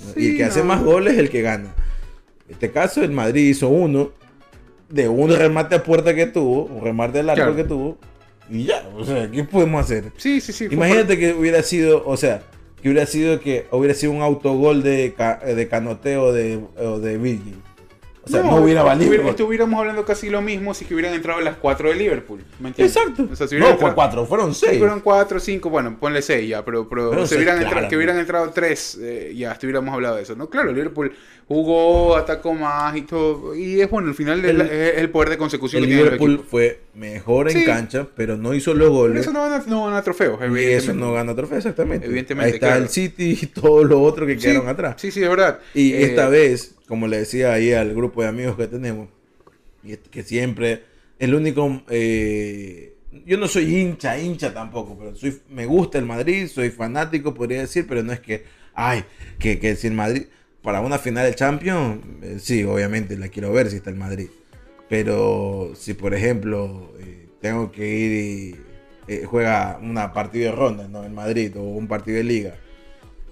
¿no? 0.00 0.20
y 0.22 0.28
el 0.30 0.36
que 0.36 0.44
hace 0.44 0.62
más 0.62 0.82
goles 0.82 1.14
es 1.14 1.18
el 1.18 1.28
que 1.30 1.42
gana. 1.42 1.74
En 2.46 2.52
este 2.54 2.70
caso, 2.70 3.02
el 3.02 3.10
Madrid 3.10 3.48
hizo 3.48 3.68
uno 3.68 4.10
de 4.88 5.08
un 5.08 5.34
remate 5.34 5.74
a 5.74 5.82
puerta 5.82 6.14
que 6.14 6.26
tuvo, 6.26 6.64
un 6.64 6.82
remate 6.82 7.18
al 7.20 7.28
arco 7.30 7.36
Claro. 7.42 7.56
que 7.56 7.64
tuvo, 7.64 7.98
y 8.50 8.64
ya, 8.64 8.88
o 8.96 9.04
sea, 9.04 9.30
¿qué 9.30 9.44
podemos 9.44 9.84
hacer? 9.84 10.04
sí, 10.16 10.40
sí, 10.40 10.52
sí. 10.54 10.68
Imagínate 10.70 11.18
que 11.18 11.34
hubiera 11.34 11.62
sido, 11.62 12.02
o 12.06 12.16
sea, 12.16 12.42
que 12.80 12.88
hubiera 12.88 13.04
sido 13.06 13.40
que 13.40 13.66
hubiera 13.72 13.92
sido 13.94 14.12
un 14.12 14.22
autogol 14.22 14.82
de, 14.82 15.12
ca- 15.14 15.40
de 15.44 15.68
canoteo 15.68 16.32
de, 16.32 16.58
o 16.78 16.98
de 17.00 17.18
Virgil. 17.18 17.56
O 18.28 18.30
sea, 18.30 18.42
no, 18.42 18.56
hubiera 18.56 18.82
valido. 18.82 19.14
Estuviéramos 19.28 19.78
hablando 19.80 20.04
casi 20.04 20.28
lo 20.30 20.40
mismo 20.42 20.74
si 20.74 20.84
que 20.84 20.94
hubieran 20.94 21.14
entrado 21.14 21.40
las 21.40 21.56
4 21.56 21.88
de 21.90 21.94
Liverpool. 21.96 22.40
¿me 22.60 22.68
entiendes? 22.68 22.96
Exacto. 22.96 23.28
O 23.32 23.36
sea, 23.36 23.48
si 23.48 23.56
no, 23.56 23.68
entrado- 23.68 23.94
cuatro, 23.94 24.26
fueron 24.26 24.54
Sí, 24.54 24.66
seis. 24.66 24.78
fueron 24.78 25.00
4, 25.00 25.40
5, 25.40 25.70
bueno, 25.70 25.96
ponle 25.98 26.22
6 26.22 26.48
ya, 26.48 26.64
pero, 26.64 26.88
pero 26.88 27.10
hubieran 27.10 27.62
entrado- 27.62 27.88
que 27.88 27.96
hubieran 27.96 28.18
entrado 28.18 28.50
3, 28.50 29.00
ya 29.34 29.52
estuviéramos 29.52 29.92
hablado 29.94 30.16
de 30.16 30.22
eso, 30.22 30.36
¿no? 30.36 30.48
Claro, 30.48 30.72
Liverpool 30.72 31.12
jugó, 31.48 32.14
atacó 32.16 32.52
más 32.52 32.94
y 32.96 33.02
todo, 33.02 33.54
y 33.56 33.80
es 33.80 33.88
bueno, 33.90 34.08
al 34.08 34.14
final 34.14 34.44
es 34.44 34.50
El- 34.50 34.60
es 34.60 34.98
el 34.98 35.08
poder 35.10 35.30
de 35.30 35.38
consecución 35.38 35.82
el 35.82 35.88
que 35.88 35.94
tiene 35.94 36.02
el 36.02 36.18
Liverpool 36.18 36.44
fue 36.46 36.80
mejor 36.94 37.50
en 37.50 37.58
Sí. 37.60 37.64
cancha, 37.64 38.06
pero 38.14 38.36
no 38.36 38.52
hizo 38.54 38.74
los 38.74 38.90
goles. 38.90 39.22
eso 39.22 39.32
no 39.32 39.40
gana, 39.48 39.64
no 39.66 39.86
gana 39.86 40.02
trofeos, 40.02 40.38
y 40.54 40.64
eso 40.64 40.92
no 40.92 41.14
gana 41.14 41.34
trofeo, 41.34 41.56
exactamente. 41.56 42.06
Evidentemente, 42.06 42.48
Ahí 42.50 42.54
está 42.56 42.66
claro. 42.68 42.82
el 42.82 42.88
City 42.90 43.38
y 43.42 43.46
todo 43.46 43.82
lo 43.82 44.02
otro 44.02 44.26
que 44.26 44.34
Sí, 44.34 44.42
quedaron 44.42 44.68
atrás. 44.68 44.96
Sí, 44.98 45.10
sí, 45.10 45.22
es 45.22 45.28
verdad. 45.28 45.58
Y 45.72 45.94
Eh, 45.94 46.02
esta 46.04 46.28
vez, 46.28 46.74
como 46.86 47.08
le 47.08 47.18
decía 47.18 47.52
ahí 47.54 47.72
al 47.72 47.94
grupo 47.94 48.20
de 48.22 48.28
amigos 48.28 48.56
que 48.56 48.66
tenemos, 48.66 49.08
y 49.82 49.96
que 49.96 50.22
siempre, 50.22 50.82
el 51.18 51.34
único, 51.34 51.82
eh, 51.88 52.92
yo 53.24 53.38
no 53.38 53.48
soy 53.48 53.74
hincha, 53.74 54.18
hincha 54.20 54.52
tampoco, 54.52 54.96
pero 54.98 55.16
soy, 55.16 55.38
me 55.48 55.64
gusta 55.64 55.96
el 55.98 56.04
Madrid, 56.04 56.46
soy 56.46 56.68
fanático, 56.68 57.32
podría 57.32 57.60
decir, 57.62 57.86
pero 57.88 58.02
no 58.02 58.12
es 58.12 58.20
que, 58.20 58.44
ay, 58.74 59.02
que, 59.38 59.58
que 59.58 59.76
si 59.76 59.86
el 59.86 59.94
Madrid, 59.94 60.24
para 60.62 60.80
una 60.80 60.98
final 60.98 61.24
de 61.26 61.34
Champions, 61.34 62.00
eh, 62.22 62.36
sí, 62.40 62.64
obviamente 62.64 63.16
la 63.16 63.28
quiero 63.28 63.52
ver 63.52 63.70
si 63.70 63.76
está 63.76 63.90
el 63.90 63.96
Madrid, 63.96 64.28
pero 64.88 65.72
si 65.76 65.94
por 65.94 66.14
ejemplo 66.14 66.92
eh, 67.00 67.26
tengo 67.40 67.70
que 67.70 67.86
ir 67.88 68.12
y 68.12 68.56
eh, 69.12 69.24
juega 69.24 69.78
una 69.82 70.12
partido 70.12 70.50
de 70.50 70.56
ronda, 70.56 70.88
¿no? 70.88 71.04
El 71.04 71.12
Madrid 71.12 71.56
o 71.56 71.62
un 71.62 71.86
partido 71.86 72.16
de 72.18 72.24
liga 72.24 72.54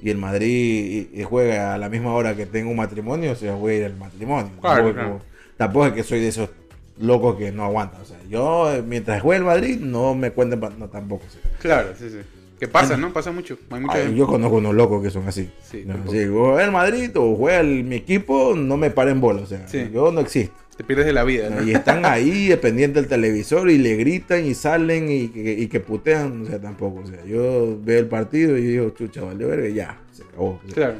y 0.02 0.10
el 0.10 0.18
Madrid 0.18 1.08
y- 1.14 1.20
y 1.20 1.22
juega 1.24 1.74
a 1.74 1.78
la 1.78 1.88
misma 1.88 2.14
hora 2.14 2.34
que 2.36 2.46
tengo 2.46 2.70
un 2.70 2.76
matrimonio, 2.76 3.32
o 3.32 3.36
sea, 3.36 3.54
voy 3.54 3.74
a 3.74 3.76
ir 3.78 3.84
al 3.86 3.96
matrimonio. 3.96 4.50
Claro, 4.60 4.76
tampoco, 4.84 4.94
claro. 4.94 5.20
tampoco 5.56 5.86
es 5.86 5.92
que 5.94 6.02
soy 6.04 6.20
de 6.20 6.28
esos 6.28 6.50
locos 6.98 7.36
que 7.36 7.50
no 7.52 7.64
aguantan. 7.64 8.00
O 8.00 8.04
sea, 8.04 8.18
yo 8.28 8.82
mientras 8.86 9.20
juegue 9.22 9.38
el 9.38 9.44
Madrid 9.44 9.78
no 9.80 10.14
me 10.14 10.30
cuenten, 10.30 10.60
no 10.78 10.88
tampoco. 10.88 11.24
o 11.26 11.30
sea. 11.30 11.40
Claro, 11.60 11.88
sí, 11.98 12.08
sí. 12.10 12.18
Que 12.58 12.68
pasa, 12.68 12.96
¿no? 12.96 13.12
Pasa 13.12 13.32
mucho. 13.32 13.58
Hay 13.70 13.80
mucha 13.80 13.94
Ay, 13.94 14.02
gente- 14.04 14.16
yo 14.18 14.26
conozco 14.26 14.56
unos 14.56 14.74
locos 14.74 15.02
que 15.02 15.10
son 15.10 15.28
así. 15.28 15.50
Sí, 15.62 15.84
No, 15.86 16.58
el 16.58 16.70
Madrid 16.72 17.10
o 17.16 17.36
juega 17.36 17.60
el- 17.60 17.84
mi 17.84 17.96
equipo, 17.96 18.54
no 18.56 18.76
me 18.76 18.90
paren 18.90 19.20
bola. 19.20 19.42
O 19.42 19.46
sea, 19.46 19.66
Sí. 19.68 19.88
yo 19.92 20.10
no 20.12 20.20
existo. 20.20 20.54
Te 20.76 20.84
pierdes 20.84 21.06
de 21.06 21.12
la 21.14 21.24
vida, 21.24 21.48
¿no? 21.50 21.62
Y 21.62 21.72
están 21.72 22.04
ahí 22.04 22.54
pendientes 22.60 23.02
del 23.02 23.08
televisor 23.08 23.70
y 23.70 23.78
le 23.78 23.96
gritan 23.96 24.44
y 24.44 24.54
salen 24.54 25.10
y 25.10 25.28
que, 25.28 25.52
y 25.54 25.66
que 25.68 25.80
putean. 25.80 26.42
O 26.42 26.46
sea, 26.46 26.60
tampoco. 26.60 27.00
O 27.00 27.06
sea, 27.06 27.24
yo 27.24 27.78
veo 27.82 27.98
el 27.98 28.06
partido 28.06 28.56
y 28.58 28.62
digo, 28.62 28.90
chucha, 28.90 29.22
vale, 29.22 29.44
verga, 29.44 29.68
ya, 29.68 29.98
se 30.12 30.22
acabó. 30.22 30.60
O 30.60 30.60
sea, 30.66 30.74
Claro, 30.74 30.94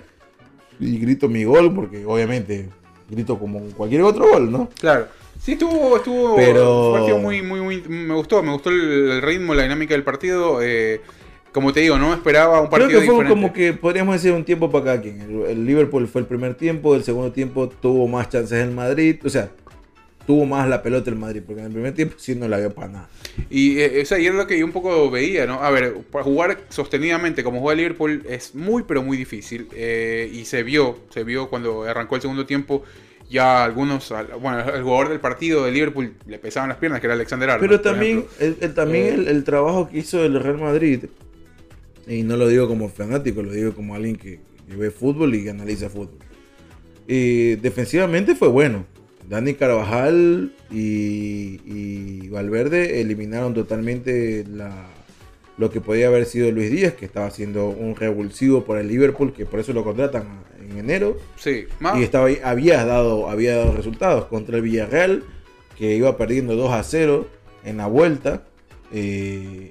y 0.81 0.99
grito 0.99 1.29
mi 1.29 1.45
gol 1.45 1.75
porque 1.75 2.05
obviamente 2.05 2.69
grito 3.11 3.39
como 3.39 3.61
cualquier 3.77 4.03
otro 4.03 4.29
gol, 4.31 4.51
¿no? 4.51 4.69
claro. 4.79 5.09
Sí, 5.41 5.53
estuvo, 5.53 5.99
estuvo 5.99 6.35
Pero- 6.37 6.89
un 6.93 6.99
partido 6.99 7.19
muy, 7.19 7.43
muy, 7.43 7.61
muy, 7.61 7.83
me 7.89 8.15
gustó, 8.15 8.43
me 8.43 8.53
gustó 8.53 8.71
el, 8.71 8.81
el 9.11 9.23
ritmo, 9.23 9.55
la 9.55 9.63
dinámica 9.65 9.93
del 9.95 10.03
partido. 10.03 10.61
eh, 10.63 11.03
como 11.57 11.73
te 11.73 11.81
digo, 11.81 11.97
no 11.99 12.13
esperaba 12.13 12.61
un 12.61 12.69
partido 12.69 12.89
Creo 12.91 13.01
que 13.01 13.07
fue 13.07 13.15
diferente. 13.15 13.41
como 13.41 13.53
que 13.55 13.73
podríamos 13.73 14.15
decir 14.15 14.31
un 14.33 14.45
tiempo 14.45 14.71
para 14.71 14.85
cada 14.85 15.01
quien. 15.01 15.23
El, 15.23 15.41
el 15.53 15.65
Liverpool 15.65 16.07
fue 16.07 16.21
el 16.21 16.27
primer 16.27 16.55
tiempo, 16.55 16.95
el 16.95 17.03
segundo 17.03 17.33
tiempo 17.33 17.71
tuvo 17.71 18.07
más 18.07 18.29
chances 18.29 18.63
el 18.63 18.73
Madrid, 18.73 19.17
o 19.25 19.31
sea, 19.31 19.49
tuvo 20.27 20.45
más 20.45 20.69
la 20.69 20.83
pelota 20.83 21.09
el 21.09 21.17
Madrid, 21.17 21.41
porque 21.47 21.61
en 21.63 21.69
el 21.69 21.73
primer 21.73 21.95
tiempo 21.95 22.17
sí 22.19 22.35
no 22.35 22.47
la 22.47 22.59
vio 22.59 22.75
para 22.75 22.89
nada. 22.89 23.09
Y, 23.49 23.79
eh, 23.79 24.01
o 24.03 24.05
sea, 24.05 24.19
y 24.19 24.27
era 24.27 24.35
lo 24.37 24.47
que 24.47 24.59
yo 24.59 24.67
un 24.67 24.73
poco 24.73 25.11
veía, 25.11 25.47
¿no? 25.47 25.55
A 25.63 25.71
ver, 25.71 25.95
para 26.11 26.25
jugar 26.25 26.59
sostenidamente 26.69 27.43
como 27.43 27.61
juega 27.61 27.73
el 27.73 27.79
Liverpool 27.79 28.23
es 28.29 28.55
muy, 28.55 28.83
pero 28.83 29.03
muy 29.03 29.17
difícil. 29.17 29.67
eh, 29.73 30.31
y 30.31 30.45
se 30.45 30.63
vio, 30.63 30.99
se 31.09 31.25
vio 31.25 31.49
cuando 31.49 31.85
arrancó 31.85 32.17
el 32.17 32.21
segundo 32.21 32.45
tiempo. 32.45 32.83
Ya 33.31 33.65
algunos, 33.65 34.13
al- 34.13 34.27
bueno, 34.41 34.61
el 34.61 34.83
jugador 34.85 35.09
del 35.09 35.19
partido 35.21 35.65
de 35.65 35.73
Liverpool 35.73 36.13
le 36.27 36.39
pesaban 36.39 36.69
las 36.69 36.79
piernas, 36.79 37.01
que 37.01 37.07
era 37.07 37.15
Alexander 37.15 37.51
Arnold. 37.51 37.69
Pero 37.71 37.81
también, 37.81 38.25
el, 38.39 38.57
el- 38.61 38.75
también 38.75 39.05
Eh. 39.07 39.15
el, 39.15 39.29
el 39.29 39.43
trabajo 39.45 39.89
que 39.89 39.99
hizo 39.99 40.23
el 40.25 40.39
Real 40.41 40.59
Madrid, 40.59 41.07
y 42.07 42.23
no 42.23 42.37
lo 42.37 42.49
digo 42.49 42.69
como 42.69 42.89
fanático, 42.89 43.43
lo 43.43 43.53
digo 43.53 43.75
como 43.75 43.95
alguien 43.95 44.17
que, 44.17 44.39
que 44.69 44.77
ve 44.77 44.91
fútbol 44.91 45.35
y 45.35 45.45
que 45.45 45.51
analiza 45.51 45.89
fútbol. 45.91 46.19
Eh, 47.09 47.59
defensivamente 47.63 48.35
fue 48.35 48.49
bueno. 48.49 48.85
Dani 49.29 49.55
Carvajal 49.55 50.53
y, 50.71 51.61
y 51.67 52.29
Valverde 52.29 53.01
eliminaron 53.01 53.55
totalmente 53.55 54.45
la, 54.49 54.87
lo 55.59 55.69
que 55.71 55.81
podía 55.81 56.07
haber 56.07 56.27
sido 56.27 56.51
Luis 56.53 56.71
Díaz, 56.71 56.95
que 56.95 57.07
estaba 57.07 57.27
haciendo 57.27 57.69
un 57.69 57.97
revulsivo 57.97 58.65
por 58.65 58.79
el 58.79 58.87
Liverpool, 58.87 59.33
que 59.33 59.45
por 59.45 59.59
eso 59.59 59.73
lo 59.73 59.83
contratan 59.83 60.45
en 60.61 60.79
enero. 60.79 61.17
Sí, 61.37 61.65
más, 61.81 61.99
Y 61.99 62.05
estaba 62.05 62.27
ahí- 62.27 62.39
había 62.45 62.85
dado, 62.85 63.29
había 63.29 63.57
dado 63.57 63.73
resultados 63.73 64.27
contra 64.27 64.57
el 64.57 64.63
Villarreal, 64.63 65.25
que 65.77 65.97
iba 65.97 66.17
perdiendo 66.17 66.55
2 66.55 66.71
a 66.73 66.83
0 66.85 67.27
en 67.65 67.79
la 67.79 67.87
vuelta. 67.89 68.45
eh, 68.93 69.71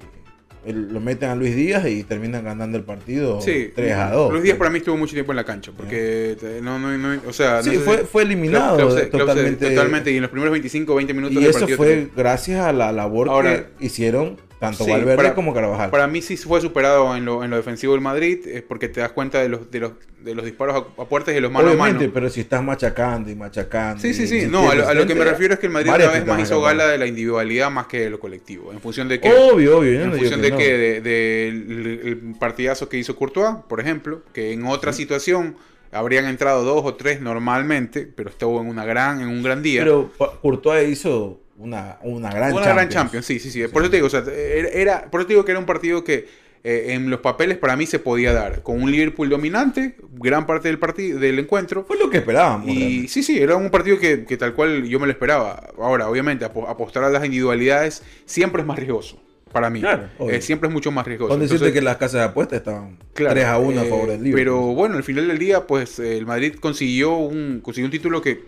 lo 0.72 1.00
meten 1.00 1.28
a 1.30 1.34
Luis 1.34 1.54
Díaz 1.54 1.86
y 1.86 2.02
terminan 2.02 2.44
ganando 2.44 2.76
el 2.78 2.84
partido 2.84 3.40
sí, 3.40 3.70
3 3.74 3.92
a 3.94 4.10
2. 4.10 4.32
Luis 4.32 4.42
Díaz 4.44 4.56
para 4.58 4.70
mí 4.70 4.78
estuvo 4.78 4.96
mucho 4.96 5.12
tiempo 5.14 5.32
en 5.32 5.36
la 5.36 5.44
cancha, 5.44 5.72
porque 5.76 6.36
te- 6.40 6.60
no, 6.62 6.78
no, 6.78 6.96
no, 6.96 7.20
o 7.28 7.32
sea, 7.32 7.62
Sí, 7.62 7.76
fue, 7.78 7.98
fue 7.98 8.22
eliminado 8.22 8.76
Klose- 8.78 9.08
Klose- 9.08 9.10
totalmente. 9.10 9.70
totalmente, 9.70 10.10
y 10.12 10.16
en 10.16 10.22
los 10.22 10.30
primeros 10.30 10.52
25 10.52 10.94
20 10.94 11.14
minutos 11.14 11.36
Y 11.36 11.40
del 11.40 11.50
eso 11.50 11.60
partido 11.60 11.76
fue 11.76 12.08
gracias 12.16 12.60
a 12.60 12.72
la 12.72 12.92
labor 12.92 13.28
Ahora- 13.28 13.66
que 13.78 13.84
hicieron 13.86 14.36
tanto 14.58 14.84
Sí, 14.84 14.90
Valverde 14.90 15.16
para- 15.16 15.34
como 15.34 15.52
Carvajal. 15.52 15.90
Para 15.90 16.06
mí 16.06 16.22
sí 16.22 16.36
fue 16.36 16.60
superado 16.60 17.14
en 17.16 17.24
lo, 17.24 17.44
en 17.44 17.50
lo 17.50 17.56
defensivo 17.56 17.92
del 17.92 18.00
Madrid, 18.02 18.46
es 18.46 18.62
porque 18.62 18.88
te 18.88 19.00
das 19.00 19.12
cuenta 19.12 19.40
de 19.40 19.48
los, 19.50 19.70
de 19.70 19.80
los, 19.80 19.92
de 20.22 20.34
los 20.34 20.44
disparos 20.44 20.74
a, 20.98 21.02
a 21.02 21.04
puertas 21.06 21.32
y 21.32 21.34
de 21.34 21.40
los 21.42 21.52
mano 21.52 21.68
a 21.68 21.70
Obviamente, 21.72 22.00
mano. 22.04 22.10
pero 22.14 22.30
si 22.30 22.40
estás 22.40 22.62
machacando 22.64 23.30
y 23.30 23.34
machacando. 23.34 24.00
Sí, 24.00 24.14
sí, 24.14 24.26
sí. 24.26 24.46
No, 24.48 24.70
a 24.70 24.74
lo, 24.74 24.88
a 24.88 24.94
lo 24.94 25.06
que 25.06 25.14
me 25.14 25.24
refiero 25.24 25.54
es 25.54 25.60
que 25.60 25.66
el 25.66 25.72
Madrid 25.72 25.90
una 25.94 26.10
vez 26.10 26.26
más 26.26 26.40
hizo 26.40 26.60
gala 26.62 26.86
de 26.86 26.98
la 26.98 27.06
individualidad 27.06 27.70
más 27.70 27.86
que 27.86 28.00
de 28.00 28.10
lo 28.10 28.18
colectivo. 28.18 28.72
En 28.72 28.80
función 28.80 29.08
de 29.08 29.20
que. 29.20 29.28
Obvio, 29.32 29.78
obvio. 29.78 30.00
en 30.02 30.10
no 30.10 30.16
función 30.16 30.40
que 30.40 30.46
de 30.46 30.50
no. 30.50 30.56
que 30.58 30.72
de, 30.78 31.00
de 31.02 31.48
el, 31.48 32.00
el 32.04 32.34
partidazo 32.38 32.88
que 32.88 32.96
hizo 32.98 33.14
Courtois, 33.16 33.56
por 33.68 33.80
ejemplo, 33.80 34.22
que 34.32 34.52
en 34.52 34.64
otra 34.64 34.92
situación 34.92 35.56
habrían 35.92 36.24
entrado 36.26 36.64
dos 36.64 36.82
o 36.84 36.94
tres 36.94 37.20
normalmente, 37.20 38.06
pero 38.14 38.30
estuvo 38.30 38.60
en 38.60 38.68
una 38.68 38.84
gran, 38.84 39.20
en 39.20 39.28
un 39.28 39.42
gran 39.42 39.62
día. 39.62 39.82
Pero 39.82 40.10
Courtois 40.42 40.88
hizo 40.88 41.40
una, 41.58 41.98
una 42.02 42.30
gran 42.30 42.52
una 42.52 42.66
gran 42.66 42.88
Champions, 42.88 43.26
sí, 43.26 43.38
sí, 43.38 43.50
sí. 43.50 43.66
Por 43.68 43.82
eso 43.82 43.90
te 43.90 43.96
digo, 43.96 44.06
o 44.06 44.10
sea, 44.10 44.22
era, 44.26 45.10
por 45.10 45.20
eso 45.20 45.28
te 45.28 45.32
digo 45.34 45.44
que 45.44 45.52
era 45.52 45.60
un 45.60 45.66
partido 45.66 46.04
que 46.04 46.26
eh, 46.64 46.94
en 46.94 47.10
los 47.10 47.20
papeles 47.20 47.58
para 47.58 47.76
mí 47.76 47.86
se 47.86 47.98
podía 47.98 48.32
dar. 48.32 48.62
Con 48.62 48.82
un 48.82 48.90
Liverpool 48.90 49.28
dominante, 49.28 49.96
gran 50.14 50.46
parte 50.46 50.68
del 50.68 50.78
partido, 50.78 51.18
del 51.20 51.38
encuentro. 51.38 51.84
Fue 51.84 51.96
lo 51.96 52.10
que 52.10 52.18
esperábamos. 52.18 52.68
Y 52.68 52.78
realmente. 52.78 53.08
sí, 53.08 53.22
sí, 53.22 53.38
era 53.38 53.54
un 53.56 53.70
partido 53.70 53.98
que, 53.98 54.24
que 54.24 54.36
tal 54.36 54.52
cual 54.54 54.84
yo 54.84 54.98
me 54.98 55.06
lo 55.06 55.12
esperaba. 55.12 55.68
Ahora, 55.78 56.08
obviamente, 56.08 56.44
apo- 56.44 56.68
apostar 56.68 57.04
a 57.04 57.10
las 57.10 57.24
individualidades 57.24 58.02
siempre 58.24 58.62
es 58.62 58.66
más 58.66 58.78
riesgoso. 58.78 59.22
Para 59.52 59.70
mí. 59.70 59.80
Claro. 59.80 60.08
Eh, 60.28 60.42
siempre 60.42 60.68
es 60.68 60.72
mucho 60.74 60.90
más 60.90 61.06
riesgoso. 61.06 61.30
Con 61.30 61.40
decirte 61.40 61.72
que 61.72 61.80
las 61.80 61.96
casas 61.98 62.20
de 62.20 62.24
apuestas 62.24 62.58
estaban 62.58 62.98
claro, 63.14 63.34
3 63.34 63.46
a 63.46 63.58
1 63.58 63.80
a 63.80 63.84
eh, 63.84 63.88
favor 63.88 64.08
del 64.08 64.22
Liverpool. 64.24 64.34
Pero 64.34 64.60
bueno, 64.74 64.96
al 64.96 65.04
final 65.04 65.28
del 65.28 65.38
día, 65.38 65.66
pues 65.68 65.98
eh, 66.00 66.18
el 66.18 66.26
Madrid 66.26 66.56
consiguió 66.60 67.14
un, 67.16 67.60
consiguió 67.62 67.86
un 67.86 67.92
título 67.92 68.20
que 68.20 68.42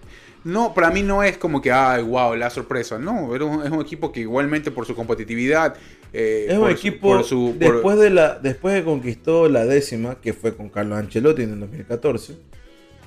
no, 0.45 0.73
para 0.75 0.91
mí 0.91 1.03
no 1.03 1.23
es 1.23 1.37
como 1.39 1.61
que, 1.61 1.71
ay, 1.73 2.03
wow, 2.03 2.35
la 2.35 2.49
sorpresa. 2.51 2.99
No, 2.99 3.35
era 3.35 3.45
un- 3.45 3.65
es 3.65 3.71
un 3.71 3.81
equipo 3.81 4.13
que 4.13 4.21
igualmente 4.21 4.71
por 4.71 4.87
su 4.87 4.95
competitividad. 4.95 5.75
eh, 6.13 6.47
es 6.49 6.57
un 6.57 6.65
su- 6.65 6.71
equipo 6.71 7.09
por 7.17 7.25
su- 7.25 7.57
por- 7.61 7.75
después 7.75 7.99
de 7.99 8.09
la 8.11 8.39
después 8.39 8.75
de 8.75 8.83
conquistó 8.85 9.47
la 9.49 9.67
décima 9.67 10.15
que 10.21 10.33
fue 10.33 10.57
con 10.57 10.71
Carlos 10.71 10.99
Ancelotti 10.99 11.43
en 11.43 11.53
el 11.53 11.61
2014 11.61 12.39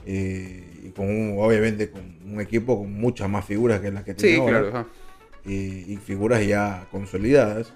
eh, 0.05 0.63
y 0.85 0.89
con 0.89 1.07
un- 1.09 1.35
obviamente 1.39 1.89
con 1.89 2.01
un 2.25 2.39
equipo 2.41 2.77
con 2.77 2.93
muchas 2.93 3.27
más 3.29 3.45
figuras 3.45 3.79
que 3.81 3.91
las 3.91 4.03
que 4.03 4.13
tiene 4.13 4.35
Sí, 4.35 4.39
ahora 4.41 4.69
claro. 4.69 4.87
y, 5.45 5.93
y 5.93 5.97
figuras 5.97 6.45
ya 6.45 6.85
consolidadas 6.91 7.73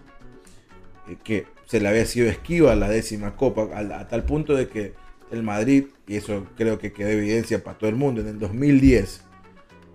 eh, 1.09 1.17
que 1.23 1.45
se 1.65 1.79
le 1.79 1.87
había 1.87 2.05
sido 2.05 2.29
esquiva 2.29 2.73
a 2.73 2.75
la 2.75 2.87
décima 2.89 3.35
copa 3.35 3.67
a, 3.75 3.99
a 4.01 4.07
tal 4.07 4.23
punto 4.25 4.53
de 4.55 4.67
que 4.67 4.93
el 5.31 5.41
Madrid 5.41 5.85
y 6.07 6.17
eso 6.17 6.45
creo 6.55 6.77
que 6.77 6.93
quedó 6.93 7.09
evidencia 7.09 7.63
para 7.63 7.77
todo 7.79 7.89
el 7.89 7.95
mundo 7.95 8.21
en 8.21 8.27
el 8.27 8.37
2010 8.39 9.23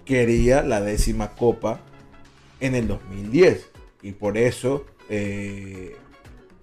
quería 0.05 0.62
la 0.62 0.80
décima 0.80 1.30
copa 1.30 1.80
en 2.61 2.74
el 2.74 2.88
2010 2.88 3.68
y 4.03 4.12
por 4.12 4.36
eso 4.38 4.86
eh, 5.09 5.96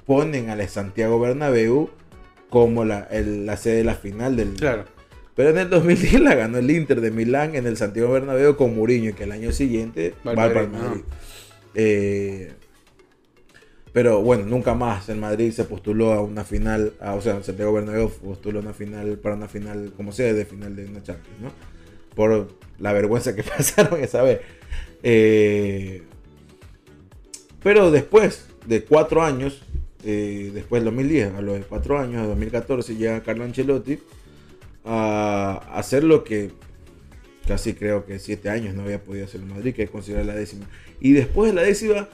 ponen 0.05 0.49
a 0.49 0.55
la 0.55 0.67
Santiago 0.67 1.19
Bernabéu 1.19 1.89
como 2.49 2.85
la, 2.85 3.01
el- 3.11 3.45
la 3.45 3.57
sede 3.57 3.77
de 3.77 3.83
la 3.83 3.95
final 3.95 4.35
del 4.37 4.53
Claro. 4.53 4.85
pero 5.35 5.49
en 5.49 5.57
el 5.57 5.69
2010 5.69 6.21
la 6.21 6.35
ganó 6.35 6.57
el 6.59 6.69
Inter 6.71 7.01
de 7.01 7.11
Milán 7.11 7.55
en 7.55 7.67
el 7.67 7.77
Santiago 7.77 8.11
Bernabéu 8.13 8.55
con 8.55 8.75
Mourinho, 8.75 9.15
que 9.15 9.23
el 9.25 9.31
año 9.31 9.51
siguiente 9.51 10.13
Va 10.25 10.33
va, 10.33 10.43
al 10.43 10.53
para 10.53 10.61
el 10.65 10.69
Madrid. 10.69 11.01
Eh, 11.75 12.51
pero 13.93 14.21
bueno, 14.21 14.45
nunca 14.45 14.75
más 14.75 15.09
el 15.09 15.17
Madrid 15.17 15.51
se 15.51 15.63
postuló 15.63 16.13
a 16.13 16.21
una 16.21 16.43
final, 16.43 16.93
a- 17.01 17.15
o 17.15 17.21
sea, 17.21 17.41
Santiago 17.43 17.73
Bernabéu 17.73 18.09
postuló 18.09 18.59
una 18.59 18.73
final, 18.73 19.17
para 19.17 19.35
una 19.35 19.47
final, 19.47 19.91
como 19.97 20.11
sea, 20.11 20.33
de 20.33 20.45
final 20.45 20.75
de 20.75 20.85
una 20.85 21.01
Champions, 21.03 21.39
¿no? 21.41 21.51
Por 22.15 22.47
la 22.79 22.93
vergüenza 22.93 23.35
que 23.35 23.43
pasaron 23.57 24.01
esa 24.01 24.21
vez. 24.23 24.41
Eh, 25.03 26.03
pero 27.63 27.91
después 27.91 28.45
de 28.65 28.83
cuatro 28.83 29.23
años, 29.23 29.61
eh, 30.03 30.51
después 30.53 30.81
del 30.83 30.85
2010, 30.93 31.33
a 31.35 31.41
los 31.41 31.65
cuatro 31.65 31.97
años, 31.99 32.21
de 32.21 32.27
2014, 32.29 32.95
llega 32.95 33.23
Carlo 33.23 33.43
Ancelotti 33.43 33.99
a 34.85 35.61
hacer 35.73 36.03
lo 36.03 36.23
que 36.23 36.51
casi 37.47 37.73
creo 37.73 38.05
que 38.05 38.19
siete 38.19 38.49
años 38.49 38.73
no 38.75 38.83
había 38.83 39.01
podido 39.03 39.25
hacer 39.25 39.41
el 39.41 39.47
Madrid, 39.47 39.73
que 39.73 39.83
es 39.83 39.89
considerar 39.89 40.25
la 40.25 40.35
décima. 40.35 40.65
Y 40.99 41.13
después 41.13 41.51
de 41.51 41.55
la 41.55 41.61
décima, 41.63 42.07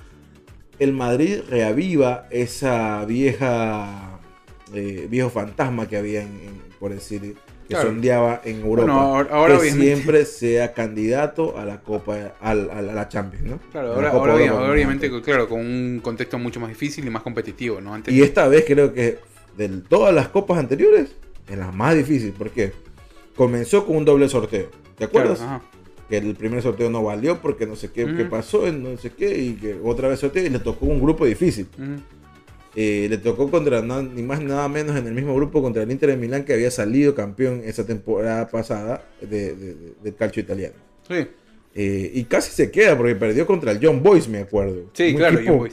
el 0.80 0.91
Madrid 0.93 1.39
reaviva 1.49 2.28
esa 2.32 3.03
vieja 3.05 4.20
eh, 4.74 5.07
viejo 5.09 5.30
fantasma 5.30 5.88
que 5.88 5.97
había 5.97 6.22
en, 6.24 6.28
en- 6.30 6.61
por 6.80 6.93
decir 6.93 7.36
que 7.74 7.80
Claro. 7.82 7.89
sondeaba 7.89 8.41
en 8.45 8.61
Europa 8.61 8.82
Bueno, 8.93 8.99
ahora- 9.01 9.30
ahora 9.36 9.59
que 9.59 9.71
siempre 9.71 10.26
sea 10.26 10.74
candidato 10.74 11.57
a 11.57 11.65
la 11.65 11.80
Copa 11.82 12.34
a, 12.39 12.53
la 12.55 13.09
Champions 13.09 13.45
¿no? 13.45 13.59
Claro, 13.71 13.93
ahora, 13.93 14.11
Copa 14.11 14.30
ahora, 14.32 14.45
Europa, 14.45 14.71
obviamente, 14.71 15.21
claro, 15.21 15.49
con 15.49 15.59
un 15.59 15.99
contexto 16.03 16.38
mucho 16.38 16.59
más 16.59 16.69
difícil 16.69 17.05
y 17.05 17.09
más 17.09 17.24
competitivo, 17.24 17.82
¿no? 17.82 17.93
Antes, 17.93 18.13
y 18.13 18.21
esta 18.21 18.47
vez 18.47 18.63
creo 18.67 18.93
que 18.93 19.19
de 19.57 19.69
todas 19.89 20.13
las 20.13 20.28
copas 20.30 20.57
anteriores 20.59 21.15
es 21.49 21.57
la 21.57 21.71
más 21.71 21.95
difícil 21.95 22.34
porque 22.38 22.74
comenzó 23.36 23.86
con 23.86 23.97
un 23.97 24.05
doble 24.05 24.30
sorteo 24.30 24.69
¿te 24.97 25.07
claro, 25.07 25.32
acuerdas? 25.34 25.41
ajá. 25.41 25.61
que 26.09 26.17
el 26.17 26.36
primer 26.36 26.61
sorteo 26.61 26.89
no 26.89 27.03
valió 27.03 27.39
porque 27.41 27.65
no 27.65 27.76
sé 27.76 27.91
qué, 27.91 28.05
Ujú. 28.05 28.15
qué 28.17 28.26
pasó, 28.26 28.71
no 28.71 28.97
sé 28.97 29.11
qué, 29.11 29.38
y 29.39 29.53
que 29.53 29.80
otra 29.84 30.07
vez 30.07 30.19
sorteo 30.19 30.45
y 30.45 30.49
le 30.49 30.59
tocó 30.59 30.86
un 30.86 31.01
grupo 31.01 31.26
difícil. 31.26 31.67
Eh, 32.76 33.05
le 33.09 33.17
tocó 33.19 33.51
contra 33.51 33.82
na- 33.84 34.01
ni 34.01 34.24
más 34.24 34.39
ni 34.39 34.45
nada 34.45 34.67
menos 34.67 34.95
en 34.97 35.05
el 35.05 35.13
mismo 35.13 35.36
grupo 35.36 35.61
contra 35.61 35.84
el 35.84 35.91
Inter 35.91 36.09
de 36.09 36.17
Milán 36.17 36.43
que 36.43 36.53
había 36.53 36.71
salido 36.71 37.13
campeón 37.13 37.62
esa 37.63 37.86
temporada 37.86 38.47
pasada 38.47 39.08
de- 39.21 39.55
de- 39.55 39.74
de- 39.75 39.93
del 40.04 40.16
calcio 40.16 40.41
italiano. 40.41 40.75
Sí, 41.08 41.28
Eh, 41.75 42.12
y 42.13 42.24
casi 42.25 42.51
se 42.51 42.70
queda 42.70 42.95
porque 42.95 43.16
perdió 43.16 43.47
contra 43.47 43.71
el 43.71 43.79
John 43.82 44.04
Boys, 44.04 44.28
me 44.28 44.39
acuerdo. 44.39 44.91
sí, 44.93 45.09
Un 45.12 45.16
claro, 45.17 45.39
equipo- 45.39 45.67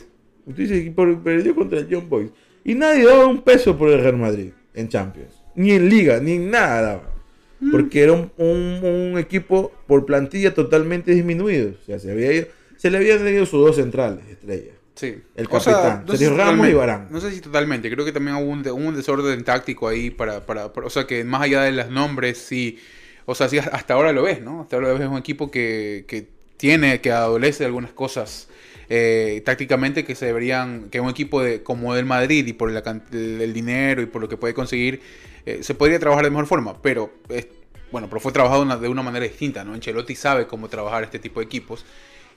dice 0.47 0.83
que 0.85 0.91
por- 0.93 1.23
perdió 1.23 1.55
contra 1.55 1.79
el 1.79 1.89
John 1.91 2.09
Boys. 2.09 2.31
Y 2.65 2.75
nadie 2.75 3.05
daba 3.05 3.27
un 3.27 3.43
peso 3.43 3.77
por 3.77 3.91
el 3.91 4.01
Real 4.01 4.17
Madrid 4.17 4.51
en 4.75 4.89
Champions. 4.89 5.43
Ni 5.55 5.73
en 5.73 5.89
Liga, 5.91 6.19
ni 6.21 6.33
en 6.33 6.51
nada 6.51 6.81
daba. 6.83 7.13
Mm. 7.61 7.71
Porque 7.71 8.03
era 8.03 8.13
un, 8.15 8.31
un- 8.39 8.81
un 8.83 9.19
equipo 9.19 9.73
por 9.87 10.07
plantilla 10.07 10.55
totalmente 10.55 11.13
disminuido. 11.13 11.73
O 11.83 11.85
sea, 11.85 11.99
se, 11.99 12.11
había 12.11 12.33
ido- 12.33 12.47
se 12.77 12.91
le 12.91 12.97
habían 12.97 13.27
ido 13.29 13.45
sus 13.45 13.63
dos 13.67 13.77
centrales, 13.77 14.25
estrellas. 14.31 14.77
Sí. 14.95 15.17
El 15.35 15.47
O 15.51 15.61
sea, 15.61 15.73
capitán, 15.73 16.05
no 16.07 16.13
sé 16.13 16.19
si 16.19 16.25
Ramos 16.27 16.39
totalmente- 16.39 16.71
y 16.71 16.75
Varane. 16.75 17.07
No 17.11 17.21
sé 17.21 17.31
si 17.33 17.41
totalmente, 17.41 17.91
creo 17.91 18.05
que 18.05 18.13
también 18.13 18.37
hubo 18.37 18.75
un, 18.75 18.95
desorden 18.97 19.45
táctico 19.45 19.89
ahí 19.89 20.11
para, 20.11 20.45
para, 20.45 20.73
para- 20.73 20.87
O 20.87 20.91
sea, 20.91 21.07
que 21.07 21.25
más 21.25 21.43
allá 21.43 21.63
de 21.63 21.73
los 21.73 21.89
nombres, 21.91 22.39
sí. 22.39 22.79
O 23.25 23.35
sea, 23.35 23.49
sí, 23.49 23.59
hasta 23.59 23.95
ahora 23.95 24.13
lo 24.13 24.23
ves, 24.25 24.43
¿no? 24.43 24.63
Hasta 24.63 24.77
ahora 24.77 24.89
lo 24.89 24.99
ves 24.99 25.09
un 25.09 25.17
equipo 25.17 25.51
que, 25.51 26.05
que 26.09 26.27
tiene, 26.57 27.01
que 27.01 27.13
adolece 27.13 27.61
de 27.61 27.67
algunas 27.67 27.93
cosas 27.93 28.49
eh, 28.91 29.41
tácticamente 29.47 30.05
que 30.05 30.15
se 30.17 30.27
deberían. 30.27 30.91
Que 30.91 31.01
un 31.01 31.09
equipo 31.09 31.41
de, 31.43 31.63
como 31.63 31.95
el 31.95 32.05
Madrid 32.05 32.47
y 32.47 32.53
por 32.53 32.71
la 32.73 32.83
el, 33.13 33.41
el 33.41 33.53
dinero 33.55 34.03
y 34.03 34.07
por 34.07 34.21
lo 34.21 34.29
que 34.29 34.37
puede 34.37 34.53
conseguir, 34.53 35.01
eh, 35.47 35.61
se 35.63 35.75
podría 35.75 35.99
trabajar 36.01 36.25
de 36.25 36.31
mejor 36.31 36.47
forma. 36.47 36.83
Pero. 36.83 37.13
es- 37.29 37.47
bueno, 37.93 38.09
pero 38.09 38.21
fue 38.21 38.31
trabajado 38.33 38.63
una- 38.63 38.77
de 38.77 38.89
una 38.89 39.03
manera 39.03 39.25
distinta, 39.25 39.65
¿no? 39.65 39.73
Ancelotti 39.75 40.15
sabe 40.15 40.47
cómo 40.47 40.69
trabajar 40.69 41.05
este 41.05 41.19
tipo 41.21 41.41
de 41.41 41.47
equipos. 41.47 41.85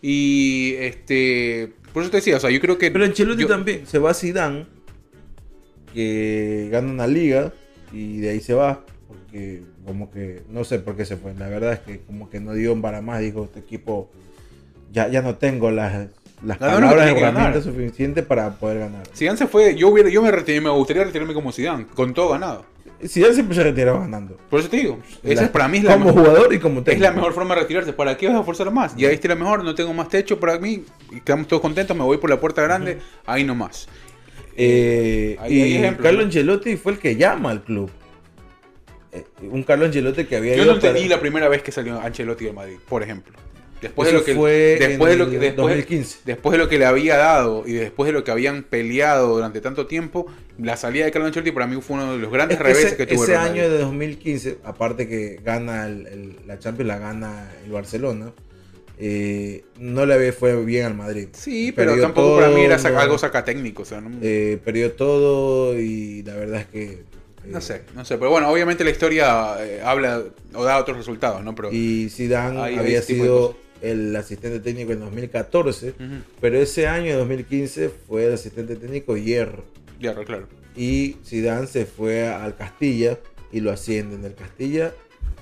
Y 0.02 0.76
este. 0.80 1.74
Por 1.94 2.02
eso 2.04 2.10
te 2.12 2.18
decía, 2.18 2.38
o 2.38 2.40
sea, 2.40 2.50
yo 2.50 2.60
creo 2.60 2.78
que. 2.78 2.90
Pero 2.92 3.06
Ancelotti 3.06 3.44
yo- 3.44 3.48
también 3.48 3.86
se 3.86 4.00
va 4.00 4.12
a 4.12 4.14
Zidane 4.14 4.66
que 5.94 6.70
gana 6.72 6.92
una 6.92 7.08
liga 7.08 7.54
y 7.92 8.20
de 8.20 8.30
ahí 8.32 8.40
se 8.40 8.54
va. 8.54 8.82
Porque 9.08 9.62
como 9.86 10.10
que, 10.12 10.42
no 10.50 10.64
sé 10.64 10.80
por 10.80 10.96
qué 10.96 11.06
se 11.06 11.18
fue. 11.18 11.34
La 11.36 11.48
verdad 11.50 11.74
es 11.74 11.80
que 11.80 12.00
como 12.02 12.30
que 12.30 12.40
no 12.40 12.54
dio 12.54 12.80
para 12.82 13.02
más. 13.02 13.20
Dijo, 13.22 13.44
este 13.46 13.60
equipo 13.60 14.10
ya, 14.92 15.08
ya 15.10 15.22
no 15.22 15.36
tengo 15.36 15.70
las, 15.72 16.08
las 16.44 16.58
que 16.58 16.66
palabras 16.66 16.94
herramientas 17.08 17.34
ganar. 17.34 17.62
suficientes 17.62 18.26
para 18.26 18.56
poder 18.56 18.80
ganar. 18.80 19.04
Zidane 19.16 19.38
se 19.38 19.48
fue, 19.48 19.76
yo 19.76 19.90
hubiera, 19.90 20.10
yo 20.10 20.22
me 20.22 20.32
retiré, 20.32 20.62
me 20.62 20.70
gustaría 20.70 21.04
retirarme 21.04 21.34
como 21.34 21.52
Zidane, 21.52 21.86
con 21.88 22.14
todo 22.14 22.30
ganado. 22.30 22.66
Si 23.08 23.20
ya 23.22 23.34
siempre 23.34 23.56
se 23.56 23.64
retiraba 23.64 24.00
ganando. 24.02 24.38
Por 24.50 24.60
eso 24.60 24.70
te 24.70 24.78
digo, 24.78 25.00
esa 25.24 25.42
La- 25.42 25.48
es 25.48 25.52
para 25.52 25.68
mí 25.68 25.80
es 25.80 25.84
la, 25.84 25.94
como 25.94 26.06
mejor, 26.06 26.22
jugador 26.22 26.54
y 26.54 26.60
como 26.60 26.84
técnico. 26.84 26.92
es 26.96 27.02
la 27.02 27.16
mejor 27.16 27.34
forma 27.34 27.56
de 27.56 27.62
retirarse. 27.62 27.94
¿Para 27.94 28.16
qué 28.18 28.28
vas 28.28 28.36
a 28.38 28.44
forzar 28.44 28.72
más? 28.72 28.96
Ya 28.96 29.10
viste 29.10 29.28
la 29.28 29.36
mejor, 29.36 29.64
no 29.64 29.76
tengo 29.76 29.94
más 29.94 30.10
techo 30.10 30.40
para 30.40 30.58
mí, 30.60 30.84
y 31.12 31.16
estamos 31.18 31.48
todos 31.48 31.62
contentos, 31.62 31.96
me 31.96 32.04
voy 32.04 32.18
por 32.18 32.30
la 32.30 32.40
puerta 32.40 32.62
grande, 32.62 33.00
ahí 33.26 33.44
nomás. 33.44 33.88
Eh, 34.56 35.36
Ahí 35.40 35.62
hay 35.62 35.78
y 35.78 35.96
Carlo. 35.98 36.22
Ancelotti 36.22 36.78
fue 36.78 36.92
el 36.94 37.00
que 37.00 37.16
llama 37.16 37.50
al 37.52 37.64
club. 37.64 37.90
Eh, 39.12 39.24
un 39.50 39.64
Carlo 39.64 39.86
Ancelotti 39.86 40.26
que 40.26 40.36
había 40.38 40.56
Yo 40.56 40.64
ido 40.64 40.72
no 40.74 40.76
entendí 40.76 41.02
para- 41.04 41.16
la 41.16 41.20
primera 41.22 41.50
vez 41.50 41.62
que 41.64 41.72
salió 41.72 42.00
Ancelotti 42.00 42.46
del 42.46 42.54
Madrid, 42.54 42.78
por 42.88 43.02
ejemplo. 43.04 43.34
Después 43.84 44.08
Eso 44.10 44.16
de 44.16 44.20
lo 44.22 44.26
que 44.26 44.36
fue 44.36 44.52
después 44.80 45.10
de 45.10 45.14
en 45.14 45.20
lo 45.20 45.30
que 45.30 45.36
el 45.36 45.42
después, 45.42 45.68
2015. 45.68 46.18
después 46.26 46.52
de 46.54 46.58
lo 46.58 46.68
que 46.70 46.80
le 46.80 46.86
había 46.86 47.18
dado 47.18 47.64
y 47.68 47.74
después 47.74 48.08
de 48.08 48.14
lo 48.14 48.24
que 48.24 48.32
habían 48.32 48.64
peleado 48.64 49.36
durante 49.36 49.62
tanto 49.62 49.86
tiempo, 49.88 50.26
la 50.58 50.76
salida 50.78 51.06
de 51.06 51.12
Carlo 51.12 51.28
Ancelotti 51.28 51.52
para 51.52 51.68
mí 51.68 51.80
fue 51.82 51.98
uno 51.98 52.14
de 52.14 52.20
los 52.20 52.32
grandes 52.32 52.56
Es 52.58 52.62
que 52.62 52.64
reveses 52.68 52.86
ese, 52.94 52.98
que 52.98 53.06
tuvo 53.08 53.24
el 53.26 53.30
ese 53.32 53.38
año 53.38 53.70
de 53.70 53.78
2015, 53.78 54.58
aparte 54.64 55.08
que 55.08 55.40
gana 55.44 55.86
el- 55.86 56.08
el- 56.08 56.36
la 56.48 56.58
Champions, 56.60 56.88
la 56.88 56.98
gana 56.98 57.52
el 57.66 57.72
Barcelona, 57.72 58.32
eh, 59.00 59.64
no 59.80 60.06
le 60.06 60.32
fue 60.32 60.64
bien 60.64 60.86
al 60.86 60.94
Madrid. 60.96 61.28
Sí, 61.34 61.72
pero 61.76 61.92
Perdió 61.92 62.04
tampoco 62.06 62.36
para 62.38 62.50
mí 62.50 62.62
era 62.62 62.78
saca- 62.78 63.02
algo 63.02 63.18
sacatécnico, 63.18 63.82
o 63.82 63.86
sea, 63.86 64.02
no, 64.02 64.12
eh, 64.22 64.60
perdió 64.64 64.92
todo 64.94 65.78
y 65.80 66.24
la 66.24 66.36
verdad 66.36 66.62
es 66.62 66.68
que... 66.68 66.84
eh, 66.84 67.04
no 67.48 67.60
sé, 67.60 67.82
no 67.96 68.06
sé, 68.06 68.18
pero 68.18 68.30
bueno, 68.32 68.50
obviamente 68.50 68.84
la 68.84 68.92
historia 68.92 69.56
eh, 69.60 69.82
habla 69.84 70.24
o 70.54 70.64
da 70.64 70.78
otros 70.78 70.96
resultados, 70.98 71.44
¿no? 71.44 71.54
Pero 71.56 71.74
Y 71.74 72.08
Zidane 72.10 72.78
había 72.80 73.02
sido. 73.02 73.58
El 73.84 74.16
asistente 74.16 74.60
técnico 74.60 74.94
en 74.94 75.02
2014, 75.02 75.90
Ujú, 75.90 76.06
pero 76.42 76.58
ese 76.58 76.88
año, 76.88 77.12
de 77.12 77.18
2015, 77.18 77.90
fue 78.08 78.26
el 78.26 78.34
asistente 78.34 78.76
técnico 78.78 79.16
Hierro. 79.18 79.64
ya, 80.00 80.16
claro, 80.16 80.48
Y 80.76 81.18
Zidane 81.24 81.68
se 81.68 81.86
fue 81.86 82.28
al 82.28 82.56
Castilla 82.56 83.20
y 83.52 83.60
lo 83.60 83.72
ascienden 83.72 84.22
del 84.24 84.34
Castilla, 84.34 84.92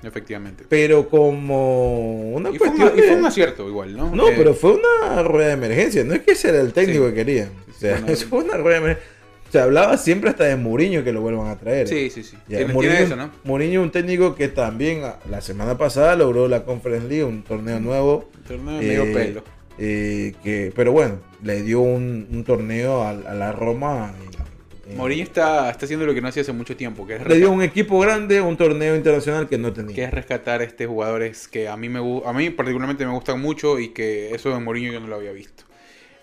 efectivamente. 0.04 0.66
pero 0.68 1.08
como 1.08 2.32
una 2.34 2.50
Y 2.50 2.58
fue, 2.58 2.68
cuestión 2.68 2.92
una- 2.94 2.98
y 3.02 3.08
fue 3.08 3.16
un 3.18 3.26
acierto 3.26 3.68
igual, 3.70 3.96
¿no? 3.96 4.14
No, 4.16 4.28
Eh, 4.30 4.34
pero 4.36 4.54
fue 4.54 4.74
una 4.74 5.24
rueda 5.24 5.48
de 5.48 5.54
emergencia. 5.54 6.04
No 6.04 6.14
es 6.14 6.22
que 6.22 6.32
ese 6.32 6.50
era 6.50 6.60
el 6.62 6.74
técnico 6.74 7.06
Sí. 7.06 7.10
que 7.12 7.16
querían. 7.16 7.50
O 7.70 7.80
sea, 7.80 7.98
fue 8.30 8.40
una 8.44 8.58
rueda 8.58 8.80
de 8.80 8.86
emergencia. 8.86 9.12
Se 9.52 9.60
hablaba 9.60 9.98
siempre 9.98 10.30
hasta 10.30 10.46
de 10.46 10.56
Mourinho 10.56 11.04
que 11.04 11.12
lo 11.12 11.22
vuelvan 11.22 11.48
a 11.48 11.58
traer. 11.58 11.88
Sí, 11.88 12.10
sí, 12.10 12.24
sí. 12.24 12.38
Ya, 12.48 12.60
Mourinho, 12.68 12.80
tiene 12.80 13.02
eso, 13.02 13.16
¿no? 13.16 13.32
Mourinho, 13.44 13.82
un 13.82 13.92
técnico 13.92 14.34
que 14.36 14.48
también 14.48 15.02
ah, 15.04 15.20
la 15.30 15.42
semana 15.42 15.78
pasada 15.78 16.16
logró 16.16 16.48
la 16.48 16.64
Conference 16.64 17.08
League, 17.08 17.24
un 17.26 17.44
torneo 17.44 17.80
nuevo. 17.80 18.30
Torneo 18.48 18.80
de 18.80 18.82
medio 18.88 19.04
eh, 19.04 19.14
pelo. 19.14 19.44
eh, 19.78 20.34
que, 20.44 20.72
pero 20.76 20.92
bueno, 20.94 21.20
le 21.44 21.62
dio 21.64 21.82
un, 21.82 22.28
un 22.32 22.44
torneo 22.46 23.02
a, 23.04 23.10
a 23.10 23.34
la 23.34 23.52
Roma. 23.52 24.14
eh, 24.18 24.92
eh, 24.92 24.96
Mourinho 24.96 25.24
está, 25.24 25.70
está 25.70 25.86
haciendo 25.86 26.06
lo 26.06 26.14
que 26.14 26.22
no 26.22 26.30
hacía 26.30 26.44
hace 26.44 26.54
mucho 26.54 26.76
tiempo, 26.78 27.06
que 27.06 27.16
es, 27.16 27.28
le 27.28 27.36
dio 27.36 27.52
un 27.52 27.62
equipo 27.62 28.00
grande, 28.00 28.40
un 28.42 28.56
torneo 28.58 28.96
internacional 28.96 29.50
que 29.50 29.58
no 29.58 29.74
tenía. 29.74 29.94
que 29.96 30.04
es 30.04 30.12
rescatar 30.12 30.62
a 30.62 30.64
estos 30.64 30.88
jugadores 30.88 31.48
que 31.50 31.68
a 31.68 31.76
mí 31.78 31.90
me 31.90 32.00
a 32.26 32.34
mí 32.34 32.50
particularmente 32.52 33.06
me 33.06 33.12
gustan 33.12 33.42
mucho 33.42 33.80
y 33.80 33.90
que 33.90 34.34
eso 34.34 34.50
de 34.54 34.60
Mourinho 34.60 34.94
yo 34.94 35.00
no 35.02 35.08
lo 35.08 35.16
había 35.18 35.32
visto. 35.34 35.64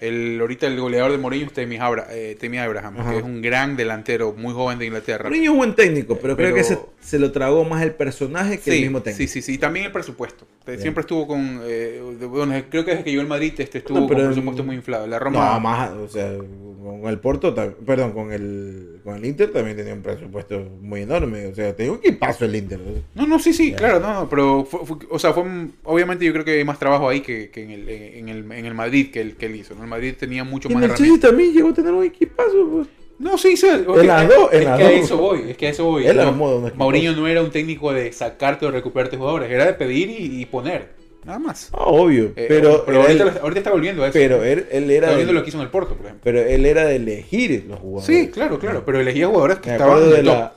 El, 0.00 0.38
ahorita 0.40 0.66
el 0.66 0.78
goleador 0.80 1.10
de 1.12 1.18
Mourinho 1.18 1.46
es 1.46 1.52
Tammy, 1.52 1.76
Abra- 1.76 2.06
eh, 2.10 2.36
Abraham, 2.60 2.96
Ajá. 2.98 3.10
que 3.10 3.18
es 3.18 3.22
un 3.24 3.42
gran 3.42 3.76
delantero, 3.76 4.32
muy 4.36 4.52
joven 4.54 4.78
de 4.78 4.86
Inglaterra. 4.86 5.24
Mourinho 5.28 5.52
es 5.52 5.56
buen 5.56 5.74
técnico, 5.74 6.18
pero, 6.20 6.36
creo 6.36 6.54
que 6.54 6.64
se, 6.64 6.78
se 7.00 7.18
lo 7.18 7.32
tragó 7.32 7.64
más 7.64 7.82
el 7.82 7.92
personaje 7.94 8.58
que 8.60 8.74
el 8.76 8.82
mismo 8.82 9.02
técnico. 9.02 9.18
sí, 9.18 9.28
sí, 9.28 9.42
sí. 9.42 9.54
Y 9.54 9.58
también 9.58 9.86
el 9.86 9.92
presupuesto. 9.92 10.44
Eh, 10.66 10.72
Bien. 10.72 10.80
Siempre 10.82 11.00
estuvo 11.00 11.26
con. 11.26 11.60
eh, 11.64 12.00
bueno, 12.28 12.54
creo 12.70 12.84
que 12.84 12.90
desde 12.92 13.04
que 13.04 13.10
llegó 13.10 13.22
el 13.22 13.28
Madrid 13.28 13.54
este 13.58 13.78
estuvo 13.78 14.00
No, 14.00 14.06
pero 14.06 14.18
con 14.18 14.26
en- 14.26 14.32
presupuesto 14.32 14.64
muy 14.64 14.76
inflado. 14.76 15.06
La 15.06 15.18
Roma. 15.18 15.54
No, 15.54 15.60
más, 15.60 15.90
o 15.92 16.08
sea, 16.08 16.30
con 16.36 17.06
el 17.08 17.18
Porto, 17.18 17.54
perdón, 17.86 18.12
con 18.12 18.32
el, 18.32 19.00
con 19.02 19.16
el 19.16 19.24
Inter 19.24 19.50
también 19.50 19.76
tenía 19.76 19.94
un 19.94 20.02
presupuesto 20.02 20.60
muy 20.82 21.02
enorme. 21.02 21.46
O 21.46 21.54
sea, 21.54 21.74
te 21.74 21.84
digo 21.84 22.00
que 22.00 22.12
pasó 22.12 22.44
el 22.44 22.54
Inter. 22.54 22.78
¿no? 23.14 23.26
No, 23.26 23.38
sí, 23.38 23.52
sí, 23.54 23.70
Ya. 23.72 23.76
claro, 23.78 24.00
no, 24.00 24.12
no, 24.14 24.28
pero 24.28 24.64
fue, 24.64 24.84
fue- 24.86 24.96
o 25.10 25.18
sea, 25.18 25.32
fue, 25.32 25.42
un- 25.42 25.74
obviamente 25.84 26.24
yo 26.26 26.32
creo 26.32 26.44
que 26.44 26.52
hay 26.58 26.64
más 26.64 26.78
trabajo 26.78 27.08
ahí 27.08 27.20
que, 27.22 27.48
que 27.50 27.62
en, 27.64 27.70
el, 27.70 27.88
en, 27.88 28.28
el, 28.28 28.52
en 28.52 28.66
el 28.66 28.74
Madrid 28.74 29.10
que, 29.10 29.20
el, 29.22 29.36
que 29.36 29.46
él 29.46 29.56
hizo, 29.56 29.74
¿no? 29.74 29.86
Madrid 29.88 30.14
tenía 30.18 30.44
mucho 30.44 30.68
Y 30.70 30.74
más 30.74 30.84
en 30.84 30.90
el. 30.90 30.96
Chelsea 30.96 31.18
también 31.30 31.52
llegó 31.52 31.68
a 31.70 31.74
tener 31.74 31.92
un 31.92 32.04
equipazo. 32.04 32.68
pues. 32.70 32.86
No, 33.18 33.36
sí, 33.36 33.56
sí. 33.56 33.66
En 33.68 34.06
las 34.06 34.28
dos, 34.28 34.52
en 34.52 34.60
es 34.60 34.64
las 34.64 34.78
que 34.78 34.84
a 34.84 34.90
eso 34.92 35.16
voy, 35.16 35.50
es 35.50 35.56
que 35.56 35.66
a 35.66 35.70
eso 35.70 35.84
voy. 35.84 36.04
No. 36.06 36.70
Mourinho 36.76 37.12
no 37.16 37.26
era 37.26 37.42
un 37.42 37.50
técnico 37.50 37.92
de 37.92 38.12
sacarte 38.12 38.64
o 38.64 38.70
recuperarte 38.70 39.16
jugadores, 39.16 39.50
era 39.50 39.66
de 39.66 39.74
pedir 39.74 40.08
y, 40.08 40.40
y 40.40 40.46
poner, 40.46 40.90
nada 41.24 41.40
más. 41.40 41.68
Ah, 41.72 41.82
obvio. 41.86 42.26
Eh, 42.36 42.46
pero 42.48 42.84
pero 42.86 43.02
ahorita, 43.02 43.24
él- 43.24 43.30
ahorita 43.42 43.58
está 43.58 43.70
volviendo 43.72 44.04
a 44.04 44.08
eso. 44.08 44.12
pero 44.12 44.44
él, 44.44 44.66
él 44.70 44.84
era 44.90 45.06
está 45.06 45.10
volviendo 45.10 45.32
de, 45.32 45.38
lo 45.38 45.42
que 45.42 45.48
hizo 45.48 45.58
en 45.58 45.64
el 45.64 45.70
Porto, 45.70 45.94
por 45.96 46.06
ejemplo. 46.06 46.20
pero 46.22 46.40
él 46.42 46.64
era 46.64 46.84
de 46.84 46.94
elegir 46.94 47.64
los 47.68 47.80
jugadores. 47.80 48.06
Sí, 48.06 48.28
claro, 48.28 48.58
claro, 48.60 48.84
pero 48.86 49.00
elegía 49.00 49.26
jugadores 49.26 49.58
que 49.58 49.70
Me 49.70 49.74
estaban 49.76 50.02
en 50.04 50.10
de 50.10 50.22
la. 50.22 50.54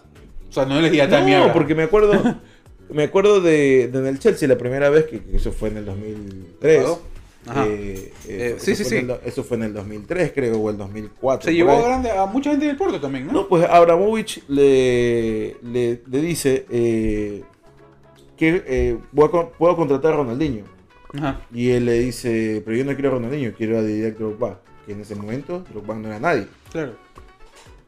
O 0.47 0.53
sea, 0.53 0.65
no 0.65 0.77
elegía 0.77 1.09
Tammy 1.09 1.31
No, 1.31 1.51
porque 1.53 1.73
me 1.73 1.81
acuerdo 1.83 2.13
me 2.91 3.03
acuerdo 3.05 3.41
de, 3.41 3.87
de 3.87 3.99
en 3.99 4.05
el 4.05 4.19
Chelsea 4.19 4.47
la 4.47 4.57
primera 4.59 4.91
vez 4.91 5.05
que, 5.05 5.19
que 5.19 5.37
eso 5.37 5.51
fue 5.51 5.69
en 5.69 5.77
el 5.77 5.85
2003. 5.85 6.85
Ajá. 6.85 6.95
Eh, 7.65 8.13
eh, 8.27 8.53
eso 8.55 8.65
sí, 8.65 8.75
sí, 8.75 8.85
sí. 8.85 8.95
el 8.97 9.15
eso 9.25 9.43
fue 9.43 9.57
en 9.57 9.63
el 9.63 9.73
2003, 9.73 10.31
creo, 10.33 10.59
o 10.59 10.69
el 10.69 10.77
2004. 10.77 11.49
Se 11.49 11.55
llevó 11.55 11.83
grande, 11.83 12.11
a 12.11 12.25
mucha 12.27 12.51
gente 12.51 12.67
del 12.67 12.77
Porto 12.77 13.01
también, 13.01 13.27
¿no? 13.27 13.33
No, 13.33 13.47
pues 13.47 13.67
Abramovich 13.67 14.43
le, 14.47 15.57
le, 15.63 16.01
le 16.05 16.21
dice 16.21 16.65
eh, 16.69 17.43
que 18.37 18.63
eh, 18.67 18.97
voy 19.11 19.25
a 19.33 19.49
puedo 19.49 19.75
contratar 19.75 20.13
a 20.13 20.17
Ronaldinho. 20.17 20.65
Ajá. 21.13 21.41
Y 21.53 21.71
él 21.71 21.85
le 21.85 21.99
dice, 21.99 22.61
pero 22.63 22.77
yo 22.77 22.85
no 22.85 22.93
quiero 22.93 23.09
a 23.09 23.13
Ronaldinho, 23.13 23.53
quiero 23.57 23.79
a 23.79 23.81
Didier 23.81 24.15
Drogba. 24.15 24.61
Que 24.85 24.93
en 24.93 25.01
ese 25.01 25.15
momento 25.15 25.63
Drogba 25.69 25.95
no 25.95 26.07
era 26.07 26.19
nadie. 26.19 26.47
Claro. 26.71 26.95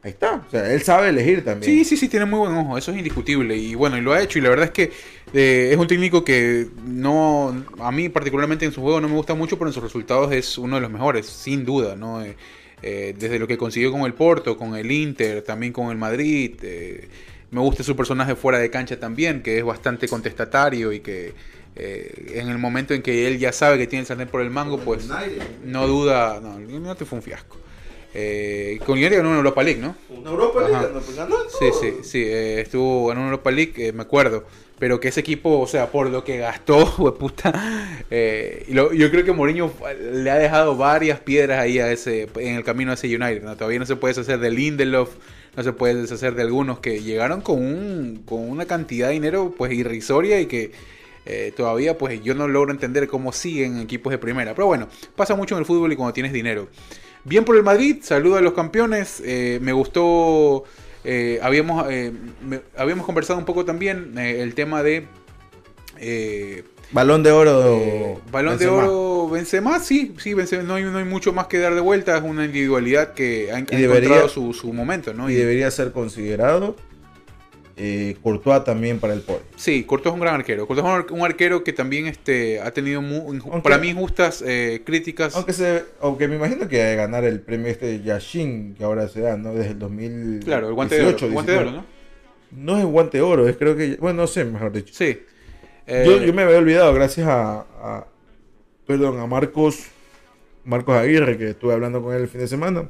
Ahí 0.04 0.12
está. 0.12 0.44
O 0.46 0.52
sea, 0.52 0.72
él 0.72 0.82
sabe 0.82 1.10
elegir 1.10 1.46
también. 1.46 1.72
Sí, 1.72 1.86
sí, 1.86 1.96
sí, 1.96 2.10
tiene 2.10 2.26
muy 2.26 2.40
buen 2.40 2.54
ojo, 2.58 2.78
eso 2.78 2.92
es 2.92 2.98
indiscutible. 2.98 3.56
Y 3.56 3.74
bueno, 3.74 3.98
y 3.98 4.02
lo 4.02 4.12
ha 4.12 4.22
hecho. 4.22 4.38
Y 4.38 4.42
la 4.42 4.50
verdad 4.50 4.66
es 4.66 4.72
que 4.72 4.92
eh, 5.34 5.70
es 5.72 5.78
un 5.78 5.88
técnico 5.88 6.24
que 6.24 6.68
no, 6.86 7.66
a 7.80 7.92
mí 7.92 8.08
particularmente 8.10 8.66
en 8.66 8.72
su 8.72 8.82
juego 8.82 9.02
no 9.02 9.10
me 9.10 9.16
gusta 9.16 9.34
mucho, 9.34 9.58
pero 9.58 9.70
en 9.70 9.74
sus 9.74 9.82
resultados 9.82 10.32
es 10.32 10.60
uno 10.60 10.76
de 10.76 10.82
los 10.82 10.92
mejores, 10.92 11.26
sin 11.26 11.66
duda, 11.66 11.96
¿no? 11.96 12.24
Eh, 12.24 12.36
eh, 12.84 13.16
desde 13.18 13.40
lo 13.40 13.48
que 13.48 13.58
consiguió 13.58 13.92
con 13.92 14.02
el 14.02 14.14
Porto, 14.14 14.58
con 14.58 14.76
el 14.76 14.92
Inter, 14.92 15.42
también 15.42 15.74
con 15.74 15.90
el 15.90 15.98
Madrid. 15.98 16.54
me 17.50 17.62
gusta 17.62 17.84
su 17.84 17.96
personaje 17.96 18.36
fuera 18.36 18.60
de 18.60 18.70
cancha 18.70 19.00
también, 19.00 19.42
que 19.42 19.58
es 19.58 19.64
bastante 19.64 20.08
contestatario 20.08 20.92
y 20.92 21.00
que 21.00 21.34
en 21.76 22.50
el 22.50 22.60
momento 22.60 22.94
en 22.94 23.02
que 23.02 23.28
él 23.28 23.40
ya 23.40 23.52
sabe 23.52 23.80
que 23.80 23.88
tiene 23.88 24.02
el 24.02 24.06
sartén 24.06 24.28
por 24.28 24.42
el 24.42 24.52
mango, 24.52 24.80
pues 24.80 25.10
no 25.64 25.88
duda. 25.88 26.40
No, 26.42 26.58
el 26.58 26.66
United 26.66 27.06
fue 27.06 27.18
un 27.18 27.24
fiasco. 27.24 27.58
Con 28.86 28.98
United 28.98 29.18
ganó 29.18 29.30
una 29.30 29.38
Europa 29.38 29.64
League, 29.64 29.82
¿no? 29.82 29.96
Una 30.24 30.32
Europa. 30.32 30.62
League, 30.70 30.88
no, 30.94 31.00
pues 31.00 31.16
ganó 31.16 31.36
Sí, 31.60 31.70
todo. 31.70 31.80
sí, 31.82 31.94
sí, 32.04 32.24
eh, 32.24 32.62
estuvo 32.62 33.12
en 33.12 33.20
Europa 33.20 33.52
League, 33.52 33.74
eh, 33.78 33.92
me 33.94 34.02
acuerdo. 34.04 34.46
Pero 34.80 35.00
que 35.00 35.10
ese 35.10 35.20
equipo, 35.22 35.60
o 35.60 35.68
sea, 35.68 35.92
por 35.92 36.10
lo 36.10 36.24
que 36.24 36.38
gastó, 36.40 36.78
hueputa, 36.98 37.54
eh, 38.10 38.66
y 38.68 38.74
lo- 38.74 38.92
yo 38.94 39.10
creo 39.12 39.24
que 39.24 39.32
Mourinho 39.32 39.72
le 40.14 40.30
ha 40.32 40.36
dejado 40.38 40.76
varias 40.76 41.20
piedras 41.20 41.60
ahí 41.60 41.80
a 41.80 41.92
ese, 41.92 42.28
en 42.38 42.56
el 42.56 42.64
camino 42.64 42.92
a 42.92 42.96
ese 42.96 43.08
United. 43.08 43.44
¿no? 43.44 43.56
Todavía 43.56 43.80
no 43.80 43.86
se 43.86 43.96
puede 43.96 44.14
deshacer 44.14 44.40
de 44.40 44.50
Lindelof, 44.52 45.12
no 45.56 45.64
se 45.64 45.72
puede 45.74 45.96
deshacer 45.96 46.34
de 46.36 46.42
algunos 46.42 46.80
que 46.80 47.02
llegaron 47.02 47.42
con, 47.42 47.60
un, 47.64 48.24
con 48.26 48.50
una 48.50 48.66
cantidad 48.66 49.08
de 49.08 49.14
dinero 49.14 49.54
pues 49.58 49.72
irrisoria 49.72 50.42
y 50.42 50.48
que 50.48 50.72
eh, 51.26 51.54
todavía 51.56 51.98
pues 51.98 52.22
yo 52.24 52.34
no 52.36 52.48
logro 52.50 52.72
entender 52.74 53.08
cómo 53.08 53.32
siguen 53.32 53.80
equipos 53.80 54.12
de 54.12 54.18
primera. 54.18 54.54
Pero 54.56 54.66
bueno, 54.66 54.88
pasa 55.16 55.36
mucho 55.36 55.56
en 55.56 55.60
el 55.60 55.66
fútbol 55.66 55.94
y 55.94 55.96
cuando 55.96 56.12
tienes 56.14 56.34
dinero. 56.34 56.68
Bien 57.26 57.46
por 57.46 57.56
el 57.56 57.64
Madrid, 57.64 57.98
saludo 58.02 58.36
a 58.38 58.42
los 58.42 58.54
campeones. 58.54 59.22
eh, 59.26 59.60
me 59.62 59.74
gustó. 59.74 60.64
eh, 61.06 61.40
habíamos, 61.42 61.86
eh, 61.92 62.14
me- 62.46 62.62
habíamos 62.78 63.06
conversado 63.06 63.38
un 63.38 63.44
poco 63.46 63.66
también 63.66 64.18
eh, 64.18 64.42
el 64.42 64.54
tema 64.56 64.84
de. 64.84 65.06
eh, 66.00 66.64
Balón 66.92 67.24
de 67.24 67.32
oro. 67.32 67.78
eh, 67.78 68.18
balón 68.32 68.58
de 68.58 68.68
oro 68.68 69.28
Benzema, 69.30 69.80
sí, 69.80 70.14
sí, 70.20 70.34
Benzema, 70.34 70.64
no, 70.64 70.76
hay, 70.76 70.84
no 70.84 70.98
hay 71.00 71.06
mucho 71.06 71.34
más 71.34 71.48
que 71.48 71.58
dar 71.60 71.74
de 71.76 71.82
vuelta. 71.82 72.16
Es 72.18 72.24
una 72.24 72.46
individualidad 72.46 73.14
que 73.14 73.52
ha, 73.52 73.58
ha 73.58 73.62
debería- 73.62 73.88
encontrado 73.88 74.30
su, 74.30 74.54
su 74.54 74.72
momento, 74.74 75.14
¿no? 75.14 75.30
Y 75.30 75.34
Y- 75.34 75.38
debería 75.38 75.72
ser 75.72 75.92
considerado. 75.92 76.76
Eh, 77.76 78.16
Courtois 78.22 78.64
también 78.64 79.00
para 79.00 79.14
el 79.14 79.22
Poli. 79.22 79.40
Sí, 79.56 79.84
Courtois 79.84 80.12
es 80.12 80.14
un 80.14 80.20
gran 80.22 80.36
arquero. 80.36 80.68
Courtois 80.68 80.86
es 80.88 80.94
un 80.94 81.00
ar- 81.00 81.12
un 81.12 81.26
arquero 81.26 81.64
que 81.64 81.74
también 81.74 82.06
este, 82.06 82.60
ha 82.62 82.72
tenido 82.72 83.00
Aunque- 83.00 83.62
para 83.64 83.80
mí 83.80 83.90
injustas 83.90 84.44
eh, 84.46 84.82
críticas. 84.86 85.36
Aunque, 85.36 85.54
se, 85.54 85.84
aunque 86.00 86.28
me 86.28 86.36
imagino 86.36 86.68
que 86.68 86.78
de 86.84 86.96
ganar 86.96 87.24
el 87.24 87.40
premio 87.42 87.68
este 87.68 88.02
Yashin 88.02 88.76
que 88.76 88.84
ahora 88.84 89.08
se 89.08 89.22
da, 89.22 89.38
¿no? 89.38 89.54
Desde 89.56 89.72
el 89.72 89.80
2000. 89.80 90.42
claro, 90.44 90.68
el 90.68 90.74
guante 90.76 90.96
de 91.00 91.06
oro. 91.08 91.18
el 91.26 91.32
guante 91.32 91.52
de 91.52 91.58
oro, 91.58 91.72
¿no? 91.72 91.86
No 92.52 92.78
es 92.78 92.86
guante 92.86 93.18
de 93.18 93.24
oro, 93.24 93.48
es 93.50 93.58
creo 93.58 93.76
que. 93.76 93.96
Bueno, 94.00 94.22
no 94.22 94.28
sé, 94.28 94.46
mejor 94.46 94.72
dicho. 94.72 94.94
Sí. 94.94 95.20
Eh, 95.88 96.04
Yo, 96.06 96.24
yo 96.24 96.32
me 96.34 96.44
había 96.44 96.60
olvidado, 96.60 96.94
gracias 96.94 97.28
a, 97.28 97.62
a- 97.82 98.08
Perdón, 98.86 99.20
a 99.20 99.26
Marcos. 99.26 99.88
Marcos 100.66 100.96
Aguirre, 100.96 101.38
que 101.38 101.50
estuve 101.50 101.74
hablando 101.74 102.02
con 102.04 102.14
él 102.14 102.22
el 102.22 102.28
fin 102.28 102.40
de 102.42 102.48
semana. 102.48 102.88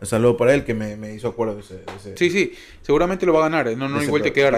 Un 0.00 0.06
saludo 0.06 0.36
para 0.36 0.54
él 0.54 0.64
que 0.64 0.74
me, 0.74 0.96
me 0.96 1.12
hizo 1.14 1.28
acuerdo 1.28 1.54
de 1.56 1.60
ese. 1.60 1.74
de 1.74 1.82
ese- 1.98 2.16
Sí, 2.16 2.30
sí, 2.30 2.52
seguramente 2.82 3.26
lo 3.26 3.32
va 3.32 3.40
a 3.40 3.48
ganar, 3.48 3.66
eh, 3.68 3.76
no, 3.76 3.88
no 3.88 3.98
hay 3.98 4.06
vuelta 4.06 4.32
que 4.32 4.42
dar. 4.42 4.54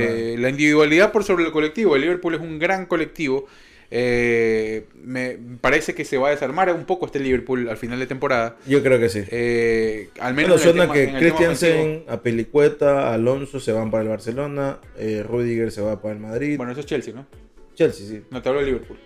Eh, 0.00 0.36
la 0.38 0.48
individualidad 0.48 1.12
por 1.12 1.24
sobre 1.24 1.44
el 1.44 1.52
colectivo, 1.52 1.94
el 1.96 2.02
Liverpool 2.02 2.34
es 2.34 2.40
un 2.40 2.58
gran 2.58 2.86
colectivo. 2.86 3.46
eh, 3.90 4.84
me 5.02 5.38
parece 5.62 5.94
que 5.94 6.04
se 6.04 6.18
va 6.18 6.28
a 6.28 6.30
desarmar 6.30 6.70
un 6.74 6.84
poco 6.84 7.06
este 7.06 7.20
Liverpool 7.20 7.70
al 7.70 7.78
final 7.78 7.98
de 7.98 8.06
temporada. 8.06 8.56
Yo 8.66 8.82
creo 8.82 8.98
que 9.00 9.08
sí. 9.08 9.22
Eh, 9.30 10.10
al 10.20 10.34
menos 10.34 10.62
Bueno, 10.62 10.78
suena 10.78 10.92
que. 10.92 11.10
Christiansen, 11.18 12.04
Apelicueta, 12.06 13.14
Alonso 13.14 13.60
se 13.60 13.72
van 13.72 13.90
para 13.90 14.02
el 14.02 14.10
Barcelona, 14.10 14.78
eh, 14.98 15.24
Rudiger 15.26 15.72
se 15.72 15.80
va 15.80 16.02
para 16.02 16.12
el 16.14 16.20
Madrid. 16.20 16.58
Bueno, 16.58 16.72
eso 16.72 16.80
es 16.80 16.86
Chelsea, 16.86 17.14
¿no? 17.14 17.26
Chelsea, 17.74 18.06
sí. 18.06 18.22
No 18.30 18.42
te 18.42 18.48
hablo 18.50 18.60
de 18.60 18.66
Liverpool. 18.66 18.98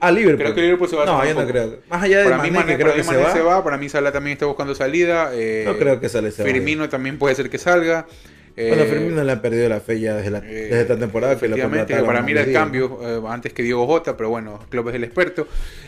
Ah, 0.00 0.10
Liverpool. 0.12 0.42
Creo 0.44 0.54
que 0.54 0.60
Liverpool 0.62 0.88
se 0.88 0.96
va 0.96 1.02
a 1.04 1.06
No, 1.06 1.24
yo 1.24 1.30
no 1.34 1.40
poco. 1.40 1.52
creo. 1.52 1.76
Más 1.88 2.02
allá 2.02 2.18
de 2.18 2.24
Para 2.30 2.42
mí, 2.42 2.50
Mané, 2.50 2.76
que 2.76 2.82
creo 2.82 2.94
que 2.94 3.02
se 3.02 3.12
Mané 3.12 3.22
va. 3.24 3.32
se 3.32 3.40
va, 3.40 3.64
para 3.64 3.78
mí 3.78 3.88
Salah 3.88 4.12
también 4.12 4.32
está 4.34 4.44
buscando 4.46 4.74
salida. 4.74 5.30
eh, 5.32 5.64
No 5.66 5.76
creo 5.78 5.98
que 6.00 6.08
Salah 6.08 6.30
se 6.30 6.42
vaya. 6.42 6.54
Firmino 6.54 6.88
también 6.88 7.18
puede 7.18 7.34
ser 7.34 7.48
que 7.48 7.56
salga. 7.58 8.06
eh, 8.58 8.68
Bueno, 8.68 8.84
Firmino 8.84 9.22
le 9.24 9.32
ha 9.32 9.40
perdido 9.42 9.68
la 9.70 9.80
fe 9.80 9.98
ya 10.00 10.14
desde, 10.16 10.30
la, 10.30 10.38
eh, 10.38 10.42
desde 10.44 10.80
esta 10.82 10.98
temporada 10.98 11.38
que 11.38 11.48
lo 11.48 11.56
para 11.56 12.22
mí 12.22 12.32
era 12.32 12.42
el 12.42 12.52
cambio 12.52 12.98
eh, 13.02 13.20
antes 13.28 13.52
que 13.54 13.62
Diego 13.62 13.86
Jota, 13.86 14.16
pero 14.16 14.28
bueno, 14.30 14.60
Klopp 14.70 14.88
es 14.88 14.94
el 14.96 15.04
experto. 15.04 15.46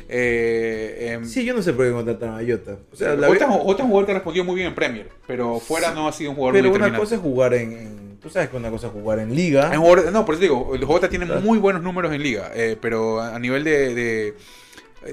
Eh, 0.08 1.10
em, 1.12 1.24
Sí, 1.24 1.44
yo 1.44 1.54
no 1.54 1.62
sé 1.62 1.72
por 1.72 1.86
qué 1.86 1.92
contrataron 1.92 2.34
a 2.38 2.46
Jota. 2.50 2.76
O 2.92 2.96
sea, 2.96 3.10
la 3.14 3.28
Jota, 3.28 3.46
verdad- 3.46 3.62
Jota 3.62 3.76
es 3.82 3.84
un 3.84 3.88
jugador 3.90 4.06
que 4.06 4.14
respondió 4.14 4.44
muy 4.44 4.54
bien 4.56 4.68
en 4.68 4.74
Premier, 4.74 5.06
pero 5.26 5.60
fuera 5.60 5.92
no 5.92 6.08
ha 6.08 6.12
sido 6.12 6.30
un 6.30 6.36
jugador 6.36 6.54
pero 6.54 6.68
muy 6.68 6.76
una 6.76 6.86
determinante. 6.86 7.04
cosa 7.04 7.14
es 7.14 7.20
jugar 7.20 7.54
en, 7.54 7.72
en- 7.72 8.07
Tú 8.20 8.30
sabes 8.30 8.48
que 8.48 8.56
una 8.56 8.70
cosa 8.70 8.88
es 8.88 8.92
jugar 8.92 9.18
en 9.20 9.34
liga. 9.34 9.70
Jugador- 9.76 10.10
no, 10.12 10.24
por 10.26 10.34
eso 10.34 10.42
digo, 10.42 10.74
el 10.74 10.84
Jota 10.84 11.08
tiene 11.08 11.24
muy 11.26 11.58
buenos 11.58 11.82
números 11.82 12.12
en 12.12 12.22
liga, 12.22 12.50
eh, 12.54 12.76
pero 12.80 13.20
a 13.20 13.36
a 13.36 13.38
nivel 13.38 13.62
de, 13.64 13.94
de- 13.94 14.34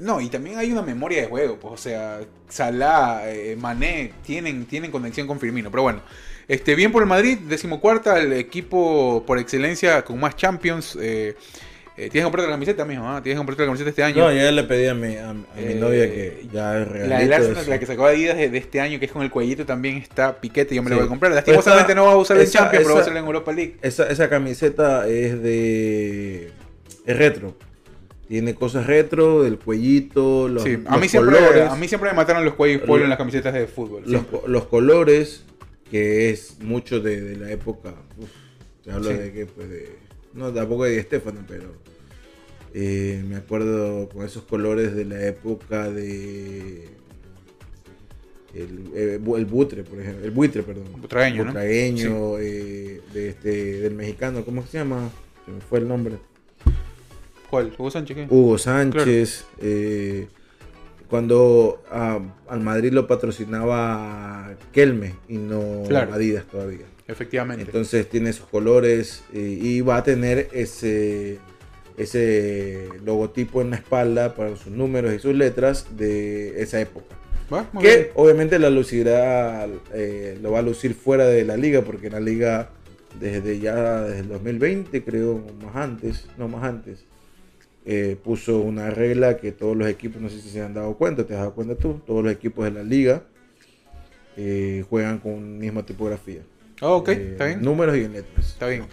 No, 0.02 0.20
y 0.20 0.28
también 0.28 0.58
hay 0.58 0.72
una 0.72 0.82
memoria 0.82 1.22
de 1.22 1.28
juego, 1.28 1.58
pues, 1.58 1.74
o 1.74 1.76
sea, 1.76 2.20
Salah, 2.48 3.22
eh, 3.30 3.56
Mané, 3.56 4.12
tienen, 4.24 4.66
tienen 4.66 4.90
conexión 4.90 5.26
con 5.26 5.38
Firmino, 5.38 5.70
pero 5.70 5.82
bueno. 5.84 6.00
Este, 6.48 6.74
bien 6.76 6.92
por 6.92 7.02
el 7.02 7.08
Madrid, 7.08 7.38
decimocuarta, 7.38 8.18
el 8.20 8.32
equipo 8.32 9.24
por 9.26 9.38
excelencia 9.38 10.04
con 10.04 10.18
más 10.20 10.36
Champions. 10.36 10.96
Eh, 11.00 11.36
eh, 11.96 12.10
tienes 12.10 12.12
que 12.12 12.22
comprarte 12.24 12.48
la 12.48 12.54
camiseta, 12.54 12.84
mijo, 12.84 13.02
¿ah? 13.06 13.22
tienes 13.22 13.36
que 13.36 13.38
comprarte 13.38 13.62
la 13.62 13.66
camiseta 13.68 13.90
este 13.90 14.02
año. 14.02 14.16
No, 14.24 14.32
ya 14.32 14.52
le 14.52 14.64
pedí 14.64 14.86
a 14.86 14.94
mi, 14.94 15.16
a, 15.16 15.30
a 15.30 15.32
mi 15.34 15.42
Eh, 15.56 15.74
novia 15.80 16.04
que 16.06 16.46
ya 16.52 16.78
es 16.80 16.88
La 16.88 16.88
del 16.88 16.88
regalito 16.88 17.34
Arsenal, 17.36 17.56
eso. 17.62 17.70
la 17.70 17.78
que 17.78 17.86
sacó 17.86 18.06
Adidas 18.06 18.36
de, 18.36 18.50
de 18.50 18.58
este 18.58 18.80
año, 18.80 18.98
que 18.98 19.06
es 19.06 19.12
con 19.12 19.22
el 19.22 19.30
cuellito, 19.30 19.64
también 19.64 19.96
está 19.96 20.40
piquete. 20.40 20.74
Yo 20.74 20.82
me 20.82 20.90
la 20.90 20.96
Sí. 20.96 21.00
voy 21.00 21.06
a 21.06 21.08
comprar. 21.08 21.30
Pero 21.32 21.36
Lastimosamente 21.36 21.94
no 21.94 22.04
va 22.06 22.12
a 22.12 22.16
usar 22.16 22.36
en 22.36 22.42
esa- 22.42 22.58
Champions, 22.58 22.84
pero 22.84 22.94
va 22.94 23.00
a 23.00 23.02
esa- 23.02 23.10
usar 23.10 23.18
en 23.20 23.26
Europa 23.26 23.52
League. 23.52 23.76
Esa, 23.82 24.06
esa 24.08 24.28
camiseta 24.28 25.08
es 25.08 25.42
de. 25.42 26.50
Es 27.06 27.16
retro. 27.16 27.56
Tiene 28.28 28.54
cosas 28.56 28.86
retro, 28.86 29.42
del 29.44 29.56
cuellito, 29.58 30.48
los, 30.48 30.64
Sí, 30.64 30.76
a, 30.86 30.90
los 30.92 31.00
mí 31.00 31.08
siempre, 31.08 31.36
colores. 31.36 31.68
a 31.70 31.76
mí 31.76 31.86
siempre 31.86 32.10
me 32.10 32.16
mataron 32.16 32.44
los 32.44 32.54
cuellos 32.54 32.82
polo 32.82 32.98
Lo- 32.98 33.04
en 33.04 33.10
las 33.10 33.18
camisetas 33.18 33.54
de 33.54 33.68
fútbol. 33.68 34.02
los, 34.04 34.22
los 34.48 34.66
colores, 34.66 35.44
que 35.90 36.30
es 36.30 36.58
mucho 36.60 36.98
de, 37.00 37.20
de 37.20 37.36
la 37.36 37.52
época. 37.52 37.94
Uf, 38.18 38.28
te 38.84 38.90
hablo 38.90 39.10
Sí. 39.12 39.16
de 39.16 39.32
que, 39.32 39.46
pues, 39.46 39.68
de. 39.70 40.05
No, 40.36 40.52
tampoco 40.52 40.84
de 40.84 40.92
Di 40.96 41.02
Stefano, 41.02 41.40
pero. 41.48 41.72
eh, 42.74 43.22
me 43.26 43.36
acuerdo 43.36 44.08
con 44.10 44.24
esos 44.24 44.42
colores 44.44 44.94
de 44.94 45.04
la 45.06 45.26
época 45.26 45.90
de. 45.90 46.88
El, 48.54 48.90
eh, 48.94 49.20
el 49.36 49.44
butre, 49.46 49.82
por 49.84 50.00
ejemplo. 50.00 50.24
El 50.24 50.30
buitre, 50.30 50.62
perdón. 50.62 50.84
Butragueño, 51.00 51.44
¿no? 51.44 51.50
Butragueño, 51.50 52.38
eh, 52.38 53.02
de 53.12 53.28
este, 53.28 53.80
del 53.80 53.94
mexicano, 53.94 54.44
¿cómo 54.44 54.64
se 54.66 54.78
llama? 54.78 55.10
Se 55.44 55.50
me 55.50 55.60
fue 55.60 55.80
el 55.80 55.88
nombre. 55.88 56.16
¿Cuál? 57.50 57.72
¿Hugo 57.78 57.90
Sánchez 57.90 58.16
qué? 58.16 58.26
Hugo 58.28 58.56
Sánchez. 58.58 59.44
eh, 59.60 60.26
cuando 61.08 61.82
ah, 61.90 62.18
al 62.48 62.60
Madrid 62.60 62.92
lo 62.92 63.06
patrocinaba 63.06 64.56
Kelme 64.72 65.14
y 65.28 65.36
no 65.36 65.84
Claro. 65.86 66.12
Adidas 66.14 66.44
todavía. 66.46 66.86
Efectivamente. 67.08 67.64
Entonces 67.64 68.08
tiene 68.08 68.30
esos 68.30 68.46
colores 68.48 69.22
eh, 69.32 69.58
y 69.60 69.80
va 69.80 69.98
a 69.98 70.02
tener 70.02 70.48
ese, 70.52 71.38
ese 71.96 72.88
logotipo 73.04 73.62
en 73.62 73.70
la 73.70 73.76
espalda 73.76 74.34
para 74.34 74.56
sus 74.56 74.72
números 74.72 75.14
y 75.14 75.18
sus 75.18 75.34
letras 75.34 75.96
de 75.96 76.60
esa 76.60 76.80
época. 76.80 77.14
Que 77.80 77.96
bien. 77.96 78.06
obviamente 78.14 78.58
la 78.58 78.70
lucirá, 78.70 79.68
eh, 79.94 80.36
lo 80.42 80.50
va 80.50 80.58
a 80.58 80.62
lucir 80.62 80.94
fuera 80.94 81.26
de 81.26 81.44
la 81.44 81.56
liga, 81.56 81.82
porque 81.82 82.08
en 82.08 82.14
la 82.14 82.20
liga 82.20 82.70
desde 83.20 83.60
ya 83.60 84.02
desde 84.02 84.20
el 84.20 84.28
2020, 84.28 85.04
creo, 85.04 85.44
más 85.62 85.76
antes, 85.76 86.26
no 86.36 86.48
más 86.48 86.64
antes, 86.64 87.04
eh, 87.84 88.16
puso 88.22 88.58
una 88.58 88.90
regla 88.90 89.36
que 89.36 89.52
todos 89.52 89.76
los 89.76 89.88
equipos, 89.88 90.20
no 90.20 90.28
sé 90.28 90.40
si 90.40 90.48
se 90.50 90.60
han 90.60 90.74
dado 90.74 90.96
cuenta, 90.96 91.24
te 91.24 91.34
has 91.34 91.40
dado 91.40 91.54
cuenta 91.54 91.76
tú, 91.76 92.00
todos 92.04 92.24
los 92.24 92.32
equipos 92.32 92.64
de 92.64 92.72
la 92.72 92.82
liga 92.82 93.22
eh, 94.36 94.84
juegan 94.90 95.18
con 95.18 95.58
misma 95.58 95.86
tipografía. 95.86 96.42
Ah, 96.80 96.88
ok, 96.88 97.08
Eh, 97.08 97.28
está 97.32 97.46
bien. 97.46 97.62
Números 97.62 97.96
y 97.96 98.04
en 98.04 98.12
letras. 98.12 98.46
Está 98.48 98.68
bien. 98.68 98.86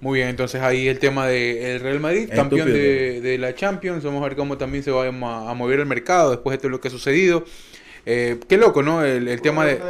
Muy 0.00 0.18
bien, 0.18 0.28
entonces 0.28 0.60
ahí 0.60 0.86
el 0.86 0.98
tema 0.98 1.26
del 1.26 1.80
Real 1.80 1.98
Madrid, 1.98 2.28
Estúpido, 2.30 2.42
campeón 2.42 2.72
de, 2.72 3.20
de 3.22 3.38
la 3.38 3.54
Champions. 3.54 4.04
Vamos 4.04 4.22
a 4.22 4.28
ver 4.28 4.36
cómo 4.36 4.58
también 4.58 4.84
se 4.84 4.90
va 4.90 5.04
a, 5.04 5.08
a 5.50 5.54
mover 5.54 5.80
el 5.80 5.86
mercado 5.86 6.30
después 6.30 6.56
de 6.56 6.58
todo 6.58 6.70
lo 6.70 6.80
que 6.80 6.88
ha 6.88 6.90
sucedido. 6.90 7.44
Eh, 8.04 8.38
qué 8.48 8.56
loco, 8.58 8.82
¿no? 8.82 9.04
El, 9.04 9.28
el 9.28 9.40
tema 9.40 9.64
de. 9.64 9.80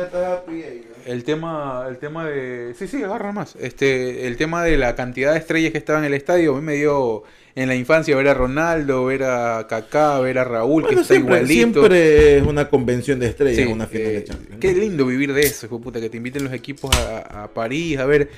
El 1.04 1.24
tema, 1.24 1.86
el 1.88 1.98
tema 1.98 2.26
de. 2.26 2.74
Sí, 2.78 2.86
sí, 2.86 3.02
agarra 3.02 3.32
más. 3.32 3.56
Este, 3.56 4.26
el 4.26 4.36
tema 4.36 4.62
de 4.64 4.76
la 4.76 4.94
cantidad 4.94 5.32
de 5.32 5.38
estrellas 5.38 5.72
que 5.72 5.78
estaban 5.78 6.04
en 6.04 6.08
el 6.12 6.14
estadio. 6.14 6.52
A 6.54 6.56
mí 6.56 6.62
me 6.62 6.74
dio 6.74 7.24
en 7.62 7.68
la 7.68 7.74
infancia 7.74 8.14
ver 8.16 8.28
a 8.28 8.34
Ronaldo, 8.34 9.04
ver 9.06 9.24
a 9.24 9.66
Kaká, 9.68 10.20
ver 10.20 10.38
a 10.38 10.44
Raúl, 10.44 10.86
que 10.86 10.94
está 10.94 11.04
siempre, 11.14 11.36
igualito. 11.38 11.80
siempre 11.80 12.36
es 12.38 12.42
una 12.46 12.68
convención 12.68 13.18
de 13.18 13.26
estrellas, 13.26 13.64
Sí, 13.66 13.72
una 13.72 13.86
final 13.86 14.06
eh, 14.06 14.12
de 14.14 14.24
Champions. 14.24 14.60
Qué 14.60 14.72
lindo 14.74 15.04
vivir 15.06 15.32
de 15.32 15.40
eso, 15.42 15.66
hijo 15.66 15.80
puta, 15.80 16.00
que 16.00 16.08
te 16.08 16.16
inviten 16.16 16.44
los 16.44 16.52
equipos 16.52 16.90
a, 16.96 17.44
a 17.44 17.48
París, 17.54 17.98
a 17.98 18.06
ver. 18.06 18.30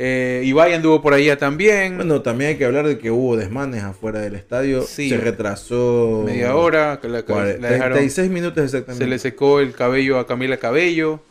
Eh, 0.00 0.42
Ibai 0.44 0.74
anduvo 0.74 1.02
por 1.02 1.12
allá 1.12 1.36
también. 1.36 1.96
Bueno, 1.96 2.22
también 2.22 2.50
hay 2.50 2.56
que 2.56 2.64
hablar 2.64 2.86
de 2.86 2.98
que 2.98 3.10
hubo 3.10 3.36
desmanes 3.36 3.82
afuera 3.82 4.20
del 4.20 4.36
estadio. 4.36 4.82
Sí. 4.82 5.08
Se 5.08 5.16
retrasó. 5.16 6.22
media 6.24 6.54
hora, 6.54 7.00
que 7.02 7.08
la, 7.08 7.24
cuare- 7.26 7.58
la 7.58 7.70
dejaron- 7.72 7.94
36 7.94 8.30
minutos 8.30 8.62
exactamente. 8.64 9.04
se 9.04 9.10
le 9.10 9.18
secó 9.18 9.58
el 9.58 9.72
cabello 9.72 10.20
a 10.20 10.26
Camila 10.28 10.56
Cabello. 10.58 11.20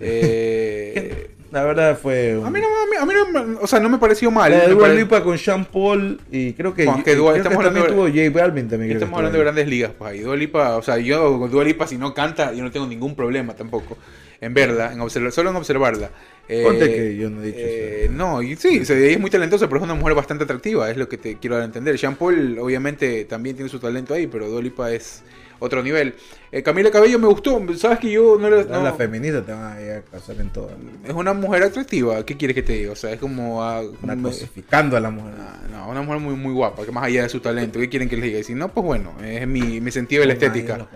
Eh, 0.00 1.30
La 1.54 1.62
verdad 1.64 1.96
fue. 1.96 2.32
a 2.44 2.50
mí 2.50 2.60
no, 2.60 2.66
a 2.66 2.86
mí, 2.86 2.96
a 3.00 3.06
mí 3.06 3.14
no 3.14 3.44
me- 3.44 3.56
o 3.60 3.66
sea, 3.66 3.78
no 3.80 3.88
me 3.88 3.98
pareció 3.98 4.30
mal. 4.30 4.50
La 4.50 4.62
de 4.66 4.70
Dua 4.74 4.82
pare- 4.88 4.96
Lipa 4.96 5.22
con 5.22 5.38
Sean 5.38 5.64
Paul 5.64 6.20
y 6.30 6.52
creo 6.52 6.74
que. 6.74 6.82
Que 7.04 7.12
y 7.12 7.14
Dua- 7.14 7.30
creo 7.32 7.36
estamos 7.36 7.58
que 7.58 7.64
también 7.64 7.66
hablando 7.84 7.86
tuvo 7.86 8.08
J 8.08 8.30
Balvin 8.30 8.68
también. 8.68 8.90
creo 8.90 8.98
Estamos 8.98 9.16
hablando 9.18 9.38
de 9.38 9.44
grandes 9.44 9.68
ligas, 9.68 9.92
pues 9.96 10.10
ahí 10.10 10.20
Dua 10.20 10.36
Lipa, 10.36 10.76
o 10.76 10.82
sea, 10.82 10.98
yo 10.98 11.38
con 11.38 11.50
Dua 11.50 11.62
Lipa 11.64 11.86
si 11.86 11.96
no 11.96 12.12
canta, 12.12 12.52
yo 12.52 12.62
no 12.64 12.70
tengo 12.72 12.86
ningún 12.88 13.14
problema 13.14 13.54
tampoco 13.54 13.96
en 14.40 14.52
verla, 14.52 14.92
en 14.92 15.00
observar, 15.00 15.30
solo 15.32 15.50
en 15.50 15.56
observarla. 15.56 16.10
Eh, 16.48 16.62
Ponte 16.64 16.92
que 16.92 17.16
yo 17.16 17.30
no 17.30 17.40
he 17.42 17.46
dicho 17.46 17.58
eh, 17.60 18.02
eso. 18.06 18.12
No, 18.12 18.42
y 18.42 18.56
sí, 18.56 18.80
o 18.80 18.84
sea, 18.84 18.96
ella 18.98 19.12
es 19.12 19.20
muy 19.20 19.30
talentosa, 19.30 19.66
pero 19.68 19.78
es 19.78 19.84
una 19.84 19.94
mujer 19.94 20.14
bastante 20.14 20.44
atractiva, 20.44 20.90
es 20.90 20.96
lo 20.96 21.08
que 21.08 21.16
te 21.18 21.36
quiero 21.38 21.54
dar 21.54 21.62
a 21.62 21.66
entender. 21.66 21.96
Jean 21.96 22.16
Paul 22.16 22.58
obviamente 22.58 23.24
también 23.26 23.54
tiene 23.56 23.70
su 23.70 23.78
talento 23.78 24.12
ahí, 24.12 24.26
pero 24.26 24.48
Dua 24.48 24.60
Lipa 24.60 24.90
es 24.92 25.22
otro 25.58 25.82
nivel. 25.82 26.14
Eh, 26.52 26.62
Camila 26.62 26.90
Cabello 26.90 27.18
me 27.18 27.26
gustó, 27.26 27.60
sabes 27.76 27.98
que 27.98 28.10
yo 28.10 28.36
no 28.38 28.48
le... 28.48 28.64
No, 28.64 28.74
no- 28.74 28.82
Las 28.84 28.96
feministas 28.96 29.44
te 29.44 29.52
van 29.52 29.76
a 29.76 29.80
ir 29.80 29.90
a 29.92 30.02
casar 30.02 30.36
en 30.40 30.50
todas. 30.50 30.72
es 31.04 31.12
una 31.12 31.32
mujer 31.32 31.62
atractiva, 31.64 32.24
¿qué 32.24 32.36
quieres 32.36 32.54
que 32.54 32.62
te 32.62 32.72
diga? 32.74 32.92
O 32.92 32.96
sea, 32.96 33.12
es 33.12 33.18
como... 33.18 33.62
ah, 33.62 33.82
Una 34.02 34.14
como- 34.14 34.28
cosificando 34.28 34.96
a 34.96 35.00
la 35.00 35.10
mujer. 35.10 35.34
Ah, 35.38 35.62
no, 35.70 35.88
una 35.90 36.02
mujer 36.02 36.20
muy, 36.20 36.34
muy 36.36 36.52
guapa, 36.52 36.84
que 36.84 36.92
más 36.92 37.04
allá 37.04 37.22
de 37.24 37.28
su 37.28 37.40
talento, 37.40 37.78
¿qué 37.80 37.88
quieren 37.88 38.08
que 38.08 38.16
les 38.16 38.24
diga? 38.26 38.38
Y 38.38 38.44
si 38.44 38.54
no, 38.54 38.68
pues 38.72 38.84
bueno, 38.86 39.14
es 39.22 39.46
mi, 39.48 39.80
mi 39.80 39.90
sentido 39.90 40.20
de 40.20 40.26
la 40.28 40.32
estética. 40.34 40.86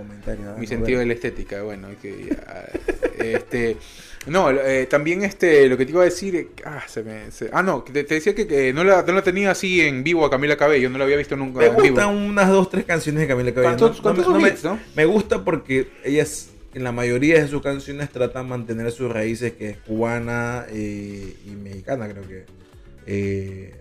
Mi 0.59 0.67
a 0.67 0.69
sentido 0.69 1.01
de 1.01 1.07
la 1.07 1.13
estética, 1.15 1.63
bueno, 1.63 1.89
que 2.01 2.29
ya, 2.31 2.69
este 3.25 3.77
no, 4.27 4.51
eh, 4.51 4.87
también 4.87 5.23
este 5.25 5.69
lo 5.69 5.77
que 5.79 5.87
te 5.87 5.93
iba 5.93 6.03
a 6.03 6.05
decir, 6.05 6.51
ah, 6.65 6.83
se 6.87 7.03
me 7.03 7.31
se- 7.31 7.49
ah 7.53 7.63
no, 7.63 7.83
te, 7.83 8.05
te 8.05 8.15
decía 8.15 8.35
que, 8.35 8.47
que 8.47 8.73
no, 8.73 8.85
la, 8.85 9.03
no 9.03 9.13
la 9.15 9.23
tenía 9.23 9.51
así 9.53 9.81
en 9.81 10.03
vivo 10.05 10.25
a 10.27 10.31
Camila 10.31 10.57
Cabello, 10.57 10.91
no 10.91 10.99
la 10.99 11.05
había 11.05 11.17
visto 11.17 11.37
nunca 11.37 11.61
Me 11.61 11.67
en 11.67 11.77
vivo. 11.77 11.89
gustan 11.97 12.15
unas 12.15 12.49
dos, 12.49 12.69
tres 12.71 12.85
canciones 12.85 13.23
de 13.23 13.29
Camila 13.29 13.53
Cabello. 13.55 13.69
¿Cuántos- 13.77 13.97
No- 13.99 14.03
cuántos 14.03 14.27
no 14.29 14.35
me- 14.35 14.43
me- 14.43 14.49
hits, 14.49 14.65
no? 14.65 14.79
Me 14.97 15.05
gusta 15.07 15.45
porque 15.45 15.89
ellas, 16.05 16.51
en 16.75 16.85
la 16.85 16.93
mayoría 16.93 17.41
de 17.41 17.49
sus 17.49 17.63
canciones, 17.63 18.11
tratan 18.11 18.45
de 18.45 18.51
mantener 18.51 18.91
sus 18.93 19.11
raíces, 19.11 19.53
que 19.53 19.71
es 19.71 19.77
cubana 19.79 20.67
eh, 20.71 21.35
y 21.47 21.51
mexicana, 21.51 22.09
creo 22.09 22.27
que. 22.29 22.45
Eh, 23.07 23.75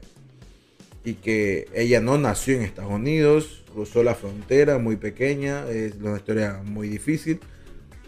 y 1.03 1.14
que 1.15 1.68
ella 1.73 1.99
no 2.01 2.18
nació 2.18 2.55
en 2.55 2.64
Estados 2.64 2.91
Unidos, 2.91 3.64
cruzó 3.73 4.03
la 4.03 4.14
frontera 4.15 4.77
muy 4.77 4.97
pequeña, 4.97 5.69
es 5.69 5.93
una 6.01 6.18
historia 6.18 6.59
muy 6.65 6.89
difícil, 6.89 7.39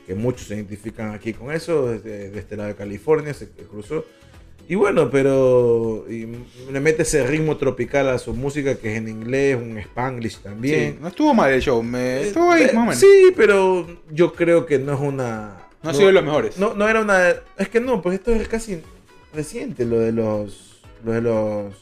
que 0.10 0.16
muchos 0.16 0.48
se 0.48 0.56
identifican 0.56 1.12
aquí 1.14 1.34
con 1.34 1.52
eso, 1.52 1.86
desde, 1.92 2.32
de 2.32 2.40
este 2.40 2.58
lado 2.58 2.70
de 2.70 2.76
California 2.76 3.32
se 3.32 3.48
cruzó. 3.70 4.04
Y 4.68 4.74
bueno, 4.74 5.12
pero 5.12 6.04
y 6.10 6.26
le 6.72 6.80
mete 6.80 7.04
ese 7.04 7.28
ritmo 7.28 7.58
tropical 7.58 8.10
a 8.10 8.18
su 8.18 8.34
música 8.34 8.74
que 8.74 8.92
es 8.94 8.98
en 8.98 9.08
inglés, 9.08 9.56
un 9.56 9.78
spanglish 9.78 10.38
Sí, 10.38 10.40
también. 10.44 10.98
no 11.00 11.10
estuvo 11.10 11.36
mal 11.36 11.52
el 11.52 11.62
show, 11.62 11.84
me, 11.84 12.22
estuvo 12.24 12.52
ahí 12.52 12.64
Eh, 12.64 12.72
más 12.74 12.76
o 12.76 12.80
menos. 12.80 12.96
Sí, 12.98 13.32
pero 13.38 13.86
yo 14.10 14.34
creo 14.34 14.66
que 14.66 14.80
no 14.80 14.94
es 14.96 15.00
una. 15.00 15.68
no 15.84 15.90
ha 15.92 15.94
sido 15.94 16.08
de 16.08 16.14
los 16.14 16.24
mejores. 16.24 16.58
No, 16.58 16.74
no 16.74 16.90
era 16.90 17.02
una. 17.02 17.30
Es 17.60 17.70
que 17.70 17.80
no, 17.80 18.02
pues 18.02 18.16
esto 18.18 18.32
es 18.34 18.48
casi 18.48 18.82
reciente 19.32 19.86
lo 19.86 20.00
de 20.00 20.12
los. 20.12 20.82
Lo 21.06 21.12
de 21.12 21.22
los. 21.22 21.76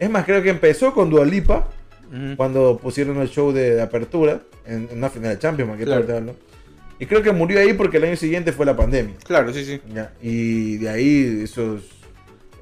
Es 0.00 0.10
más, 0.10 0.24
creo 0.24 0.42
que 0.42 0.50
empezó 0.50 0.92
con 0.94 1.10
Dualipa 1.10 1.68
Ujú. 2.08 2.36
cuando 2.36 2.76
pusieron 2.78 3.18
el 3.18 3.28
show 3.28 3.52
de, 3.52 3.76
de 3.76 3.82
apertura 3.82 4.40
en, 4.66 4.88
en 4.90 4.98
una 4.98 5.10
final 5.10 5.30
de 5.30 5.38
Champions, 5.38 5.70
más 5.70 5.78
que 5.78 5.84
Claro. 5.84 6.04
todo, 6.04 6.20
¿no? 6.22 6.34
Y 6.98 7.06
creo 7.06 7.22
que 7.22 7.32
murió 7.32 7.60
ahí 7.60 7.72
porque 7.74 7.98
el 7.98 8.04
año 8.04 8.16
siguiente 8.16 8.52
fue 8.52 8.66
la 8.66 8.76
pandemia. 8.76 9.14
Claro, 9.24 9.52
sí, 9.52 9.64
sí. 9.64 9.80
Ya, 9.94 10.12
Y 10.20 10.78
de 10.78 10.88
ahí, 10.88 11.40
esos, 11.44 11.82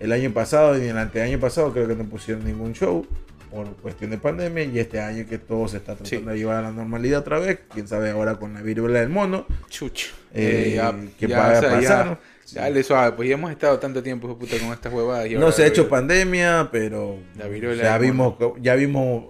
el 0.00 0.12
año 0.12 0.30
pasado 0.32 0.82
y 0.82 0.86
el 0.86 0.98
anteaño 0.98 1.38
pasado, 1.40 1.72
creo 1.72 1.88
que 1.88 1.94
no 1.96 2.04
pusieron 2.04 2.44
ningún 2.44 2.74
show 2.74 3.06
por 3.50 3.66
cuestión 3.76 4.10
de 4.10 4.18
pandemia. 4.18 4.64
Y 4.64 4.78
este 4.78 5.00
año 5.00 5.24
que 5.26 5.38
todo 5.38 5.68
se 5.68 5.78
está 5.78 5.94
tratando 5.94 6.10
Sí. 6.30 6.34
de 6.34 6.38
llevar 6.38 6.56
a 6.56 6.62
la 6.62 6.70
normalidad 6.72 7.20
otra 7.20 7.38
vez, 7.38 7.60
quién 7.72 7.88
sabe 7.88 8.10
ahora 8.10 8.36
con 8.36 8.52
la 8.52 8.60
viruela 8.60 9.00
del 9.00 9.08
mono, 9.08 9.46
Chucho. 9.70 10.08
eh, 10.34 10.64
Eh, 10.68 10.74
ya, 10.76 10.94
qué 11.18 11.28
ya, 11.28 11.38
va 11.38 11.46
a 11.54 11.58
o 11.58 11.60
sea, 11.60 11.70
ya- 11.70 11.76
pasar. 11.88 12.18
Dale 12.52 12.82
suave, 12.84 13.16
pues 13.16 13.28
ya 13.28 13.34
hemos 13.34 13.50
estado 13.50 13.76
tanto 13.80 14.00
tiempo, 14.04 14.28
hijo 14.28 14.38
de 14.38 14.46
puta, 14.46 14.62
con 14.62 14.72
estas 14.72 14.92
huevadas. 14.92 15.26
y 15.28 15.34
No 15.34 15.50
se 15.50 15.64
ha 15.64 15.66
hecho 15.66 15.88
pandemia, 15.88 16.68
pero 16.70 17.18
La 17.36 17.48
viruela 17.48 17.82
ya 17.82 17.98
del 17.98 18.02
vimos, 18.12 18.34
ya 18.60 18.76
vimos 18.76 19.24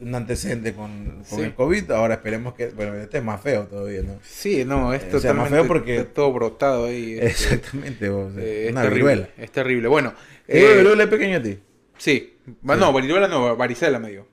un 0.00 0.14
antecedente 0.14 0.72
con, 0.74 1.22
con 1.28 1.38
Sí. 1.38 1.42
el 1.44 1.54
COVID. 1.54 1.90
Ahora 1.90 2.14
esperemos 2.14 2.54
que, 2.54 2.68
bueno, 2.70 2.94
este 2.94 3.18
es 3.18 3.24
más 3.24 3.40
feo 3.40 3.64
todavía, 3.66 4.02
¿no? 4.02 4.18
Sí, 4.22 4.64
no, 4.64 4.92
es 4.94 5.02
Eh, 5.04 5.16
o 5.16 5.20
sea, 5.20 5.34
más 5.34 5.48
feo 5.50 5.66
porque- 5.66 5.96
está 5.98 6.12
todo 6.14 6.32
brotado 6.32 6.86
ahí. 6.86 7.14
este, 7.20 7.26
Exactamente, 7.54 8.08
o 8.08 8.32
sea, 8.32 8.42
eh, 8.42 8.66
es 8.66 8.72
una 8.72 8.82
terrible, 8.82 9.02
viruela. 9.12 9.28
Es 9.38 9.50
terrible. 9.52 9.88
Bueno, 9.88 10.14
¿Eh, 10.48 10.74
viruela 10.78 11.02
es 11.04 11.08
pequeña 11.10 11.36
a 11.38 11.42
ti? 11.42 11.58
sí. 11.98 12.34
Va- 12.68 12.76
No, 12.76 12.92
viruela 12.92 13.28
no, 13.28 13.56
varicela 13.56 13.98
me 13.98 14.10
dio. 14.10 14.26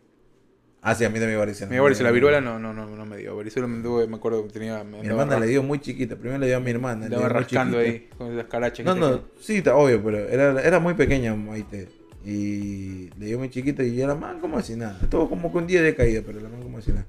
Ah, 0.81 0.95
sí, 0.95 1.03
a 1.03 1.10
mí 1.10 1.19
también 1.19 1.38
varicela. 1.39 1.68
Me 1.69 1.76
dio 1.76 1.84
varicela, 1.84 2.11
viruela 2.11 2.39
no, 2.39 2.57
no, 2.60 2.72
no, 2.73 2.85
no 2.88 3.06
me 3.06 3.18
dio. 3.18 3.35
Varicela 3.35 3.68
me 3.68 3.81
dio, 3.81 4.07
me 4.07 4.15
acuerdo 4.15 4.45
que 4.48 4.53
tenía. 4.53 4.84
Mi 4.85 5.06
hermana 5.06 5.38
le 5.39 5.48
dio 5.48 5.61
muy 5.61 5.80
chiquita. 5.80 6.15
Primero 6.15 6.39
le 6.39 6.48
dio 6.48 6.57
a 6.57 6.60
mi 6.61 6.72
hermana. 6.72 7.10
le 7.10 7.18
muy 7.18 7.26
rascando 7.27 7.80
ahí 7.80 8.07
con 8.18 8.31
esas 8.31 8.45
carachas. 8.48 8.85
No, 8.85 8.94
que 8.94 8.99
no, 9.02 9.10
tenía. 9.19 9.26
sí, 9.41 9.56
está 9.57 9.76
obvio, 9.76 10.02
pero 10.02 10.18
era, 10.19 10.61
era 10.61 10.80
muy 10.80 10.94
pequeña 10.94 11.35
Maite. 11.35 11.89
Y 12.30 13.10
le 13.18 13.26
dio 13.28 13.40
muy 13.40 13.49
chiquita 13.49 13.84
y 13.84 14.02
era 14.02 14.14
man 14.14 14.41
como 14.41 14.58
así 14.58 14.76
nada. 14.76 14.99
Estuvo 15.02 15.30
como 15.30 15.48
un 15.48 15.66
día 15.66 15.82
de 15.82 15.95
caída, 15.95 16.22
pero 16.26 16.41
la 16.41 16.49
man 16.49 16.62
como 16.62 16.78
así 16.80 16.91
nada. 16.91 17.06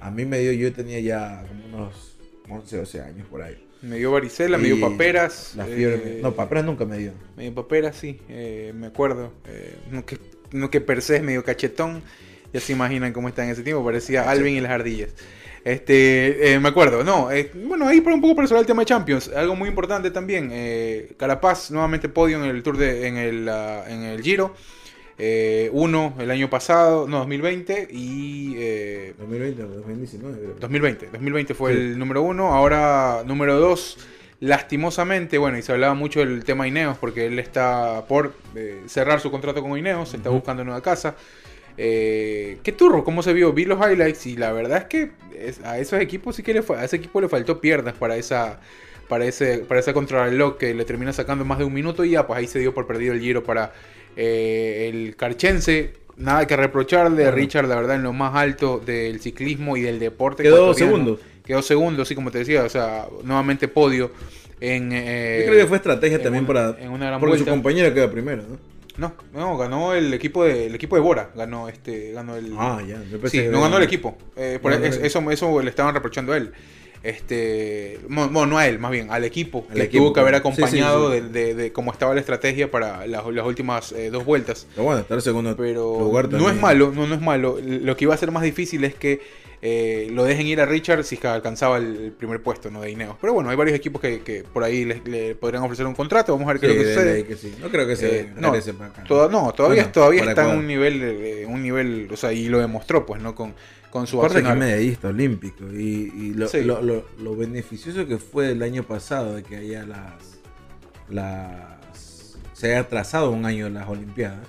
A 0.00 0.10
mí 0.10 0.26
me 0.26 0.38
dio, 0.40 0.52
yo 0.52 0.70
tenía 0.70 1.00
ya 1.00 1.46
como 1.48 1.64
unos 1.78 2.18
11, 2.46 2.76
12 2.76 3.00
años 3.00 3.26
por 3.28 3.40
ahí. 3.40 3.56
Me 3.80 3.96
dio 3.96 4.12
varicela, 4.12 4.58
me 4.58 4.64
dio 4.66 4.76
Y 4.76 4.80
paperas. 4.82 5.54
La 5.56 5.64
fiebre. 5.64 6.02
eh, 6.04 6.20
No, 6.22 6.34
paperas 6.34 6.66
nunca 6.66 6.84
me 6.84 6.98
dio. 6.98 7.12
Me 7.38 7.44
dio 7.44 7.54
paperas, 7.54 7.96
sí, 7.96 8.20
eh, 8.28 8.74
me 8.76 8.88
acuerdo. 8.88 9.32
Eh, 9.46 9.76
no, 9.90 10.04
que, 10.04 10.18
no 10.52 10.68
que 10.68 10.82
per 10.82 11.00
se 11.00 11.16
es 11.16 11.22
medio 11.22 11.42
cachetón. 11.42 12.02
Ya 12.52 12.60
se 12.60 12.72
imaginan 12.74 13.14
cómo 13.14 13.28
está 13.28 13.42
en 13.44 13.50
ese 13.50 13.62
tiempo. 13.62 13.82
Parecía 13.82 14.30
Alvin 14.30 14.56
y 14.56 14.60
las 14.60 14.72
ardillas. 14.72 15.14
Este, 15.64 16.54
eh, 16.54 16.58
me 16.60 16.70
acuerdo, 16.70 17.04
no, 17.04 17.30
eh, 17.30 17.50
bueno, 17.54 17.86
ahí 17.86 18.00
por 18.00 18.12
un 18.14 18.20
poco 18.20 18.34
para 18.36 18.48
cerrar 18.48 18.62
el 18.62 18.66
tema 18.66 18.80
de 18.82 18.86
Champions, 18.86 19.28
algo 19.34 19.54
muy 19.54 19.68
importante 19.68 20.10
también, 20.10 20.48
eh, 20.52 21.12
Carapaz 21.18 21.70
nuevamente 21.70 22.08
podio 22.08 22.42
en 22.42 22.48
el 22.48 22.62
Tour 22.62 22.78
de, 22.78 23.06
en 23.06 23.16
el, 23.18 23.48
ah, 23.48 23.84
en 23.86 24.02
el 24.04 24.22
Giro, 24.22 24.54
eh, 25.18 25.68
uno 25.74 26.14
el 26.18 26.30
año 26.30 26.48
pasado, 26.48 27.06
no, 27.06 27.18
2020 27.18 27.88
y 27.90 28.54
eh, 28.56 29.14
2020 29.18 29.62
o 29.64 29.68
2019, 29.68 30.38
creo. 30.38 30.54
2020, 30.58 31.06
2020 31.12 31.52
fue 31.54 31.72
Sí. 31.74 31.78
el 31.78 31.98
número 31.98 32.22
uno, 32.22 32.54
ahora 32.54 33.22
número 33.26 33.60
dos, 33.60 33.98
lastimosamente, 34.40 35.36
bueno, 35.36 35.58
y 35.58 35.62
se 35.62 35.72
hablaba 35.72 35.92
mucho 35.92 36.20
del 36.20 36.42
tema 36.44 36.66
Ineos, 36.66 36.96
porque 36.96 37.26
él 37.26 37.38
está 37.38 38.06
por 38.08 38.32
eh, 38.54 38.80
cerrar 38.86 39.20
su 39.20 39.30
contrato 39.30 39.60
con 39.62 39.76
Ineos, 39.78 40.14
está 40.14 40.30
Ujú. 40.30 40.38
buscando 40.38 40.64
nueva 40.64 40.80
casa. 40.80 41.14
Eh, 41.78 42.58
qué 42.62 42.72
turro, 42.72 43.04
cómo 43.04 43.22
se 43.22 43.32
vio, 43.32 43.52
vi 43.52 43.64
los 43.64 43.78
highlights 43.78 44.26
y 44.26 44.36
la 44.36 44.52
verdad 44.52 44.78
es 44.78 44.84
que 44.84 45.10
es- 45.38 45.60
a 45.64 45.78
esos 45.78 46.00
equipos 46.00 46.36
sí 46.36 46.42
que 46.42 46.52
le, 46.54 46.62
a 46.76 46.84
ese 46.84 46.96
equipo 46.96 47.20
le 47.20 47.28
faltó 47.28 47.60
piernas 47.60 47.94
para 47.94 48.16
esa 48.16 48.60
para 49.08 49.24
ese 49.24 49.58
para 49.58 49.80
esa 49.80 49.92
contrarreloj 49.92 50.56
que 50.56 50.72
le 50.74 50.84
termina 50.84 51.12
sacando 51.12 51.44
más 51.44 51.58
de 51.58 51.64
un 51.64 51.72
minuto 51.74 52.04
y 52.04 52.10
ya 52.10 52.26
pues 52.26 52.38
ahí 52.38 52.46
se 52.46 52.58
dio 52.60 52.72
por 52.74 52.86
perdido 52.86 53.12
el 53.12 53.20
giro 53.20 53.42
para 53.42 53.72
eh, 54.16 54.88
el 54.92 55.16
carchense 55.16 55.94
nada 56.16 56.46
que 56.46 56.56
reprocharle 56.56 57.22
Claro. 57.22 57.36
Richard 57.36 57.66
la 57.66 57.76
verdad 57.76 57.96
en 57.96 58.02
lo 58.02 58.12
más 58.12 58.34
alto 58.36 58.78
del 58.84 59.20
ciclismo 59.20 59.76
y 59.76 59.80
del 59.80 59.98
deporte 59.98 60.42
Quedó 60.42 60.74
segundo. 60.74 61.18
quedó 61.44 61.62
segundo 61.62 62.02
así 62.02 62.14
como 62.14 62.30
te 62.30 62.38
decía 62.38 62.62
o 62.62 62.68
sea 62.68 63.06
nuevamente 63.24 63.66
podio 63.68 64.10
en 64.60 64.90
eh, 64.92 65.38
Yo 65.40 65.46
creo 65.52 65.60
que 65.62 65.66
fue 65.66 65.78
estrategia 65.78 66.22
también 66.22 66.44
para. 66.46 66.76
en 66.78 66.90
una 66.90 67.06
gran 67.06 67.18
porque 67.20 67.38
su 67.38 67.46
compañero 67.46 67.92
queda 67.94 68.10
primero, 68.10 68.42
¿no? 68.42 68.58
No 69.00 69.14
no 69.32 69.56
ganó 69.58 69.94
el 69.94 70.12
equipo 70.14 70.44
de 70.44 70.66
el 70.66 70.74
equipo 70.74 70.94
de 70.94 71.02
Bora 71.02 71.30
ganó 71.34 71.68
este 71.68 72.12
ganó 72.12 72.36
el 72.36 72.54
Ah, 72.56 72.80
ya. 72.86 73.00
pensé 73.18 73.28
Sí, 73.44 73.48
no 73.50 73.60
ganó 73.62 73.78
el 73.78 73.82
equipo. 73.82 74.16
Eh, 74.36 74.58
por 74.62 74.70
No 74.78 74.84
eso, 74.84 75.30
eso 75.30 75.62
le 75.62 75.70
estaban 75.70 75.94
reprochando 75.94 76.32
a 76.32 76.36
él. 76.36 76.52
Este, 77.02 77.98
bueno, 78.08 78.46
no 78.46 78.58
a 78.58 78.66
él, 78.66 78.78
más 78.78 78.90
bien 78.90 79.10
al 79.10 79.24
equipo, 79.24 79.66
Al 79.70 79.76
que 79.76 79.82
equipo, 79.84 80.04
tuvo 80.04 80.12
que 80.12 80.20
haber 80.20 80.34
claro. 80.40 80.50
Sí, 80.50 80.56
sí, 80.56 80.62
acompañado 80.62 81.12
sí. 81.12 81.20
De, 81.20 81.28
de- 81.28 81.54
de 81.54 81.72
cómo 81.72 81.92
estaba 81.92 82.14
la 82.14 82.20
estrategia 82.20 82.70
para 82.70 83.06
las, 83.06 83.26
las 83.26 83.46
últimas 83.46 83.92
eh, 83.92 84.10
dos 84.10 84.24
vueltas. 84.24 84.66
Pero 84.74 84.84
bueno, 84.84 85.00
estar 85.00 85.20
segundo 85.22 85.56
Pero 85.56 85.98
lugar 85.98 86.30
no 86.30 86.50
es 86.50 86.56
malo, 86.56 86.92
no, 86.94 87.06
no 87.06 87.14
es 87.14 87.20
malo. 87.20 87.58
Lo 87.62 87.96
que 87.96 88.04
iba 88.04 88.14
a 88.14 88.18
ser 88.18 88.30
más 88.30 88.42
difícil 88.42 88.84
es 88.84 88.94
que 88.94 89.20
eh, 89.62 90.08
lo 90.12 90.24
dejen 90.24 90.46
ir 90.46 90.60
a 90.60 90.66
Richard 90.66 91.04
si 91.04 91.18
alcanzaba 91.22 91.76
el, 91.78 91.96
el 92.04 92.12
primer 92.12 92.42
puesto 92.42 92.70
¿no? 92.70 92.80
de 92.80 92.90
Ineos. 92.90 93.16
Pero 93.20 93.34
bueno, 93.34 93.50
hay 93.50 93.56
varios 93.56 93.76
equipos 93.76 94.00
que, 94.00 94.20
que 94.20 94.42
por 94.42 94.64
ahí 94.64 94.84
les- 94.84 95.06
le 95.06 95.34
podrían 95.34 95.62
ofrecer 95.62 95.86
un 95.86 95.94
contrato. 95.94 96.32
Vamos 96.32 96.48
a 96.48 96.52
ver 96.52 96.60
qué 96.60 96.66
es 96.66 96.72
lo 96.76 96.82
que 96.82 96.86
de 96.88 96.94
sucede. 96.94 97.24
que. 97.56 97.62
No 97.62 97.68
creo 97.70 97.86
que 97.86 97.96
se 97.96 98.20
Eh, 98.20 98.28
no. 98.36 98.52
Toda- 99.06 99.28
no, 99.28 99.52
todavía, 99.52 99.82
Bueno, 99.82 99.92
todavía 99.92 100.24
está 100.24 100.50
en 100.52 100.58
un 100.58 100.66
nivel, 100.66 101.44
un 101.48 101.62
nivel, 101.62 102.08
o 102.12 102.16
sea, 102.16 102.32
y 102.32 102.48
lo 102.48 102.58
demostró, 102.58 103.04
pues, 103.06 103.20
¿no? 103.22 103.34
Con, 103.34 103.54
con 103.90 104.06
su 104.06 104.18
Aparte 104.18 104.42
que 104.42 104.48
es 104.50 104.56
medallista 104.56 105.08
olímpico 105.08 105.64
y, 105.72 106.12
y 106.14 106.34
lo, 106.34 106.48
Sí. 106.48 106.62
lo, 106.62 106.80
lo- 106.82 107.04
lo 107.18 107.36
beneficioso 107.36 108.06
que 108.06 108.18
fue 108.18 108.52
el 108.52 108.62
año 108.62 108.82
pasado 108.84 109.34
de 109.34 109.42
que 109.42 109.56
haya 109.56 109.84
las, 109.84 110.38
las 111.08 112.38
se 112.52 112.68
haya 112.68 112.80
atrasado 112.80 113.30
un 113.30 113.44
año 113.46 113.68
las 113.68 113.88
Olimpiadas 113.88 114.46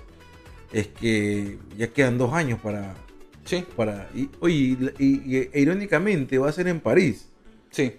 es 0.74 0.88
que 0.88 1.58
ya 1.78 1.88
quedan 1.88 2.18
dos 2.18 2.34
años 2.34 2.60
para 2.62 2.94
Sí, 3.44 3.66
para 3.76 4.08
y, 4.14 4.30
oye, 4.40 4.78
y, 5.00 5.06
y- 5.38 5.50
e 5.52 5.62
irónicamente 5.62 6.38
va 6.38 6.50
a 6.50 6.52
ser 6.52 6.68
en 6.68 6.80
París 6.80 7.28
sí. 7.72 7.94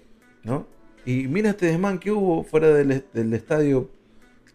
¿no? 0.44 0.66
y 1.04 1.26
mira 1.26 1.50
este 1.50 1.66
desmán 1.66 1.98
que 1.98 2.12
hubo 2.12 2.44
fuera 2.44 2.68
del, 2.68 3.04
del 3.12 3.34
estadio 3.34 3.90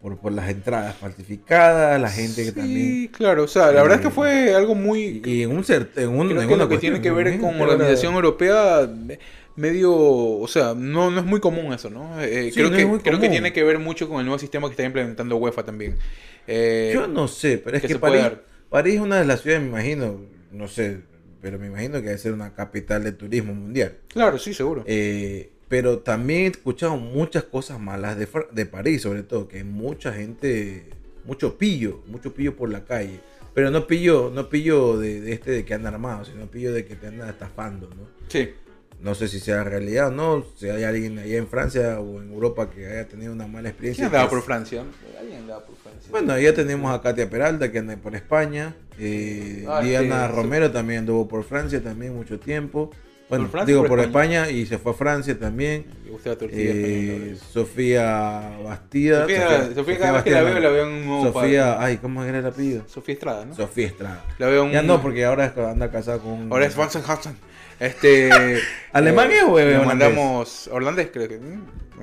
por, 0.01 0.17
por 0.19 0.31
las 0.31 0.49
entradas 0.49 0.95
falsificadas 0.95 1.99
la 1.99 2.09
gente 2.11 2.43
que 2.43 2.51
sí, 2.51 2.53
también 2.53 2.97
claro, 3.11 3.43
o 3.43 3.47
sea, 3.47 3.71
la 3.71 3.81
verdad 3.81 3.95
es 3.97 4.01
que 4.01 4.07
Eh, 4.07 4.11
fue 4.11 4.53
algo 4.55 4.75
muy... 4.75 5.21
y 5.25 5.43
en 5.43 5.51
un 5.51 5.63
en 5.95 6.09
un 6.09 6.27
creo 6.27 6.41
en 6.41 6.47
que 6.47 6.53
una 6.53 6.63
lo 6.63 6.69
que 6.69 6.77
tiene 6.77 7.01
que 7.01 7.11
ver 7.11 7.39
con 7.39 7.59
organización 7.61 8.13
europea, 8.15 8.87
me- 8.87 9.19
medio, 9.55 9.91
o 9.93 10.47
sea, 10.47 10.75
no, 10.75 11.09
no 11.09 11.19
es 11.19 11.25
muy 11.25 11.39
común 11.39 11.73
eso, 11.73 11.89
¿no? 11.89 12.21
Eh, 12.21 12.51
Sí, 12.53 12.59
creo 12.59 12.69
no 12.69 12.77
que, 12.77 13.03
creo 13.03 13.19
que 13.19 13.29
tiene 13.29 13.53
que 13.53 13.63
ver 13.63 13.79
mucho 13.79 14.07
con 14.07 14.19
el 14.19 14.25
nuevo 14.25 14.37
sistema 14.39 14.67
que 14.67 14.73
está 14.73 14.83
implementando 14.83 15.35
UEFA 15.37 15.63
también. 15.63 15.97
Eh, 16.45 16.91
Yo 16.93 17.07
no 17.07 17.27
sé, 17.27 17.57
pero 17.57 17.75
es 17.77 17.81
que 17.81 17.87
que, 17.89 17.95
París. 17.95 18.21
París 18.69 18.95
es 18.95 19.01
una 19.01 19.17
de 19.19 19.25
las 19.25 19.41
ciudades, 19.41 19.63
me 19.63 19.69
imagino, 19.69 20.21
no 20.51 20.67
sé, 20.67 21.01
pero 21.41 21.57
me 21.57 21.67
imagino 21.67 21.93
que 21.95 22.07
debe 22.07 22.17
ser 22.17 22.33
una 22.33 22.53
capital 22.53 23.03
de 23.03 23.13
turismo 23.13 23.53
mundial. 23.53 23.97
Claro, 24.09 24.37
sí, 24.37 24.53
seguro. 24.53 24.83
Eh, 24.85 25.49
pero 25.67 25.99
también 25.99 26.41
he 26.43 26.47
escuchado 26.47 26.97
muchas 26.97 27.43
cosas 27.43 27.79
malas 27.79 28.17
de, 28.17 28.27
de 28.51 28.65
París, 28.65 29.01
sobre 29.01 29.23
todo, 29.23 29.47
que 29.47 29.57
hay 29.57 29.63
mucha 29.63 30.13
gente, 30.13 30.85
mucho 31.25 31.57
pillo, 31.57 32.01
mucho 32.07 32.33
pillo 32.33 32.55
por 32.55 32.69
la 32.71 32.85
calle. 32.85 33.19
Pero 33.53 33.71
no 33.71 33.87
pillo, 33.87 34.31
no 34.33 34.49
pillo 34.49 34.97
de, 34.99 35.19
de 35.19 35.33
este 35.33 35.51
de 35.51 35.65
que 35.65 35.73
anda 35.73 35.89
armado, 35.89 36.23
sino 36.25 36.45
pillo 36.45 36.71
de 36.73 36.85
que 36.85 36.95
te 36.95 37.07
anda 37.07 37.27
estafando, 37.29 37.89
¿no? 37.89 38.07
Sí. 38.27 38.49
No 39.01 39.13
sé 39.13 39.27
si 39.27 39.39
sea 39.39 39.63
realidad 39.63 40.07
o 40.07 40.11
no, 40.11 40.45
si 40.55 40.69
hay 40.69 40.83
alguien 40.83 41.19
allá 41.19 41.37
en 41.37 41.47
Francia 41.47 41.99
o 41.99 42.19
en 42.21 42.31
Europa 42.31 42.69
que 42.69 42.87
haya 42.87 43.07
tenido 43.07 43.31
una 43.33 43.45
mala 43.45 43.61
¿Quién 43.61 43.67
experiencia. 43.71 44.05
andaba 44.07 44.23
que 44.25 44.29
por 44.35 44.41
Francia? 44.43 44.83
Alguien 45.19 45.39
andaba 45.41 45.65
por 45.65 45.75
Francia. 45.75 46.07
bueno, 46.11 46.39
ya 46.39 46.53
tenemos 46.53 46.91
a 46.91 47.01
Katia 47.01 47.29
Peralta 47.29 47.71
que 47.71 47.77
anda 47.79 47.95
por 47.97 48.15
España. 48.15 48.75
Eh, 48.99 49.65
Ah, 49.67 49.81
Diana 49.83 50.27
sí, 50.27 50.35
Romero 50.35 50.71
también 50.71 50.99
anduvo 51.01 51.27
por 51.27 51.43
Francia 51.43 51.81
también 51.83 52.15
mucho 52.15 52.39
tiempo. 52.39 52.89
Bueno, 53.29 53.45
¿Por 53.45 53.51
Francia 53.51 53.75
digo 53.75 53.87
por 53.87 53.99
España? 53.99 54.43
España? 54.43 54.57
y 54.57 54.65
se 54.65 54.77
fue 54.77 54.93
a 54.93 54.95
Francia 54.95 55.37
también. 55.37 55.85
Eh. 56.39 57.37
Sofía 57.51 58.57
Bastida. 58.63 59.21
Sofía, 59.21 59.73
Sofía, 59.75 59.99
cada 59.99 60.11
vez 60.13 60.23
que 60.23 60.31
la 60.31 60.43
veo, 60.43 60.59
la 60.59 60.69
veo 60.69 60.87
en 60.87 60.93
un 60.93 61.05
nuevo 61.05 61.33
Sofía, 61.33 61.81
ay, 61.81 61.97
¿cómo 61.97 62.23
era 62.23 62.39
el 62.39 62.45
apellido? 62.45 62.83
Sofía 62.87 63.13
Estrada, 63.13 63.45
¿no? 63.45 63.53
Sofía 63.53 63.87
Estrada. 63.87 64.23
La 64.37 64.47
veo 64.47 64.65
en 64.65 64.71
Ya 64.71 64.81
no, 64.81 65.01
porque 65.01 65.25
ahora 65.25 65.53
anda 65.69 65.91
casada 65.91 66.19
con. 66.19 66.51
Ahora 66.51 66.65
es 66.65 66.77
Vincent 66.77 67.05
Hudson. 67.07 67.37
Este. 67.79 68.29
¿Alemán 68.93 69.31
es 69.31 69.43
o 69.43 69.51
holandés? 69.53 69.85
mandamos. 69.85 70.69
Holandés, 70.71 71.09
creo 71.13 71.27
que. 71.27 71.39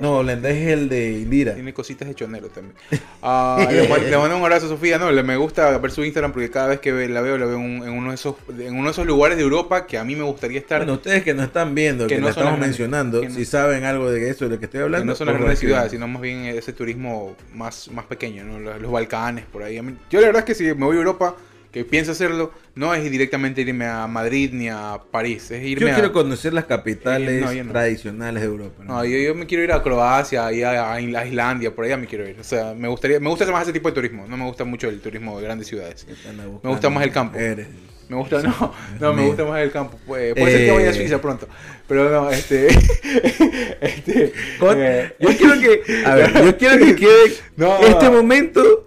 No, 0.00 0.18
holandés 0.18 0.56
es 0.56 0.68
el 0.72 0.88
de 0.88 1.12
Indira. 1.12 1.54
Tiene 1.54 1.72
cositas 1.72 2.08
de 2.08 2.14
chonero 2.16 2.48
también. 2.48 2.74
Ah, 3.26 3.66
le, 3.70 3.82
le 3.88 4.18
mando 4.18 4.36
un 4.36 4.42
abrazo 4.42 4.66
a 4.66 4.68
Sofía. 4.68 4.98
No, 4.98 5.10
le, 5.10 5.22
me 5.22 5.36
gusta 5.36 5.78
ver 5.78 5.90
su 5.90 6.04
Instagram 6.04 6.32
porque 6.32 6.50
cada 6.50 6.66
vez 6.68 6.80
que 6.80 6.92
la 7.08 7.20
veo, 7.22 7.38
la 7.38 7.46
veo 7.46 7.56
en, 7.56 7.82
en 7.84 7.90
uno 7.90 8.10
de 8.10 8.16
esos, 8.16 8.34
en 8.58 8.74
uno 8.74 8.84
de 8.86 8.90
esos 8.90 9.06
lugares 9.06 9.38
de 9.38 9.44
Europa 9.44 9.86
que 9.86 9.96
a 9.96 10.04
mí 10.04 10.14
me 10.14 10.24
gustaría 10.24 10.58
estar. 10.58 10.80
Bueno, 10.80 10.94
ustedes 10.94 11.22
que 11.22 11.32
nos 11.32 11.46
están 11.46 11.74
viendo, 11.74 12.06
Que 12.06 12.16
que, 12.16 12.20
no 12.20 12.24
la 12.26 12.30
estamos 12.32 12.50
grandes- 12.52 12.68
mencionando, 12.68 13.20
que 13.22 13.28
no- 13.30 13.34
si 13.34 13.44
saben 13.46 13.84
algo 13.84 14.10
de 14.10 14.28
eso 14.28 14.44
de 14.44 14.50
lo 14.54 14.58
que 14.58 14.66
estoy 14.66 14.80
que 14.80 14.84
hablando, 14.84 15.06
no 15.06 15.14
son 15.16 15.28
las 15.28 15.36
grandes 15.36 15.58
ciudades, 15.58 15.90
sino 15.92 16.06
más 16.06 16.20
bien 16.20 16.44
ese 16.44 16.72
turismo 16.74 17.34
más, 17.54 17.88
más 17.92 18.04
pequeño, 18.04 18.44
¿no? 18.44 18.58
los, 18.60 18.80
los 18.82 18.92
Balcanes, 18.92 19.46
por 19.46 19.62
ahí. 19.62 19.80
Mí- 19.80 19.96
yo 20.10 20.20
la 20.20 20.26
verdad 20.26 20.40
es 20.40 20.44
que 20.46 20.54
si 20.54 20.64
me 20.64 20.84
voy 20.84 20.96
a 20.96 20.98
Europa, 20.98 21.34
que 21.74 21.84
pienso 21.84 22.12
hacerlo, 22.12 22.52
no 22.76 22.94
es 22.94 23.10
directamente 23.10 23.60
irme 23.62 23.84
a 23.86 24.06
Madrid 24.06 24.50
ni 24.52 24.68
a 24.68 24.98
París, 25.10 25.50
es 25.50 25.60
Yo 25.60 25.66
irme 25.68 25.90
a... 25.90 25.94
quiero 25.94 26.12
conocer 26.12 26.52
las 26.54 26.66
capitales 26.66 27.42
No, 27.42 27.52
yo 27.52 27.64
no. 27.64 27.72
tradicionales 27.72 28.42
de 28.42 28.48
Europa. 28.48 28.84
¿no? 28.84 28.94
No, 28.94 29.04
yo, 29.04 29.18
yo 29.18 29.34
me 29.34 29.44
quiero 29.46 29.64
ir 29.64 29.72
a 29.72 29.82
Croacia, 29.82 30.52
y 30.52 30.62
a, 30.62 30.92
a 30.92 31.00
Islandia, 31.00 31.74
por 31.74 31.84
allá 31.84 31.96
me 31.96 32.06
quiero 32.06 32.28
ir. 32.28 32.38
O 32.38 32.44
sea, 32.44 32.74
me 32.74 32.86
gustaría, 32.86 33.18
me 33.18 33.28
gusta 33.28 33.44
más 33.50 33.64
ese 33.64 33.72
tipo 33.72 33.88
de 33.88 33.94
turismo. 33.96 34.24
No 34.28 34.36
me 34.36 34.44
gusta 34.44 34.64
mucho 34.64 34.88
el 34.88 35.00
turismo 35.00 35.36
de 35.38 35.44
grandes 35.44 35.66
ciudades. 35.66 36.06
Me 36.62 36.70
gusta 36.70 36.88
más 36.90 37.02
el 37.04 37.10
campo. 37.10 37.36
Me 38.08 38.16
gusta, 38.16 38.42
no, 38.42 38.72
no, 39.00 39.12
me 39.14 39.26
gusta 39.26 39.44
más 39.44 39.60
el 39.62 39.70
campo. 39.70 39.98
Puede, 40.06 40.34
puede 40.34 40.52
ser 40.52 40.64
que 40.66 40.70
vaya 40.72 40.88
a 40.88 40.90
Eh. 40.90 40.94
Suiza 40.94 41.20
pronto. 41.20 41.48
Pero 41.88 42.10
no, 42.10 42.30
este. 42.30 42.68
este 43.80 44.32
eh, 44.76 45.12
yo 45.20 45.28
quiero 45.36 45.60
que, 45.60 46.04
a 46.04 46.14
ver, 46.14 46.44
yo 46.44 46.56
quiero 46.56 46.78
que 46.84 46.96
quede 46.96 47.34
No. 47.56 47.78
este 47.86 48.10
momento, 48.10 48.84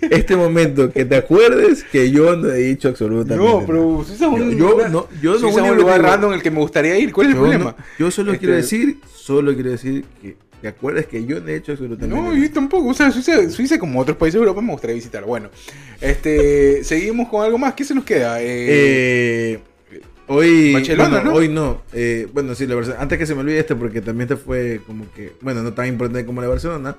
este 0.00 0.34
momento, 0.36 0.90
que 0.92 1.04
te 1.04 1.16
acuerdes 1.16 1.84
que 1.84 2.10
yo 2.10 2.34
no 2.36 2.50
he 2.50 2.58
dicho 2.58 2.88
absolutamente 2.88 3.36
no, 3.36 3.64
pero 3.66 4.02
Suiza 4.04 4.26
es 4.26 4.32
un, 4.32 4.58
Yo- 4.58 4.76
yo 4.80 4.88
no- 4.88 5.08
yo 5.22 5.32
no 5.34 5.38
Suiza 5.38 5.62
un 5.62 5.76
lugar 5.76 6.02
random 6.02 6.30
en 6.32 6.36
el 6.38 6.42
que 6.42 6.50
me 6.50 6.58
gustaría 6.58 6.98
ir. 6.98 7.12
¿Cuál 7.12 7.28
es 7.28 7.32
el 7.34 7.38
problema? 7.38 7.76
yo 7.98 8.10
solo 8.10 8.32
Este- 8.32 8.40
quiero 8.46 8.56
decir, 8.56 8.98
solo 9.14 9.54
quiero 9.54 9.70
decir 9.70 10.04
que 10.20 10.36
te 10.60 10.68
acuerdes 10.68 11.06
que 11.06 11.24
yo 11.24 11.40
no 11.40 11.48
he 11.48 11.56
hecho 11.56 11.72
absolutamente 11.72 12.14
No, 12.16 12.34
yo 12.34 12.50
tampoco. 12.52 12.88
O 12.88 12.94
sea, 12.94 13.10
Suiza, 13.10 13.48
Suiza, 13.50 13.78
como 13.78 14.00
otros 14.00 14.16
países 14.16 14.34
de 14.34 14.40
Europa, 14.40 14.60
me 14.60 14.72
gustaría 14.72 14.94
visitar. 14.96 15.24
Bueno, 15.24 15.50
este, 16.00 16.82
seguimos 16.84 17.28
con 17.28 17.44
algo 17.44 17.58
más. 17.58 17.74
¿Qué 17.74 17.84
se 17.84 17.94
nos 17.94 18.04
queda? 18.04 18.40
Eh, 18.42 18.46
Eh, 19.54 19.60
hoy, 20.26 20.72
bueno, 20.96 21.22
¿no? 21.22 21.32
hoy 21.34 21.48
no. 21.48 21.82
Eh, 21.92 22.26
bueno, 22.32 22.54
sí, 22.54 22.66
la 22.66 22.74
Barcelona. 22.74 23.02
Antes 23.02 23.18
que 23.18 23.26
se 23.26 23.34
me 23.34 23.40
olvide 23.40 23.58
este, 23.60 23.74
porque 23.76 24.00
también 24.00 24.28
te 24.28 24.36
fue 24.36 24.80
como 24.86 25.10
que, 25.12 25.32
bueno, 25.40 25.62
no 25.62 25.72
tan 25.72 25.86
importante 25.86 26.26
como 26.26 26.40
la 26.42 26.48
Barcelona. 26.48 26.96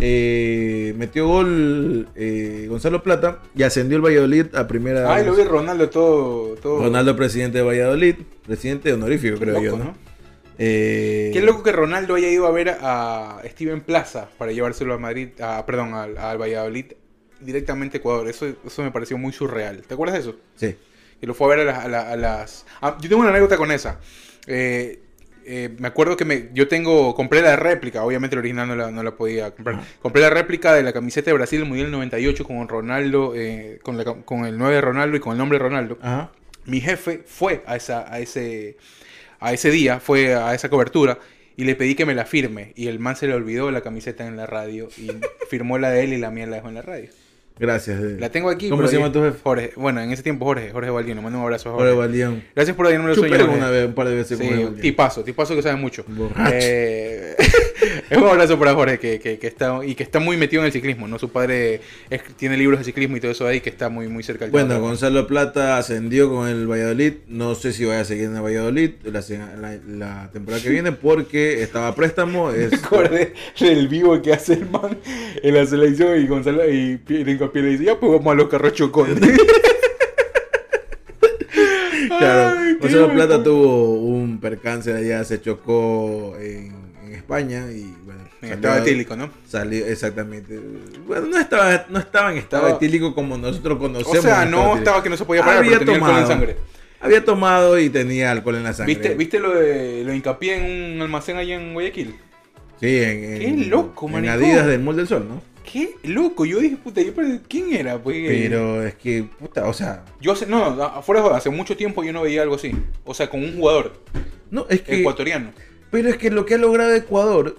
eh, 0.00 0.94
metió 0.96 1.28
gol 1.28 2.08
eh, 2.16 2.66
Gonzalo 2.68 3.02
Plata 3.02 3.40
y 3.54 3.62
ascendió 3.62 3.96
el 3.98 4.02
Valladolid 4.04 4.46
a 4.54 4.66
primera. 4.66 5.14
ay, 5.14 5.24
lo 5.24 5.34
vi 5.34 5.44
Ronaldo 5.44 5.90
todo. 5.90 6.54
todo 6.54 6.82
Ronaldo, 6.84 7.14
presidente 7.14 7.58
de 7.58 7.64
Valladolid, 7.64 8.14
presidente 8.46 8.92
honorífico, 8.92 9.38
creo 9.38 9.52
loco, 9.54 9.64
yo, 9.64 9.76
¿no? 9.76 9.84
¿no? 9.84 9.94
Eh, 10.58 11.30
Qué 11.32 11.40
loco 11.40 11.62
que 11.62 11.72
Ronaldo 11.72 12.14
haya 12.14 12.28
ido 12.28 12.46
a 12.46 12.50
ver 12.50 12.76
a 12.80 13.40
Steven 13.46 13.80
Plaza 13.80 14.28
para 14.38 14.52
llevárselo 14.52 14.94
a 14.94 14.98
Madrid, 14.98 15.28
a, 15.40 15.64
perdón, 15.66 15.94
al, 15.94 16.16
al 16.18 16.38
Valladolid 16.40 16.86
directamente 17.40 17.96
a 17.96 18.00
Ecuador. 18.00 18.28
Eso, 18.28 18.46
eso 18.66 18.82
me 18.82 18.90
pareció 18.90 19.18
muy 19.18 19.32
surreal. 19.32 19.82
¿Te 19.82 19.94
acuerdas 19.94 20.14
de 20.22 20.30
eso? 20.30 20.38
Sí. 20.56 20.76
Que 21.20 21.26
lo 21.26 21.34
fue 21.34 21.46
a 21.52 21.56
ver 21.56 21.68
a, 21.68 21.72
las- 21.72 21.84
a 21.84 21.88
la- 21.88 22.10
a 22.12 22.16
las... 22.16 22.66
Ah, 22.80 22.96
yo 23.00 23.08
tengo 23.08 23.20
una 23.22 23.30
anécdota 23.30 23.56
con 23.56 23.70
esa. 23.72 23.98
Eh, 24.46 25.00
eh, 25.44 25.74
me 25.78 25.88
acuerdo 25.88 26.16
que 26.16 26.24
me, 26.24 26.50
yo 26.52 26.68
tengo, 26.68 27.14
compré 27.16 27.42
la 27.42 27.56
réplica, 27.56 28.04
obviamente 28.04 28.36
la 28.36 28.40
original 28.40 28.68
no 28.68 28.76
la, 28.76 28.90
no 28.92 29.02
la 29.02 29.16
podía 29.16 29.50
comprar. 29.52 29.80
Compré 30.00 30.22
la 30.22 30.30
réplica 30.30 30.72
de 30.74 30.84
la 30.84 30.92
camiseta 30.92 31.30
de 31.30 31.34
Brasil 31.34 31.64
Mundial 31.64 31.90
98 31.90 32.44
con 32.44 32.68
Ronaldo, 32.68 33.32
eh, 33.34 33.80
con, 33.82 33.96
la 33.96 34.04
con 34.04 34.44
el 34.44 34.56
9 34.56 34.74
de 34.76 34.80
Ronaldo 34.80 35.16
y 35.16 35.20
con 35.20 35.32
el 35.32 35.38
nombre 35.38 35.58
de 35.58 35.64
Ronaldo 35.64 35.98
Ajá. 36.00 36.30
mi 36.66 36.80
jefe 36.80 37.22
fue 37.26 37.64
a, 37.66 37.74
esa, 37.74 38.12
a, 38.12 38.20
ese, 38.20 38.76
a 39.42 39.52
ese 39.52 39.70
día, 39.70 40.00
fue 40.00 40.34
a 40.34 40.54
esa 40.54 40.68
cobertura 40.68 41.18
y 41.56 41.64
le 41.64 41.74
pedí 41.74 41.94
que 41.94 42.06
me 42.06 42.14
la 42.14 42.24
firme. 42.24 42.72
Y 42.76 42.88
el 42.88 42.98
man 42.98 43.16
se 43.16 43.26
le 43.26 43.34
olvidó 43.34 43.70
la 43.70 43.80
camiseta 43.82 44.26
en 44.26 44.36
la 44.36 44.46
radio 44.46 44.88
y 44.96 45.10
firmó 45.50 45.78
la 45.78 45.90
de 45.90 46.04
él 46.04 46.12
y 46.14 46.18
la 46.18 46.30
mía 46.30 46.46
la 46.46 46.56
dejó 46.56 46.68
en 46.68 46.74
la 46.74 46.82
radio. 46.82 47.08
Gracias. 47.58 48.00
eh. 48.02 48.16
La 48.18 48.30
tengo 48.30 48.48
aquí. 48.48 48.70
¿Cómo 48.70 48.88
se 48.88 48.96
llama 48.96 49.12
tu 49.12 49.22
jefe? 49.22 49.38
Jorge. 49.42 49.72
Bueno, 49.76 50.00
en 50.00 50.10
ese 50.10 50.22
tiempo 50.22 50.46
Jorge, 50.46 50.70
Jorge 50.72 50.88
Baldino. 50.90 51.20
Mando 51.20 51.38
un 51.38 51.44
abrazo 51.44 51.68
a 51.68 51.72
Jorge 51.72 51.88
Jorge. 51.88 51.98
Baldión. 51.98 52.42
Gracias 52.54 52.74
por 52.76 52.88
darme 52.88 53.06
los 53.08 53.18
sueños. 53.18 53.42
una 53.42 53.50
Jorge. 53.52 53.70
vez, 53.70 53.86
un 53.86 53.94
par 53.94 54.08
de 54.08 54.14
veces 54.14 54.38
con 54.38 54.46
Sí, 54.46 54.48
Jorge 54.52 54.64
Baldión. 54.64 54.80
tipazo, 54.82 55.22
tipazo 55.22 55.54
que 55.54 55.62
sabe 55.62 55.76
mucho. 55.76 56.02
Borracho. 56.08 56.50
Eh, 56.54 57.36
es 58.10 58.18
un 58.18 58.24
abrazo 58.24 58.58
para 58.58 58.74
Jorge 58.74 58.98
que, 58.98 59.18
que- 59.18 59.38
que 59.38 59.46
está 59.46 59.80
y 59.84 59.94
que 59.94 60.02
está 60.02 60.18
muy 60.20 60.36
metido 60.36 60.62
en 60.62 60.66
el 60.66 60.72
ciclismo, 60.72 61.08
¿no? 61.08 61.18
Su 61.18 61.30
padre 61.30 61.80
es- 62.10 62.22
tiene 62.36 62.56
libros 62.56 62.78
de 62.78 62.84
ciclismo 62.84 63.16
y 63.16 63.20
todo 63.20 63.32
eso 63.32 63.46
ahí 63.46 63.60
que 63.60 63.70
está 63.70 63.88
muy 63.88 64.08
muy 64.08 64.22
cerca 64.22 64.44
del 64.44 64.52
Bueno. 64.52 64.80
Gonzalo 64.80 65.26
Plata 65.26 65.78
ascendió 65.78 66.28
con 66.30 66.48
el 66.48 66.66
Valladolid. 66.70 67.14
No 67.28 67.54
sé 67.54 67.72
si 67.72 67.84
vaya 67.84 68.00
a 68.00 68.04
seguir 68.04 68.24
en 68.26 68.36
el 68.36 68.42
Valladolid 68.42 68.90
la, 69.04 69.22
se- 69.22 69.38
la- 69.38 69.78
la 69.88 70.30
temporada 70.32 70.62
que 70.62 70.70
viene 70.70 70.92
porque 70.92 71.62
estaba 71.62 71.88
a 71.88 71.94
préstamo. 71.94 72.50
Es, 72.52 72.70
Me 72.72 72.76
acordé 72.78 73.32
del 73.60 73.88
vivo 73.88 74.20
que 74.22 74.32
hace 74.32 74.54
el 74.54 74.68
man 74.70 74.98
en 75.42 75.54
la 75.54 75.66
selección 75.66 76.20
y 76.20 76.26
Gonzalo 76.26 76.68
y 76.70 76.98
Pierre 76.98 77.32
Hincapié 77.32 77.62
le 77.62 77.68
dice, 77.70 77.84
ya 77.84 77.98
pues 77.98 78.12
vamos 78.12 78.32
a 78.32 78.34
los 78.36 78.48
carros 78.48 78.72
chocones. 78.74 79.18
claro, 82.18 82.56
Gonzalo. 82.80 83.12
Plata 83.12 83.42
tuvo 83.42 83.94
un 83.94 84.40
percance 84.40 84.92
allá, 84.92 85.24
se 85.24 85.40
chocó 85.40 86.36
en 86.40 86.81
España 87.22 87.66
y 87.72 87.94
bueno. 88.04 88.20
En 88.42 88.52
estado 88.52 88.78
etílico, 88.82 89.16
¿no? 89.16 89.30
Salió, 89.46 89.86
exactamente. 89.86 90.58
Bueno, 91.06 91.26
no 91.26 91.38
estaba, 91.38 91.86
no 91.88 91.98
estaba 91.98 92.32
en 92.32 92.38
estado 92.38 92.64
Estaba- 92.66 92.76
etílico 92.76 93.14
como 93.14 93.38
nosotros 93.38 93.76
O 93.76 93.78
conocemos. 93.80 94.20
sea, 94.22 94.42
el 94.42 94.50
no 94.50 94.76
estaba 94.76 95.02
que 95.02 95.08
no 95.08 95.16
se 95.16 95.24
podía 95.24 95.42
parar, 95.42 95.58
Había 95.58 95.78
pero 95.78 95.80
tenía 95.92 95.94
alcohol 95.94 96.10
en 96.10 96.22
tomado. 96.24 96.32
sangre. 96.32 96.56
Había 97.00 97.24
tomado 97.24 97.78
y 97.78 97.88
tenía 97.90 98.30
alcohol 98.30 98.56
en 98.56 98.64
la 98.64 98.72
sangre. 98.72 98.94
¿Viste, 98.94 99.14
¿Viste 99.14 99.38
lo 99.40 99.54
de 99.54 100.04
lo 100.04 100.12
Hincapié 100.14 100.56
en 100.56 100.96
un 100.96 101.02
almacén 101.02 101.36
allá 101.36 101.54
en 101.56 101.72
Guayaquil? 101.74 102.14
Sí, 102.80 102.98
en, 103.02 103.24
en- 103.42 103.58
Qué 103.60 103.66
loco, 103.66 104.08
En. 104.18 104.28
Adidas 104.28 104.66
del 104.66 104.80
Mall 104.80 104.96
del 104.96 105.06
Sol, 105.08 105.26
¿no? 105.28 105.40
Qué 105.64 105.94
loco, 106.02 106.44
yo 106.44 106.58
dije, 106.58 106.76
puta, 106.76 107.00
yo 107.00 107.12
¿quién 107.48 107.72
era? 107.72 107.96
Pues, 108.02 108.16
Pero 108.26 108.84
es 108.84 108.94
que, 108.96 109.22
puta, 109.22 109.66
o 109.68 109.72
sea, 109.72 110.04
Yo 110.20 110.32
hace, 110.32 110.44
no, 110.46 110.64
afuera 110.64 111.24
hace 111.36 111.50
mucho 111.50 111.76
tiempo 111.76 112.02
yo 112.02 112.12
no 112.12 112.22
veía 112.22 112.42
algo 112.42 112.56
así. 112.56 112.72
O 113.04 113.14
sea, 113.14 113.30
con 113.30 113.42
un 113.44 113.56
jugador 113.56 113.92
no, 114.50 114.66
es 114.68 114.82
que. 114.82 115.00
ecuatoriano. 115.00 115.52
Pero 115.92 116.08
es 116.08 116.16
que 116.16 116.30
lo 116.30 116.44
que 116.44 116.54
ha 116.54 116.58
logrado 116.58 116.92
Ecuador, 116.94 117.56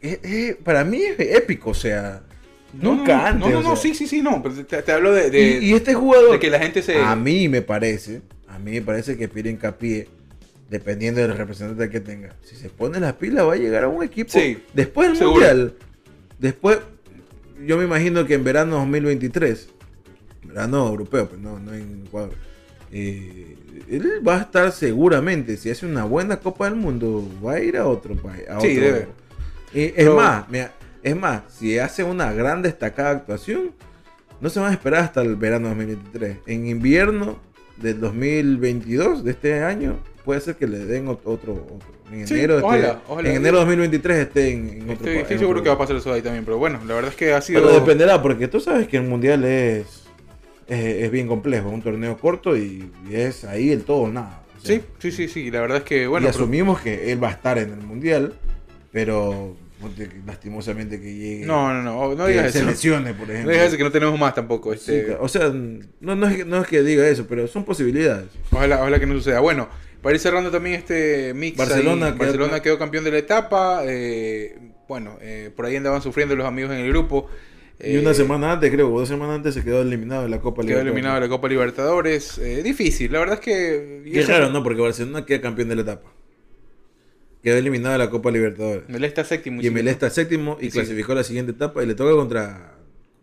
es- 0.00 0.20
es- 0.22 0.56
para 0.56 0.84
mí 0.84 1.02
es 1.02 1.18
épico, 1.18 1.70
o 1.70 1.74
sea, 1.74 2.22
No, 2.72 2.94
nunca 2.94 3.26
antes. 3.28 3.40
No, 3.40 3.50
no, 3.50 3.58
o 3.58 3.62
no, 3.62 3.76
sea. 3.76 3.82
sí, 3.92 3.94
sí, 3.94 4.06
sí, 4.06 4.22
no. 4.22 4.42
Pero 4.42 4.64
te, 4.64 4.82
te 4.82 4.92
hablo 4.92 5.12
de, 5.12 5.30
de, 5.30 5.58
y, 5.60 5.70
y 5.70 5.72
este 5.74 5.92
jugador, 5.94 6.32
de 6.32 6.38
que 6.38 6.48
la 6.48 6.58
gente 6.60 6.80
se. 6.82 6.96
a 6.98 7.14
mí 7.16 7.48
me 7.50 7.60
parece, 7.60 8.22
a 8.48 8.58
mí 8.58 8.70
me 8.70 8.80
parece 8.82 9.16
que 9.18 9.28
Pire 9.28 9.50
Hincapié, 9.50 10.08
dependiendo 10.70 11.20
del 11.20 11.36
representante 11.36 11.90
que 11.90 12.00
tenga, 12.00 12.34
si 12.42 12.56
se 12.56 12.68
pone 12.70 12.98
las 13.00 13.14
pilas 13.14 13.46
va 13.46 13.52
a 13.54 13.56
llegar 13.56 13.84
a 13.84 13.88
un 13.88 14.02
equipo 14.02 14.30
Sí, 14.30 14.58
después 14.72 15.08
del 15.08 15.16
seguro. 15.18 15.34
Mundial. 15.46 15.74
Después, 16.38 16.78
yo 17.66 17.76
me 17.78 17.84
imagino 17.84 18.26
que 18.26 18.34
en 18.34 18.44
verano 18.44 18.76
2023, 18.76 19.68
verano 20.44 20.86
europeo, 20.88 21.28
pues 21.28 21.40
no, 21.40 21.58
no 21.58 21.72
en 21.74 22.04
Ecuador, 22.06 22.32
eh, 22.92 23.56
él 23.90 24.20
va 24.26 24.36
a 24.36 24.40
estar 24.42 24.72
seguramente, 24.72 25.56
si 25.56 25.70
hace 25.70 25.86
una 25.86 26.04
buena 26.04 26.38
Copa 26.38 26.66
del 26.66 26.76
Mundo, 26.76 27.28
va 27.44 27.52
a 27.54 27.60
ir 27.60 27.76
a 27.76 27.86
otro 27.86 28.14
país. 28.16 28.42
a 28.48 28.60
Sí, 28.60 28.76
otro- 28.76 28.84
debe. 28.84 29.08
Y 29.74 29.82
es 29.84 29.92
Pero- 29.96 30.16
más, 30.16 30.48
mira, 30.48 30.72
es 31.02 31.16
más, 31.16 31.42
si 31.50 31.78
hace 31.78 32.02
una 32.04 32.32
gran 32.32 32.62
destacada 32.62 33.10
actuación, 33.10 33.72
no 34.40 34.48
se 34.50 34.60
van 34.60 34.70
a 34.70 34.72
esperar 34.74 35.02
hasta 35.04 35.22
el 35.22 35.36
verano 35.36 35.68
2023. 35.68 36.38
En 36.46 36.66
invierno 36.66 37.38
del 37.76 38.00
2022, 38.00 39.24
de 39.24 39.30
este 39.32 39.62
año, 39.62 39.98
puede 40.24 40.40
ser 40.40 40.56
que 40.56 40.66
le 40.66 40.78
den 40.78 41.06
ot- 41.06 41.20
otro. 41.24 41.52
otro. 41.54 41.96
En 42.12 42.26
Sí, 42.26 42.34
enero, 42.34 42.54
esté- 42.58 42.64
ojalá, 42.66 43.02
ojalá. 43.08 43.28
en 43.30 43.36
enero 43.36 43.58
2023 43.58 44.18
esté 44.18 44.52
en, 44.52 44.68
en 44.68 44.82
otro 44.82 44.92
Estoy, 44.92 45.16
estoy 45.16 45.34
en 45.34 45.38
seguro 45.40 45.58
otro- 45.58 45.62
que 45.64 45.68
va 45.70 45.74
a 45.74 45.78
pasar 45.78 45.96
eso 45.96 46.12
ahí 46.12 46.22
también, 46.22 46.44
pero 46.44 46.56
bueno, 46.58 46.78
la 46.86 46.94
verdad 46.94 47.10
es 47.10 47.16
que 47.16 47.32
ha 47.34 47.40
sido. 47.40 47.62
Pero 47.62 47.74
dependerá, 47.74 48.22
porque 48.22 48.46
tú 48.46 48.60
sabes 48.60 48.86
que 48.86 48.96
el 48.98 49.02
mundial 49.02 49.44
es, 49.44 50.04
es, 50.68 51.04
es 51.04 51.10
bien 51.10 51.28
complejo, 51.28 51.68
un 51.68 51.82
torneo 51.82 52.16
corto 52.18 52.56
y, 52.56 52.90
y 53.10 53.14
es 53.14 53.44
ahí 53.44 53.70
el 53.70 53.84
todo 53.84 53.98
o 53.98 54.08
nada. 54.08 54.42
O 54.56 54.60
sea, 54.66 54.76
Sí, 54.76 54.82
sí, 54.98 55.12
sí, 55.12 55.28
sí, 55.28 55.50
la 55.50 55.60
verdad 55.60 55.78
es 55.78 55.84
que 55.84 56.06
bueno. 56.06 56.26
y 56.26 56.30
pero- 56.30 56.38
asumimos 56.42 56.80
que 56.80 57.12
él 57.12 57.22
va 57.22 57.28
a 57.28 57.32
estar 57.32 57.58
en 57.58 57.70
el 57.72 57.80
mundial, 57.80 58.34
pero 58.92 59.56
lastimosamente 60.26 61.00
que 61.00 61.14
llegue. 61.14 61.46
No, 61.46 61.72
no, 61.72 61.82
no, 61.82 62.14
no 62.14 62.26
digas 62.26 62.52
se 62.52 62.58
eso. 62.60 62.66
lesione, 62.68 63.14
por 63.14 63.26
No 63.28 63.32
ejemplo. 63.32 63.52
digas 63.52 63.68
eso 63.68 63.76
que 63.76 63.84
no 63.84 63.92
tenemos 63.92 64.18
más 64.18 64.34
tampoco. 64.34 64.72
Sí, 64.74 64.92
Este, 64.94 65.14
o 65.20 65.28
sea, 65.28 65.48
no, 66.00 66.16
no, 66.16 66.26
es, 66.28 66.36
que- 66.38 66.44
no 66.44 66.60
es 66.62 66.66
que 66.66 66.82
diga 66.82 67.06
eso, 67.06 67.26
pero 67.28 67.46
son 67.46 67.64
posibilidades. 67.64 68.26
ojalá, 68.50 68.80
ojalá 68.80 68.98
que 68.98 69.06
no 69.06 69.14
suceda. 69.14 69.40
Bueno, 69.40 69.68
para 70.02 70.14
ir 70.14 70.20
cerrando 70.20 70.50
también 70.50 70.76
este 70.76 71.32
mix. 71.34 71.56
Barcelona 71.56 72.06
ahí, 72.06 72.12
quedó- 72.12 72.18
Barcelona 72.18 72.62
quedó 72.62 72.78
campeón 72.78 73.04
de 73.04 73.10
la 73.12 73.18
etapa. 73.18 73.82
eh, 73.84 74.56
bueno, 74.88 75.18
eh, 75.20 75.50
por 75.54 75.66
ahí 75.66 75.76
andaban 75.76 76.00
sufriendo 76.02 76.34
los 76.36 76.46
amigos 76.46 76.72
en 76.72 76.78
el 76.78 76.88
grupo. 76.88 77.28
Y 77.78 77.96
una 77.98 78.10
eh, 78.12 78.14
semana 78.14 78.52
antes, 78.52 78.70
creo, 78.70 78.92
o 78.92 78.98
dos 78.98 79.08
semanas 79.08 79.36
antes 79.36 79.54
se 79.54 79.62
quedó 79.62 79.82
eliminado 79.82 80.22
de 80.22 80.28
la 80.30 80.40
Copa 80.40 80.62
Quedó 80.62 80.68
Libertadores. 80.80 80.92
eliminado 80.92 81.14
de 81.16 81.20
la 81.20 81.28
Copa 81.28 81.48
Libertadores. 81.48 82.38
Eh, 82.38 82.62
difícil, 82.62 83.12
la 83.12 83.18
verdad 83.18 83.34
es 83.34 83.40
que. 83.40 84.02
Qué 84.10 84.22
raro, 84.24 84.50
¿no? 84.50 84.62
Porque 84.62 84.80
Barcelona 84.80 85.24
queda 85.26 85.40
campeón 85.40 85.68
de 85.68 85.76
la 85.76 85.82
etapa. 85.82 86.12
Quedó 87.42 87.56
eliminado 87.56 87.92
de 87.92 87.98
la 87.98 88.10
Copa 88.10 88.30
Libertadores. 88.30 88.88
Melé 88.88 89.06
está 89.06 89.24
séptimo. 89.24 89.60
Y 89.62 89.66
está 89.88 90.10
séptimo 90.10 90.56
y 90.60 90.66
Sí. 90.66 90.72
clasificó 90.72 91.12
a 91.12 91.16
la 91.16 91.24
siguiente 91.24 91.52
etapa 91.52 91.82
y 91.82 91.86
le 91.86 91.94
toca 91.94 92.12
contra, 92.12 92.74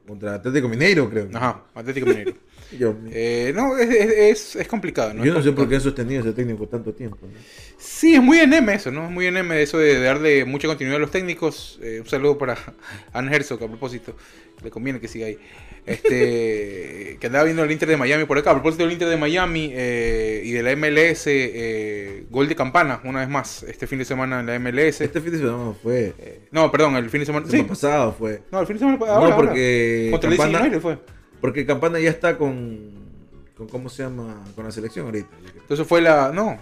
contra 0.07 0.35
Atlético 0.35 0.69
Mineiro, 0.69 1.09
creo. 1.09 1.27
Ajá, 1.34 1.65
Atlético 1.73 2.07
Mineiro. 2.07 2.34
Yo, 2.80 2.95
Eh, 3.12 3.52
no, 3.56 3.78
es, 3.78 3.90
es, 3.90 4.56
es- 4.56 4.68
complicado, 4.68 5.14
¿no? 5.14 5.24
yo 5.24 5.34
no 5.34 5.41
sé 5.44 5.52
por 5.52 5.68
qué 5.70 5.76
han 5.76 5.82
sostenido 5.82 6.22
ese 6.22 6.34
técnico 6.34 6.68
tanto 6.68 6.94
tiempo. 6.94 7.18
¿no? 7.22 7.30
Sí, 7.78 8.16
es 8.16 8.22
muy 8.22 8.40
NM 8.45 8.70
eso, 8.74 8.91
¿no? 8.91 9.06
Es 9.06 9.12
muy 9.12 9.30
NM 9.30 9.52
eso 9.54 9.78
de 9.78 10.00
darle 10.00 10.45
mucha 10.45 10.68
continuidad 10.68 10.98
a 10.98 11.02
los 11.02 11.12
técnicos. 11.12 11.80
Eh, 11.84 12.00
un 12.02 12.08
saludo 12.08 12.38
para 12.38 12.58
Anne 13.14 13.36
Herzog 13.36 13.62
a 13.64 13.68
propósito. 13.68 14.16
Le 14.64 14.70
conviene 14.70 15.00
que 15.00 15.08
siga 15.08 15.28
ahí. 15.28 15.38
Este, 15.86 17.18
que 17.20 17.28
andaba 17.28 17.44
viendo 17.45 17.64
el 17.64 17.72
Inter 17.72 17.90
de 17.90 17.98
Miami 17.98 18.26
por 18.26 18.38
acá. 18.38 18.52
A 18.52 18.54
propósito 18.54 18.84
del 18.84 18.94
Inter 18.94 19.10
de 19.10 19.18
Miami 19.18 19.72
eh, 19.74 20.41
y 20.45 20.52
de 20.52 20.64
la 20.64 20.76
MLS, 20.76 21.24
eh, 21.28 22.26
gol 22.30 22.48
de 22.48 22.56
campana, 22.56 23.02
una 23.04 23.20
vez 23.20 23.30
más, 23.30 23.64
este 23.64 23.88
fin 23.88 24.00
de 24.00 24.06
semana 24.06 24.40
en 24.40 24.45
la 24.45 24.58
MLS. 24.60 25.02
Este 25.02 25.20
fin 25.22 25.32
de 25.34 25.38
semana 25.40 25.74
fue. 25.82 26.14
Eh, 26.18 26.40
no, 26.52 26.72
perdón, 26.72 26.95
el 26.95 27.10
fin 27.10 27.20
de 27.20 27.26
semana. 27.26 27.45
El 27.45 27.52
Sí. 27.52 27.58
semana 27.58 27.70
pasado 27.70 28.16
fue. 28.18 28.41
No, 28.52 28.62
el 28.62 28.68
fin 28.68 28.76
de 28.76 28.80
semana. 28.80 28.98
No, 28.98 29.06
Ahora, 29.06 29.24
ahora. 29.26 29.36
porque 29.36 30.08
Contra 30.12 30.30
el 30.30 30.38
DC 30.38 30.44
Campana- 30.44 30.66
United 30.66 30.82
fue. 30.82 30.98
Porque 31.44 31.65
Campana 31.65 31.99
ya 31.99 32.10
está 32.10 32.38
con, 32.38 32.91
con 33.57 33.68
cómo 33.68 33.90
se 33.90 34.03
llama, 34.03 34.41
con 34.56 34.64
la 34.64 34.72
selección 34.72 35.07
ahorita. 35.07 35.28
Entonces 35.57 35.86
fue 35.86 35.99
la. 36.02 36.32
No, 36.34 36.57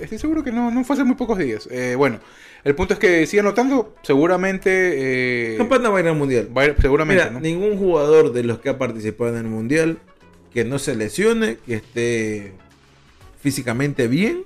estoy 0.00 0.16
seguro 0.16 0.44
que 0.44 0.52
no, 0.52 0.70
no 0.70 0.84
fue 0.84 0.94
hace 0.94 1.02
muy 1.02 1.16
pocos 1.16 1.36
días. 1.38 1.68
Eh, 1.72 1.96
bueno, 1.96 2.20
el 2.62 2.76
punto 2.76 2.94
es 2.94 3.00
que 3.00 3.26
sigue 3.26 3.40
anotando, 3.40 3.96
seguramente. 4.02 5.54
Eh, 5.54 5.56
Campana 5.58 5.88
va 5.90 5.98
a 5.98 6.02
ir 6.02 6.06
al 6.06 6.14
mundial. 6.14 6.48
va 6.56 6.62
a 6.62 6.66
ir- 6.66 6.76
seguramente, 6.80 7.24
Mira, 7.24 7.32
¿no? 7.32 7.40
ningún 7.40 7.76
jugador 7.78 8.32
de 8.32 8.44
los 8.44 8.60
que 8.60 8.68
ha 8.68 8.78
participado 8.78 9.30
en 9.30 9.38
el 9.38 9.50
mundial 9.50 9.98
que 10.54 10.64
no 10.64 10.78
se 10.78 10.94
lesione, 10.94 11.56
que 11.66 11.74
esté 11.74 12.52
físicamente 13.40 14.06
bien, 14.08 14.44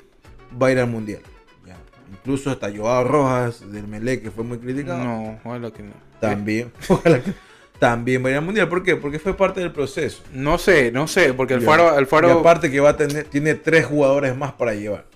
va 0.61 0.69
a 0.69 0.73
ir 0.73 0.79
al 0.79 0.89
mundial. 0.89 1.21
Ya. 1.67 1.77
Incluso 2.11 2.51
hasta 2.51 2.75
Joao 2.75 3.05
Rojas 3.05 3.71
del 3.71 3.87
Melé, 3.87 4.23
que 4.23 4.31
fue 4.31 4.43
muy 4.43 4.57
criticado, 4.59 5.05
No, 5.05 5.39
ojalá 5.45 5.71
que 5.71 5.83
no. 5.83 5.93
también, 6.19 6.73
ojalá 6.89 7.23
que- 7.23 7.35
también 7.81 8.23
va 8.25 8.29
a 8.29 8.31
ir 8.31 8.37
al 8.39 8.45
mundial. 8.45 8.69
¿Por 8.69 8.85
qué? 8.85 8.95
Porque 8.95 9.19
fue 9.19 9.37
parte 9.37 9.59
del 9.59 9.73
proceso. 9.73 10.23
No 10.33 10.57
sé, 10.59 10.93
no 10.93 11.09
sé, 11.09 11.35
porque 11.35 11.55
el. 11.55 11.63
Faro, 11.63 11.97
el 11.99 12.05
Y 12.05 12.07
Faro 12.07 12.31
aparte 12.39 12.71
que 12.71 12.79
va 12.79 12.91
a 12.91 12.97
tener, 12.97 13.25
tiene 13.25 13.55
tres 13.57 13.87
jugadores 13.87 14.37
más 14.37 14.53
para 14.53 14.75
llevar. 14.75 15.07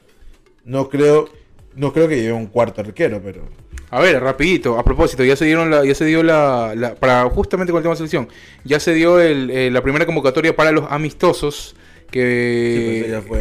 No 0.65 0.89
creo, 0.89 1.28
no 1.77 1.93
creo 1.93 2.09
que 2.09 2.16
lleve 2.20 2.32
un 2.32 2.47
cuarto 2.47 2.81
arquero, 2.81 3.20
pero 3.23 3.43
A 3.91 4.01
ver, 4.01 4.20
rapidito, 4.20 4.78
a 4.78 4.82
propósito, 4.85 5.23
ya 5.23 5.36
se 5.36 5.45
dieron 5.45 5.70
la, 5.70 5.85
ya 5.85 5.95
se 5.95 6.05
dio 6.07 6.23
la, 6.23 6.73
la- 6.74 6.95
para 6.97 7.23
justamente 7.31 7.70
con 7.70 7.78
el 7.78 7.82
tema 7.82 7.93
de 7.93 7.99
selección, 7.99 8.28
ya 8.65 8.81
se 8.81 8.95
dio 8.95 9.20
el, 9.20 9.51
eh, 9.51 9.70
la 9.70 9.82
primera 9.82 10.07
convocatoria 10.07 10.57
para 10.57 10.73
los 10.73 10.91
amistosos 10.91 11.77
que 12.10 12.74
Sí, 12.76 12.98
pues, 13.01 13.10
ya 13.10 13.20
fue- 13.22 13.40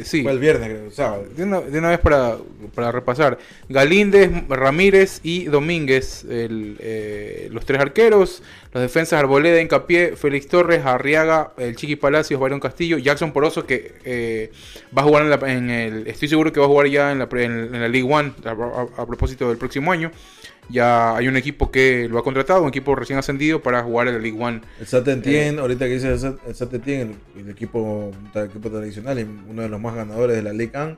eh, 0.00 0.02
sí. 0.04 0.22
fue 0.22 0.32
el 0.32 0.38
viernes, 0.38 0.68
creo, 0.68 0.90
sábado. 0.90 1.24
De 1.36 1.44
una, 1.44 1.60
de 1.60 1.78
una 1.78 1.90
vez 1.90 1.98
para, 2.00 2.36
para 2.74 2.90
repasar. 2.92 3.38
Galíndez, 3.68 4.30
Ramírez 4.48 5.20
y 5.22 5.44
Domínguez, 5.44 6.24
el, 6.24 6.76
eh, 6.80 7.48
los 7.52 7.64
tres 7.64 7.80
arqueros. 7.80 8.42
Los 8.72 8.82
defensas 8.82 9.18
Arboleda, 9.18 9.60
Incapié, 9.60 10.14
Félix 10.16 10.46
Torres, 10.48 10.84
Arriaga, 10.84 11.52
el 11.56 11.74
Chiqui 11.76 11.96
Palacios, 11.96 12.38
Byron 12.38 12.60
Castillo, 12.60 12.98
Jackson 12.98 13.32
Poroso, 13.32 13.64
que 13.66 13.94
eh, 14.04 14.52
va 14.96 15.02
a 15.02 15.04
jugar 15.06 15.22
en, 15.24 15.30
la- 15.30 15.52
en 15.52 15.70
el. 15.70 16.06
Estoy 16.06 16.28
seguro 16.28 16.52
que 16.52 16.60
va 16.60 16.66
a 16.66 16.68
jugar 16.68 16.86
ya 16.88 17.10
en 17.12 17.18
la, 17.18 17.28
en, 17.32 17.74
en 17.74 17.80
la 17.80 17.88
League 17.88 18.06
One 18.12 18.32
a, 18.44 18.50
a- 18.50 19.02
a 19.02 19.06
propósito 19.06 19.48
del 19.48 19.56
próximo 19.58 19.90
año. 19.90 20.10
Ya 20.70 21.16
hay 21.16 21.28
un 21.28 21.36
equipo 21.38 21.70
que 21.70 22.08
lo 22.10 22.18
ha 22.18 22.22
contratado, 22.22 22.60
un 22.62 22.68
equipo 22.68 22.94
recién 22.94 23.18
ascendido 23.18 23.62
para 23.62 23.82
jugar 23.82 24.08
en 24.08 24.14
la 24.16 24.20
League 24.20 24.38
One. 24.38 24.60
El 24.78 24.86
Saint-Étienne, 24.86 25.60
ahorita 25.60 25.86
que 25.86 25.94
dice 25.94 26.08
el 26.12 26.18
Saint- 26.18 27.16
el 27.38 27.48
equipo, 27.50 28.10
el 28.34 28.44
equipo 28.44 28.68
tradicional 28.70 29.18
y 29.18 29.26
uno 29.48 29.62
de 29.62 29.68
los 29.70 29.80
más 29.80 29.94
ganadores 29.94 30.36
de 30.36 30.42
la 30.42 30.52
Ligue 30.52 30.72
1, 30.74 30.96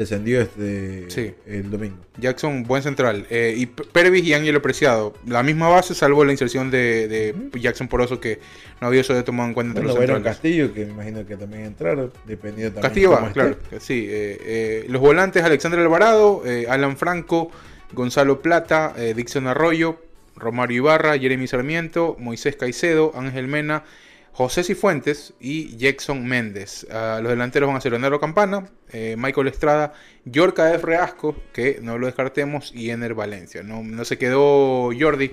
descendió 0.00 0.40
este 0.40 1.04
Sí. 1.10 1.34
el 1.46 1.70
domingo. 1.70 1.96
Jackson, 2.18 2.64
buen 2.64 2.82
central. 2.82 3.26
Eh, 3.28 3.54
y 3.56 3.66
Pervis 3.66 4.24
y 4.24 4.32
Ángelo 4.32 4.62
Preciado. 4.62 5.12
La 5.26 5.42
misma 5.42 5.68
base, 5.68 5.94
salvo 5.94 6.24
la 6.24 6.32
inserción 6.32 6.70
de, 6.70 7.06
de 7.06 7.60
Jackson 7.60 7.86
Poroso, 7.86 8.18
que 8.18 8.38
no 8.80 8.86
había 8.86 9.02
eso 9.02 9.12
de 9.12 9.22
tomado 9.22 9.48
en 9.48 9.54
cuenta 9.54 9.78
entre 9.78 9.84
Bueno, 9.84 9.98
los 9.98 10.06
centrales. 10.14 10.36
Castillo, 10.38 10.72
que 10.72 10.86
me 10.86 10.92
imagino 10.92 11.26
que 11.26 11.36
también 11.36 11.64
entraron, 11.64 12.10
dependiendo 12.26 12.72
también 12.80 12.82
Castillo 12.82 13.10
cómo 13.10 13.26
va, 13.26 13.32
claro. 13.32 13.56
Sí, 13.78 14.06
eh, 14.08 14.38
eh, 14.42 14.86
los 14.88 15.02
volantes, 15.02 15.42
Alexander 15.44 15.78
Alvarado, 15.80 16.42
eh, 16.46 16.64
Alan 16.68 16.96
Franco, 16.96 17.50
Gonzalo 17.92 18.40
Plata, 18.40 18.94
eh, 18.96 19.12
Dixon 19.14 19.46
Arroyo, 19.48 20.00
Romario 20.36 20.78
Ibarra, 20.78 21.18
Jeremy 21.18 21.46
Sarmiento, 21.46 22.16
Moisés 22.18 22.56
Caicedo, 22.56 23.12
Ángel 23.14 23.48
Mena, 23.48 23.84
José 24.32 24.62
Cifuentes 24.64 25.34
y 25.40 25.76
Jackson 25.76 26.24
Méndez. 26.26 26.86
Ah, 26.90 27.18
los 27.22 27.30
delanteros 27.30 27.66
van 27.68 27.76
a 27.76 27.80
ser 27.80 27.92
Leonardo 27.92 28.20
Campana, 28.20 28.68
eh, 28.92 29.16
Michael 29.18 29.48
Estrada, 29.48 29.92
Yorka 30.24 30.72
F. 30.74 30.86
Reasco, 30.86 31.36
que 31.52 31.78
no 31.82 31.98
lo 31.98 32.06
descartemos, 32.06 32.72
y 32.74 32.90
Ener 32.90 33.14
Valencia. 33.14 33.62
No, 33.62 33.82
no 33.82 34.04
se 34.04 34.16
quedó 34.18 34.90
Jordi. 34.98 35.32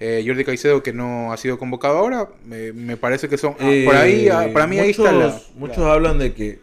eh, 0.00 0.22
Jordi 0.24 0.44
Caicedo 0.44 0.80
que 0.80 0.92
no 0.92 1.32
ha 1.32 1.36
sido 1.36 1.58
convocado 1.58 1.98
ahora, 1.98 2.28
me- 2.44 2.72
me 2.72 2.96
parece 2.96 3.28
que 3.28 3.36
son 3.36 3.56
ah, 3.58 3.70
por 3.84 3.96
ahí, 3.96 4.28
ah, 4.28 4.46
Eh, 4.46 4.52
para 4.52 4.68
mí 4.68 4.78
ahí 4.78 4.88
muchos, 4.88 5.04
está 5.06 5.12
la, 5.18 5.40
Muchos 5.56 5.78
la- 5.78 5.92
hablan 5.92 6.18
de 6.20 6.34
que 6.34 6.60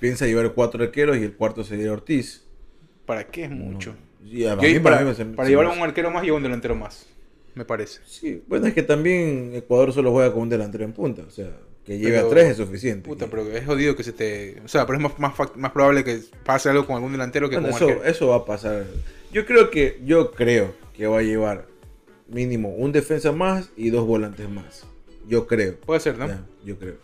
piensa 0.00 0.24
llevar 0.26 0.52
cuatro 0.54 0.82
arqueros 0.82 1.18
y 1.18 1.24
el 1.24 1.34
cuarto 1.34 1.62
sería 1.62 1.92
Ortiz. 1.92 2.44
¿Para 3.04 3.24
qué 3.24 3.44
es 3.44 3.50
mucho? 3.50 3.94
Mí- 4.22 4.78
para, 4.80 5.00
mí 5.04 5.50
llevar 5.50 5.66
a 5.66 5.70
un 5.70 5.80
arquero 5.80 6.10
más 6.10 6.24
y 6.24 6.30
un 6.30 6.42
delantero 6.42 6.74
más, 6.74 7.06
me 7.58 7.64
parece. 7.64 8.00
Sí, 8.06 8.42
bueno, 8.46 8.66
es 8.68 8.74
que 8.74 8.82
también 8.84 9.50
Ecuador 9.54 9.92
solo 9.92 10.12
juega 10.12 10.32
con 10.32 10.42
un 10.42 10.48
delantero 10.48 10.84
en 10.84 10.92
punta, 10.92 11.22
o 11.26 11.30
sea, 11.30 11.50
que 11.84 11.98
lleve 11.98 12.12
Pero- 12.16 12.26
a 12.26 12.30
tres 12.30 12.46
es 12.50 12.56
suficiente. 12.56 13.08
Puta, 13.08 13.26
pero 13.26 13.42
es 13.50 13.66
jodido 13.66 13.96
que 13.96 14.04
se 14.04 14.12
te... 14.12 14.60
O 14.64 14.68
sea, 14.68 14.86
pero 14.86 14.98
es 14.98 15.02
más, 15.02 15.18
más, 15.18 15.56
más 15.56 15.72
probable 15.72 16.04
que 16.04 16.20
pase 16.44 16.68
algo 16.68 16.86
con 16.86 16.94
algún 16.96 17.12
delantero 17.12 17.48
que 17.50 17.56
Bueno, 17.56 17.68
con 17.70 17.76
eso, 17.76 17.88
arquero. 17.88 18.04
eso 18.10 18.28
va 18.28 18.36
a 18.36 18.44
pasar. 18.44 18.84
Yo 19.32 19.44
creo 19.44 19.70
que 19.70 20.00
yo 20.04 20.30
creo 20.30 20.72
que 20.96 21.06
va 21.06 21.18
a 21.18 21.22
llevar 21.22 21.66
mínimo 22.28 22.70
un 22.74 22.92
defensa 22.92 23.32
más 23.32 23.70
y 23.76 23.90
dos 23.90 24.06
volantes 24.06 24.48
más. 24.48 24.84
Yo 25.26 25.46
creo. 25.46 25.76
Puede 25.76 26.00
ser, 26.00 26.16
¿no? 26.18 26.26
Ya, 26.28 26.44
yo 26.64 26.78
creo. 26.78 26.94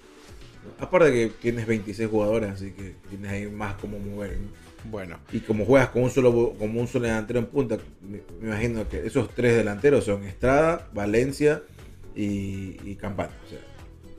Aparte 0.79 1.13
que 1.13 1.31
tienes 1.43 1.67
26 1.67 2.09
jugadores, 2.09 2.51
así 2.51 2.71
que 2.73 2.95
tienes 3.11 3.31
ahí 3.31 3.47
más 3.49 3.75
como 3.77 3.99
mover. 3.99 4.33
¿no? 4.39 4.49
Bueno, 4.91 5.19
Y 5.33 5.41
como 5.41 5.65
juegas 5.65 5.89
con 5.89 6.03
un 6.03 6.11
solo 6.11 6.55
como 6.59 6.81
un 6.81 6.87
solo 6.87 7.07
delantero 7.07 7.39
en 7.39 7.47
punta, 7.47 7.79
me, 8.03 8.21
me 8.41 8.49
imagino 8.49 8.87
que 8.89 9.07
esos 9.07 9.31
tres 9.35 9.57
delanteros 9.57 10.05
son 10.05 10.25
Estrada, 10.25 10.89
Valencia 10.93 11.63
y, 12.15 12.77
y 12.85 12.97
Campana. 13.01 13.31
O 13.47 13.49
sea, 13.49 13.59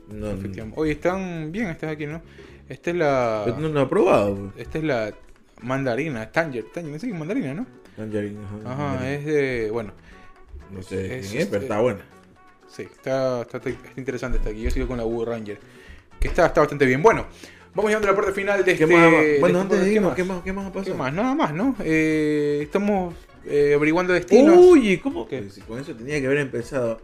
no. 0.08 0.72
Oye, 0.76 0.92
están 0.92 1.50
bien 1.52 1.66
estas 1.68 1.90
aquí, 1.92 2.06
¿no? 2.06 2.20
Esta 2.68 2.90
es 2.90 2.96
la... 2.96 3.42
pero 3.44 3.58
no 3.60 3.68
lo 3.68 3.82
he 3.82 3.86
probado. 3.86 4.52
Esta 4.56 4.78
es 4.78 4.84
la 4.84 5.14
mandarina, 5.62 6.30
Tanger, 6.32 6.64
Tanger, 6.72 6.92
no 6.92 6.98
sé 6.98 7.06
qué 7.06 7.12
es 7.12 7.18
mandarina, 7.18 7.54
¿no? 7.54 7.66
Tangerine, 7.96 8.38
ajá, 8.64 8.94
Ajá, 8.96 9.10
es 9.12 9.24
de... 9.24 9.70
Bueno, 9.70 9.92
No 10.72 10.82
sé 10.82 11.18
es- 11.20 11.28
quién 11.30 11.42
es, 11.42 11.46
pero 11.46 11.58
es- 11.58 11.62
está 11.70 11.80
buena. 11.80 12.00
sí, 12.68 12.82
está, 12.82 13.42
está, 13.42 13.58
está 13.58 13.70
interesante 13.96 14.38
esta 14.38 14.50
aquí. 14.50 14.62
Yo 14.62 14.70
sigo 14.70 14.88
con 14.88 14.98
la 14.98 15.04
Wood 15.04 15.28
Ranger, 15.28 15.58
que 16.20 16.26
está, 16.28 16.46
está 16.46 16.60
bastante 16.60 16.84
bien. 16.86 17.02
Bueno, 17.02 17.26
vamos 17.76 17.90
llegando 17.90 18.08
a 18.08 18.10
la 18.12 18.16
parte 18.16 18.32
final 18.32 18.64
de 18.64 18.76
¿Qué 18.76 18.84
este... 18.84 18.86
más? 18.86 19.12
Bueno, 19.40 19.60
este 19.60 19.74
antes 19.74 19.80
de 19.84 19.92
irnos, 19.92 20.14
¿Qué 20.14 20.22
¿qué 20.22 20.28
más? 20.28 20.42
¿qué 20.42 20.52
más 20.52 20.66
ha 20.66 20.72
¿Qué 20.72 20.78
pasado? 20.78 20.96
más? 20.96 21.12
Nada 21.12 21.34
más, 21.34 21.52
¿no? 21.54 21.76
Eh, 21.84 22.60
estamos 22.62 23.14
eh, 23.46 23.74
averiguando 23.76 24.12
destinos. 24.12 24.56
Uy, 24.58 24.98
¿cómo 24.98 25.28
¿Qué? 25.28 25.42
que? 25.44 25.50
Si 25.50 25.60
con 25.60 25.78
eso 25.78 25.94
tenía 25.94 26.18
que 26.20 26.26
haber 26.26 26.38
empezado. 26.38 27.00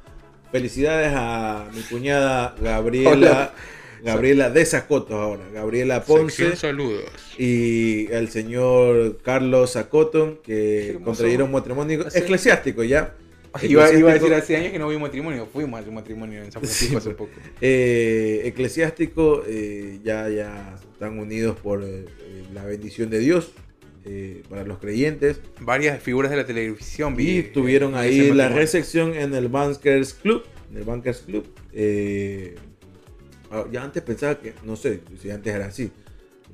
Felicidades 0.51 1.12
a 1.15 1.66
mi 1.73 1.81
cuñada 1.82 2.55
Gabriela. 2.61 3.12
Hola. 3.12 3.55
Gabriela 4.03 4.51
de 4.51 4.66
Zacoto 4.66 5.16
ahora. 5.20 5.44
Gabriela 5.53 6.03
Ponce. 6.03 6.35
Sección 6.36 6.57
saludos. 6.57 7.05
y 7.39 8.11
el 8.12 8.28
señor 8.31 9.19
Carlos 9.23 9.73
Zacoton, 9.74 10.40
Qué 10.43 10.94
que 10.97 11.05
contrayeron 11.05 11.53
matrimonio 11.53 12.07
eclesiástico 12.12 12.82
ya. 12.82 13.15
Iba, 13.62 13.92
iba 13.92 14.10
a 14.10 14.14
decir 14.14 14.32
hace 14.32 14.56
años 14.56 14.72
que 14.72 14.78
no 14.78 14.88
vi 14.88 14.96
un 14.96 15.02
matrimonio. 15.02 15.46
Fuimos 15.52 15.80
a 15.80 15.88
un 15.88 15.94
matrimonio 15.94 16.42
en 16.42 16.50
San 16.52 16.62
Francisco 16.62 16.90
Sí, 16.92 16.96
hace 16.96 17.10
pues. 17.10 17.30
poco. 17.30 17.40
eh, 17.60 18.42
eclesiástico, 18.44 19.42
eh, 19.46 20.00
ya, 20.02 20.28
ya 20.30 20.74
están 20.92 21.18
unidos 21.18 21.56
por 21.62 21.82
eh, 21.82 22.06
eh, 22.06 22.44
la 22.54 22.64
bendición 22.64 23.10
de 23.10 23.18
Dios 23.18 23.52
para 24.48 24.64
los 24.64 24.78
creyentes. 24.78 25.40
Varias 25.60 26.02
figuras 26.02 26.30
de 26.30 26.36
la 26.38 26.46
televisión. 26.46 27.14
vi, 27.14 27.38
Y 27.38 27.42
tuvieron 27.44 27.94
ahí 27.94 28.32
la 28.32 28.48
recepción 28.48 29.14
en 29.14 29.32
el 29.34 29.48
Bankers 29.48 30.14
Club. 30.14 30.44
En 30.70 30.78
el 30.78 30.84
Bankers 30.84 31.20
Club. 31.20 31.46
ah, 33.50 33.64
ya 33.70 33.82
antes 33.84 34.02
pensaba 34.02 34.38
que, 34.38 34.54
no 34.64 34.76
sé 34.76 35.00
si 35.20 35.30
antes 35.30 35.54
era 35.54 35.66
así, 35.66 35.90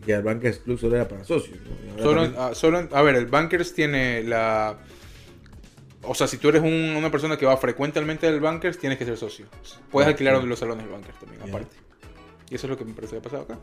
que 0.04 0.12
el 0.12 0.22
Bankers 0.22 0.58
Club 0.58 0.78
solo 0.78 0.96
era 0.96 1.08
para 1.08 1.24
socios. 1.24 1.56
¿no? 1.58 1.86
Y 1.86 1.90
ahora 1.90 2.02
Solo, 2.02 2.22
también- 2.22 2.42
ah, 2.42 2.54
solo- 2.54 2.88
a 2.92 3.02
ver, 3.02 3.14
el 3.16 3.26
Bankers 3.26 3.72
tiene 3.74 4.22
la. 4.22 4.78
O 6.08 6.14
sea, 6.14 6.26
si 6.26 6.38
tú 6.38 6.48
eres 6.48 6.62
un- 6.62 6.94
una 6.96 7.10
persona 7.10 7.36
que 7.36 7.46
va 7.46 7.56
frecuentemente 7.56 8.26
al 8.26 8.40
Bankers, 8.40 8.78
tienes 8.78 8.98
que 8.98 9.04
ser 9.04 9.16
socio. 9.16 9.46
Puedes 9.90 10.06
Ah, 10.06 10.10
alquilar 10.10 10.42
los 10.42 10.58
salones 10.58 10.84
del 10.84 10.92
Bankers 10.92 11.18
también, 11.18 11.42
Ya. 11.42 11.48
aparte. 11.50 11.76
Y 12.50 12.54
eso 12.54 12.66
es 12.66 12.70
lo 12.70 12.78
que 12.78 12.84
me 12.84 12.94
parece 12.94 13.12
que 13.12 13.18
ha 13.18 13.22
pasado 13.22 13.42
acá. 13.42 13.58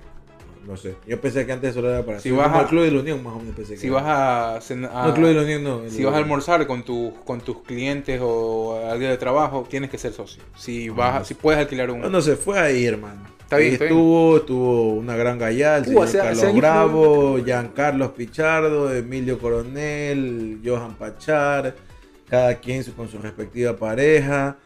No 0.67 0.75
sé. 0.77 0.95
Yo 1.05 1.21
pensé 1.21 1.45
que 1.45 1.51
antes 1.51 1.75
solo 1.75 1.91
era 1.91 2.03
para 2.03 2.19
Si 2.19 2.31
vas 2.31 2.47
como 2.47 2.57
a- 2.57 2.61
el 2.63 2.67
Club 2.67 2.83
de 2.85 2.91
la 2.91 2.99
Unión, 3.01 3.23
más 3.23 3.33
o 3.35 3.39
menos 3.39 3.55
pensé 3.55 3.73
que 3.75 3.79
Si 3.79 3.85
era. 3.87 3.95
vas 3.97 4.05
a. 4.05 4.55
a- 5.03 5.07
No, 5.07 5.13
Club 5.13 5.27
de 5.27 5.33
la 5.35 5.41
Unión 5.43 5.63
no. 5.63 5.81
Si 5.89 6.03
vas 6.03 6.15
a 6.15 6.17
almorzar 6.17 6.65
con 6.65 6.83
tus 6.83 7.13
con 7.23 7.39
tus 7.41 7.61
clientes 7.61 8.19
o 8.23 8.79
alguien 8.89 9.11
de 9.11 9.17
trabajo, 9.17 9.65
tienes 9.69 9.91
que 9.91 9.99
ser 9.99 10.13
socio. 10.13 10.41
Si 10.57 10.89
vas, 10.89 11.21
a- 11.21 11.23
si 11.25 11.35
puedes 11.35 11.59
alquilar 11.59 11.91
un, 11.91 12.01
No, 12.01 12.09
no 12.09 12.19
se 12.21 12.35
fue 12.35 12.57
ahí, 12.59 12.83
hermano. 12.85 13.21
Está 13.43 13.57
bien, 13.57 13.73
está 13.73 13.85
bien. 13.85 13.95
estuvo, 13.95 14.37
estuvo 14.37 14.93
una 14.93 15.15
gran 15.15 15.37
gallal, 15.37 15.83
Uh, 15.83 15.85
señor 15.85 16.03
hace- 16.05 16.19
hace 16.21 16.41
Carlos 16.41 16.55
Bravo, 16.57 17.37
Giancarlos 17.45 18.09
Pichardo, 18.13 18.91
Emilio 18.91 19.37
Coronel, 19.37 20.61
Johan 20.65 20.95
Pachar, 20.95 21.75
cada 22.35 22.55
quien 22.59 22.83
con 22.97 23.07
su 23.07 23.17
respectiva 23.19 23.77
pareja. 23.77 24.57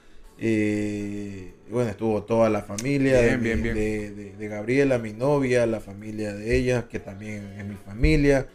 eh, 0.42 1.54
bueno, 1.70 1.90
estuvo 1.92 2.24
toda 2.24 2.50
la 2.50 2.62
familia 2.62 3.22
Bien, 3.22 3.32
de, 3.32 3.38
mi- 3.38 3.44
bien, 3.44 3.62
bien. 3.64 3.76
de- 3.76 4.12
de- 4.12 4.36
de 4.38 4.48
Gabriela, 4.48 4.98
mi 4.98 5.12
novia, 5.14 5.66
la 5.68 5.80
familia 5.82 6.34
de 6.34 6.56
ella, 6.56 6.88
que 6.90 6.98
también 7.00 7.54
es 7.60 7.66
mi 7.66 7.76
familia. 7.76 8.48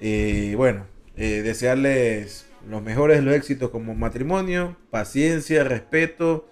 Eh, 0.00 0.54
bueno, 0.56 0.86
eh, 1.16 1.42
desearles 1.42 2.46
los 2.68 2.82
mejores 2.82 3.22
los 3.22 3.34
éxitos 3.34 3.70
como 3.70 3.94
matrimonio, 3.94 4.76
paciencia, 4.90 5.62
respeto 5.62 6.48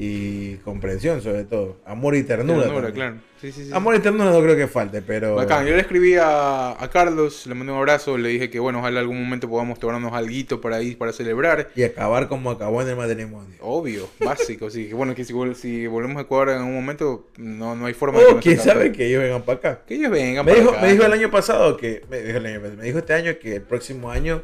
y 0.00 0.54
comprensión 0.58 1.20
sobre 1.20 1.42
todo. 1.42 1.78
Amor 1.84 2.14
y 2.14 2.22
ternura. 2.22 2.62
Ternura, 2.66 2.92
claro. 2.92 3.16
Sí, 3.40 3.50
sí, 3.50 3.64
sí. 3.64 3.70
Amor 3.72 3.96
y 3.96 3.98
ternura 3.98 4.30
no 4.30 4.40
creo 4.40 4.56
que 4.56 4.68
falte, 4.68 5.02
pero... 5.02 5.34
Bacán. 5.34 5.66
Yo 5.66 5.74
le 5.74 5.80
escribí 5.80 6.14
a, 6.14 6.70
a 6.80 6.88
Carlos, 6.90 7.46
le 7.48 7.54
mandé 7.56 7.72
un 7.72 7.78
abrazo, 7.78 8.16
le 8.16 8.28
dije 8.28 8.48
que 8.48 8.60
bueno, 8.60 8.78
ojalá 8.78 9.00
algún 9.00 9.20
momento 9.20 9.48
podamos 9.48 9.80
tomarnos 9.80 10.12
algo 10.12 10.60
para 10.60 10.80
ir 10.82 10.98
para 10.98 11.12
celebrar. 11.12 11.70
Y 11.74 11.82
acabar 11.82 12.28
como 12.28 12.50
acabó 12.52 12.80
en 12.82 12.88
el 12.90 12.96
matrimonio. 12.96 13.56
Obvio, 13.60 14.08
básico, 14.24 14.70
sí. 14.70 14.86
Que 14.86 14.94
bueno, 14.94 15.16
que 15.16 15.24
si, 15.24 15.34
si 15.56 15.86
volvemos 15.88 16.16
a 16.18 16.20
Ecuador 16.22 16.50
en 16.50 16.58
algún 16.58 16.74
momento, 16.76 17.26
no, 17.36 17.74
no 17.74 17.86
hay 17.86 17.94
forma 17.94 18.20
de 18.20 18.26
que 18.26 18.32
Oh, 18.32 18.38
acabe. 18.38 18.56
sabe 18.56 18.92
que 18.92 19.06
ellos 19.06 19.20
vengan 19.22 19.42
para 19.42 19.58
acá. 19.58 19.82
Que 19.84 19.94
ellos 19.96 20.12
vengan 20.12 20.44
Me 20.46 20.52
para 20.52 20.62
dijo, 20.62 20.72
acá. 20.74 20.82
me 20.86 20.92
dijo 20.92 21.04
el 21.04 21.12
año 21.12 21.30
pasado 21.32 21.76
que... 21.76 22.02
Me 22.08 22.20
dijo, 22.22 22.38
el 22.38 22.46
año 22.46 22.60
pasado, 22.60 22.76
me 22.78 22.84
dijo 22.84 22.98
este 22.98 23.14
año 23.14 23.32
que 23.40 23.56
el 23.56 23.62
próximo 23.62 24.10
año 24.12 24.42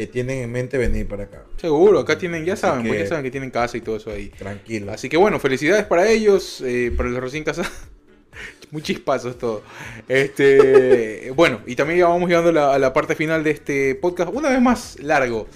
eh, 0.00 0.06
tienen 0.06 0.38
en 0.38 0.52
mente 0.52 0.78
venir 0.78 1.06
para 1.08 1.24
acá. 1.24 1.44
Seguro, 1.56 1.98
acá 1.98 2.16
tienen, 2.16 2.44
ya 2.44 2.52
Así 2.52 2.62
saben, 2.62 2.82
pues 2.86 2.92
que- 2.94 3.02
ya 3.02 3.08
saben 3.08 3.24
que 3.24 3.30
tienen 3.30 3.50
casa 3.50 3.76
y 3.76 3.80
todo 3.80 3.96
eso 3.96 4.10
ahí. 4.10 4.28
Tranquilo. 4.28 4.92
Así 4.92 5.08
que 5.08 5.16
bueno, 5.16 5.40
felicidades 5.40 5.84
para 5.86 6.08
ellos, 6.08 6.62
eh, 6.64 6.92
para 6.96 7.08
los 7.08 7.20
recién 7.22 7.42
casados. 7.44 7.70
Muy 8.70 8.82
chispazos 8.82 9.36
todo. 9.38 9.62
Este, 10.08 11.30
bueno, 11.36 11.60
y 11.66 11.74
también 11.76 11.98
ya 12.00 12.06
vamos 12.06 12.28
llegando 12.28 12.50
a 12.50 12.52
la, 12.52 12.74
a 12.74 12.78
la 12.78 12.92
parte 12.92 13.14
final 13.14 13.42
de 13.44 13.50
este 13.50 13.94
podcast, 13.94 14.30
una 14.32 14.50
vez 14.50 14.60
más 14.60 14.98
largo. 15.00 15.46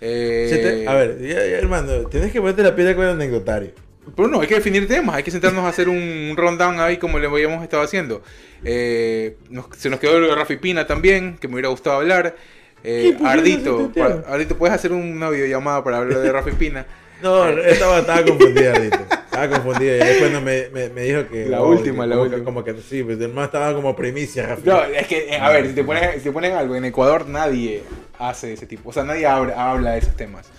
Eh, 0.00 0.48
te- 0.50 0.88
a 0.88 0.94
ver, 0.94 1.18
ya- 1.20 1.34
ya, 1.34 1.58
hermano, 1.58 2.06
tienes 2.08 2.32
que 2.32 2.40
ponerte 2.40 2.62
la 2.62 2.74
piedra 2.74 2.94
con 2.94 3.04
el 3.04 3.10
anecdotario. 3.12 3.72
Pero 4.16 4.26
no, 4.28 4.40
hay 4.40 4.48
que 4.48 4.56
definir 4.56 4.88
temas, 4.88 5.14
hay 5.16 5.22
que 5.22 5.30
sentarnos 5.30 5.64
a 5.64 5.68
hacer 5.68 5.88
un, 5.88 5.96
un 5.96 6.36
rundown 6.36 6.80
ahí 6.80 6.96
como 6.96 7.18
le 7.20 7.28
habíamos 7.28 7.62
estado 7.62 7.82
haciendo. 7.84 8.22
Eh, 8.64 9.36
nos- 9.50 9.66
se 9.76 9.90
nos 9.90 10.00
quedó 10.00 10.18
lo 10.18 10.28
de 10.28 10.34
Rafi 10.34 10.56
Pina 10.56 10.86
también, 10.86 11.36
que 11.38 11.46
me 11.48 11.54
hubiera 11.54 11.68
gustado 11.68 11.96
hablar. 11.98 12.34
Eh, 12.84 13.02
¿Qué? 13.04 13.12
¿Por 13.12 13.18
qué 13.18 13.22
no 13.22 13.28
Ardito, 13.30 13.92
Ardito, 14.26 14.56
puedes 14.58 14.74
hacer 14.74 14.92
una 14.92 15.30
videollamada 15.30 15.82
para 15.84 15.98
hablar 15.98 16.18
de 16.18 16.32
Rafi 16.32 16.52
Pina. 16.52 16.86
No, 17.22 17.46
estaba, 17.48 18.00
estaba 18.00 18.24
confundido, 18.24 18.72
Ardito. 18.72 18.98
Estaba 18.98 19.48
confundido. 19.48 19.96
Y 19.96 20.00
ahí 20.00 20.18
cuando 20.18 20.40
me, 20.40 20.68
me, 20.70 20.88
me 20.88 21.02
dijo 21.02 21.28
que. 21.28 21.46
La 21.46 21.62
oh, 21.62 21.68
última, 21.68 22.02
que 22.02 22.08
la 22.10 22.16
como 22.16 22.28
que- 22.28 22.34
última. 22.34 22.44
como 22.44 22.64
que 22.64 22.74
sí, 22.82 23.04
pues 23.04 23.20
el 23.20 23.32
más 23.32 23.44
estaba 23.44 23.72
como 23.74 23.94
primicia, 23.94 24.44
Rafi. 24.44 24.62
No, 24.68 24.82
es 24.82 25.06
que, 25.06 25.28
eh, 25.32 25.36
a 25.38 25.50
ver, 25.50 25.68
si 25.68 25.72
te 25.72 25.84
pones, 25.84 26.14
si 26.14 26.20
te 26.24 26.32
ponen 26.32 26.54
algo, 26.54 26.74
en 26.74 26.84
Ecuador 26.84 27.28
nadie 27.28 27.84
hace 28.18 28.54
ese 28.54 28.66
tipo, 28.66 28.90
o 28.90 28.92
sea, 28.92 29.04
nadie 29.04 29.24
habla, 29.24 29.70
habla 29.70 29.92
de 29.92 29.98
esos 30.00 30.16
temas. 30.16 30.50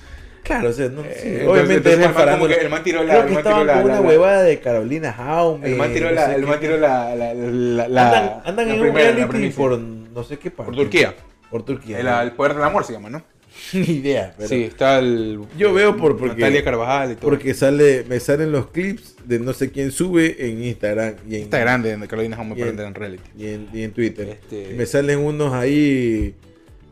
Claro, 0.42 0.70
o 0.70 0.72
sea, 0.72 0.88
no, 0.88 1.02
sí, 1.04 1.10
Eh, 1.14 1.46
obviamente 1.46 1.74
entonces 1.76 1.94
el 1.96 2.00
man 2.00 2.14
como 2.14 2.20
farándula. 2.26 2.56
que 2.56 2.62
el 2.62 2.70
man 2.70 2.84
tiró 2.86 3.04
la- 3.04 3.14
Creo 3.14 3.24
el 3.28 3.34
man 3.34 3.44
tiró 3.44 3.64
la- 3.66 3.78
una 3.84 3.94
la- 3.96 4.02
huevada 4.02 4.44
de 4.44 4.60
Carolina 4.62 5.12
Jaume. 5.12 5.68
El 5.68 5.76
man 5.76 5.92
tiró 5.94 6.08
no 6.08 6.16
la, 6.16 6.26
sé 6.28 6.36
el 6.36 6.42
qué. 6.42 6.48
man 6.48 6.60
tiró 6.62 6.78
la, 6.78 7.16
la, 7.16 7.88
la, 7.90 8.42
Andan, 8.46 8.70
en 8.70 8.80
primera, 8.80 9.10
un 9.12 9.18
reality 9.18 9.50
por 9.50 9.78
no 9.78 10.24
sé 10.24 10.40
qué 10.40 10.50
parte. 10.50 10.72
Por 10.72 10.76
Turquía. 10.82 11.14
Por 11.54 11.64
Turquía. 11.66 12.00
El, 12.00 12.08
el 12.08 12.32
poder 12.34 12.56
del 12.56 12.64
amor 12.64 12.84
se 12.84 12.94
llama, 12.94 13.10
¿no? 13.12 13.24
Ni 13.74 13.82
idea. 13.82 14.34
Pero 14.36 14.50
sí, 14.50 14.64
está 14.64 14.98
el. 14.98 15.40
Yo 15.58 15.72
veo 15.74 15.96
por- 15.96 16.18
porque- 16.18 16.42
Natalia 16.42 16.64
Carvajal 16.64 17.12
y 17.12 17.16
todo. 17.16 17.30
Porque 17.30 17.54
sale, 17.54 18.04
me 18.10 18.20
salen 18.20 18.52
los 18.52 18.72
clips 18.72 19.16
de 19.24 19.38
no 19.40 19.54
sé 19.54 19.70
quién 19.72 19.92
sube 19.92 20.48
en 20.50 20.64
Instagram 20.64 21.14
y 21.30 21.36
en, 21.36 21.50
grande 21.52 21.96
de 21.96 22.08
Carolina 22.08 22.40
Home 22.42 22.56
Bien. 22.56 22.70
entrar 22.70 22.88
en 22.88 22.96
reality. 22.96 23.30
y 23.38 23.48
en, 23.50 23.68
y 23.72 23.84
en 23.84 23.92
Twitter. 23.92 24.28
Este- 24.30 24.72
Y 24.72 24.74
me 24.74 24.88
salen 24.88 25.20
unos 25.20 25.54
ahí, 25.54 26.34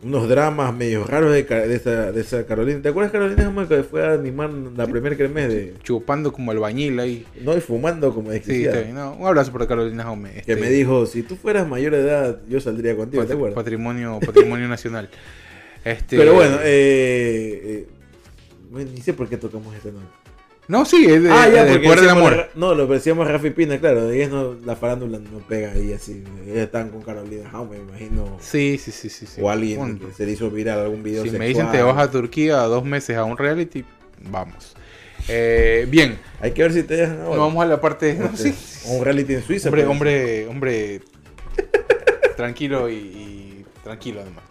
unos 0.04 0.28
dramas 0.28 0.74
medio 0.76 1.06
raros 1.06 1.32
de, 1.32 1.44
de, 1.44 1.76
esa, 1.76 2.12
de 2.12 2.22
esa 2.22 2.46
Carolina. 2.46 2.82
¿Te 2.82 2.90
acuerdas 2.90 3.12
Carolina 3.12 3.44
Jaume, 3.44 3.68
que 3.68 3.84
fue 3.84 4.06
a 4.06 4.14
animar 4.14 4.50
la 4.50 4.88
primera 4.88 5.16
cremes 5.16 5.48
de... 5.50 5.74
Chupando 5.84 6.34
como 6.34 6.52
albañil 6.52 7.00
ahí. 7.00 7.26
No, 7.42 7.56
y 7.56 7.62
fumando 7.62 8.14
como 8.14 8.32
Sí, 8.34 8.66
no, 8.94 9.14
un 9.14 9.28
abrazo 9.28 9.52
para 9.52 9.68
Carolina 9.68 10.04
Jaume. 10.04 10.42
Que 10.46 10.56
me 10.56 10.70
dijo, 10.70 11.06
si 11.06 11.24
tú 11.24 11.36
fueras 11.36 11.68
mayor 11.68 11.94
de 11.94 12.00
edad, 12.02 12.40
yo 12.50 12.60
saldría 12.60 12.96
contigo, 12.96 13.22
¿te 13.24 13.30
pat- 13.30 13.36
acuerdas? 13.36 13.56
patrimonio, 13.56 14.20
patrimonio 14.26 14.68
nacional. 14.68 15.10
Este, 15.84 16.16
Pero 16.16 16.36
bueno, 16.36 16.58
eh, 16.62 17.88
eh, 18.76 18.86
ni 18.94 19.02
sé 19.02 19.14
por 19.14 19.28
qué 19.28 19.38
tocamos 19.38 19.74
este 19.76 19.92
nombre. 19.92 20.12
No, 20.72 20.86
sí, 20.86 21.06
es 21.06 21.22
de, 21.22 21.30
ah, 21.30 21.50
ya, 21.50 21.66
del 21.66 21.74
porque 21.74 21.86
poder 21.86 22.00
del 22.00 22.10
amor. 22.12 22.50
No, 22.56 22.74
lo 22.74 22.88
decíamos 22.88 23.28
Rafi 23.28 23.50
Pina, 23.50 23.78
claro. 23.78 24.10
Ellos 24.10 24.30
no, 24.30 24.56
la 24.66 24.78
farándula 24.78 25.20
no 25.20 25.40
pega 25.40 25.74
ahí 25.74 25.92
así. 25.92 26.24
Ellos 26.46 26.60
están 26.60 26.92
con 26.92 27.02
Carolina 27.02 27.50
Jaume, 27.50 27.78
me 27.78 27.84
imagino. 27.84 28.38
Sí, 28.40 28.78
sí, 28.78 28.94
sí, 28.94 29.10
sí. 29.10 29.26
sí. 29.26 29.42
o 29.42 29.50
alguien 29.50 30.00
que 30.00 30.14
se 30.14 30.26
le 30.26 30.32
hizo 30.32 30.50
viral 30.50 30.80
algún 30.80 31.04
video 31.04 31.24
si 31.24 31.32
me 31.32 31.46
dicen 31.46 31.70
te 31.72 31.82
vas 31.82 31.98
a 31.98 32.10
Turquía 32.10 32.56
dos 32.60 32.86
meses 32.86 33.18
a 33.18 33.26
un 33.26 33.38
reality, 33.38 33.84
vamos. 34.30 34.78
Eh, 35.28 35.88
bien, 35.90 36.18
Hay 36.40 36.52
que 36.52 36.64
ver 36.64 36.72
si 36.72 36.84
te 36.84 36.96
dejan 36.96 37.20
ahora. 37.20 37.36
nos 37.36 37.38
vamos 37.38 37.64
a 37.66 37.68
la 37.68 37.82
parte. 37.82 38.14
No, 38.14 38.30
sí, 38.38 38.56
un 38.86 39.04
reality 39.04 39.34
en 39.34 39.44
Suiza. 39.44 39.68
hombre, 39.68 39.84
pues. 39.84 39.92
hombre, 39.92 40.48
hombre, 40.48 41.02
tranquilo 42.38 42.90
y 42.90 43.21
tranquilo 43.84 44.22
además. 44.22 44.44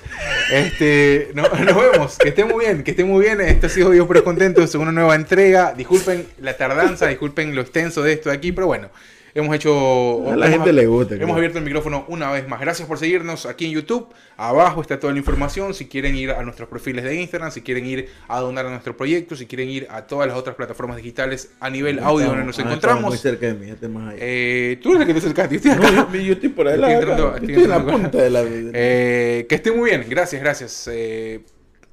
Este, 0.52 1.30
no- 1.34 1.48
nos 1.64 1.76
vemos, 1.92 2.18
que 2.18 2.30
esté 2.30 2.44
muy 2.44 2.64
bien, 2.64 2.82
que 2.82 2.90
esté 2.92 3.04
muy 3.04 3.24
bien. 3.24 3.40
Esto 3.40 3.66
ha 3.66 3.70
sido 3.70 3.90
Dios 3.90 4.06
pero 4.08 4.24
contentos, 4.24 4.74
una 4.74 4.92
nueva 4.92 5.14
entrega. 5.14 5.72
Disculpen 5.74 6.26
la 6.40 6.56
tardanza, 6.56 7.06
disculpen 7.06 7.54
lo 7.54 7.62
extenso 7.62 8.02
de 8.02 8.12
esto 8.14 8.30
de 8.30 8.36
aquí, 8.36 8.52
pero 8.52 8.66
bueno, 8.66 8.88
hemos 9.34 9.54
hecho. 9.54 10.30
A 10.30 10.36
la 10.36 10.46
hemos- 10.46 10.58
gente 10.58 10.72
le 10.72 10.86
gusta. 10.86 11.14
Hemos 11.14 11.24
creo. 11.26 11.36
abierto 11.36 11.58
el 11.58 11.64
micrófono 11.64 12.04
una 12.08 12.30
vez 12.32 12.46
más. 12.48 12.60
Gracias 12.60 12.86
por 12.88 12.98
seguirnos 12.98 13.46
aquí 13.46 13.66
en 13.66 13.72
YouTube. 13.72 14.08
Abajo 14.36 14.80
está 14.80 14.98
toda 14.98 15.12
la 15.12 15.18
información. 15.18 15.74
Si 15.74 15.86
quieren 15.88 16.16
ir 16.16 16.30
a 16.30 16.42
nuestros 16.42 16.68
perfiles 16.68 17.04
de 17.04 17.14
Instagram, 17.14 17.50
si 17.50 17.62
quieren 17.62 17.86
ir 17.86 18.08
a 18.28 18.40
donar 18.40 18.66
a 18.66 18.70
nuestro 18.70 18.96
proyecto, 18.96 19.36
si 19.36 19.46
quieren 19.46 19.68
ir 19.68 19.86
a 19.90 20.06
todas 20.06 20.26
las 20.28 20.36
otras 20.36 20.56
plataformas 20.56 20.96
digitales 20.96 21.50
a 21.60 21.68
nivel 21.70 21.98
audio 21.98 22.26
donde 22.28 22.44
nos 22.44 22.58
Ah, 22.58 22.62
estamos 22.62 22.66
Muy 22.70 22.74
encontramos. 22.74 23.20
cerca 23.20 23.46
de 23.46 23.54
mí, 23.54 23.66
ya 23.80 23.88
más 23.88 24.08
allá. 24.14 24.18
Eh, 24.22 24.78
tú 24.82 24.90
eres 24.90 25.02
el 25.02 25.06
que 25.08 25.12
te 25.14 25.18
acercaste. 25.18 25.54
Yo 25.58 25.70
estoy 25.72 25.72
No, 25.94 26.00
acá. 26.00 26.12
yo, 26.12 26.20
yo 26.20 26.32
estoy 26.34 26.48
por 26.48 26.68
ahí. 26.68 26.74
Estoy 26.74 26.92
entrando- 26.92 27.26
acá. 27.28 27.36
estoy 27.36 27.48
Estoy 27.50 27.64
en 27.64 27.70
la 27.70 27.84
punta 27.86 28.18
de 28.18 28.30
la. 28.30 28.42
Eh, 28.46 29.46
que 29.48 29.54
esté 29.54 29.72
muy 29.72 29.90
bien. 29.90 30.06
Gracias, 30.08 30.40
gracias. 30.42 30.88
Eh, 30.92 31.40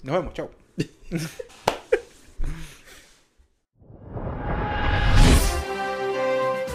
nos 0.04 0.16
vemos. 0.16 0.34
Chao. 0.34 0.50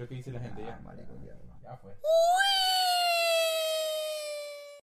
Vamos 0.00 0.08
a 0.08 0.08
ver 0.08 0.08
qué 0.08 0.14
dice 0.14 0.32
la 0.32 0.40
gente. 0.40 0.62